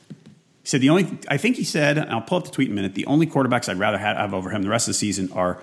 He 0.62 0.68
said 0.70 0.80
the 0.80 0.90
only, 0.90 1.18
I 1.28 1.36
think 1.36 1.56
he 1.56 1.64
said, 1.64 1.98
and 1.98 2.10
I'll 2.10 2.20
pull 2.20 2.38
up 2.38 2.44
the 2.44 2.50
tweet 2.50 2.68
in 2.68 2.72
a 2.72 2.76
minute. 2.76 2.94
The 2.94 3.06
only 3.06 3.26
quarterbacks 3.26 3.68
I'd 3.68 3.78
rather 3.78 3.98
have, 3.98 4.16
have 4.16 4.34
over 4.34 4.50
him 4.50 4.62
the 4.62 4.68
rest 4.68 4.88
of 4.88 4.90
the 4.92 4.98
season 4.98 5.30
are 5.32 5.62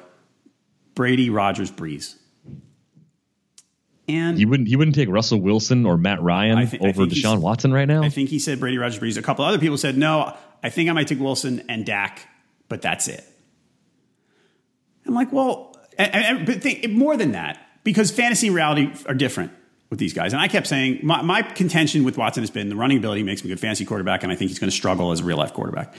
Brady, 0.95 1.29
Rodgers, 1.29 1.71
Brees. 1.71 2.15
And 4.07 4.39
You 4.39 4.47
wouldn't 4.47 4.69
you 4.69 4.77
wouldn't 4.77 4.95
take 4.95 5.09
Russell 5.09 5.41
Wilson 5.41 5.86
or 5.86 5.97
Matt 5.97 6.21
Ryan 6.21 6.59
I 6.59 6.63
over 6.79 7.05
Deshaun 7.07 7.41
Watson 7.41 7.73
right 7.73 7.88
now? 7.88 8.03
I 8.03 8.09
think 8.09 8.29
he 8.29 8.38
said 8.38 8.59
Brady, 8.59 8.77
Rodgers, 8.77 8.99
Brees. 8.99 9.17
A 9.17 9.21
couple 9.23 9.43
other 9.45 9.57
people 9.57 9.77
said 9.77 9.97
no. 9.97 10.36
I 10.61 10.69
think 10.69 10.89
I 10.89 10.93
might 10.93 11.07
take 11.07 11.19
Wilson 11.19 11.63
and 11.69 11.86
Dak, 11.86 12.27
but 12.69 12.83
that's 12.83 13.07
it. 13.07 13.23
I'm 15.07 15.13
like, 15.15 15.31
well, 15.31 15.75
and, 15.97 16.13
and- 16.15 16.45
but 16.45 16.61
think, 16.61 16.88
more 16.91 17.17
than 17.17 17.31
that, 17.31 17.59
because 17.83 18.11
fantasy 18.11 18.47
and 18.47 18.55
reality 18.55 18.91
are 19.07 19.13
different 19.15 19.51
with 19.89 19.99
these 19.99 20.13
guys. 20.13 20.33
And 20.33 20.41
I 20.41 20.47
kept 20.47 20.67
saying 20.67 20.99
my, 21.03 21.21
my 21.21 21.41
contention 21.41 22.03
with 22.03 22.17
Watson 22.17 22.43
has 22.43 22.49
been 22.49 22.69
the 22.69 22.75
running 22.75 22.97
ability 22.97 23.23
makes 23.23 23.41
him 23.41 23.47
a 23.47 23.49
good 23.49 23.59
fantasy 23.59 23.86
quarterback, 23.86 24.23
and 24.23 24.31
I 24.31 24.36
think 24.36 24.49
he's 24.49 24.59
going 24.59 24.69
to 24.69 24.75
struggle 24.75 25.11
as 25.11 25.21
a 25.21 25.23
real 25.23 25.38
life 25.38 25.53
quarterback. 25.53 25.95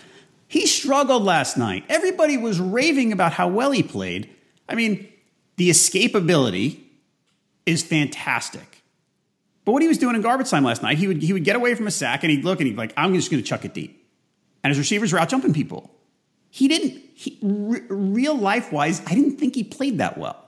He 0.48 0.66
struggled 0.66 1.24
last 1.24 1.56
night. 1.56 1.84
Everybody 1.88 2.36
was 2.36 2.60
raving 2.60 3.12
about 3.12 3.32
how 3.32 3.48
well 3.48 3.72
he 3.72 3.82
played. 3.82 4.30
I 4.68 4.74
mean, 4.74 5.08
the 5.56 5.70
escapability 5.70 6.80
is 7.64 7.82
fantastic. 7.82 8.82
But 9.64 9.72
what 9.72 9.82
he 9.82 9.88
was 9.88 9.98
doing 9.98 10.14
in 10.14 10.22
garbage 10.22 10.48
time 10.48 10.62
last 10.62 10.82
night, 10.82 10.98
he 10.98 11.08
would 11.08 11.22
he 11.22 11.32
would 11.32 11.42
get 11.42 11.56
away 11.56 11.74
from 11.74 11.88
a 11.88 11.90
sack 11.90 12.22
and 12.22 12.30
he'd 12.30 12.44
look 12.44 12.60
and 12.60 12.68
he'd 12.68 12.74
be 12.74 12.78
like, 12.78 12.94
I'm 12.96 13.14
just 13.14 13.30
going 13.30 13.42
to 13.42 13.48
chuck 13.48 13.64
it 13.64 13.74
deep. 13.74 14.06
And 14.62 14.70
his 14.70 14.78
receivers 14.78 15.12
were 15.12 15.18
out 15.18 15.28
jumping 15.28 15.52
people. 15.52 15.90
He 16.50 16.68
didn't, 16.68 17.02
he, 17.14 17.38
re- 17.42 17.82
real 17.88 18.36
life 18.36 18.72
wise, 18.72 19.02
I 19.06 19.14
didn't 19.14 19.36
think 19.36 19.54
he 19.54 19.64
played 19.64 19.98
that 19.98 20.16
well. 20.16 20.45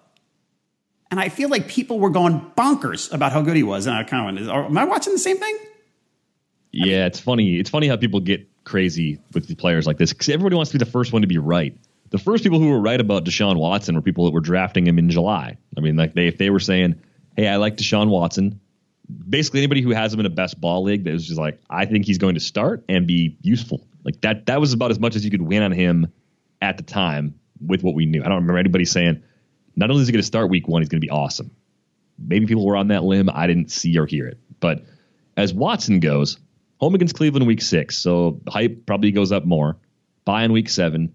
And 1.11 1.19
I 1.19 1.29
feel 1.29 1.49
like 1.49 1.69
people 1.69 1.99
were 1.99 2.11
going 2.11 2.41
bonkers 2.57 3.13
about 3.13 3.33
how 3.33 3.41
good 3.43 3.57
he 3.57 3.63
was. 3.63 3.87
And 3.87 3.97
I 3.97 4.05
kind 4.05 4.39
of 4.39 4.47
went, 4.47 4.67
am 4.67 4.77
I 4.77 4.85
watching 4.85 5.13
the 5.13 5.19
same 5.19 5.39
thing? 5.39 5.59
Yeah, 6.71 7.07
it's 7.07 7.19
funny. 7.19 7.59
It's 7.59 7.71
funny 7.71 7.89
how 7.89 7.97
people 7.97 8.21
get 8.21 8.47
crazy 8.65 9.19
with 9.33 9.57
players 9.57 9.87
like 9.87 9.97
this 9.97 10.13
because 10.13 10.29
everybody 10.29 10.55
wants 10.55 10.71
to 10.71 10.79
be 10.79 10.85
the 10.85 10.91
first 10.91 11.13
one 11.13 11.23
to 11.23 11.29
be 11.29 11.39
right. 11.39 11.77
The 12.11 12.19
first 12.19 12.43
people 12.43 12.59
who 12.59 12.69
were 12.69 12.81
right 12.81 13.01
about 13.01 13.25
Deshaun 13.25 13.57
Watson 13.57 13.95
were 13.95 14.03
people 14.03 14.27
that 14.27 14.33
were 14.33 14.41
drafting 14.41 14.87
him 14.87 14.99
in 14.99 15.11
July. 15.11 15.57
I 15.77 15.81
mean, 15.81 15.97
like 15.97 16.15
they 16.15 16.27
if 16.27 16.39
they 16.39 16.51
were 16.51 16.61
saying, 16.61 16.95
"Hey, 17.37 17.49
I 17.49 17.57
like 17.57 17.77
Deshaun 17.77 18.09
Watson," 18.09 18.61
basically 19.29 19.61
anybody 19.61 19.83
who 19.83 19.91
has 19.91 20.13
him 20.13 20.21
in 20.21 20.27
a 20.27 20.31
best 20.31 20.61
ball 20.61 20.83
league 20.83 21.05
that 21.05 21.13
was 21.13 21.27
just 21.27 21.39
like, 21.39 21.59
"I 21.69 21.85
think 21.85 22.07
he's 22.07 22.19
going 22.19 22.35
to 22.35 22.41
start 22.41 22.85
and 22.89 23.07
be 23.07 23.37
useful." 23.43 23.87
Like 24.05 24.21
that. 24.23 24.47
That 24.47 24.61
was 24.61 24.73
about 24.73 24.91
as 24.91 24.99
much 24.99 25.17
as 25.17 25.25
you 25.25 25.31
could 25.31 25.43
win 25.43 25.63
on 25.63 25.73
him 25.73 26.13
at 26.63 26.77
the 26.77 26.83
time 26.83 27.39
with 27.67 27.83
what 27.83 27.95
we 27.95 28.07
knew. 28.07 28.21
I 28.21 28.25
don't 28.25 28.37
remember 28.37 28.59
anybody 28.59 28.85
saying, 28.85 29.23
"Not 29.79 29.91
only 29.91 30.03
is 30.03 30.09
he 30.09 30.13
going 30.13 30.21
to 30.21 30.27
start 30.27 30.51
week 30.51 30.69
one, 30.69 30.83
he's 30.83 30.89
going 30.89 31.01
to 31.01 31.07
be 31.07 31.11
awesome." 31.11 31.51
Maybe 32.19 32.47
people 32.47 32.67
were 32.67 32.77
on 32.77 32.89
that 32.89 33.05
limb. 33.05 33.31
I 33.33 33.47
didn't 33.47 33.71
see 33.71 33.97
or 33.97 34.07
hear 34.07 34.27
it, 34.27 34.39
but 34.61 34.85
as 35.37 35.55
Watson 35.55 36.01
goes, 36.01 36.37
home 36.81 36.95
against 36.95 37.15
Cleveland 37.15 37.47
week 37.47 37.63
six, 37.63 37.97
so 37.97 38.41
hype 38.49 38.87
probably 38.87 39.13
goes 39.13 39.33
up 39.33 39.45
more. 39.45 39.77
Bye 40.25 40.45
in 40.45 40.53
week 40.53 40.69
seven. 40.69 41.15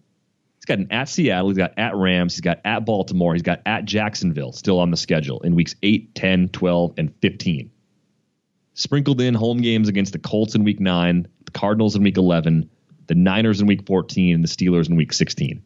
He's 0.57 0.65
got 0.65 0.79
an 0.79 0.87
at 0.91 1.09
Seattle, 1.09 1.49
he's 1.49 1.57
got 1.57 1.73
at 1.77 1.93
Rams, 1.95 2.35
he's 2.35 2.41
got 2.41 2.61
at 2.63 2.85
Baltimore, 2.85 3.33
he's 3.33 3.41
got 3.41 3.61
at 3.65 3.83
Jacksonville 3.83 4.53
still 4.53 4.79
on 4.79 4.91
the 4.91 4.97
schedule 4.97 5.41
in 5.41 5.55
weeks 5.55 5.75
8, 5.83 6.15
10, 6.15 6.49
12, 6.49 6.93
and 6.97 7.13
15. 7.21 7.69
Sprinkled 8.75 9.19
in 9.19 9.33
home 9.33 9.57
games 9.57 9.89
against 9.89 10.13
the 10.13 10.19
Colts 10.19 10.55
in 10.55 10.63
week 10.63 10.79
9, 10.79 11.27
the 11.43 11.51
Cardinals 11.51 11.97
in 11.97 12.03
week 12.03 12.17
11, 12.17 12.69
the 13.07 13.15
Niners 13.15 13.59
in 13.59 13.67
week 13.67 13.85
14, 13.85 14.35
and 14.35 14.43
the 14.43 14.47
Steelers 14.47 14.89
in 14.89 14.95
week 14.95 15.11
16. 15.11 15.61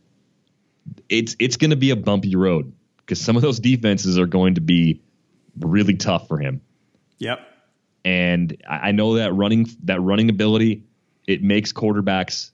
It's 1.10 1.36
it's 1.38 1.58
going 1.58 1.70
to 1.70 1.76
be 1.76 1.92
a 1.92 1.96
bumpy 1.96 2.36
road 2.36 2.74
because 3.08 3.20
some 3.22 3.36
of 3.38 3.42
those 3.42 3.60
defenses 3.60 4.20
are 4.20 4.28
going 4.28 4.56
to 4.56 4.62
be 4.62 5.02
really 5.60 5.96
tough 5.96 6.28
for 6.28 6.38
him 6.38 6.62
Yep. 7.20 7.40
and 8.06 8.56
I 8.70 8.90
I 8.90 8.92
know 8.92 9.16
that 9.16 9.34
running 9.34 9.68
that 9.86 10.00
running 10.02 10.30
ability 10.30 10.84
it 11.26 11.42
makes 11.42 11.74
quarterbacks 11.74 12.52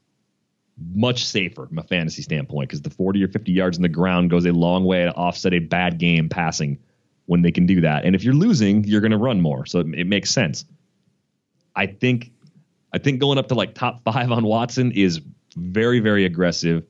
much 0.95 1.25
safer 1.25 1.67
from 1.67 1.77
a 1.77 1.83
fantasy 1.83 2.21
standpoint 2.23 2.69
because 2.69 2.81
the 2.81 2.89
40 2.89 3.23
or 3.23 3.27
50 3.27 3.51
yards 3.51 3.77
in 3.77 3.83
the 3.83 3.89
ground 3.89 4.29
goes 4.31 4.45
a 4.45 4.51
long 4.51 4.85
way 4.85 5.03
to 5.03 5.13
offset 5.13 5.53
a 5.53 5.59
bad 5.59 5.99
game 5.99 6.29
passing 6.29 6.79
when 7.25 7.43
they 7.43 7.51
can 7.51 7.67
do 7.67 7.81
that. 7.81 8.05
And 8.05 8.15
if 8.15 8.23
you're 8.23 8.33
losing, 8.33 8.83
you're 8.83 8.99
going 8.99 9.11
to 9.11 9.17
run 9.17 9.39
more, 9.39 9.65
so 9.67 9.79
it, 9.79 9.87
it 9.93 10.07
makes 10.07 10.31
sense. 10.31 10.65
I 11.75 11.85
think 11.85 12.31
I 12.91 12.97
think 12.97 13.19
going 13.19 13.37
up 13.37 13.49
to 13.49 13.55
like 13.55 13.75
top 13.75 14.03
5 14.03 14.31
on 14.31 14.43
Watson 14.43 14.91
is 14.91 15.21
very 15.55 15.99
very 15.99 16.25
aggressive. 16.25 16.85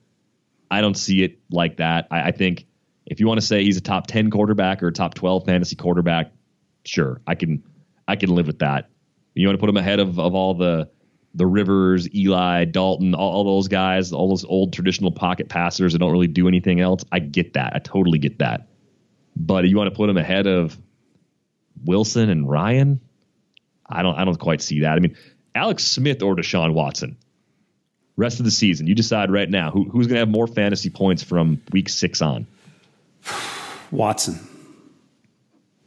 I 0.72 0.80
don't 0.82 0.96
see 0.96 1.24
it 1.24 1.40
like 1.52 1.78
that. 1.78 2.08
I, 2.10 2.30
I 2.30 2.32
think 2.32 2.66
if 3.06 3.20
you 3.20 3.28
want 3.28 3.40
to 3.40 3.46
say 3.46 3.64
he's 3.64 3.78
a 3.78 3.82
top 3.82 4.08
10 4.08 4.30
quarterback 4.30 4.82
or 4.82 4.88
a 4.88 4.94
top 4.94 5.14
12 5.14 5.46
fantasy 5.46 5.76
quarterback, 5.76 6.32
sure, 6.86 7.22
I 7.28 7.36
can 7.36 7.64
I 8.08 8.16
can 8.16 8.34
live 8.34 8.48
with 8.48 8.60
that. 8.60 8.90
You 9.34 9.48
want 9.48 9.58
to 9.58 9.60
put 9.60 9.70
him 9.70 9.78
ahead 9.78 10.00
of, 10.00 10.20
of 10.20 10.36
all 10.36 10.54
the 10.54 10.90
the 11.36 11.48
Rivers, 11.48 12.14
Eli, 12.14 12.66
Dalton, 12.66 13.16
all, 13.16 13.32
all 13.32 13.44
those 13.44 13.68
guys, 13.68 14.14
all 14.14 14.30
those 14.30 14.46
old 14.46 14.72
traditional 14.72 15.12
pocket 15.12 15.50
passers 15.50 15.94
that 15.94 16.00
don't 16.00 16.12
really 16.12 16.28
do 16.28 16.48
anything 16.48 16.80
else. 16.80 17.04
I 17.12 17.20
get 17.20 17.54
that. 17.54 17.76
I 17.76 17.80
totally 17.80 18.20
get 18.20 18.40
that. 18.40 18.68
But 19.36 19.66
you 19.66 19.76
want 19.76 19.90
to 19.90 19.96
put 19.96 20.10
him 20.10 20.18
ahead 20.18 20.46
of 20.46 20.78
Wilson 21.84 22.30
and 22.30 22.48
Ryan? 22.48 23.02
I 23.88 24.04
don't 24.04 24.16
I 24.16 24.26
don't 24.26 24.40
quite 24.40 24.62
see 24.62 24.82
that. 24.82 24.94
I 24.94 25.00
mean, 25.00 25.18
Alex 25.56 25.84
Smith 25.84 26.22
or 26.22 26.36
Deshaun 26.36 26.74
Watson. 26.74 27.18
Rest 28.16 28.40
of 28.40 28.46
the 28.46 28.52
season, 28.52 28.86
you 28.86 28.94
decide 28.94 29.32
right 29.32 29.50
now 29.50 29.72
who, 29.72 29.90
who's 29.90 30.06
going 30.06 30.16
to 30.16 30.20
have 30.20 30.30
more 30.30 30.46
fantasy 30.46 30.92
points 30.92 31.24
from 31.24 31.64
week 31.72 31.90
six 31.90 32.22
on. 32.22 32.46
Watson. 33.94 34.40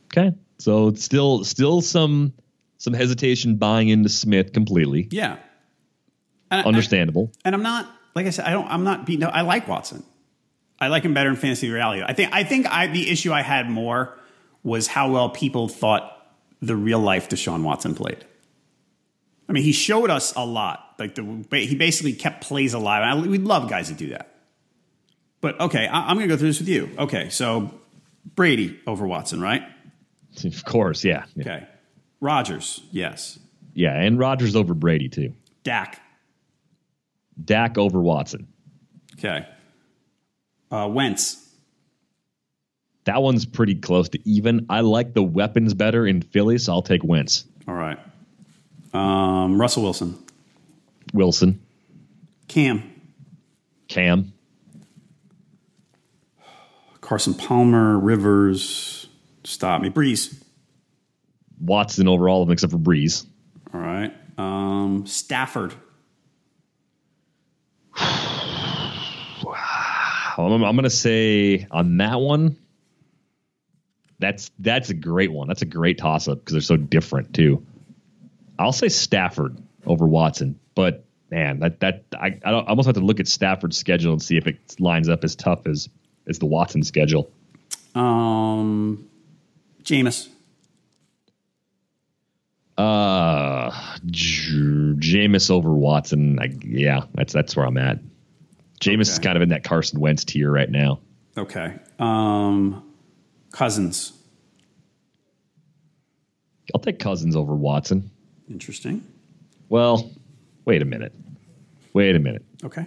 Okay, 0.07 0.35
so 0.59 0.95
still 0.95 1.45
still 1.45 1.81
some 1.83 2.33
some 2.79 2.95
hesitation 2.95 3.57
buying 3.57 3.89
into 3.89 4.09
Smith 4.09 4.53
completely. 4.53 5.09
Yeah. 5.11 5.39
And 6.51 6.67
Understandable. 6.67 7.33
I, 7.37 7.41
and 7.47 7.55
I'm 7.55 7.63
not 7.63 7.91
like 8.15 8.27
I 8.27 8.31
said, 8.31 8.47
I 8.47 8.53
don't 8.53 8.69
I'm 8.69 8.85
not 8.85 9.05
beating 9.07 9.25
I 9.25 9.43
like 9.43 9.69
Watson. 9.69 10.05
I 10.79 10.89
like 10.89 11.05
him 11.05 11.15
better 11.15 11.31
in 11.31 11.37
fantasy 11.37 11.71
reality. 11.71 12.03
I 12.07 12.13
think 12.13 12.33
I 12.33 12.45
think 12.45 12.67
I 12.67 12.87
the 12.87 13.11
issue 13.11 13.33
I 13.33 13.43
had 13.43 13.69
more 13.69 14.19
was 14.63 14.87
how 14.87 15.11
well 15.11 15.31
people 15.31 15.69
thought 15.69 16.13
the 16.61 16.77
real 16.77 17.01
life 17.01 17.29
Deshaun 17.29 17.63
Watson 17.63 17.95
played. 17.95 18.25
I 19.49 19.53
mean, 19.53 19.63
he 19.63 19.73
showed 19.73 20.11
us 20.11 20.35
a 20.35 20.45
lot. 20.45 20.95
Like 20.99 21.15
the 21.15 21.45
he 21.51 21.75
basically 21.75 22.13
kept 22.13 22.43
plays 22.43 22.75
alive. 22.75 23.03
I, 23.03 23.27
we'd 23.27 23.43
love 23.43 23.69
guys 23.69 23.89
that 23.89 23.99
do 23.99 24.09
that. 24.11 24.33
But 25.41 25.61
okay, 25.61 25.87
I, 25.87 26.09
I'm 26.09 26.17
going 26.17 26.29
to 26.29 26.35
go 26.35 26.39
through 26.39 26.49
this 26.49 26.59
with 26.59 26.69
you. 26.69 26.91
Okay, 26.99 27.29
so 27.29 27.73
Brady 28.35 28.79
over 28.87 29.07
Watson, 29.07 29.41
right? 29.41 29.63
Of 30.45 30.65
course, 30.65 31.05
yeah. 31.05 31.25
yeah. 31.35 31.43
Okay. 31.43 31.67
Rodgers, 32.21 32.83
yes. 32.91 33.39
Yeah, 33.75 33.95
and 33.99 34.19
Rodgers 34.19 34.57
over 34.57 34.75
Brady 34.75 35.09
too. 35.09 35.35
Dak. 35.63 36.01
Dak 37.43 37.79
over 37.79 38.01
Watson. 38.01 38.47
Okay. 39.19 39.47
Uh, 40.71 40.89
Wentz. 40.91 41.43
That 43.05 43.23
one's 43.23 43.47
pretty 43.47 43.77
close 43.77 44.09
to 44.11 44.29
even. 44.29 44.67
I 44.69 44.81
like 44.81 45.15
the 45.15 45.23
weapons 45.23 45.75
better 45.75 46.07
in 46.07 46.23
Philly, 46.23 46.59
so 46.59 46.73
I'll 46.73 46.83
take 46.83 47.05
Wentz. 47.05 47.45
All 47.69 47.75
right. 47.75 47.99
Um, 48.93 49.61
Russell 49.61 49.85
Wilson. 49.85 50.19
Wilson. 51.13 51.61
Cam. 52.49 52.83
Cam. 53.89 54.33
Carson 57.07 57.35
Palmer. 57.35 57.97
Rivers. 58.01 59.09
Stop 59.45 59.81
me. 59.81 59.91
Brees, 59.91 60.43
Watson 61.61 62.09
over 62.09 62.29
all 62.29 62.43
of 62.43 62.49
them 62.49 62.53
except 62.53 62.73
for 62.73 62.81
Brees. 62.81 63.25
All 63.73 63.81
right. 63.81 64.13
Um, 64.37 65.07
Stafford. 65.07 65.73
I'm, 67.97 69.55
I'm 70.37 70.61
going 70.61 70.83
to 70.83 70.91
say 70.91 71.69
on 71.71 71.97
that 71.99 72.19
one, 72.19 72.59
that's 74.19 74.51
that's 74.59 74.91
a 74.91 74.95
great 74.95 75.31
one. 75.31 75.47
That's 75.47 75.63
a 75.63 75.67
great 75.67 75.99
toss 75.99 76.27
up 76.27 76.41
because 76.41 76.55
they're 76.55 76.61
so 76.61 76.77
different 76.77 77.33
too. 77.33 77.65
I'll 78.59 78.73
say 78.73 78.89
Stafford 78.89 79.57
over 79.87 80.09
Watson, 80.09 80.59
but 80.75 81.05
man, 81.31 81.61
that 81.61 81.79
that 81.81 82.05
I, 82.19 82.41
I, 82.45 82.51
I 82.51 82.65
almost 82.65 82.87
have 82.87 82.97
to 82.97 83.01
look 83.01 83.21
at 83.21 83.29
Stafford's 83.29 83.79
schedule 83.79 84.13
and 84.13 84.21
see 84.21 84.37
if 84.37 84.49
it 84.49 84.81
lines 84.81 85.09
up 85.09 85.23
as 85.23 85.37
tough 85.37 85.69
as 85.69 85.89
as 86.29 86.39
the 86.39 86.47
Watson 86.47 86.83
schedule. 86.83 87.31
Um, 87.95 89.09
Jameis. 89.83 90.29
Uh, 92.77 93.71
J- 94.07 94.53
Jameis 94.99 95.51
over 95.51 95.73
Watson. 95.73 96.39
I, 96.41 96.55
yeah, 96.63 97.05
that's 97.15 97.33
that's 97.33 97.57
where 97.57 97.67
I'm 97.67 97.79
at. 97.79 98.01
Jameis 98.81 98.93
okay. 98.93 99.01
is 99.13 99.19
kind 99.19 99.37
of 99.37 99.43
in 99.43 99.49
that 99.49 99.65
Carson 99.65 100.01
Wentz 100.01 100.25
tier 100.25 100.51
right 100.51 100.71
now. 100.71 101.01
Okay. 101.39 101.75
Um, 101.99 102.83
Cousins. 103.53 104.13
I'll 106.75 106.81
take 106.81 106.99
Cousins 106.99 107.37
over 107.37 107.55
Watson. 107.55 108.11
Interesting. 108.51 109.03
Well, 109.69 110.11
wait 110.65 110.83
a 110.83 110.85
minute. 110.85 111.13
Wait 111.95 112.15
a 112.15 112.19
minute. 112.19 112.45
Okay. 112.65 112.87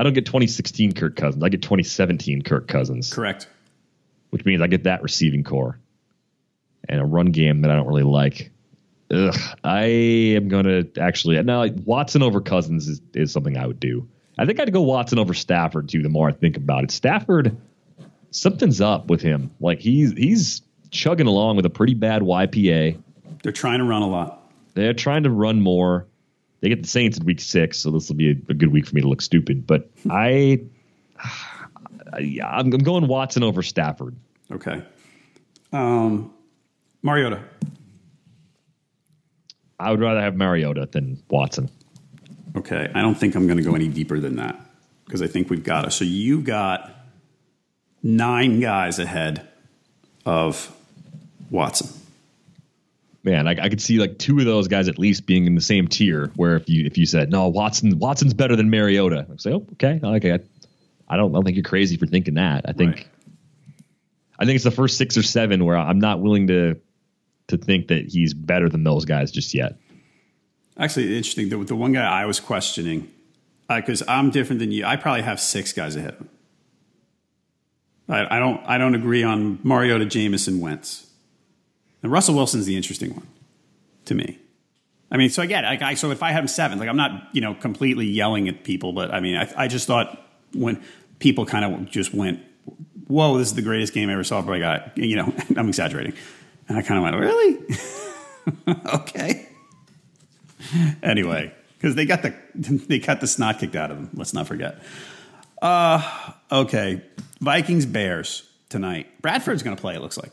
I 0.00 0.02
don't 0.02 0.14
get 0.14 0.24
2016 0.24 0.92
Kirk 0.92 1.14
Cousins. 1.14 1.44
I 1.44 1.50
get 1.50 1.60
2017 1.60 2.40
Kirk 2.40 2.66
Cousins. 2.66 3.12
Correct. 3.12 3.46
Which 4.30 4.46
means 4.46 4.62
I 4.62 4.66
get 4.66 4.84
that 4.84 5.02
receiving 5.02 5.44
corps 5.44 5.78
and 6.88 7.02
a 7.02 7.04
run 7.04 7.26
game 7.26 7.60
that 7.60 7.70
I 7.70 7.76
don't 7.76 7.86
really 7.86 8.04
like. 8.04 8.50
Ugh, 9.10 9.36
I 9.62 9.82
am 9.82 10.48
going 10.48 10.64
to 10.64 10.88
actually 10.98 11.42
now 11.42 11.66
Watson 11.84 12.22
over 12.22 12.40
Cousins 12.40 12.88
is, 12.88 13.02
is 13.12 13.30
something 13.30 13.58
I 13.58 13.66
would 13.66 13.78
do. 13.78 14.08
I 14.38 14.46
think 14.46 14.58
I'd 14.58 14.72
go 14.72 14.80
Watson 14.80 15.18
over 15.18 15.34
Stafford 15.34 15.90
too. 15.90 16.02
The 16.02 16.08
more 16.08 16.30
I 16.30 16.32
think 16.32 16.56
about 16.56 16.84
it, 16.84 16.92
Stafford 16.92 17.58
something's 18.30 18.80
up 18.80 19.10
with 19.10 19.20
him. 19.20 19.50
Like 19.60 19.80
he's 19.80 20.12
he's 20.12 20.62
chugging 20.90 21.26
along 21.26 21.56
with 21.56 21.66
a 21.66 21.70
pretty 21.70 21.92
bad 21.92 22.22
YPA. 22.22 23.02
They're 23.42 23.52
trying 23.52 23.80
to 23.80 23.84
run 23.84 24.00
a 24.00 24.08
lot. 24.08 24.50
They're 24.72 24.94
trying 24.94 25.24
to 25.24 25.30
run 25.30 25.60
more. 25.60 26.06
They 26.60 26.68
get 26.68 26.82
the 26.82 26.88
Saints 26.88 27.18
in 27.18 27.24
week 27.24 27.40
six, 27.40 27.78
so 27.78 27.90
this 27.90 28.08
will 28.08 28.16
be 28.16 28.30
a, 28.30 28.36
a 28.50 28.54
good 28.54 28.70
week 28.70 28.86
for 28.86 28.94
me 28.94 29.00
to 29.00 29.08
look 29.08 29.22
stupid. 29.22 29.66
But 29.66 29.90
I, 30.10 30.60
I 32.12 32.38
I'm 32.44 32.70
going 32.70 33.06
Watson 33.06 33.42
over 33.42 33.62
Stafford. 33.62 34.16
Okay. 34.52 34.82
Um, 35.72 36.32
Mariota. 37.02 37.42
I 39.78 39.90
would 39.90 40.00
rather 40.00 40.20
have 40.20 40.36
Mariota 40.36 40.88
than 40.90 41.22
Watson. 41.30 41.70
Okay, 42.56 42.90
I 42.94 43.00
don't 43.00 43.14
think 43.14 43.34
I'm 43.34 43.46
going 43.46 43.56
to 43.56 43.62
go 43.62 43.74
any 43.74 43.88
deeper 43.88 44.20
than 44.20 44.36
that 44.36 44.60
because 45.06 45.22
I 45.22 45.26
think 45.26 45.48
we've 45.48 45.64
got 45.64 45.86
it. 45.86 45.92
So 45.92 46.04
you've 46.04 46.44
got 46.44 46.90
nine 48.02 48.60
guys 48.60 48.98
ahead 48.98 49.48
of 50.26 50.74
Watson. 51.50 51.88
Man, 53.22 53.46
I, 53.46 53.50
I, 53.50 53.68
could 53.68 53.82
see 53.82 53.98
like 53.98 54.18
two 54.18 54.38
of 54.38 54.46
those 54.46 54.66
guys 54.66 54.88
at 54.88 54.98
least 54.98 55.26
being 55.26 55.44
in 55.46 55.54
the 55.54 55.60
same 55.60 55.88
tier. 55.88 56.32
Where 56.36 56.56
if 56.56 56.68
you 56.70 56.86
if 56.86 56.96
you 56.96 57.04
said 57.04 57.30
no, 57.30 57.48
Watson 57.48 57.98
Watson's 57.98 58.32
better 58.32 58.56
than 58.56 58.70
Mariota, 58.70 59.26
I'd 59.30 59.40
say 59.40 59.52
oh, 59.52 59.66
okay, 59.74 60.00
okay. 60.02 60.32
I, 60.32 60.38
I 61.08 61.16
don't 61.16 61.30
I 61.30 61.34
don't 61.34 61.44
think 61.44 61.56
you're 61.56 61.62
crazy 61.62 61.96
for 61.98 62.06
thinking 62.06 62.34
that. 62.34 62.64
I 62.66 62.72
think 62.72 62.96
right. 62.96 63.08
I 64.38 64.46
think 64.46 64.54
it's 64.54 64.64
the 64.64 64.70
first 64.70 64.96
six 64.96 65.18
or 65.18 65.22
seven 65.22 65.66
where 65.66 65.76
I'm 65.76 65.98
not 65.98 66.20
willing 66.20 66.46
to 66.46 66.80
to 67.48 67.58
think 67.58 67.88
that 67.88 68.06
he's 68.06 68.32
better 68.32 68.68
than 68.68 68.84
those 68.84 69.04
guys 69.04 69.30
just 69.30 69.54
yet. 69.54 69.76
Actually, 70.78 71.16
interesting. 71.16 71.50
The, 71.50 71.58
the 71.58 71.76
one 71.76 71.92
guy 71.92 72.06
I 72.06 72.24
was 72.24 72.40
questioning 72.40 73.10
because 73.68 74.02
uh, 74.02 74.06
I'm 74.08 74.30
different 74.30 74.60
than 74.60 74.72
you. 74.72 74.84
I 74.86 74.96
probably 74.96 75.22
have 75.22 75.40
six 75.40 75.72
guys 75.72 75.94
ahead 75.94 76.14
of 76.14 76.18
him. 76.20 76.28
I, 78.08 78.36
I 78.36 78.38
don't 78.38 78.60
I 78.66 78.78
don't 78.78 78.94
agree 78.94 79.22
on 79.22 79.58
Mariota, 79.62 80.06
Jameson, 80.06 80.60
Wentz. 80.60 81.09
And 82.02 82.10
Russell 82.10 82.34
Wilson's 82.34 82.66
the 82.66 82.76
interesting 82.76 83.14
one 83.14 83.26
to 84.06 84.14
me. 84.14 84.38
I 85.12 85.16
mean, 85.16 85.30
so 85.30 85.42
I 85.42 85.46
get 85.46 85.64
it. 85.64 85.66
Like, 85.66 85.82
I, 85.82 85.94
so 85.94 86.10
if 86.10 86.22
I 86.22 86.30
have 86.32 86.44
him 86.44 86.48
seven, 86.48 86.78
like 86.78 86.88
I'm 86.88 86.96
not 86.96 87.28
you 87.32 87.40
know 87.40 87.54
completely 87.54 88.06
yelling 88.06 88.48
at 88.48 88.64
people, 88.64 88.92
but 88.92 89.12
I 89.12 89.20
mean, 89.20 89.36
I, 89.36 89.52
I 89.56 89.68
just 89.68 89.86
thought 89.86 90.24
when 90.54 90.82
people 91.18 91.46
kind 91.46 91.64
of 91.64 91.90
just 91.90 92.14
went, 92.14 92.40
"Whoa, 93.08 93.38
this 93.38 93.48
is 93.48 93.54
the 93.54 93.62
greatest 93.62 93.92
game 93.92 94.08
I 94.08 94.12
ever 94.12 94.24
saw," 94.24 94.40
but 94.40 94.52
I 94.52 94.58
got 94.60 94.96
you 94.98 95.16
know 95.16 95.34
I'm 95.56 95.68
exaggerating, 95.68 96.14
and 96.68 96.78
I 96.78 96.82
kind 96.82 96.98
of 96.98 97.02
went, 97.02 97.16
"Really? 97.16 98.84
okay." 98.94 99.48
anyway, 101.02 101.52
because 101.76 101.96
they 101.96 102.06
got 102.06 102.22
the 102.22 102.34
they 102.54 103.00
got 103.00 103.20
the 103.20 103.26
snot 103.26 103.58
kicked 103.58 103.76
out 103.76 103.90
of 103.90 103.96
them. 103.96 104.10
Let's 104.14 104.32
not 104.32 104.46
forget. 104.46 104.80
Uh, 105.60 106.32
okay, 106.50 107.02
Vikings 107.40 107.84
Bears 107.84 108.48
tonight. 108.68 109.08
Bradford's 109.20 109.62
going 109.62 109.76
to 109.76 109.80
play. 109.80 109.96
It 109.96 110.02
looks 110.02 110.16
like. 110.16 110.32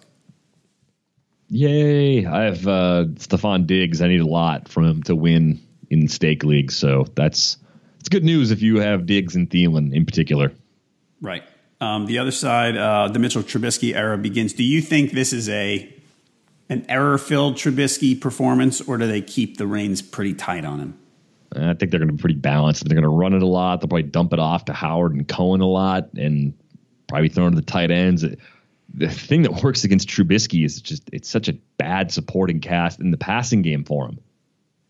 Yay! 1.49 2.25
I 2.25 2.43
have 2.43 2.67
uh, 2.67 3.05
Stefon 3.15 3.65
Diggs. 3.67 4.01
I 4.01 4.07
need 4.07 4.21
a 4.21 4.25
lot 4.25 4.67
from 4.67 4.85
him 4.85 5.03
to 5.03 5.15
win 5.15 5.61
in 5.89 6.07
stake 6.07 6.43
league, 6.43 6.71
so 6.71 7.05
that's 7.15 7.57
it's 7.99 8.09
good 8.09 8.23
news 8.23 8.51
if 8.51 8.61
you 8.61 8.79
have 8.79 9.05
Diggs 9.05 9.35
and 9.35 9.49
Thielen 9.49 9.93
in 9.93 10.05
particular. 10.05 10.51
Right. 11.21 11.43
Um, 11.79 12.05
the 12.05 12.19
other 12.19 12.31
side, 12.31 12.75
uh, 12.75 13.07
the 13.07 13.19
Mitchell 13.19 13.43
Trubisky 13.43 13.95
era 13.95 14.17
begins. 14.17 14.53
Do 14.53 14.63
you 14.63 14.81
think 14.81 15.11
this 15.11 15.31
is 15.31 15.47
a 15.49 15.93
an 16.69 16.85
error 16.89 17.17
filled 17.17 17.55
Trubisky 17.55 18.19
performance, 18.19 18.81
or 18.81 18.97
do 18.97 19.07
they 19.07 19.21
keep 19.21 19.57
the 19.57 19.67
reins 19.67 20.01
pretty 20.01 20.33
tight 20.33 20.65
on 20.65 20.79
him? 20.79 20.99
I 21.55 21.73
think 21.75 21.91
they're 21.91 21.99
going 21.99 22.09
to 22.09 22.13
be 22.13 22.21
pretty 22.21 22.35
balanced. 22.35 22.83
They're 22.83 22.95
going 22.95 23.03
to 23.03 23.09
run 23.09 23.33
it 23.33 23.41
a 23.41 23.47
lot. 23.47 23.79
They'll 23.79 23.87
probably 23.87 24.03
dump 24.03 24.33
it 24.33 24.39
off 24.39 24.65
to 24.65 24.73
Howard 24.73 25.13
and 25.13 25.25
Cohen 25.27 25.61
a 25.61 25.67
lot, 25.67 26.09
and 26.13 26.53
probably 27.07 27.29
throw 27.29 27.47
it 27.47 27.51
to 27.51 27.55
the 27.55 27.61
tight 27.61 27.89
ends. 27.89 28.25
The 28.93 29.09
thing 29.09 29.43
that 29.43 29.63
works 29.63 29.83
against 29.83 30.07
Trubisky 30.07 30.65
is 30.65 30.81
just 30.81 31.09
it's 31.11 31.29
such 31.29 31.47
a 31.47 31.53
bad 31.77 32.11
supporting 32.11 32.59
cast 32.59 32.99
in 32.99 33.11
the 33.11 33.17
passing 33.17 33.61
game 33.61 33.83
for 33.83 34.05
him. 34.05 34.19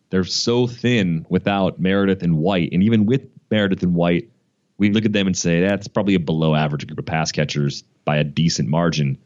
They're 0.10 0.24
so 0.24 0.68
thin 0.68 1.26
without 1.30 1.80
Meredith 1.80 2.24
and 2.24 2.38
White, 2.38 2.69
and 2.72 2.84
even 2.84 3.06
with 3.06 3.28
Meredith 3.52 3.84
and 3.84 3.95
White, 3.95 4.30
we 4.78 4.91
look 4.91 5.06
at 5.06 5.14
them 5.14 5.28
and 5.28 5.36
say 5.36 5.61
that's 5.61 5.88
probably 5.88 6.15
a 6.15 6.19
below 6.19 6.56
average 6.56 6.88
group 6.88 6.99
of 6.99 7.06
pass 7.06 7.32
catchers 7.32 7.84
by 8.06 8.18
a 8.18 8.24
decent 8.24 8.69
margin. 8.69 9.18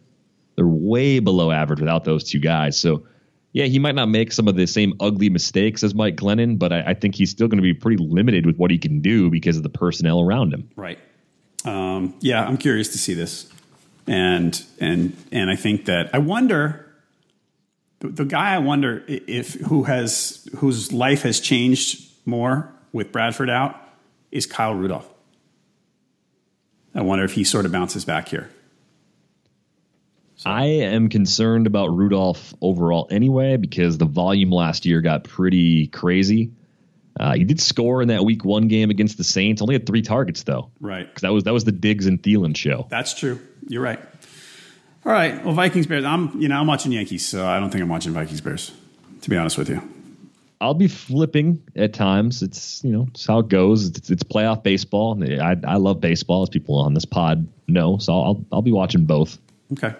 They're 0.55 0.67
way 0.67 1.19
below 1.19 1.51
average 1.51 1.79
without 1.79 2.03
those 2.03 2.23
two 2.23 2.39
guys. 2.39 2.79
So 2.79 3.05
yeah, 3.53 3.65
he 3.65 3.79
might 3.79 3.95
not 3.95 4.07
make 4.07 4.31
some 4.31 4.47
of 4.47 4.55
the 4.55 4.65
same 4.65 4.93
ugly 4.99 5.29
mistakes 5.29 5.83
as 5.83 5.93
Mike 5.93 6.15
Glennon, 6.15 6.57
but 6.57 6.71
I, 6.71 6.81
I 6.87 6.93
think 6.93 7.15
he's 7.15 7.29
still 7.29 7.47
going 7.47 7.57
to 7.57 7.63
be 7.63 7.73
pretty 7.73 8.01
limited 8.01 8.45
with 8.45 8.57
what 8.57 8.71
he 8.71 8.77
can 8.77 9.01
do 9.01 9.29
because 9.29 9.57
of 9.57 9.63
the 9.63 9.69
personnel 9.69 10.21
around 10.21 10.53
him. 10.53 10.69
Right. 10.75 10.97
Um, 11.65 12.15
yeah, 12.21 12.45
I'm 12.45 12.57
curious 12.57 12.87
to 12.89 12.97
see 12.97 13.13
this, 13.13 13.51
and 14.07 14.63
and 14.79 15.15
and 15.31 15.49
I 15.49 15.55
think 15.55 15.85
that 15.85 16.09
I 16.13 16.19
wonder 16.19 16.85
the, 17.99 18.09
the 18.09 18.25
guy 18.25 18.53
I 18.53 18.59
wonder 18.59 19.03
if 19.07 19.53
who 19.55 19.83
has 19.83 20.47
whose 20.57 20.91
life 20.91 21.23
has 21.23 21.39
changed 21.39 22.09
more 22.25 22.71
with 22.91 23.11
Bradford 23.11 23.49
out 23.49 23.79
is 24.31 24.45
Kyle 24.45 24.73
Rudolph. 24.73 25.07
I 26.93 27.01
wonder 27.01 27.23
if 27.23 27.33
he 27.33 27.43
sort 27.43 27.65
of 27.65 27.71
bounces 27.71 28.03
back 28.03 28.27
here. 28.27 28.49
So. 30.35 30.49
I 30.49 30.65
am 30.65 31.07
concerned 31.09 31.67
about 31.67 31.87
Rudolph 31.87 32.53
overall 32.61 33.07
anyway 33.11 33.57
because 33.57 33.97
the 33.97 34.05
volume 34.05 34.51
last 34.51 34.85
year 34.85 34.99
got 34.99 35.23
pretty 35.23 35.87
crazy. 35.87 36.51
Uh, 37.19 37.33
he 37.33 37.43
did 37.43 37.59
score 37.59 38.01
in 38.01 38.07
that 38.07 38.23
Week 38.23 38.45
One 38.45 38.67
game 38.67 38.89
against 38.89 39.17
the 39.17 39.23
Saints. 39.23 39.61
Only 39.61 39.75
had 39.75 39.85
three 39.85 40.01
targets 40.01 40.43
though. 40.43 40.71
Right. 40.79 41.07
Because 41.07 41.21
that 41.21 41.33
was 41.33 41.43
that 41.43 41.53
was 41.53 41.63
the 41.63 41.71
Diggs 41.71 42.05
and 42.05 42.21
Thielen 42.21 42.55
show. 42.55 42.87
That's 42.89 43.13
true. 43.13 43.39
You're 43.67 43.83
right. 43.83 43.99
All 45.05 45.11
right. 45.11 45.43
Well, 45.43 45.53
Vikings 45.53 45.87
Bears. 45.87 46.05
I'm 46.05 46.39
you 46.39 46.47
know 46.47 46.59
I'm 46.59 46.67
watching 46.67 46.91
Yankees, 46.91 47.25
so 47.25 47.45
I 47.45 47.59
don't 47.59 47.69
think 47.69 47.81
I'm 47.81 47.89
watching 47.89 48.13
Vikings 48.13 48.41
Bears. 48.41 48.71
To 49.21 49.29
be 49.29 49.37
honest 49.37 49.57
with 49.57 49.69
you. 49.69 49.81
I'll 50.61 50.75
be 50.75 50.87
flipping 50.87 51.61
at 51.75 51.93
times. 51.93 52.43
It's 52.43 52.83
you 52.83 52.91
know 52.91 53.07
it's 53.09 53.25
how 53.25 53.39
it 53.39 53.49
goes. 53.49 53.87
It's, 53.87 54.09
it's 54.09 54.23
playoff 54.23 54.63
baseball. 54.63 55.21
I 55.23 55.57
I 55.65 55.77
love 55.77 55.99
baseball, 55.99 56.43
as 56.43 56.49
people 56.49 56.75
on 56.75 56.93
this 56.93 57.05
pod 57.05 57.47
know. 57.67 57.97
So 57.97 58.13
I'll 58.13 58.45
I'll 58.51 58.61
be 58.61 58.71
watching 58.71 59.05
both. 59.05 59.39
Okay. 59.73 59.93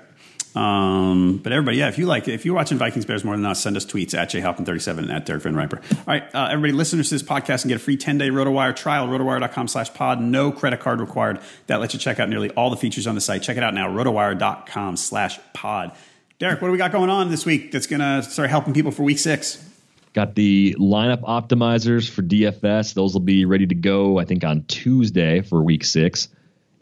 Um, 0.56 1.38
but 1.38 1.54
everybody, 1.54 1.78
yeah, 1.78 1.88
if 1.88 1.98
you 1.98 2.06
like, 2.06 2.28
if 2.28 2.46
you're 2.46 2.56
watching 2.56 2.78
Vikings 2.78 3.06
Bears 3.06 3.24
more 3.24 3.36
than 3.36 3.46
us, 3.46 3.62
send 3.62 3.78
us 3.78 3.86
tweets 3.86 4.14
at 4.14 4.30
jhalpin37 4.30 4.98
and 4.98 5.12
at 5.12 5.26
Derek 5.26 5.44
Van 5.44 5.56
Riper. 5.56 5.78
All 5.92 6.04
right, 6.06 6.24
uh, 6.36 6.50
everybody, 6.52 6.74
listeners 6.74 7.10
to 7.10 7.16
this 7.16 7.24
podcast 7.24 7.64
and 7.64 7.70
get 7.70 7.76
a 7.76 7.80
free 7.80 7.98
10 7.98 8.18
day 8.18 8.30
RotoWire 8.30 8.76
trial, 8.76 9.08
rotowire.com 9.08 9.68
slash 9.68 9.94
pod. 9.94 10.22
No 10.22 10.52
credit 10.52 10.80
card 10.80 11.00
required. 11.00 11.40
That 11.68 11.80
lets 11.80 11.94
you 11.94 12.00
check 12.00 12.20
out 12.20 12.28
nearly 12.28 12.50
all 12.52 12.70
the 12.70 12.78
features 12.78 13.08
on 13.08 13.16
the 13.16 13.22
site. 13.22 13.44
Check 13.44 13.58
it 13.58 13.64
out 13.64 13.74
now, 13.74 13.90
rotowire.com 13.90 14.98
slash 14.98 15.40
pod. 15.54 15.94
Derek, 16.40 16.62
what 16.62 16.68
do 16.68 16.72
we 16.72 16.78
got 16.78 16.92
going 16.92 17.10
on 17.10 17.30
this 17.30 17.46
week 17.46 17.72
that's 17.72 17.88
going 17.88 18.00
to 18.00 18.28
start 18.28 18.50
helping 18.50 18.74
people 18.74 18.92
for 18.92 19.04
week 19.04 19.20
six? 19.20 19.64
Got 20.14 20.36
the 20.36 20.76
lineup 20.78 21.22
optimizers 21.22 22.10
for 22.10 22.22
DFS. 22.22 22.94
Those 22.94 23.14
will 23.14 23.22
be 23.22 23.46
ready 23.46 23.68
to 23.68 23.76
go, 23.76 24.20
I 24.20 24.26
think, 24.26 24.44
on 24.44 24.64
Tuesday 24.64 25.42
for 25.42 25.62
week 25.62 25.86
six. 25.86 26.28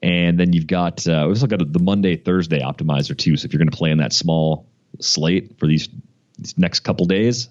And 0.02 0.40
then 0.40 0.54
you've 0.54 0.68
got 0.68 1.06
uh, 1.08 1.24
we 1.26 1.30
also 1.30 1.48
got 1.48 1.60
the 1.72 1.80
Monday 1.80 2.16
Thursday 2.16 2.62
optimizer 2.62 3.18
too. 3.18 3.36
So 3.36 3.46
if 3.46 3.54
you're 3.54 3.60
going 3.60 3.70
to 3.70 3.78
play 3.78 3.92
in 3.92 3.98
that 3.98 4.14
small 4.14 4.66
slate 5.00 5.60
for 5.60 5.68
these, 5.68 5.90
these 6.38 6.58
next 6.58 6.82
couple 6.82 7.06
days, 7.06 7.50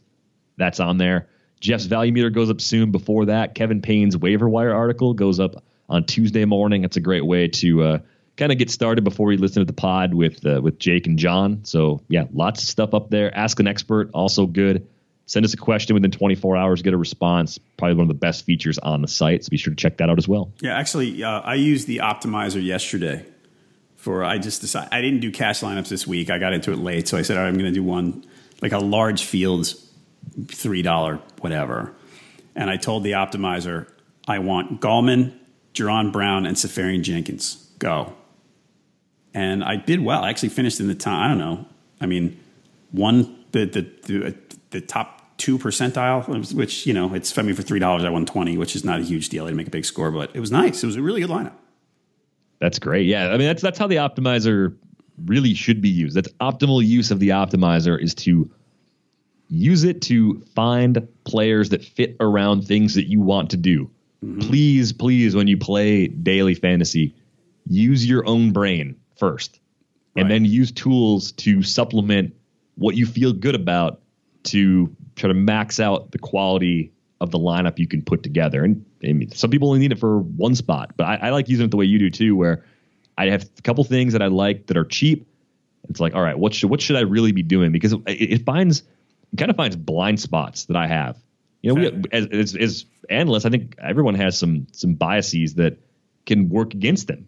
that's 0.57 0.81
on 0.81 0.99
there. 0.99 1.29
Jeff's 1.61 1.85
value 1.85 2.12
meter 2.12 2.31
goes 2.31 2.51
up 2.51 2.61
soon. 2.61 2.91
Before 2.91 3.27
that, 3.27 3.55
Kevin 3.55 3.83
Payne's 3.83 4.16
waiver 4.16 4.49
wire 4.49 4.73
article 4.73 5.12
goes 5.12 5.41
up 5.41 5.62
on 5.89 6.05
Tuesday 6.05 6.45
morning. 6.45 6.85
It's 6.85 6.97
a 6.97 7.01
great 7.01 7.25
way 7.27 7.49
to 7.49 7.83
uh, 7.83 7.99
kind 8.37 8.53
of 8.53 8.59
get 8.59 8.70
started 8.70 9.05
before 9.05 9.27
we 9.27 9.37
listen 9.37 9.61
to 9.61 9.66
the 9.66 9.73
pod 9.73 10.15
with 10.15 10.47
uh, 10.47 10.61
with 10.62 10.79
Jake 10.79 11.07
and 11.07 11.19
John. 11.19 11.65
So 11.65 12.01
yeah, 12.09 12.25
lots 12.33 12.62
of 12.62 12.69
stuff 12.69 12.95
up 12.95 13.11
there. 13.11 13.35
Ask 13.37 13.61
an 13.61 13.66
expert, 13.66 14.11
also 14.15 14.47
good. 14.47 14.87
Send 15.29 15.45
us 15.45 15.53
a 15.53 15.59
question 15.59 15.93
within 15.93 16.11
24 16.11 16.57
hours, 16.57 16.81
get 16.81 16.95
a 16.95 16.97
response. 16.97 17.59
Probably 17.77 17.95
one 17.95 18.05
of 18.05 18.09
the 18.09 18.15
best 18.15 18.47
features 18.47 18.79
on 18.79 19.03
the 19.03 19.09
site. 19.09 19.45
So 19.45 19.51
be 19.51 19.59
sure 19.59 19.75
to 19.75 19.77
check 19.77 19.99
that 19.99 20.09
out 20.09 20.17
as 20.17 20.27
well. 20.27 20.51
Yeah, 20.61 20.77
actually, 20.77 21.23
uh, 21.23 21.41
I 21.41 21.55
used 21.55 21.87
the 21.87 21.99
optimizer 21.99 22.65
yesterday 22.65 23.27
for, 23.97 24.25
I 24.25 24.39
just 24.39 24.63
decided, 24.63 24.89
I 24.91 25.03
didn't 25.03 25.21
do 25.21 25.31
cash 25.31 25.61
lineups 25.61 25.91
this 25.91 26.07
week. 26.07 26.31
I 26.31 26.39
got 26.39 26.55
into 26.55 26.73
it 26.73 26.79
late. 26.79 27.09
So 27.09 27.19
I 27.19 27.23
said, 27.23 27.37
right, 27.37 27.47
I'm 27.47 27.59
going 27.59 27.67
to 27.67 27.73
do 27.73 27.83
one, 27.83 28.25
like 28.63 28.73
a 28.73 28.79
large 28.79 29.25
fields, 29.25 29.87
$3, 30.41 31.21
whatever. 31.41 31.93
And 32.57 32.71
I 32.71 32.79
told 32.79 33.05
the 33.05 33.13
optimizer, 33.13 33.87
I 34.27 34.39
want 34.39 34.81
Gallman, 34.81 35.39
Jaron 35.75 36.11
Brown, 36.11 36.47
and 36.47 36.57
Seferian-Jenkins. 36.57 37.69
Go. 37.79 38.15
And 39.35 39.63
I 39.63 39.77
did 39.77 40.01
well. 40.01 40.25
I 40.25 40.31
actually 40.31 40.49
finished 40.49 40.81
in 40.81 40.89
the 40.89 40.95
time. 40.95 41.23
I 41.23 41.29
don't 41.29 41.39
know. 41.39 41.67
I 42.01 42.07
mean, 42.07 42.41
one, 42.93 43.45
the, 43.53 43.67
the, 43.67 43.83
the, 44.07 44.35
the 44.71 44.81
top 44.81 45.18
two 45.39 45.59
percentile, 45.59 46.52
which 46.52 46.86
you 46.86 46.93
know 46.93 47.15
it's 47.15 47.32
fed 47.32 47.47
me 47.47 47.52
for 47.55 47.62
three 47.62 47.78
dollars. 47.78 48.05
I 48.05 48.10
won 48.10 48.27
twenty, 48.27 48.59
which 48.59 48.77
is 48.77 48.85
not 48.85 49.01
a 49.01 49.02
huge 49.02 49.31
deal. 49.31 49.44
I 49.44 49.48
didn't 49.48 49.56
make 49.56 49.69
a 49.69 49.70
big 49.70 49.85
score, 49.85 50.10
but 50.10 50.35
it 50.35 50.40
was 50.40 50.52
nice. 50.52 50.82
It 50.82 50.86
was 50.86 50.97
a 50.97 51.02
really 51.02 51.20
good 51.20 51.31
lineup. 51.31 51.55
That's 52.60 52.78
great. 52.78 53.06
Yeah, 53.06 53.28
I 53.28 53.39
mean 53.39 53.47
that's 53.47 53.62
that's 53.62 53.78
how 53.78 53.86
the 53.86 53.97
optimizer 53.97 54.77
really 55.24 55.55
should 55.55 55.81
be 55.81 55.89
used. 55.89 56.16
That's 56.16 56.28
optimal 56.40 56.85
use 56.85 57.10
of 57.10 57.20
the 57.20 57.31
optimizer 57.31 58.01
is 58.01 58.15
to 58.16 58.51
use 59.48 59.85
it 59.85 60.02
to 60.02 60.40
find 60.55 61.09
players 61.24 61.70
that 61.70 61.82
fit 61.82 62.16
around 62.20 62.66
things 62.66 62.94
that 62.94 63.09
you 63.09 63.20
want 63.20 63.51
to 63.51 63.56
do. 63.56 63.90
Mm-hmm. 64.24 64.40
Please, 64.40 64.93
please, 64.93 65.35
when 65.35 65.47
you 65.47 65.56
play 65.56 66.09
daily 66.09 66.55
fantasy, 66.55 67.15
use 67.66 68.06
your 68.06 68.27
own 68.27 68.52
brain 68.52 68.97
first, 69.16 69.60
right. 70.15 70.23
and 70.23 70.31
then 70.31 70.44
use 70.44 70.73
tools 70.73 71.32
to 71.32 71.62
supplement 71.62 72.35
what 72.74 72.97
you 72.97 73.06
feel 73.06 73.32
good 73.32 73.55
about 73.55 74.01
to 74.51 74.95
try 75.16 75.29
to 75.29 75.35
max 75.35 75.81
out 75.81 76.11
the 76.12 76.19
quality 76.19 76.93
of 77.20 77.31
the 77.31 77.39
lineup 77.39 77.79
you 77.79 77.89
can 77.89 78.03
put 78.03 78.23
together. 78.23 78.65
And 78.65 78.85
I 79.03 79.12
mean, 79.12 79.31
some 79.33 79.51
people 79.51 79.69
only 79.69 79.81
need 79.81 79.93
it 79.93 79.99
for 79.99 80.20
one 80.20 80.55
spot, 80.55 80.93
but 80.97 81.05
I, 81.05 81.16
I, 81.16 81.31
like 81.31 81.49
using 81.49 81.66
it 81.66 81.70
the 81.70 81.77
way 81.77 81.85
you 81.85 81.99
do 81.99 82.11
too, 82.11 82.37
where 82.37 82.65
I 83.16 83.31
have 83.31 83.49
a 83.59 83.62
couple 83.62 83.83
things 83.85 84.12
that 84.12 84.23
I 84.23 84.27
like 84.27 84.66
that 84.66 84.77
are 84.77 84.85
cheap. 84.85 85.27
It's 85.89 86.01
like, 86.01 86.15
all 86.15 86.23
right, 86.23 86.39
what 86.39 86.55
should 86.55 86.70
what 86.70 86.81
should 86.81 86.97
I 86.97 87.01
really 87.01 87.33
be 87.33 87.43
doing? 87.43 87.73
Because 87.73 87.93
it, 87.93 88.03
it 88.07 88.45
finds 88.45 88.83
it 89.33 89.37
kind 89.37 89.51
of 89.51 89.57
finds 89.57 89.77
blind 89.77 90.20
spots 90.20 90.66
that 90.66 90.77
I 90.77 90.87
have. 90.87 91.16
You 91.62 91.75
know, 91.75 91.81
we, 91.81 92.03
as, 92.12 92.27
as, 92.27 92.55
as 92.55 92.87
analysts, 93.11 93.45
I 93.45 93.51
think 93.51 93.75
everyone 93.83 94.15
has 94.15 94.39
some 94.39 94.66
some 94.73 94.95
biases 94.95 95.55
that 95.55 95.79
can 96.27 96.49
work 96.49 96.75
against 96.75 97.09
them, 97.09 97.27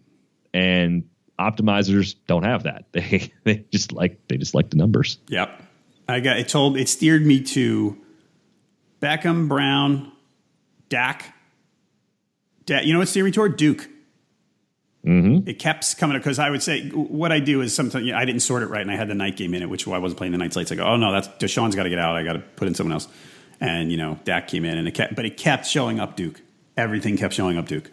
and 0.53 1.09
optimizers 1.39 2.15
don't 2.27 2.43
have 2.43 2.63
that. 2.63 2.85
They 2.93 3.33
they 3.43 3.65
just 3.71 3.91
like 3.91 4.27
they 4.27 4.37
just 4.37 4.53
like 4.53 4.69
the 4.69 4.77
numbers. 4.77 5.17
Yep. 5.27 5.61
I 6.11 6.19
got 6.19 6.37
it 6.37 6.49
told 6.49 6.77
it 6.77 6.89
steered 6.89 7.25
me 7.25 7.41
to 7.41 7.97
Beckham, 9.01 9.47
Brown, 9.47 10.11
Dak. 10.89 11.33
Dak 12.65 12.85
you 12.85 12.93
know 12.93 12.99
what 12.99 13.07
steered 13.07 13.25
me 13.25 13.31
toward? 13.31 13.57
Duke. 13.57 13.87
Mm-hmm. 15.05 15.49
It 15.49 15.57
kept 15.57 15.97
coming 15.97 16.15
up 16.15 16.21
because 16.21 16.37
I 16.37 16.51
would 16.51 16.61
say 16.61 16.89
what 16.89 17.31
I 17.31 17.39
do 17.39 17.61
is 17.61 17.73
sometimes 17.73 18.05
you 18.05 18.11
know, 18.11 18.19
I 18.19 18.25
didn't 18.25 18.41
sort 18.41 18.61
it 18.61 18.67
right 18.67 18.81
and 18.81 18.91
I 18.91 18.95
had 18.95 19.07
the 19.07 19.15
night 19.15 19.35
game 19.35 19.53
in 19.55 19.63
it, 19.63 19.69
which 19.69 19.87
why 19.87 19.95
I 19.95 19.99
wasn't 19.99 20.19
playing 20.19 20.31
the 20.31 20.37
night 20.37 20.53
slates. 20.53 20.71
I 20.71 20.75
go, 20.75 20.83
oh 20.83 20.97
no, 20.97 21.11
that's 21.11 21.27
Deshaun's 21.27 21.75
got 21.75 21.83
to 21.83 21.89
get 21.89 21.97
out. 21.97 22.15
I 22.15 22.23
got 22.23 22.33
to 22.33 22.39
put 22.39 22.67
in 22.67 22.75
someone 22.75 22.93
else. 22.93 23.07
And 23.59 23.91
you 23.91 23.97
know, 23.97 24.19
Dak 24.23 24.47
came 24.47 24.65
in 24.65 24.77
and 24.77 24.87
it 24.87 24.91
kept, 24.91 25.15
but 25.15 25.25
it 25.25 25.37
kept 25.37 25.65
showing 25.65 25.99
up 25.99 26.15
Duke. 26.15 26.41
Everything 26.77 27.17
kept 27.17 27.33
showing 27.33 27.57
up 27.57 27.67
Duke, 27.67 27.91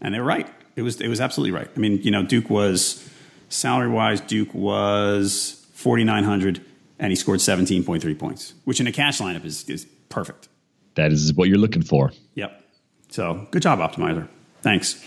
and 0.00 0.14
they 0.14 0.20
were 0.20 0.26
right. 0.26 0.48
It 0.76 0.82
was 0.82 1.00
it 1.00 1.08
was 1.08 1.20
absolutely 1.20 1.52
right. 1.52 1.68
I 1.74 1.78
mean, 1.78 2.02
you 2.02 2.10
know, 2.10 2.22
Duke 2.22 2.50
was 2.50 3.08
salary 3.48 3.88
wise, 3.88 4.20
Duke 4.20 4.52
was 4.54 5.66
forty 5.72 6.04
nine 6.04 6.24
hundred 6.24 6.64
and 6.98 7.10
he 7.10 7.16
scored 7.16 7.40
17.3 7.40 8.18
points, 8.18 8.54
which 8.64 8.80
in 8.80 8.86
a 8.86 8.92
cash 8.92 9.20
lineup 9.20 9.44
is, 9.44 9.68
is 9.68 9.86
perfect. 10.08 10.48
That 10.94 11.12
is 11.12 11.32
what 11.34 11.48
you're 11.48 11.58
looking 11.58 11.82
for. 11.82 12.12
Yep. 12.34 12.62
So 13.10 13.46
good 13.50 13.62
job, 13.62 13.78
Optimizer. 13.78 14.28
Thanks. 14.62 15.02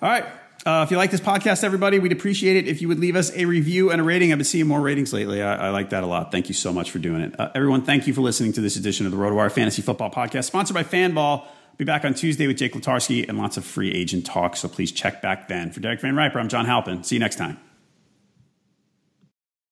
All 0.00 0.08
right. 0.08 0.24
Uh, 0.64 0.82
if 0.82 0.90
you 0.90 0.96
like 0.96 1.12
this 1.12 1.20
podcast, 1.20 1.62
everybody, 1.62 2.00
we'd 2.00 2.10
appreciate 2.10 2.56
it 2.56 2.66
if 2.66 2.82
you 2.82 2.88
would 2.88 2.98
leave 2.98 3.14
us 3.14 3.30
a 3.36 3.44
review 3.44 3.92
and 3.92 4.00
a 4.00 4.04
rating. 4.04 4.32
I've 4.32 4.38
been 4.38 4.44
seeing 4.44 4.66
more 4.66 4.80
ratings 4.80 5.12
lately. 5.12 5.40
I, 5.40 5.68
I 5.68 5.70
like 5.70 5.90
that 5.90 6.02
a 6.02 6.06
lot. 6.06 6.32
Thank 6.32 6.48
you 6.48 6.54
so 6.54 6.72
much 6.72 6.90
for 6.90 6.98
doing 6.98 7.20
it. 7.20 7.38
Uh, 7.38 7.50
everyone, 7.54 7.82
thank 7.82 8.08
you 8.08 8.12
for 8.12 8.20
listening 8.20 8.52
to 8.54 8.60
this 8.60 8.76
edition 8.76 9.06
of 9.06 9.12
the 9.12 9.18
RotoWire 9.18 9.52
Fantasy 9.52 9.80
Football 9.80 10.10
Podcast, 10.10 10.44
sponsored 10.44 10.74
by 10.74 10.82
Fanball. 10.82 11.46
Be 11.76 11.84
back 11.84 12.04
on 12.04 12.14
Tuesday 12.14 12.48
with 12.48 12.56
Jake 12.56 12.72
Latarski 12.72 13.28
and 13.28 13.38
lots 13.38 13.56
of 13.56 13.64
free 13.64 13.92
agent 13.92 14.26
talk. 14.26 14.56
So 14.56 14.66
please 14.66 14.90
check 14.90 15.22
back 15.22 15.46
then. 15.46 15.70
For 15.70 15.78
Derek 15.78 16.00
Van 16.00 16.16
Riper, 16.16 16.40
I'm 16.40 16.48
John 16.48 16.66
Halpin. 16.66 17.04
See 17.04 17.14
you 17.14 17.20
next 17.20 17.36
time. 17.36 17.58